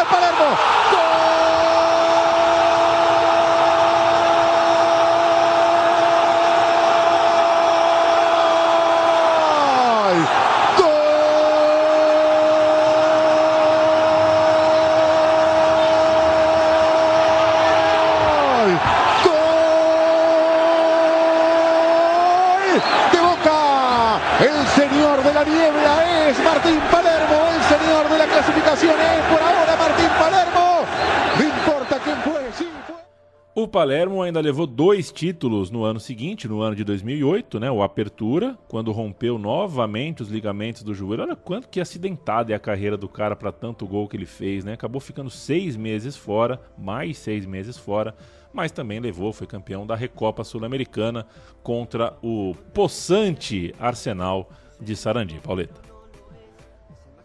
Palermo. 0.09 0.57
¡Gol! 10.09 10.17
¡Gol! 18.49 18.69
¡Gol! 22.69 22.81
¡De 23.11 23.19
Boca! 23.19 23.59
El 24.39 24.67
señor 24.69 25.21
de 25.21 25.33
la 25.33 25.43
niebla 25.43 26.29
es 26.29 26.39
Martín 26.43 26.79
Palermo. 26.89 27.49
El 27.53 27.61
señor 27.63 28.07
de 28.09 28.17
la 28.17 28.25
clasificación 28.25 28.95
es 28.99 29.21
por 29.25 29.41
ahora 29.41 29.75
Martín 29.77 30.09
Palermo. 30.17 30.85
No 31.37 31.43
importa 31.43 31.99
quién 32.03 32.17
fue, 32.21 32.51
sí 32.57 32.69
fue. 32.87 32.95
O 33.55 33.58
Palermo 33.69 34.21
ainda 34.21 34.41
levou 34.41 34.67
dois 34.67 35.11
títulos 35.11 35.71
no 35.71 35.83
ano 35.83 35.99
seguinte, 35.99 36.47
no 36.47 36.61
ano 36.61 36.75
de 36.75 36.83
2008, 36.83 37.59
né? 37.59 37.71
O 37.71 37.81
Apertura, 37.81 38.57
quando 38.67 38.91
rompeu 38.91 39.37
novamente 39.37 40.21
os 40.21 40.29
ligamentos 40.29 40.83
do 40.83 40.93
joelho. 40.93 41.23
Olha 41.23 41.35
quanto 41.35 41.69
que 41.69 41.79
acidentada 41.79 42.51
é 42.51 42.55
a 42.55 42.59
carreira 42.59 42.97
do 42.97 43.07
cara 43.07 43.35
para 43.35 43.51
tanto 43.51 43.87
gol 43.87 44.07
que 44.07 44.17
ele 44.17 44.25
fez, 44.25 44.65
né? 44.65 44.73
Acabou 44.73 44.99
ficando 44.99 45.29
seis 45.29 45.77
meses 45.77 46.17
fora, 46.17 46.59
mais 46.77 47.17
seis 47.17 47.45
meses 47.45 47.77
fora, 47.77 48.15
mas 48.51 48.71
também 48.71 48.99
levou, 48.99 49.31
foi 49.31 49.47
campeão 49.47 49.85
da 49.85 49.95
Recopa 49.95 50.43
Sul-Americana 50.43 51.25
contra 51.63 52.17
o 52.21 52.55
possante 52.73 53.73
Arsenal 53.79 54.49
de 54.81 54.95
Sarandi. 54.95 55.39
Pauleta. 55.43 55.88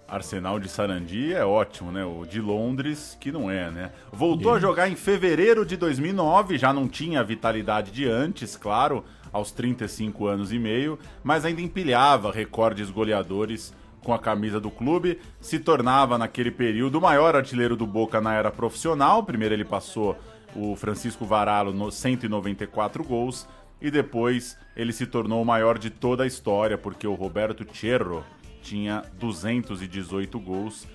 Arsenal 0.09 0.61
de 0.61 0.69
Sarandi 0.69 1.33
é 1.33 1.45
ótimo, 1.45 1.91
né? 1.91 2.05
O 2.05 2.25
de 2.25 2.41
Londres, 2.41 3.17
que 3.21 3.33
não 3.33 3.51
é, 3.51 3.71
né? 3.71 3.93
Voltou 4.13 4.55
a 4.55 4.61
jogar 4.61 4.89
em 4.89 4.97
fevereiro 4.97 5.65
de 5.65 5.77
2009, 5.77 6.59
já 6.59 6.73
não 6.73 6.87
tinha 6.87 7.21
a 7.21 7.25
vitalidade 7.25 7.91
de 7.91 8.07
antes, 8.07 8.57
claro, 8.57 9.05
aos 9.33 9.51
35 9.51 10.27
anos 10.27 10.53
e 10.53 10.59
meio, 10.59 10.99
mas 11.23 11.45
ainda 11.45 11.61
empilhava 11.61 12.31
recordes 12.31 12.91
goleadores 12.91 13.75
com 14.05 14.13
a 14.13 14.19
camisa 14.19 14.61
do 14.61 14.71
clube, 14.71 15.19
se 15.41 15.59
tornava 15.59 16.19
naquele 16.19 16.51
período 16.51 16.99
o 16.99 17.01
maior 17.01 17.35
artilheiro 17.35 17.75
do 17.75 17.87
Boca 17.87 18.21
na 18.21 18.35
era 18.35 18.51
profissional. 18.51 19.25
Primeiro 19.25 19.55
ele 19.55 19.65
passou 19.65 20.17
o 20.55 20.77
Francisco 20.77 21.25
Varalo 21.25 21.73
no 21.73 21.91
194 21.91 23.03
gols 23.03 23.49
e 23.81 23.91
depois 23.91 24.57
ele 24.77 24.93
se 24.93 25.07
tornou 25.07 25.43
o 25.43 25.47
maior 25.47 25.79
de 25.79 25.91
toda 25.91 26.23
a 26.23 26.27
história, 26.27 26.77
porque 26.77 27.07
o 27.07 27.15
Roberto 27.15 27.67
Cerro 27.75 28.23
tinha 28.65 29.03
218 29.21 30.41
gols. 30.41 30.87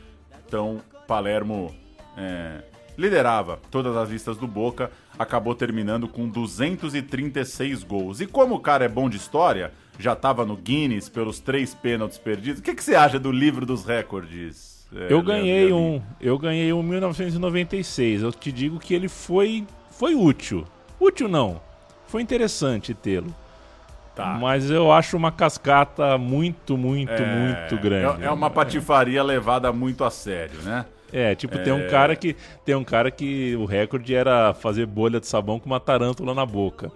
Então, 0.45 0.81
Palermo 1.07 1.73
é, 2.17 2.63
liderava 2.97 3.59
todas 3.69 3.95
as 3.95 4.09
listas 4.09 4.35
do 4.37 4.47
Boca, 4.47 4.91
acabou 5.17 5.53
terminando 5.53 6.07
com 6.07 6.27
236 6.27 7.83
gols. 7.83 8.19
E 8.19 8.25
como 8.27 8.55
o 8.55 8.59
cara 8.59 8.85
é 8.85 8.89
bom 8.89 9.07
de 9.09 9.17
história, 9.17 9.71
já 9.99 10.13
estava 10.13 10.43
no 10.45 10.57
Guinness 10.57 11.07
pelos 11.07 11.39
três 11.39 11.73
pênaltis 11.75 12.17
perdidos. 12.17 12.59
O 12.59 12.63
que, 12.63 12.73
que 12.73 12.83
você 12.83 12.95
acha 12.95 13.19
do 13.19 13.31
livro 13.31 13.65
dos 13.65 13.85
recordes? 13.85 14.87
é, 14.95 15.13
Eu 15.13 15.21
ganhei 15.21 15.65
Leandro? 15.67 15.77
um, 15.77 16.01
eu 16.19 16.37
ganhei 16.39 16.73
um 16.73 16.81
em 16.81 16.87
1996. 16.87 18.23
Eu 18.23 18.31
te 18.31 18.51
digo 18.51 18.79
que 18.79 18.93
ele 18.93 19.07
foi 19.07 19.65
foi 19.91 20.15
útil. 20.15 20.65
Útil 20.99 21.27
não. 21.27 21.61
Foi 22.07 22.21
interessante 22.21 22.93
tê-lo. 22.93 23.33
Tá. 24.19 24.37
Mas 24.37 24.69
eu 24.69 24.91
acho 24.91 25.15
uma 25.15 25.31
cascata 25.31 26.17
muito, 26.17 26.77
muito, 26.77 27.09
É, 27.11 27.21
muito 27.69 27.77
grande. 27.81 28.21
É, 28.23 28.25
é 28.25 28.31
uma 28.31 28.49
patifaria 28.49 29.23
levada 29.23 29.71
muito 29.71 30.03
a 30.03 30.11
sério, 30.11 30.61
né? 30.61 30.85
É, 31.11 31.33
tipo, 31.35 31.57
tem 31.59 31.71
um 31.71 31.79
É. 31.79 31.87
cara 31.87 32.15
que 32.17 32.35
tem 32.65 32.75
um 32.75 32.83
cara 32.83 33.09
que 33.09 33.55
o 33.55 33.63
recorde 33.63 34.13
era 34.13 34.53
fazer 34.53 34.85
bolha 34.85 35.21
de 35.21 35.25
sabão 35.27 35.57
com 35.57 35.67
uma 35.67 35.79
tarântula 35.79 36.33
na 36.35 36.45
boca. 36.45 36.91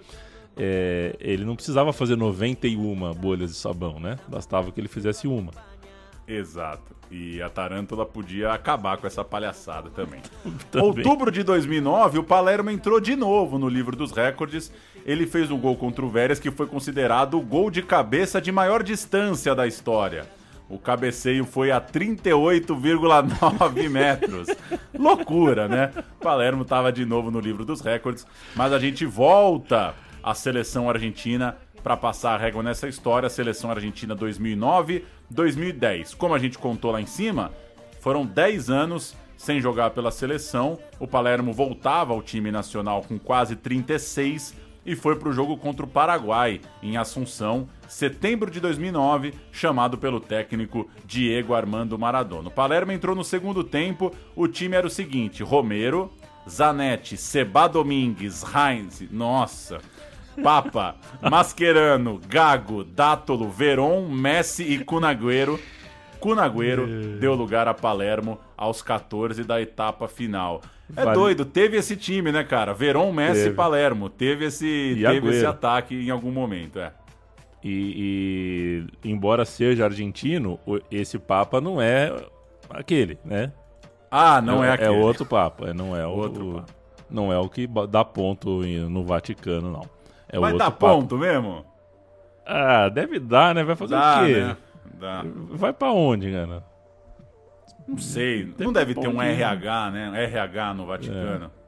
É, 0.58 1.16
ele 1.20 1.45
não 1.45 1.56
precisava 1.56 1.94
fazer 1.94 2.16
91 2.16 3.14
bolhas 3.14 3.52
de 3.52 3.56
sabão, 3.58 4.00
né? 4.00 4.18
Bastava 4.28 4.70
que 4.72 4.80
ele 4.80 4.88
fizesse 4.90 5.26
uma. 5.28 5.52
Exato. 6.28 6.94
E 7.12 7.41
a 7.41 7.50
Tarântula 7.50 8.06
podia 8.06 8.54
acabar 8.54 8.98
com 8.98 9.06
essa 9.06 9.24
palhaçada 9.24 9.90
também. 9.90 10.22
Também. 10.72 10.88
Outubro 10.88 11.32
de 11.32 11.44
2009, 11.44 12.20
o 12.20 12.24
Palermo 12.24 12.72
entrou 12.72 13.00
de 13.00 13.16
novo 13.16 13.60
no 13.60 13.70
livro 13.70 13.95
dos 13.95 14.12
recordes. 14.12 14.72
Ele 15.06 15.28
fez 15.28 15.52
um 15.52 15.60
gol 15.60 15.76
contra 15.76 16.04
o 16.04 16.10
Vélez 16.10 16.40
que 16.40 16.50
foi 16.50 16.66
considerado 16.66 17.38
o 17.38 17.41
gol 17.41 17.70
de 17.70 17.84
cabeça 17.84 18.41
de 18.41 18.52
maior 18.52 18.82
distância 18.82 19.54
da 19.54 19.68
história. 19.68 20.28
O 20.70 20.80
cabeceio 20.80 21.45
foi 21.45 21.72
a 21.72 21.80
38,9 21.80 23.88
metros. 23.90 24.48
Loucura, 24.98 25.68
né? 25.68 25.91
Palermo 26.20 26.64
estava 26.64 26.91
de 26.91 27.06
novo 27.06 27.30
no 27.30 27.40
livro 27.40 27.64
dos 27.64 27.82
recordes, 27.82 28.26
mas 28.56 28.74
a 28.74 28.80
gente 28.80 29.06
volta 29.06 29.94
à 30.24 30.34
seleção 30.34 30.90
argentina 30.90 31.58
para 31.84 31.97
passar 31.97 32.35
a 32.35 32.38
régua 32.38 32.64
nessa 32.64 32.88
história. 32.88 33.30
Seleção 33.30 33.69
argentina 33.69 34.15
2009, 34.15 35.05
2010. 35.30 36.14
Como 36.14 36.34
a 36.34 36.39
gente 36.39 36.57
contou 36.57 36.91
lá 36.91 37.01
em 37.01 37.05
cima, 37.05 37.51
foram 37.99 38.26
10 38.26 38.69
anos 38.69 39.15
sem 39.38 39.60
jogar 39.60 39.91
pela 39.91 40.10
seleção. 40.10 40.80
O 40.99 41.05
Palermo 41.05 41.51
voltava 41.51 42.14
ao 42.14 42.22
time 42.22 42.49
nacional 42.49 43.03
com 43.03 43.19
quase 43.19 43.57
36 43.57 44.55
e 44.85 44.95
foi 44.95 45.15
para 45.15 45.30
o 45.30 45.34
jogo 45.34 45.57
contra 45.57 45.85
o 45.85 45.89
Paraguai, 45.89 46.60
em 46.81 46.97
Assunção, 46.97 47.68
setembro 47.88 48.51
de 48.51 48.60
2009, 48.60 49.34
chamado 49.51 49.97
pelo 49.97 50.19
técnico 50.19 50.89
Diego 51.05 51.53
Armando 51.53 51.97
Maradona. 51.97 52.49
O 52.49 52.51
Palermo 52.51 52.91
entrou 52.91 53.15
no 53.15 53.23
segundo 53.23 53.64
tempo, 53.64 54.11
o 54.35 54.47
time 54.47 54.76
era 54.76 54.88
o 54.88 54.89
seguinte: 54.89 55.41
Romero, 55.43 56.11
Zanetti, 56.49 57.15
Seba 57.15 57.68
Domingues, 57.68 58.43
Heinz, 58.43 59.03
nossa, 59.10 59.80
Papa, 60.41 60.95
Mascherano, 61.22 62.19
Gago, 62.27 62.84
Dátolo, 62.84 63.49
Veron, 63.49 64.07
Messi 64.10 64.64
e 64.64 64.84
Cunagüero. 64.84 65.60
Cunagüero 66.19 66.88
deu 67.19 67.34
lugar 67.35 67.68
a 67.68 67.73
Palermo 67.73 68.39
aos 68.57 68.81
14 68.81 69.43
da 69.43 69.61
etapa 69.61 70.07
final. 70.07 70.61
É 70.95 71.03
Vale. 71.03 71.18
doido, 71.18 71.45
teve 71.45 71.77
esse 71.77 71.95
time, 71.97 72.31
né, 72.31 72.43
cara? 72.43 72.73
Veron, 72.73 73.11
Messi 73.11 73.41
e 73.41 73.43
Teve. 73.45 73.55
Palermo. 73.55 74.10
Teve 74.10 74.45
esse, 74.45 74.65
E 74.65 74.95
teve 74.95 75.05
Agüero. 75.07 75.30
esse 75.34 75.45
ataque 75.45 75.95
em 75.95 76.10
algum 76.10 76.31
momento, 76.31 76.80
é. 76.80 76.93
E, 77.64 78.85
e, 79.03 79.10
embora 79.10 79.45
seja 79.45 79.85
argentino, 79.85 80.60
esse 80.91 81.18
Papa 81.18 81.61
não 81.61 81.81
é 81.81 82.14
aquele, 82.69 83.18
né? 83.23 83.51
Ah, 84.11 84.41
não 84.41 84.64
é, 84.64 84.68
É 84.69 84.72
aquele. 84.73 84.89
outro 84.99 85.26
Papa, 85.26 85.69
é, 85.69 85.73
não 85.73 85.95
é 85.95 86.05
Outro 86.05 86.49
o, 86.49 86.53
Papa. 86.55 86.65
não 87.10 87.31
é 87.34 87.39
o 87.39 87.49
que 87.49 87.68
dá 87.89 88.03
ponto 88.05 88.61
no 88.61 89.03
Vaticano, 89.03 89.72
não. 89.72 89.81
É 90.34 90.39
Vai 90.39 90.51
dar 90.57 90.72
Papa. 90.72 90.88
ponto 90.93 91.18
mesmo? 91.18 91.64
Ah, 92.45 92.89
deve 92.89 93.19
dar, 93.19 93.53
né? 93.55 93.64
Vai 93.64 93.76
fazer 93.76 93.93
Dá, 93.95 94.22
o 94.22 94.26
quê? 94.26 94.34
né? 94.34 94.57
Dá. 94.99 95.23
Vai 95.51 95.72
pra 95.72 95.91
onde, 95.91 96.31
cara? 96.31 96.64
Não 97.88 97.97
sei. 97.97 98.45
Deve 98.45 98.64
não 98.65 98.73
deve 98.73 98.95
ter 98.95 99.07
um. 99.07 99.22
RH, 99.22 99.91
né? 99.91 100.23
RH 100.26 100.73
no 100.73 100.85
Vaticano. 100.85 101.51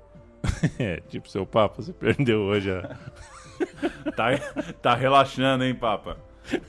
É, 0.78 1.02
tipo, 1.10 1.28
seu 1.28 1.44
Papa, 1.44 1.82
você 1.82 1.92
perdeu 1.94 2.42
hoje 2.42 2.70
a... 2.72 2.96
Tá, 4.16 4.26
tá 4.80 4.94
relaxando, 4.94 5.64
hein, 5.64 5.74
Papa? 5.74 6.18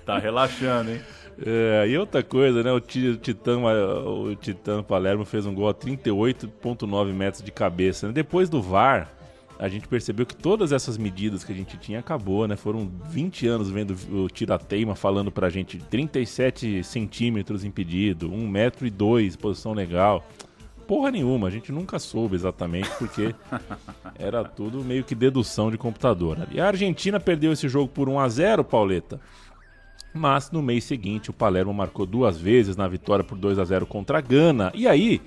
Tá 0.07 0.19
relaxando, 0.19 0.93
hein? 0.93 1.01
É, 1.45 1.87
e 1.87 1.99
outra 1.99 2.23
coisa, 2.23 2.63
né? 2.63 2.73
O 2.73 2.81
Titã, 2.81 3.59
o 3.59 4.35
Titã 4.35 4.83
Palermo 4.83 5.27
fez 5.27 5.45
um 5.45 5.55
gol 5.55 5.69
a 5.69 5.75
38,9 5.75 7.13
metros 7.13 7.43
de 7.43 7.53
cabeça. 7.53 8.07
né? 8.07 8.13
Depois 8.15 8.49
do 8.49 8.63
VAR, 8.63 9.09
a 9.59 9.69
gente 9.69 9.89
percebeu 9.89 10.27
que 10.27 10.37
todas 10.37 10.73
essas 10.73 10.99
medidas 10.99 11.43
que 11.43 11.53
a 11.53 11.55
gente 11.55 11.77
tinha 11.79 12.01
acabou, 12.01 12.47
né? 12.47 12.57
Foram 12.57 12.91
20 13.09 13.47
anos 13.47 13.71
vendo 13.71 13.97
o 14.13 14.29
Tirateima 14.29 14.95
falando 14.95 15.31
pra 15.31 15.49
gente 15.49 15.79
37 15.79 16.85
centímetros 16.85 17.65
impedido, 17.65 18.33
1 18.33 18.49
metro 18.49 18.87
e 18.87 18.91
2, 18.91 19.37
posição 19.37 19.73
legal. 19.73 20.27
Porra 20.87 21.11
nenhuma, 21.11 21.49
a 21.49 21.51
gente 21.51 21.73
nunca 21.73 21.99
soube 21.99 22.37
exatamente 22.37 22.89
porque 22.99 23.35
era 24.19 24.45
tudo 24.45 24.85
meio 24.85 25.03
que 25.03 25.15
dedução 25.15 25.71
de 25.71 25.79
computador. 25.79 26.47
E 26.53 26.61
a 26.61 26.69
Argentina 26.69 27.19
perdeu 27.19 27.53
esse 27.53 27.69
jogo 27.69 27.89
por 27.89 28.09
1 28.09 28.21
a 28.21 28.29
0, 28.29 28.65
Pauleta. 28.65 29.21
Mas 30.15 30.51
no 30.51 30.63
mês 30.63 30.85
seguinte 30.85 31.29
o 31.29 31.33
Palermo 31.33 31.75
marcou 31.75 32.07
duas 32.07 32.39
vezes 32.39 32.77
na 32.77 32.89
vitória 32.89 33.25
por 33.25 33.37
2 33.37 33.59
a 33.59 33.65
0 33.65 33.85
contra 33.87 34.19
a 34.19 34.21
Gana. 34.21 34.71
E 34.75 34.89
aí 34.89 35.21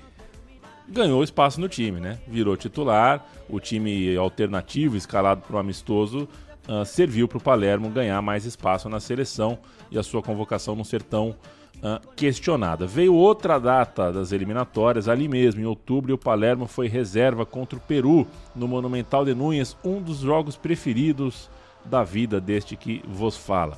ganhou 0.90 1.22
espaço 1.22 1.60
no 1.60 1.68
time, 1.68 2.00
né? 2.00 2.18
Virou 2.26 2.56
titular, 2.56 3.24
o 3.48 3.60
time 3.60 4.16
alternativo 4.16 4.96
escalado 4.96 5.42
para 5.42 5.56
o 5.56 5.58
amistoso 5.58 6.28
ah, 6.68 6.84
serviu 6.84 7.26
para 7.26 7.38
o 7.38 7.40
Palermo 7.40 7.90
ganhar 7.90 8.20
mais 8.22 8.44
espaço 8.44 8.88
na 8.88 9.00
seleção 9.00 9.58
e 9.90 9.98
a 9.98 10.02
sua 10.04 10.22
convocação 10.22 10.76
não 10.76 10.84
ser 10.84 11.02
tão 11.02 11.34
ah, 11.82 12.00
questionada. 12.14 12.86
Veio 12.86 13.14
outra 13.14 13.58
data 13.58 14.12
das 14.12 14.30
eliminatórias, 14.30 15.08
ali 15.08 15.26
mesmo, 15.26 15.60
em 15.60 15.64
outubro, 15.64 16.12
e 16.12 16.14
o 16.14 16.18
Palermo 16.18 16.66
foi 16.66 16.86
reserva 16.86 17.44
contra 17.44 17.76
o 17.76 17.82
Peru 17.82 18.26
no 18.54 18.68
Monumental 18.68 19.24
de 19.24 19.34
Núñez, 19.34 19.76
um 19.84 20.00
dos 20.00 20.18
jogos 20.18 20.56
preferidos 20.56 21.50
da 21.84 22.04
vida 22.04 22.40
deste 22.40 22.76
que 22.76 23.02
vos 23.08 23.36
fala. 23.36 23.76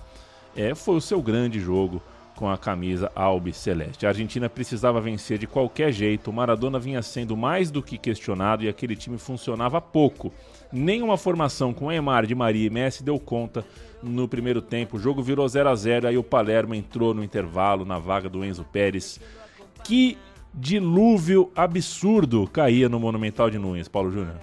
É, 0.54 0.74
foi 0.74 0.96
o 0.96 1.00
seu 1.00 1.22
grande 1.22 1.58
jogo 1.60 2.02
com 2.42 2.50
a 2.50 2.58
camisa 2.58 3.08
Albi 3.14 3.52
Celeste. 3.52 4.04
A 4.04 4.08
Argentina 4.08 4.50
precisava 4.50 5.00
vencer 5.00 5.38
de 5.38 5.46
qualquer 5.46 5.92
jeito, 5.92 6.32
Maradona 6.32 6.76
vinha 6.76 7.00
sendo 7.00 7.36
mais 7.36 7.70
do 7.70 7.80
que 7.80 7.96
questionado 7.96 8.64
e 8.64 8.68
aquele 8.68 8.96
time 8.96 9.16
funcionava 9.16 9.80
pouco. 9.80 10.32
Nenhuma 10.72 11.16
formação 11.16 11.72
com 11.72 11.86
Neymar, 11.86 12.26
Di 12.26 12.34
Maria 12.34 12.66
e 12.66 12.68
Messi 12.68 13.04
deu 13.04 13.16
conta 13.20 13.64
no 14.02 14.26
primeiro 14.26 14.60
tempo. 14.60 14.96
O 14.96 14.98
jogo 14.98 15.22
virou 15.22 15.48
0 15.48 15.68
a 15.68 15.74
0 15.76 16.08
aí 16.08 16.18
o 16.18 16.24
Palermo 16.24 16.74
entrou 16.74 17.14
no 17.14 17.22
intervalo 17.22 17.84
na 17.84 18.00
vaga 18.00 18.28
do 18.28 18.44
Enzo 18.44 18.64
Pérez. 18.64 19.20
Que 19.84 20.18
dilúvio 20.52 21.48
absurdo 21.54 22.48
caía 22.48 22.88
no 22.88 22.98
Monumental 22.98 23.50
de 23.50 23.58
Nunes, 23.60 23.86
Paulo 23.86 24.10
Júnior. 24.10 24.40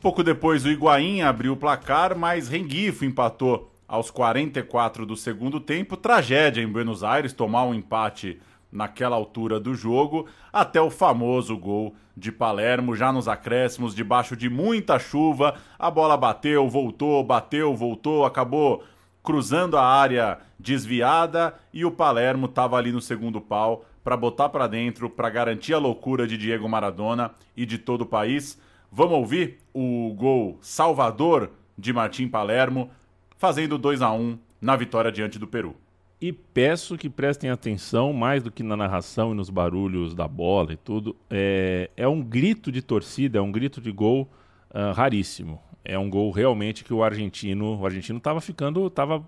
Pouco 0.00 0.24
depois, 0.24 0.64
o 0.64 0.70
Higuaín 0.70 1.20
abriu 1.20 1.52
o 1.52 1.56
placar, 1.58 2.16
mas 2.16 2.48
Rengifo 2.48 3.04
empatou 3.04 3.70
aos 3.88 4.10
44 4.10 5.06
do 5.06 5.16
segundo 5.16 5.58
tempo. 5.58 5.96
Tragédia 5.96 6.62
em 6.62 6.68
Buenos 6.68 7.02
Aires 7.02 7.32
tomar 7.32 7.64
um 7.64 7.74
empate 7.74 8.38
naquela 8.70 9.16
altura 9.16 9.58
do 9.58 9.74
jogo, 9.74 10.26
até 10.52 10.78
o 10.78 10.90
famoso 10.90 11.56
gol 11.56 11.94
de 12.14 12.30
Palermo, 12.30 12.94
já 12.94 13.10
nos 13.10 13.26
acréscimos, 13.26 13.94
debaixo 13.94 14.36
de 14.36 14.50
muita 14.50 14.98
chuva. 14.98 15.54
A 15.78 15.90
bola 15.90 16.16
bateu, 16.16 16.68
voltou, 16.68 17.24
bateu, 17.24 17.74
voltou, 17.74 18.26
acabou 18.26 18.84
cruzando 19.22 19.76
a 19.76 19.84
área 19.84 20.38
desviada 20.58 21.54
e 21.72 21.84
o 21.84 21.90
Palermo 21.90 22.46
estava 22.46 22.76
ali 22.76 22.92
no 22.92 23.00
segundo 23.00 23.40
pau 23.40 23.84
para 24.02 24.16
botar 24.16 24.48
para 24.48 24.66
dentro, 24.66 25.08
para 25.08 25.30
garantir 25.30 25.74
a 25.74 25.78
loucura 25.78 26.26
de 26.26 26.36
Diego 26.36 26.68
Maradona 26.68 27.30
e 27.56 27.64
de 27.64 27.78
todo 27.78 28.02
o 28.02 28.06
país. 28.06 28.60
Vamos 28.90 29.14
ouvir 29.14 29.58
o 29.72 30.14
gol 30.16 30.58
salvador 30.60 31.50
de 31.76 31.92
Martim 31.92 32.26
Palermo, 32.26 32.90
fazendo 33.38 33.78
2 33.78 34.02
a 34.02 34.12
1 34.12 34.38
na 34.60 34.76
vitória 34.76 35.10
diante 35.10 35.38
do 35.38 35.46
Peru. 35.46 35.74
E 36.20 36.32
peço 36.32 36.98
que 36.98 37.08
prestem 37.08 37.48
atenção, 37.48 38.12
mais 38.12 38.42
do 38.42 38.50
que 38.50 38.64
na 38.64 38.76
narração 38.76 39.32
e 39.32 39.36
nos 39.36 39.48
barulhos 39.48 40.14
da 40.14 40.26
bola 40.26 40.72
e 40.72 40.76
tudo. 40.76 41.14
É, 41.30 41.88
é 41.96 42.08
um 42.08 42.20
grito 42.20 42.72
de 42.72 42.82
torcida, 42.82 43.38
é 43.38 43.40
um 43.40 43.52
grito 43.52 43.80
de 43.80 43.92
gol 43.92 44.28
ah, 44.70 44.92
raríssimo. 44.92 45.60
É 45.84 45.96
um 45.96 46.10
gol 46.10 46.32
realmente 46.32 46.84
que 46.84 46.92
o 46.92 47.04
argentino, 47.04 47.78
o 47.78 47.86
argentino 47.86 48.18
estava 48.18 48.40
ficando, 48.40 48.90
tava 48.90 49.24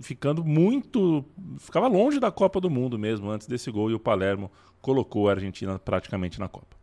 ficando 0.00 0.44
muito, 0.44 1.24
ficava 1.58 1.86
longe 1.86 2.18
da 2.18 2.30
Copa 2.30 2.60
do 2.60 2.68
Mundo 2.68 2.98
mesmo 2.98 3.30
antes 3.30 3.46
desse 3.46 3.70
gol 3.70 3.88
e 3.90 3.94
o 3.94 4.00
Palermo 4.00 4.50
colocou 4.80 5.28
a 5.28 5.32
Argentina 5.32 5.78
praticamente 5.78 6.40
na 6.40 6.48
Copa. 6.48 6.81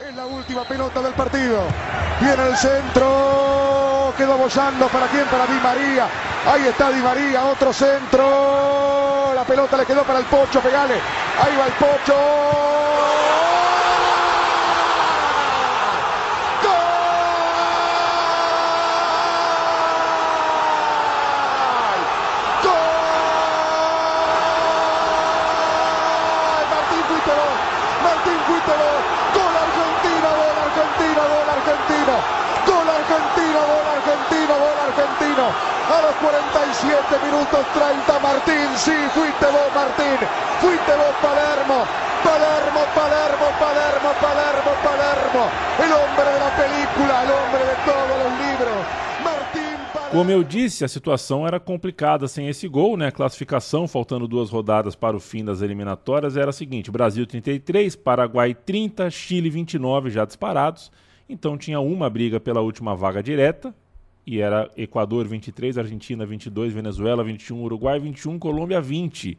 Es 0.00 0.14
la 0.16 0.26
última 0.26 0.64
pelota 0.64 1.00
del 1.00 1.12
partido. 1.14 1.62
Viene 2.20 2.48
el 2.48 2.56
centro. 2.56 4.12
Quedó 4.18 4.36
bollando. 4.36 4.88
¿Para 4.88 5.06
quién? 5.06 5.24
Para 5.26 5.46
Di 5.46 5.60
María. 5.60 6.08
Ahí 6.52 6.66
está 6.66 6.90
Di 6.90 7.00
María. 7.00 7.44
Otro 7.44 7.72
centro. 7.72 9.32
La 9.34 9.44
pelota 9.44 9.76
le 9.76 9.86
quedó 9.86 10.02
para 10.02 10.18
el 10.18 10.24
Pocho. 10.24 10.60
Pegale. 10.60 10.94
Ahí 10.94 11.56
va 11.56 11.66
el 11.66 11.72
Pocho. 11.74 13.53
47 37.14 37.26
minutos 37.26 37.66
30 37.74 38.18
Martín, 38.20 38.68
sí, 38.76 38.92
fuiste 39.14 39.46
vos 39.46 39.72
Martín. 39.74 40.18
Fuiste 40.60 40.92
vos 40.96 41.14
Palermo. 41.22 41.86
Palermo, 42.24 42.80
Palermo, 42.94 43.46
Palermo, 43.60 44.10
Palermo, 44.20 44.70
Palermo. 44.82 45.50
El 45.78 45.92
hombre 45.92 46.32
de 46.32 46.38
la 46.40 46.56
película, 46.56 47.22
el 47.22 47.30
hombre 47.30 47.60
de 47.60 47.76
todos 47.84 48.18
los 48.18 48.32
libros. 48.40 48.76
Martín 49.22 50.10
Como 50.10 50.30
eu 50.30 50.42
disse, 50.42 50.84
a 50.84 50.88
situação 50.88 51.46
era 51.46 51.60
complicada 51.60 52.26
sem 52.26 52.48
esse 52.48 52.66
gol, 52.68 52.96
né? 52.96 53.08
A 53.08 53.12
classificação, 53.12 53.86
faltando 53.86 54.28
duas 54.28 54.50
rodadas 54.50 54.94
para 54.94 55.16
o 55.16 55.20
fim 55.20 55.44
das 55.44 55.60
eliminatórias, 55.60 56.36
era 56.36 56.50
a 56.50 56.52
seguinte: 56.52 56.90
Brasil 56.90 57.26
33, 57.26 57.94
Paraguai 57.96 58.54
30, 58.54 59.10
Chile 59.10 59.50
29 59.50 60.10
já 60.10 60.24
disparados. 60.24 60.90
Então 61.28 61.56
tinha 61.56 61.80
uma 61.80 62.10
briga 62.10 62.38
pela 62.38 62.60
última 62.60 62.94
vaga 62.94 63.22
direta, 63.22 63.74
e 64.26 64.40
era 64.40 64.70
Equador 64.76 65.26
23, 65.26 65.76
Argentina 65.78 66.24
22, 66.24 66.72
Venezuela 66.72 67.22
21, 67.22 67.62
Uruguai 67.62 67.98
21, 68.00 68.38
Colômbia 68.38 68.80
20. 68.80 69.38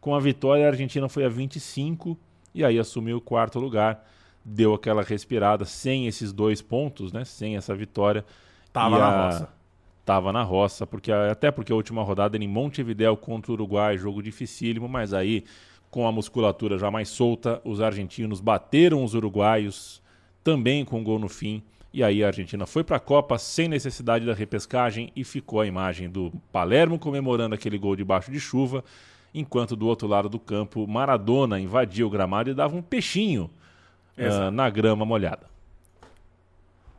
Com 0.00 0.14
a 0.14 0.20
vitória, 0.20 0.64
a 0.64 0.68
Argentina 0.68 1.08
foi 1.08 1.24
a 1.24 1.28
25 1.28 2.16
e 2.54 2.64
aí 2.64 2.78
assumiu 2.78 3.16
o 3.16 3.20
quarto 3.20 3.58
lugar. 3.58 4.06
Deu 4.44 4.74
aquela 4.74 5.02
respirada 5.02 5.64
sem 5.64 6.06
esses 6.06 6.32
dois 6.32 6.62
pontos, 6.62 7.12
né? 7.12 7.24
Sem 7.24 7.56
essa 7.56 7.74
vitória. 7.74 8.24
Tava 8.72 8.96
E 8.96 8.98
na 8.98 9.06
a- 9.06 9.24
roça. 9.26 9.48
Tava 10.04 10.32
na 10.32 10.42
roça, 10.42 10.86
porque 10.86 11.12
até 11.12 11.50
porque 11.50 11.70
a 11.70 11.74
última 11.76 12.02
rodada 12.02 12.34
era 12.36 12.42
em 12.44 12.48
Montevidéu 12.48 13.14
contra 13.14 13.50
o 13.52 13.54
Uruguai, 13.54 13.98
jogo 13.98 14.22
dificílimo, 14.22 14.88
mas 14.88 15.12
aí 15.12 15.44
com 15.90 16.06
a 16.06 16.12
musculatura 16.12 16.78
já 16.78 16.90
mais 16.90 17.08
solta, 17.10 17.60
os 17.64 17.80
argentinos 17.80 18.40
bateram 18.40 19.04
os 19.04 19.12
uruguaios 19.14 20.02
também 20.44 20.82
com 20.84 21.02
gol 21.04 21.18
no 21.18 21.28
fim. 21.28 21.62
E 21.92 22.04
aí 22.04 22.22
a 22.22 22.26
Argentina 22.26 22.66
foi 22.66 22.84
para 22.84 22.96
a 22.96 23.00
Copa 23.00 23.38
sem 23.38 23.66
necessidade 23.66 24.26
da 24.26 24.34
repescagem 24.34 25.10
e 25.16 25.24
ficou 25.24 25.60
a 25.60 25.66
imagem 25.66 26.08
do 26.08 26.32
Palermo 26.52 26.98
comemorando 26.98 27.54
aquele 27.54 27.78
gol 27.78 27.96
debaixo 27.96 28.30
de 28.30 28.38
chuva, 28.38 28.84
enquanto 29.34 29.74
do 29.74 29.86
outro 29.86 30.06
lado 30.06 30.28
do 30.28 30.38
campo 30.38 30.86
Maradona 30.86 31.58
invadia 31.58 32.06
o 32.06 32.10
gramado 32.10 32.50
e 32.50 32.54
dava 32.54 32.76
um 32.76 32.82
peixinho 32.82 33.50
Exato. 34.16 34.50
na 34.50 34.68
grama 34.68 35.04
molhada. 35.04 35.46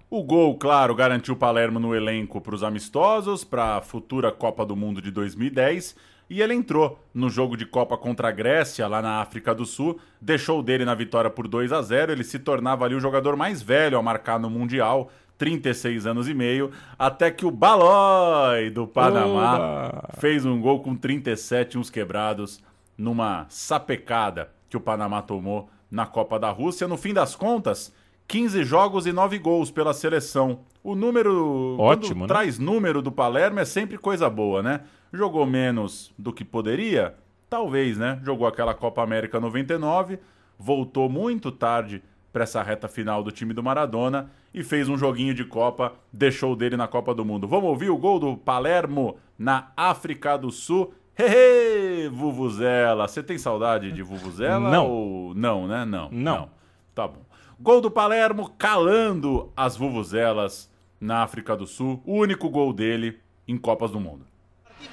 O 0.09 0.23
gol, 0.23 0.55
claro, 0.55 0.95
garantiu 0.95 1.35
Palermo 1.35 1.79
no 1.79 1.93
elenco 1.93 2.41
para 2.41 2.55
os 2.55 2.63
amistosos, 2.63 3.43
para 3.43 3.75
a 3.75 3.81
futura 3.81 4.31
Copa 4.31 4.65
do 4.65 4.75
Mundo 4.75 4.99
de 4.99 5.11
2010. 5.11 5.95
E 6.29 6.41
ele 6.41 6.53
entrou 6.53 6.99
no 7.13 7.29
jogo 7.29 7.57
de 7.57 7.65
Copa 7.65 7.97
contra 7.97 8.27
a 8.27 8.31
Grécia, 8.31 8.87
lá 8.87 9.01
na 9.01 9.19
África 9.19 9.55
do 9.55 9.65
Sul, 9.65 9.99
deixou 10.21 10.61
dele 10.61 10.85
na 10.85 10.93
vitória 10.93 11.29
por 11.29 11.47
2 11.47 11.71
a 11.71 11.81
0 11.81 12.11
Ele 12.11 12.23
se 12.23 12.37
tornava 12.37 12.85
ali 12.85 12.93
o 12.93 12.99
jogador 12.99 13.35
mais 13.35 13.61
velho 13.61 13.97
a 13.97 14.03
marcar 14.03 14.39
no 14.39 14.49
Mundial, 14.49 15.09
36 15.39 16.05
anos 16.05 16.29
e 16.29 16.33
meio, 16.33 16.71
até 16.99 17.31
que 17.31 17.45
o 17.45 17.51
Balói 17.51 18.69
do 18.69 18.85
Panamá 18.85 19.55
Oba! 19.55 20.09
fez 20.19 20.45
um 20.45 20.61
gol 20.61 20.81
com 20.81 20.95
37 20.95 21.77
uns 21.77 21.89
quebrados 21.89 22.61
numa 22.97 23.45
sapecada 23.49 24.51
que 24.69 24.77
o 24.77 24.81
Panamá 24.81 25.21
tomou 25.21 25.69
na 25.89 26.05
Copa 26.05 26.37
da 26.37 26.51
Rússia. 26.51 26.87
No 26.87 26.97
fim 26.97 27.13
das 27.13 27.35
contas, 27.35 27.93
15 28.27 28.63
jogos 28.63 29.07
e 29.07 29.11
9 29.11 29.39
gols 29.39 29.71
pela 29.71 29.93
seleção. 29.93 30.59
O 30.83 30.95
número. 30.95 31.75
Ótimo, 31.79 32.21
quando 32.21 32.21
né? 32.21 32.27
traz 32.27 32.57
número 32.57 33.01
do 33.01 33.11
Palermo 33.11 33.59
é 33.59 33.65
sempre 33.65 33.97
coisa 33.97 34.29
boa, 34.29 34.63
né? 34.63 34.81
Jogou 35.11 35.45
menos 35.45 36.13
do 36.17 36.31
que 36.31 36.45
poderia? 36.45 37.15
Talvez, 37.49 37.97
né? 37.97 38.19
Jogou 38.23 38.47
aquela 38.47 38.73
Copa 38.73 39.01
América 39.01 39.39
99, 39.39 40.19
voltou 40.57 41.09
muito 41.09 41.51
tarde 41.51 42.01
para 42.31 42.43
essa 42.43 42.61
reta 42.61 42.87
final 42.87 43.23
do 43.23 43.31
time 43.31 43.53
do 43.53 43.63
Maradona 43.63 44.29
e 44.53 44.63
fez 44.63 44.87
um 44.87 44.97
joguinho 44.97 45.33
de 45.33 45.43
Copa, 45.43 45.93
deixou 46.13 46.55
dele 46.55 46.77
na 46.77 46.87
Copa 46.87 47.13
do 47.13 47.25
Mundo. 47.25 47.47
Vamos 47.47 47.69
ouvir 47.69 47.89
o 47.89 47.97
gol 47.97 48.19
do 48.19 48.37
Palermo 48.37 49.17
na 49.37 49.71
África 49.75 50.37
do 50.37 50.51
Sul. 50.51 50.93
Hehe, 51.17 52.07
Vuvuzela. 52.07 53.07
Você 53.07 53.21
tem 53.21 53.37
saudade 53.37 53.91
de 53.91 54.01
Vuvuzela? 54.03 54.69
Não. 54.69 54.87
Ou... 54.87 55.35
Não, 55.35 55.67
né? 55.67 55.85
Não. 55.85 56.09
Não. 56.11 56.49
Tá 56.93 57.07
bom. 57.07 57.21
Gol 57.59 57.81
do 57.81 57.91
Palermo 57.91 58.49
calando 58.57 59.51
as 59.57 59.75
Vuvuzelas 59.75 60.68
na 60.99 61.23
África 61.23 61.55
do 61.55 61.65
Sul. 61.65 62.01
O 62.05 62.19
único 62.19 62.49
gol 62.49 62.73
dele 62.73 63.19
em 63.47 63.57
Copas 63.57 63.91
do 63.91 63.99
Mundo. 63.99 64.25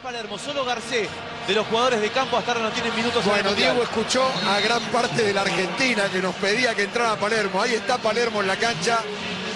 Palermo, 0.02 0.36
solo 0.38 0.64
Garcés 0.64 1.08
de 1.46 1.54
los 1.54 1.66
jugadores 1.66 2.00
de 2.00 2.10
campo 2.10 2.36
hasta 2.36 2.52
ahora 2.52 2.64
no 2.64 2.70
tienen 2.70 2.94
minutos 2.96 3.24
Bueno. 3.24 3.54
Diego 3.54 3.82
escuchó 3.82 4.26
a 4.48 4.58
gran 4.60 4.82
parte 4.90 5.22
de 5.22 5.32
la 5.32 5.42
Argentina 5.42 6.08
que 6.10 6.20
nos 6.20 6.34
pedía 6.36 6.74
que 6.74 6.84
entrara 6.84 7.16
Palermo. 7.16 7.62
Ahí 7.62 7.74
está 7.74 7.98
Palermo 7.98 8.40
en 8.40 8.48
la 8.48 8.56
cancha. 8.56 8.98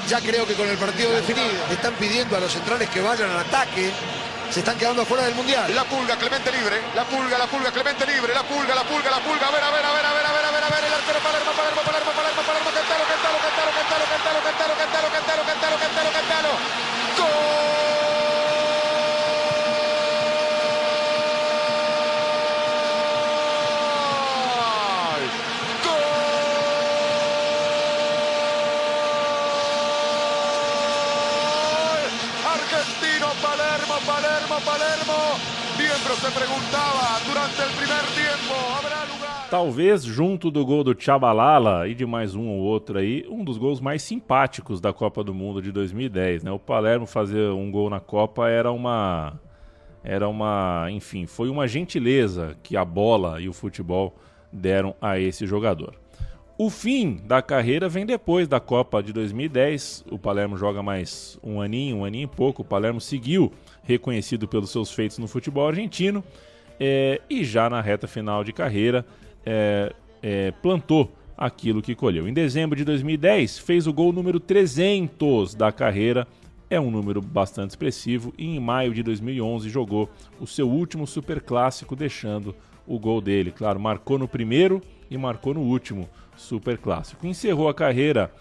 Ya 0.08 0.20
creo 0.20 0.46
que 0.46 0.54
con 0.54 0.68
el 0.68 0.76
partido 0.76 1.10
definido. 1.12 1.50
Están 1.70 1.94
pidiendo 1.94 2.36
a 2.36 2.40
los 2.40 2.52
centrales 2.52 2.88
que 2.90 3.00
vayan 3.00 3.30
al 3.30 3.40
ataque. 3.40 3.90
Se 4.50 4.60
están 4.60 4.76
quedando 4.78 5.04
fuera 5.04 5.24
del 5.24 5.34
Mundial. 5.34 5.72
La 5.74 5.84
pulga, 5.84 6.16
Clemente 6.16 6.50
libre. 6.50 6.78
La 6.94 7.04
pulga, 7.04 7.38
la 7.38 7.46
pulga, 7.46 7.70
Clemente 7.70 8.06
libre. 8.06 8.34
La 8.34 8.42
pulga, 8.42 8.74
la 8.74 8.82
pulga, 8.82 9.10
la 9.10 9.20
pulga. 9.22 9.46
A 9.46 9.50
ver, 9.50 9.62
a 9.62 9.70
ver, 9.70 9.84
a 9.84 9.92
ver, 9.94 10.06
a 10.06 10.12
ver, 10.14 10.26
a 10.26 10.32
ver, 10.32 10.44
a 10.46 10.50
ver, 10.50 10.64
a 10.64 10.68
ver. 10.70 10.84
El 10.84 10.94
arquero 10.94 11.18
Palermo, 11.22 11.50
Palermo, 11.54 11.80
Palermo, 11.86 12.10
Palermo, 12.10 12.29
Palermo, 33.42 33.94
Palermo, 34.06 34.60
Palermo. 34.60 35.38
Miembro 35.78 36.14
se 36.16 36.30
preguntaba 36.30 37.20
durante 37.26 37.62
el 37.62 37.70
primer 37.70 38.04
tiempo, 38.14 38.54
¿habrá 38.76 39.04
lugar? 39.06 39.29
Talvez 39.50 40.04
junto 40.04 40.48
do 40.48 40.64
gol 40.64 40.84
do 40.84 40.94
Chabalala 40.96 41.88
e 41.88 41.92
de 41.92 42.06
mais 42.06 42.36
um 42.36 42.46
ou 42.46 42.60
outro 42.60 43.00
aí, 43.00 43.26
um 43.28 43.42
dos 43.42 43.58
gols 43.58 43.80
mais 43.80 44.00
simpáticos 44.00 44.80
da 44.80 44.92
Copa 44.92 45.24
do 45.24 45.34
Mundo 45.34 45.60
de 45.60 45.72
2010, 45.72 46.44
né? 46.44 46.52
O 46.52 46.58
Palermo 46.58 47.04
fazer 47.04 47.50
um 47.50 47.68
gol 47.68 47.90
na 47.90 47.98
Copa 47.98 48.48
era 48.48 48.70
uma 48.70 49.40
era 50.04 50.28
uma, 50.28 50.86
enfim, 50.92 51.26
foi 51.26 51.50
uma 51.50 51.66
gentileza 51.66 52.56
que 52.62 52.76
a 52.76 52.84
bola 52.84 53.40
e 53.40 53.48
o 53.48 53.52
futebol 53.52 54.14
deram 54.52 54.94
a 55.00 55.18
esse 55.18 55.44
jogador. 55.48 55.96
O 56.56 56.70
fim 56.70 57.20
da 57.24 57.42
carreira 57.42 57.88
vem 57.88 58.06
depois 58.06 58.46
da 58.46 58.60
Copa 58.60 59.02
de 59.02 59.12
2010. 59.12 60.04
O 60.12 60.18
Palermo 60.18 60.56
joga 60.56 60.80
mais 60.80 61.36
um 61.42 61.60
aninho, 61.60 61.96
um 61.96 62.04
aninho 62.04 62.30
e 62.32 62.36
pouco. 62.36 62.62
O 62.62 62.64
Palermo 62.64 63.00
seguiu 63.00 63.50
reconhecido 63.82 64.46
pelos 64.46 64.70
seus 64.70 64.92
feitos 64.92 65.18
no 65.18 65.26
futebol 65.26 65.66
argentino 65.66 66.22
é, 66.78 67.20
e 67.28 67.44
já 67.44 67.68
na 67.68 67.80
reta 67.80 68.06
final 68.06 68.44
de 68.44 68.52
carreira 68.52 69.04
é, 69.44 69.92
é, 70.22 70.50
plantou 70.62 71.12
aquilo 71.36 71.80
que 71.80 71.94
colheu. 71.94 72.28
Em 72.28 72.34
dezembro 72.34 72.76
de 72.76 72.84
2010, 72.84 73.58
fez 73.58 73.86
o 73.86 73.92
gol 73.92 74.12
número 74.12 74.38
300 74.38 75.54
da 75.54 75.72
carreira. 75.72 76.26
É 76.68 76.78
um 76.78 76.90
número 76.90 77.22
bastante 77.22 77.70
expressivo. 77.70 78.34
E 78.36 78.44
em 78.44 78.60
maio 78.60 78.92
de 78.92 79.02
2011 79.02 79.68
jogou 79.70 80.10
o 80.38 80.46
seu 80.46 80.68
último 80.68 81.06
superclássico, 81.06 81.96
deixando 81.96 82.54
o 82.86 82.98
gol 82.98 83.20
dele. 83.20 83.50
Claro, 83.50 83.80
marcou 83.80 84.18
no 84.18 84.28
primeiro 84.28 84.82
e 85.10 85.16
marcou 85.16 85.54
no 85.54 85.60
último 85.60 86.08
superclássico. 86.36 87.26
Encerrou 87.26 87.68
a 87.68 87.74
carreira 87.74 88.32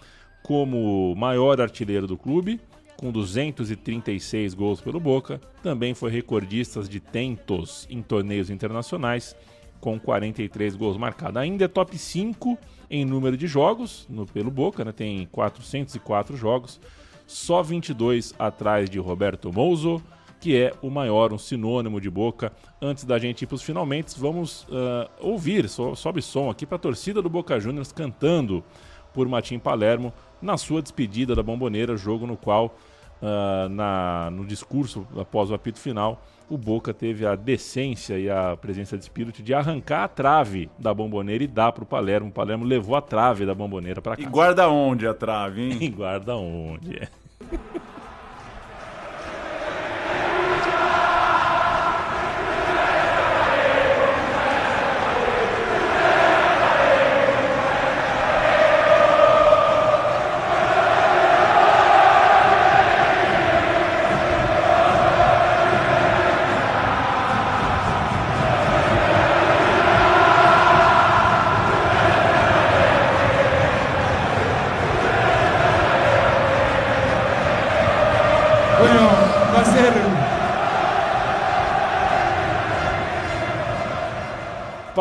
como 0.42 1.14
maior 1.16 1.60
artilheiro 1.60 2.06
do 2.06 2.16
clube, 2.16 2.60
com 2.96 3.10
236 3.10 4.54
gols 4.54 4.80
pelo 4.80 5.00
Boca. 5.00 5.40
Também 5.62 5.94
foi 5.94 6.10
recordista 6.10 6.82
de 6.82 7.00
tentos 7.00 7.86
em 7.88 8.02
torneios 8.02 8.50
internacionais, 8.50 9.34
com 9.80 9.98
43 9.98 10.76
gols 10.76 10.96
marcados. 10.96 11.36
Ainda 11.36 11.64
é 11.64 11.68
top 11.68 11.96
5 11.96 12.58
em 12.90 13.04
número 13.04 13.36
de 13.36 13.46
jogos 13.46 14.06
no, 14.08 14.26
pelo 14.26 14.50
Boca, 14.50 14.84
né? 14.84 14.92
tem 14.92 15.26
404 15.32 16.36
jogos, 16.36 16.80
só 17.26 17.62
22 17.62 18.34
atrás 18.38 18.90
de 18.90 18.98
Roberto 18.98 19.52
Mouso, 19.52 20.02
que 20.40 20.56
é 20.56 20.72
o 20.82 20.90
maior, 20.90 21.32
um 21.32 21.38
sinônimo 21.38 22.00
de 22.00 22.10
Boca. 22.10 22.52
Antes 22.80 23.04
da 23.04 23.18
gente 23.18 23.42
ir 23.42 23.46
para 23.46 23.56
os 23.56 23.62
finalmente, 23.62 24.18
vamos 24.18 24.64
uh, 24.64 25.08
ouvir, 25.20 25.68
so, 25.68 25.94
sobe 25.94 26.22
som 26.22 26.50
aqui 26.50 26.66
para 26.66 26.76
a 26.76 26.80
torcida 26.80 27.20
do 27.20 27.28
Boca 27.28 27.60
Juniors 27.60 27.92
cantando 27.92 28.64
por 29.12 29.28
Matim 29.28 29.58
Palermo 29.58 30.12
na 30.40 30.56
sua 30.56 30.80
despedida 30.80 31.34
da 31.34 31.42
Bomboneira, 31.42 31.96
jogo 31.96 32.26
no 32.26 32.36
qual, 32.36 32.74
uh, 33.20 33.68
na, 33.68 34.30
no 34.30 34.46
discurso 34.46 35.06
após 35.16 35.50
o 35.50 35.54
apito 35.54 35.78
final, 35.78 36.22
o 36.50 36.58
Boca 36.58 36.92
teve 36.92 37.24
a 37.24 37.36
decência 37.36 38.18
e 38.18 38.28
a 38.28 38.56
presença 38.56 38.98
de 38.98 39.04
espírito 39.04 39.40
de 39.40 39.54
arrancar 39.54 40.02
a 40.02 40.08
trave 40.08 40.68
da 40.76 40.92
bomboneira 40.92 41.44
e 41.44 41.46
dar 41.46 41.70
para 41.70 41.84
o 41.84 41.86
Palermo. 41.86 42.28
O 42.28 42.32
Palermo 42.32 42.64
levou 42.64 42.96
a 42.96 43.00
trave 43.00 43.46
da 43.46 43.54
bomboneira 43.54 44.02
para 44.02 44.16
cá. 44.16 44.22
E 44.22 44.26
guarda 44.26 44.68
onde 44.68 45.06
a 45.06 45.14
trave, 45.14 45.62
hein? 45.62 45.78
e 45.80 45.88
guarda 45.88 46.36
onde, 46.36 46.96
é. 46.96 47.08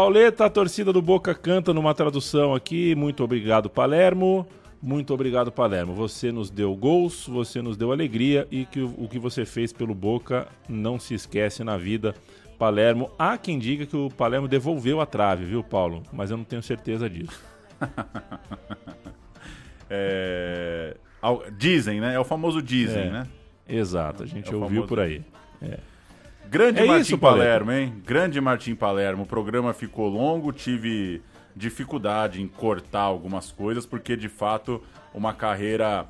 Pauleta, 0.09 0.45
a 0.45 0.49
torcida 0.49 0.91
do 0.91 1.03
Boca 1.03 1.35
canta 1.35 1.71
numa 1.71 1.93
tradução 1.93 2.55
aqui. 2.55 2.95
Muito 2.95 3.23
obrigado, 3.23 3.69
Palermo. 3.69 4.43
Muito 4.81 5.13
obrigado, 5.13 5.51
Palermo. 5.51 5.93
Você 5.93 6.31
nos 6.31 6.49
deu 6.49 6.75
gols, 6.75 7.27
você 7.27 7.61
nos 7.61 7.77
deu 7.77 7.91
alegria 7.91 8.47
e 8.49 8.65
que 8.65 8.81
o, 8.81 9.07
que 9.07 9.19
você 9.19 9.45
fez 9.45 9.71
pelo 9.71 9.93
Boca 9.93 10.47
não 10.67 10.99
se 10.99 11.13
esquece 11.13 11.63
na 11.63 11.77
vida. 11.77 12.15
Palermo, 12.57 13.11
há 13.19 13.37
quem 13.37 13.59
diga 13.59 13.85
que 13.85 13.95
o 13.95 14.09
Palermo 14.09 14.47
devolveu 14.47 14.99
a 14.99 15.05
trave, 15.05 15.45
viu, 15.45 15.63
Paulo? 15.63 16.01
Mas 16.11 16.31
eu 16.31 16.37
não 16.37 16.43
tenho 16.43 16.63
certeza 16.63 17.07
disso. 17.07 17.39
é... 19.87 20.97
Dizem, 21.55 22.01
né? 22.01 22.15
É 22.15 22.19
o 22.19 22.25
famoso 22.25 22.63
dizem, 22.63 23.03
é, 23.03 23.09
né? 23.11 23.27
Exato, 23.67 24.23
a 24.23 24.25
gente 24.25 24.51
é 24.51 24.55
ouviu 24.55 24.81
famoso... 24.81 24.87
por 24.87 25.01
aí. 25.01 25.21
É. 25.61 25.77
Grande 26.49 26.79
é 26.79 26.85
Martim 26.85 27.01
isso, 27.01 27.17
Palermo, 27.19 27.71
hein? 27.71 27.93
Grande 28.03 28.41
Martim 28.41 28.73
Palermo. 28.73 29.21
O 29.21 29.25
programa 29.27 29.71
ficou 29.71 30.09
longo, 30.09 30.51
tive 30.51 31.21
dificuldade 31.55 32.41
em 32.41 32.47
cortar 32.47 33.01
algumas 33.01 33.51
coisas, 33.51 33.85
porque 33.85 34.17
de 34.17 34.27
fato 34.27 34.81
uma 35.13 35.31
carreira 35.31 36.07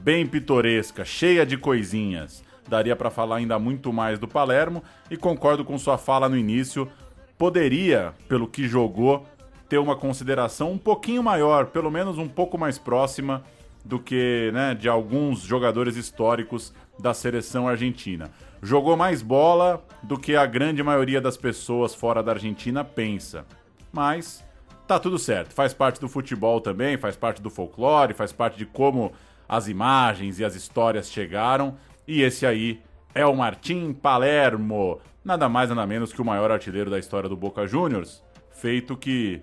bem 0.00 0.26
pitoresca, 0.26 1.04
cheia 1.04 1.44
de 1.44 1.58
coisinhas. 1.58 2.42
Daria 2.66 2.96
para 2.96 3.10
falar 3.10 3.36
ainda 3.36 3.58
muito 3.58 3.92
mais 3.92 4.18
do 4.18 4.26
Palermo 4.26 4.82
e 5.10 5.18
concordo 5.18 5.66
com 5.66 5.76
sua 5.76 5.98
fala 5.98 6.30
no 6.30 6.36
início. 6.38 6.88
Poderia, 7.36 8.14
pelo 8.26 8.48
que 8.48 8.66
jogou, 8.66 9.26
ter 9.68 9.76
uma 9.76 9.94
consideração 9.94 10.72
um 10.72 10.78
pouquinho 10.78 11.22
maior, 11.22 11.66
pelo 11.66 11.90
menos 11.90 12.16
um 12.16 12.26
pouco 12.26 12.56
mais 12.56 12.78
próxima 12.78 13.44
do 13.84 13.98
que 13.98 14.50
né, 14.52 14.74
de 14.74 14.88
alguns 14.88 15.40
jogadores 15.40 15.96
históricos 15.96 16.72
da 16.98 17.12
seleção 17.12 17.68
argentina 17.68 18.30
jogou 18.64 18.96
mais 18.96 19.20
bola 19.20 19.84
do 20.02 20.18
que 20.18 20.34
a 20.34 20.46
grande 20.46 20.82
maioria 20.82 21.20
das 21.20 21.36
pessoas 21.36 21.94
fora 21.94 22.22
da 22.22 22.32
Argentina 22.32 22.82
pensa. 22.82 23.44
Mas 23.92 24.42
tá 24.86 24.98
tudo 24.98 25.18
certo, 25.18 25.52
faz 25.52 25.74
parte 25.74 26.00
do 26.00 26.08
futebol 26.08 26.62
também, 26.62 26.96
faz 26.96 27.14
parte 27.14 27.42
do 27.42 27.50
folclore, 27.50 28.14
faz 28.14 28.32
parte 28.32 28.56
de 28.56 28.64
como 28.64 29.12
as 29.46 29.68
imagens 29.68 30.40
e 30.40 30.44
as 30.44 30.54
histórias 30.54 31.10
chegaram. 31.10 31.76
E 32.08 32.22
esse 32.22 32.46
aí 32.46 32.80
é 33.14 33.26
o 33.26 33.36
Martim 33.36 33.92
Palermo, 33.92 34.98
nada 35.22 35.46
mais 35.46 35.68
nada 35.68 35.86
menos 35.86 36.10
que 36.10 36.22
o 36.22 36.24
maior 36.24 36.50
artilheiro 36.50 36.90
da 36.90 36.98
história 36.98 37.28
do 37.28 37.36
Boca 37.36 37.66
Juniors, 37.66 38.24
feito 38.50 38.96
que 38.96 39.42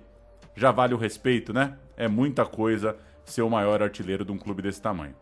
já 0.55 0.71
vale 0.71 0.95
o 0.95 0.97
respeito, 0.97 1.53
né? 1.53 1.77
É 1.95 2.07
muita 2.07 2.43
coisa 2.43 2.97
ser 3.25 3.41
o 3.41 3.49
maior 3.49 3.81
artilheiro 3.81 4.25
de 4.25 4.31
um 4.31 4.37
clube 4.37 4.61
desse 4.61 4.81
tamanho. 4.81 5.15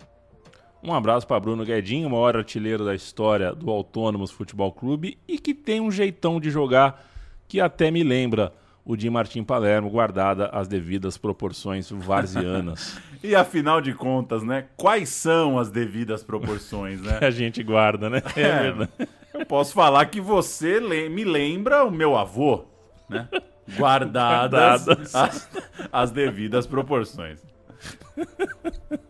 Um 0.82 0.94
abraço 0.94 1.28
para 1.28 1.40
Bruno 1.40 1.66
Guedinho, 1.66 2.08
o 2.08 2.12
maior 2.12 2.38
artilheiro 2.38 2.86
da 2.86 2.96
história 2.96 3.54
do 3.54 3.70
Autônomos 3.70 4.32
Futebol 4.32 4.72
Clube 4.72 5.18
e 5.28 5.38
que 5.38 5.54
tem 5.54 5.82
um 5.82 5.92
jeitão 5.92 6.40
de 6.40 6.50
jogar 6.50 7.06
que 7.48 7.60
até 7.60 7.92
me 7.92 8.04
lembra 8.04 8.54
o 8.86 8.96
de 8.96 9.10
Martim 9.10 9.44
Palermo, 9.44 9.90
guardada 9.90 10.48
as 10.48 10.68
devidas 10.68 11.18
proporções 11.18 11.92
varzianas. 11.92 13.00
e 13.22 13.36
afinal 13.36 13.82
de 13.82 13.94
contas, 13.94 14.42
né? 14.42 14.66
Quais 14.78 15.10
são 15.10 15.60
as 15.60 15.70
devidas 15.70 16.24
proporções, 16.24 17.02
né? 17.02 17.20
que 17.20 17.26
a 17.26 17.32
gente 17.32 17.62
guarda, 17.62 18.10
né? 18.10 18.22
É, 18.36 18.42
é 18.42 18.62
verdade. 18.62 18.92
Eu 19.34 19.46
posso 19.46 19.74
falar 19.74 20.06
que 20.06 20.20
você 20.20 20.80
me 20.80 21.24
lembra 21.24 21.84
o 21.84 21.92
meu 21.92 22.18
avô, 22.18 22.66
né? 23.08 23.28
Guardadas, 23.78 24.86
guardadas. 24.86 25.16
As, 25.16 25.50
as 25.92 26.12
devidas 26.12 26.66
proporções. 26.66 27.40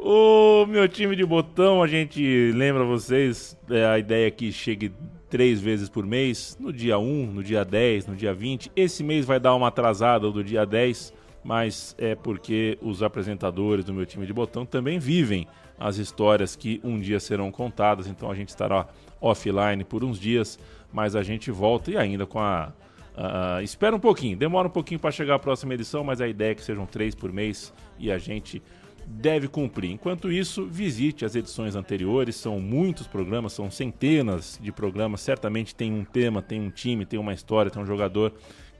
O 0.00 0.64
meu 0.66 0.88
time 0.88 1.16
de 1.16 1.26
botão, 1.26 1.82
a 1.82 1.88
gente 1.88 2.52
lembra 2.52 2.84
vocês, 2.84 3.58
é, 3.68 3.84
a 3.84 3.98
ideia 3.98 4.28
é 4.28 4.30
que 4.30 4.52
chegue 4.52 4.92
três 5.28 5.60
vezes 5.60 5.88
por 5.88 6.06
mês, 6.06 6.56
no 6.58 6.72
dia 6.72 6.98
1, 6.98 7.26
no 7.26 7.42
dia 7.42 7.64
10, 7.64 8.06
no 8.06 8.14
dia 8.14 8.32
20. 8.32 8.70
Esse 8.76 9.02
mês 9.02 9.26
vai 9.26 9.40
dar 9.40 9.56
uma 9.56 9.68
atrasada 9.68 10.30
do 10.30 10.42
dia 10.44 10.64
10, 10.64 11.12
mas 11.42 11.96
é 11.98 12.14
porque 12.14 12.78
os 12.80 13.02
apresentadores 13.02 13.84
do 13.84 13.92
meu 13.92 14.06
time 14.06 14.24
de 14.24 14.32
botão 14.32 14.64
também 14.64 15.00
vivem 15.00 15.48
as 15.78 15.96
histórias 15.96 16.56
que 16.56 16.80
um 16.82 16.98
dia 16.98 17.20
serão 17.20 17.50
contadas, 17.50 18.06
então 18.06 18.30
a 18.30 18.34
gente 18.34 18.48
estará 18.48 18.86
offline 19.20 19.84
por 19.84 20.04
uns 20.04 20.18
dias, 20.18 20.58
mas 20.92 21.14
a 21.16 21.22
gente 21.22 21.50
volta 21.50 21.90
e 21.90 21.96
ainda 21.96 22.24
com 22.24 22.38
a. 22.38 22.72
Uh, 23.18 23.60
espera 23.62 23.96
um 23.96 23.98
pouquinho, 23.98 24.36
demora 24.36 24.68
um 24.68 24.70
pouquinho 24.70 25.00
para 25.00 25.10
chegar 25.10 25.34
a 25.34 25.38
próxima 25.40 25.74
edição, 25.74 26.04
mas 26.04 26.20
a 26.20 26.28
ideia 26.28 26.52
é 26.52 26.54
que 26.54 26.62
sejam 26.62 26.86
três 26.86 27.16
por 27.16 27.32
mês 27.32 27.74
e 27.98 28.12
a 28.12 28.18
gente 28.18 28.62
deve 29.04 29.48
cumprir. 29.48 29.90
Enquanto 29.90 30.30
isso, 30.30 30.66
visite 30.66 31.24
as 31.24 31.34
edições 31.34 31.74
anteriores, 31.74 32.36
são 32.36 32.60
muitos 32.60 33.08
programas, 33.08 33.54
são 33.54 33.72
centenas 33.72 34.56
de 34.62 34.70
programas. 34.70 35.20
Certamente 35.20 35.74
tem 35.74 35.92
um 35.92 36.04
tema, 36.04 36.40
tem 36.40 36.60
um 36.60 36.70
time, 36.70 37.04
tem 37.04 37.18
uma 37.18 37.34
história, 37.34 37.72
tem 37.72 37.82
um 37.82 37.86
jogador 37.86 38.32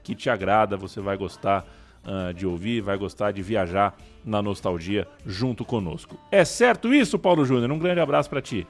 que 0.03 0.15
te 0.15 0.29
agrada, 0.29 0.77
você 0.77 1.01
vai 1.01 1.17
gostar 1.17 1.65
uh, 2.05 2.33
de 2.33 2.47
ouvir, 2.47 2.79
vai 2.79 2.97
gostar 2.97 3.33
de 3.33 3.41
viajar 3.41 3.97
na 4.23 4.41
nostalgia 4.41 5.05
junto 5.25 5.65
conosco. 5.65 6.17
É 6.31 6.45
certo 6.45 6.93
isso, 6.93 7.19
Paulo 7.19 7.43
Júnior? 7.43 7.69
Um 7.71 7.79
grande 7.79 7.99
abraço 7.99 8.29
para 8.29 8.41
ti. 8.41 8.65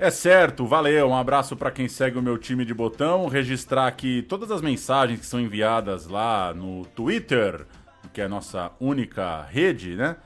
É 0.00 0.10
certo, 0.10 0.64
valeu. 0.64 1.08
Um 1.08 1.16
abraço 1.16 1.56
para 1.56 1.70
quem 1.70 1.88
segue 1.88 2.18
o 2.18 2.22
meu 2.22 2.38
time 2.38 2.64
de 2.64 2.72
botão. 2.72 3.26
Registrar 3.26 3.86
aqui 3.86 4.22
todas 4.22 4.50
as 4.50 4.62
mensagens 4.62 5.18
que 5.20 5.26
são 5.26 5.40
enviadas 5.40 6.06
lá 6.06 6.54
no 6.54 6.84
Twitter, 6.86 7.66
que 8.12 8.20
é 8.20 8.24
a 8.24 8.28
nossa 8.28 8.70
única 8.80 9.42
rede, 9.42 9.96
né? 9.96 10.16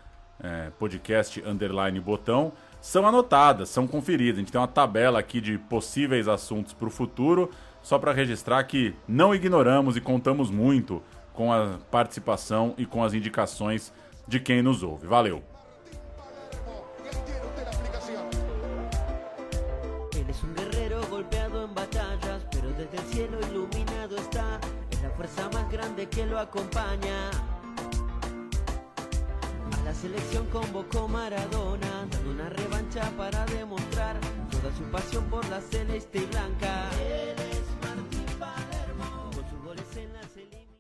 é, 0.42 0.70
podcast 0.78 1.40
underline 1.46 1.98
botão, 2.00 2.52
são 2.80 3.06
anotadas, 3.06 3.68
são 3.68 3.86
conferidas. 3.86 4.36
A 4.36 4.40
gente 4.40 4.52
tem 4.52 4.60
uma 4.60 4.66
tabela 4.66 5.20
aqui 5.20 5.40
de 5.40 5.56
possíveis 5.56 6.26
assuntos 6.26 6.72
para 6.72 6.88
o 6.88 6.90
futuro, 6.90 7.50
só 7.80 7.98
para 7.98 8.12
registrar 8.12 8.62
que 8.64 8.94
não 9.06 9.34
ignoramos 9.34 9.96
e 9.96 10.00
contamos 10.00 10.50
muito 10.50 11.02
com 11.32 11.52
a 11.52 11.78
participação 11.90 12.74
e 12.76 12.84
com 12.84 13.02
as 13.02 13.14
indicações 13.14 13.92
de 14.26 14.40
quem 14.40 14.62
nos 14.62 14.82
ouve. 14.82 15.06
Valeu! 15.06 15.51
Que 26.14 26.26
lo 26.26 26.38
acompaña. 26.38 27.30
La 29.84 29.94
selección 29.94 30.46
convocó 30.46 31.08
Maradona, 31.08 32.06
dando 32.10 32.30
una 32.30 32.48
revancha 32.50 33.10
para 33.16 33.44
demostrar 33.46 34.18
toda 34.50 34.74
su 34.76 34.84
pasión 34.84 35.24
por 35.30 35.46
la 35.48 35.60
celeste 35.60 36.18
y 36.18 36.26
blanca. 36.26 36.90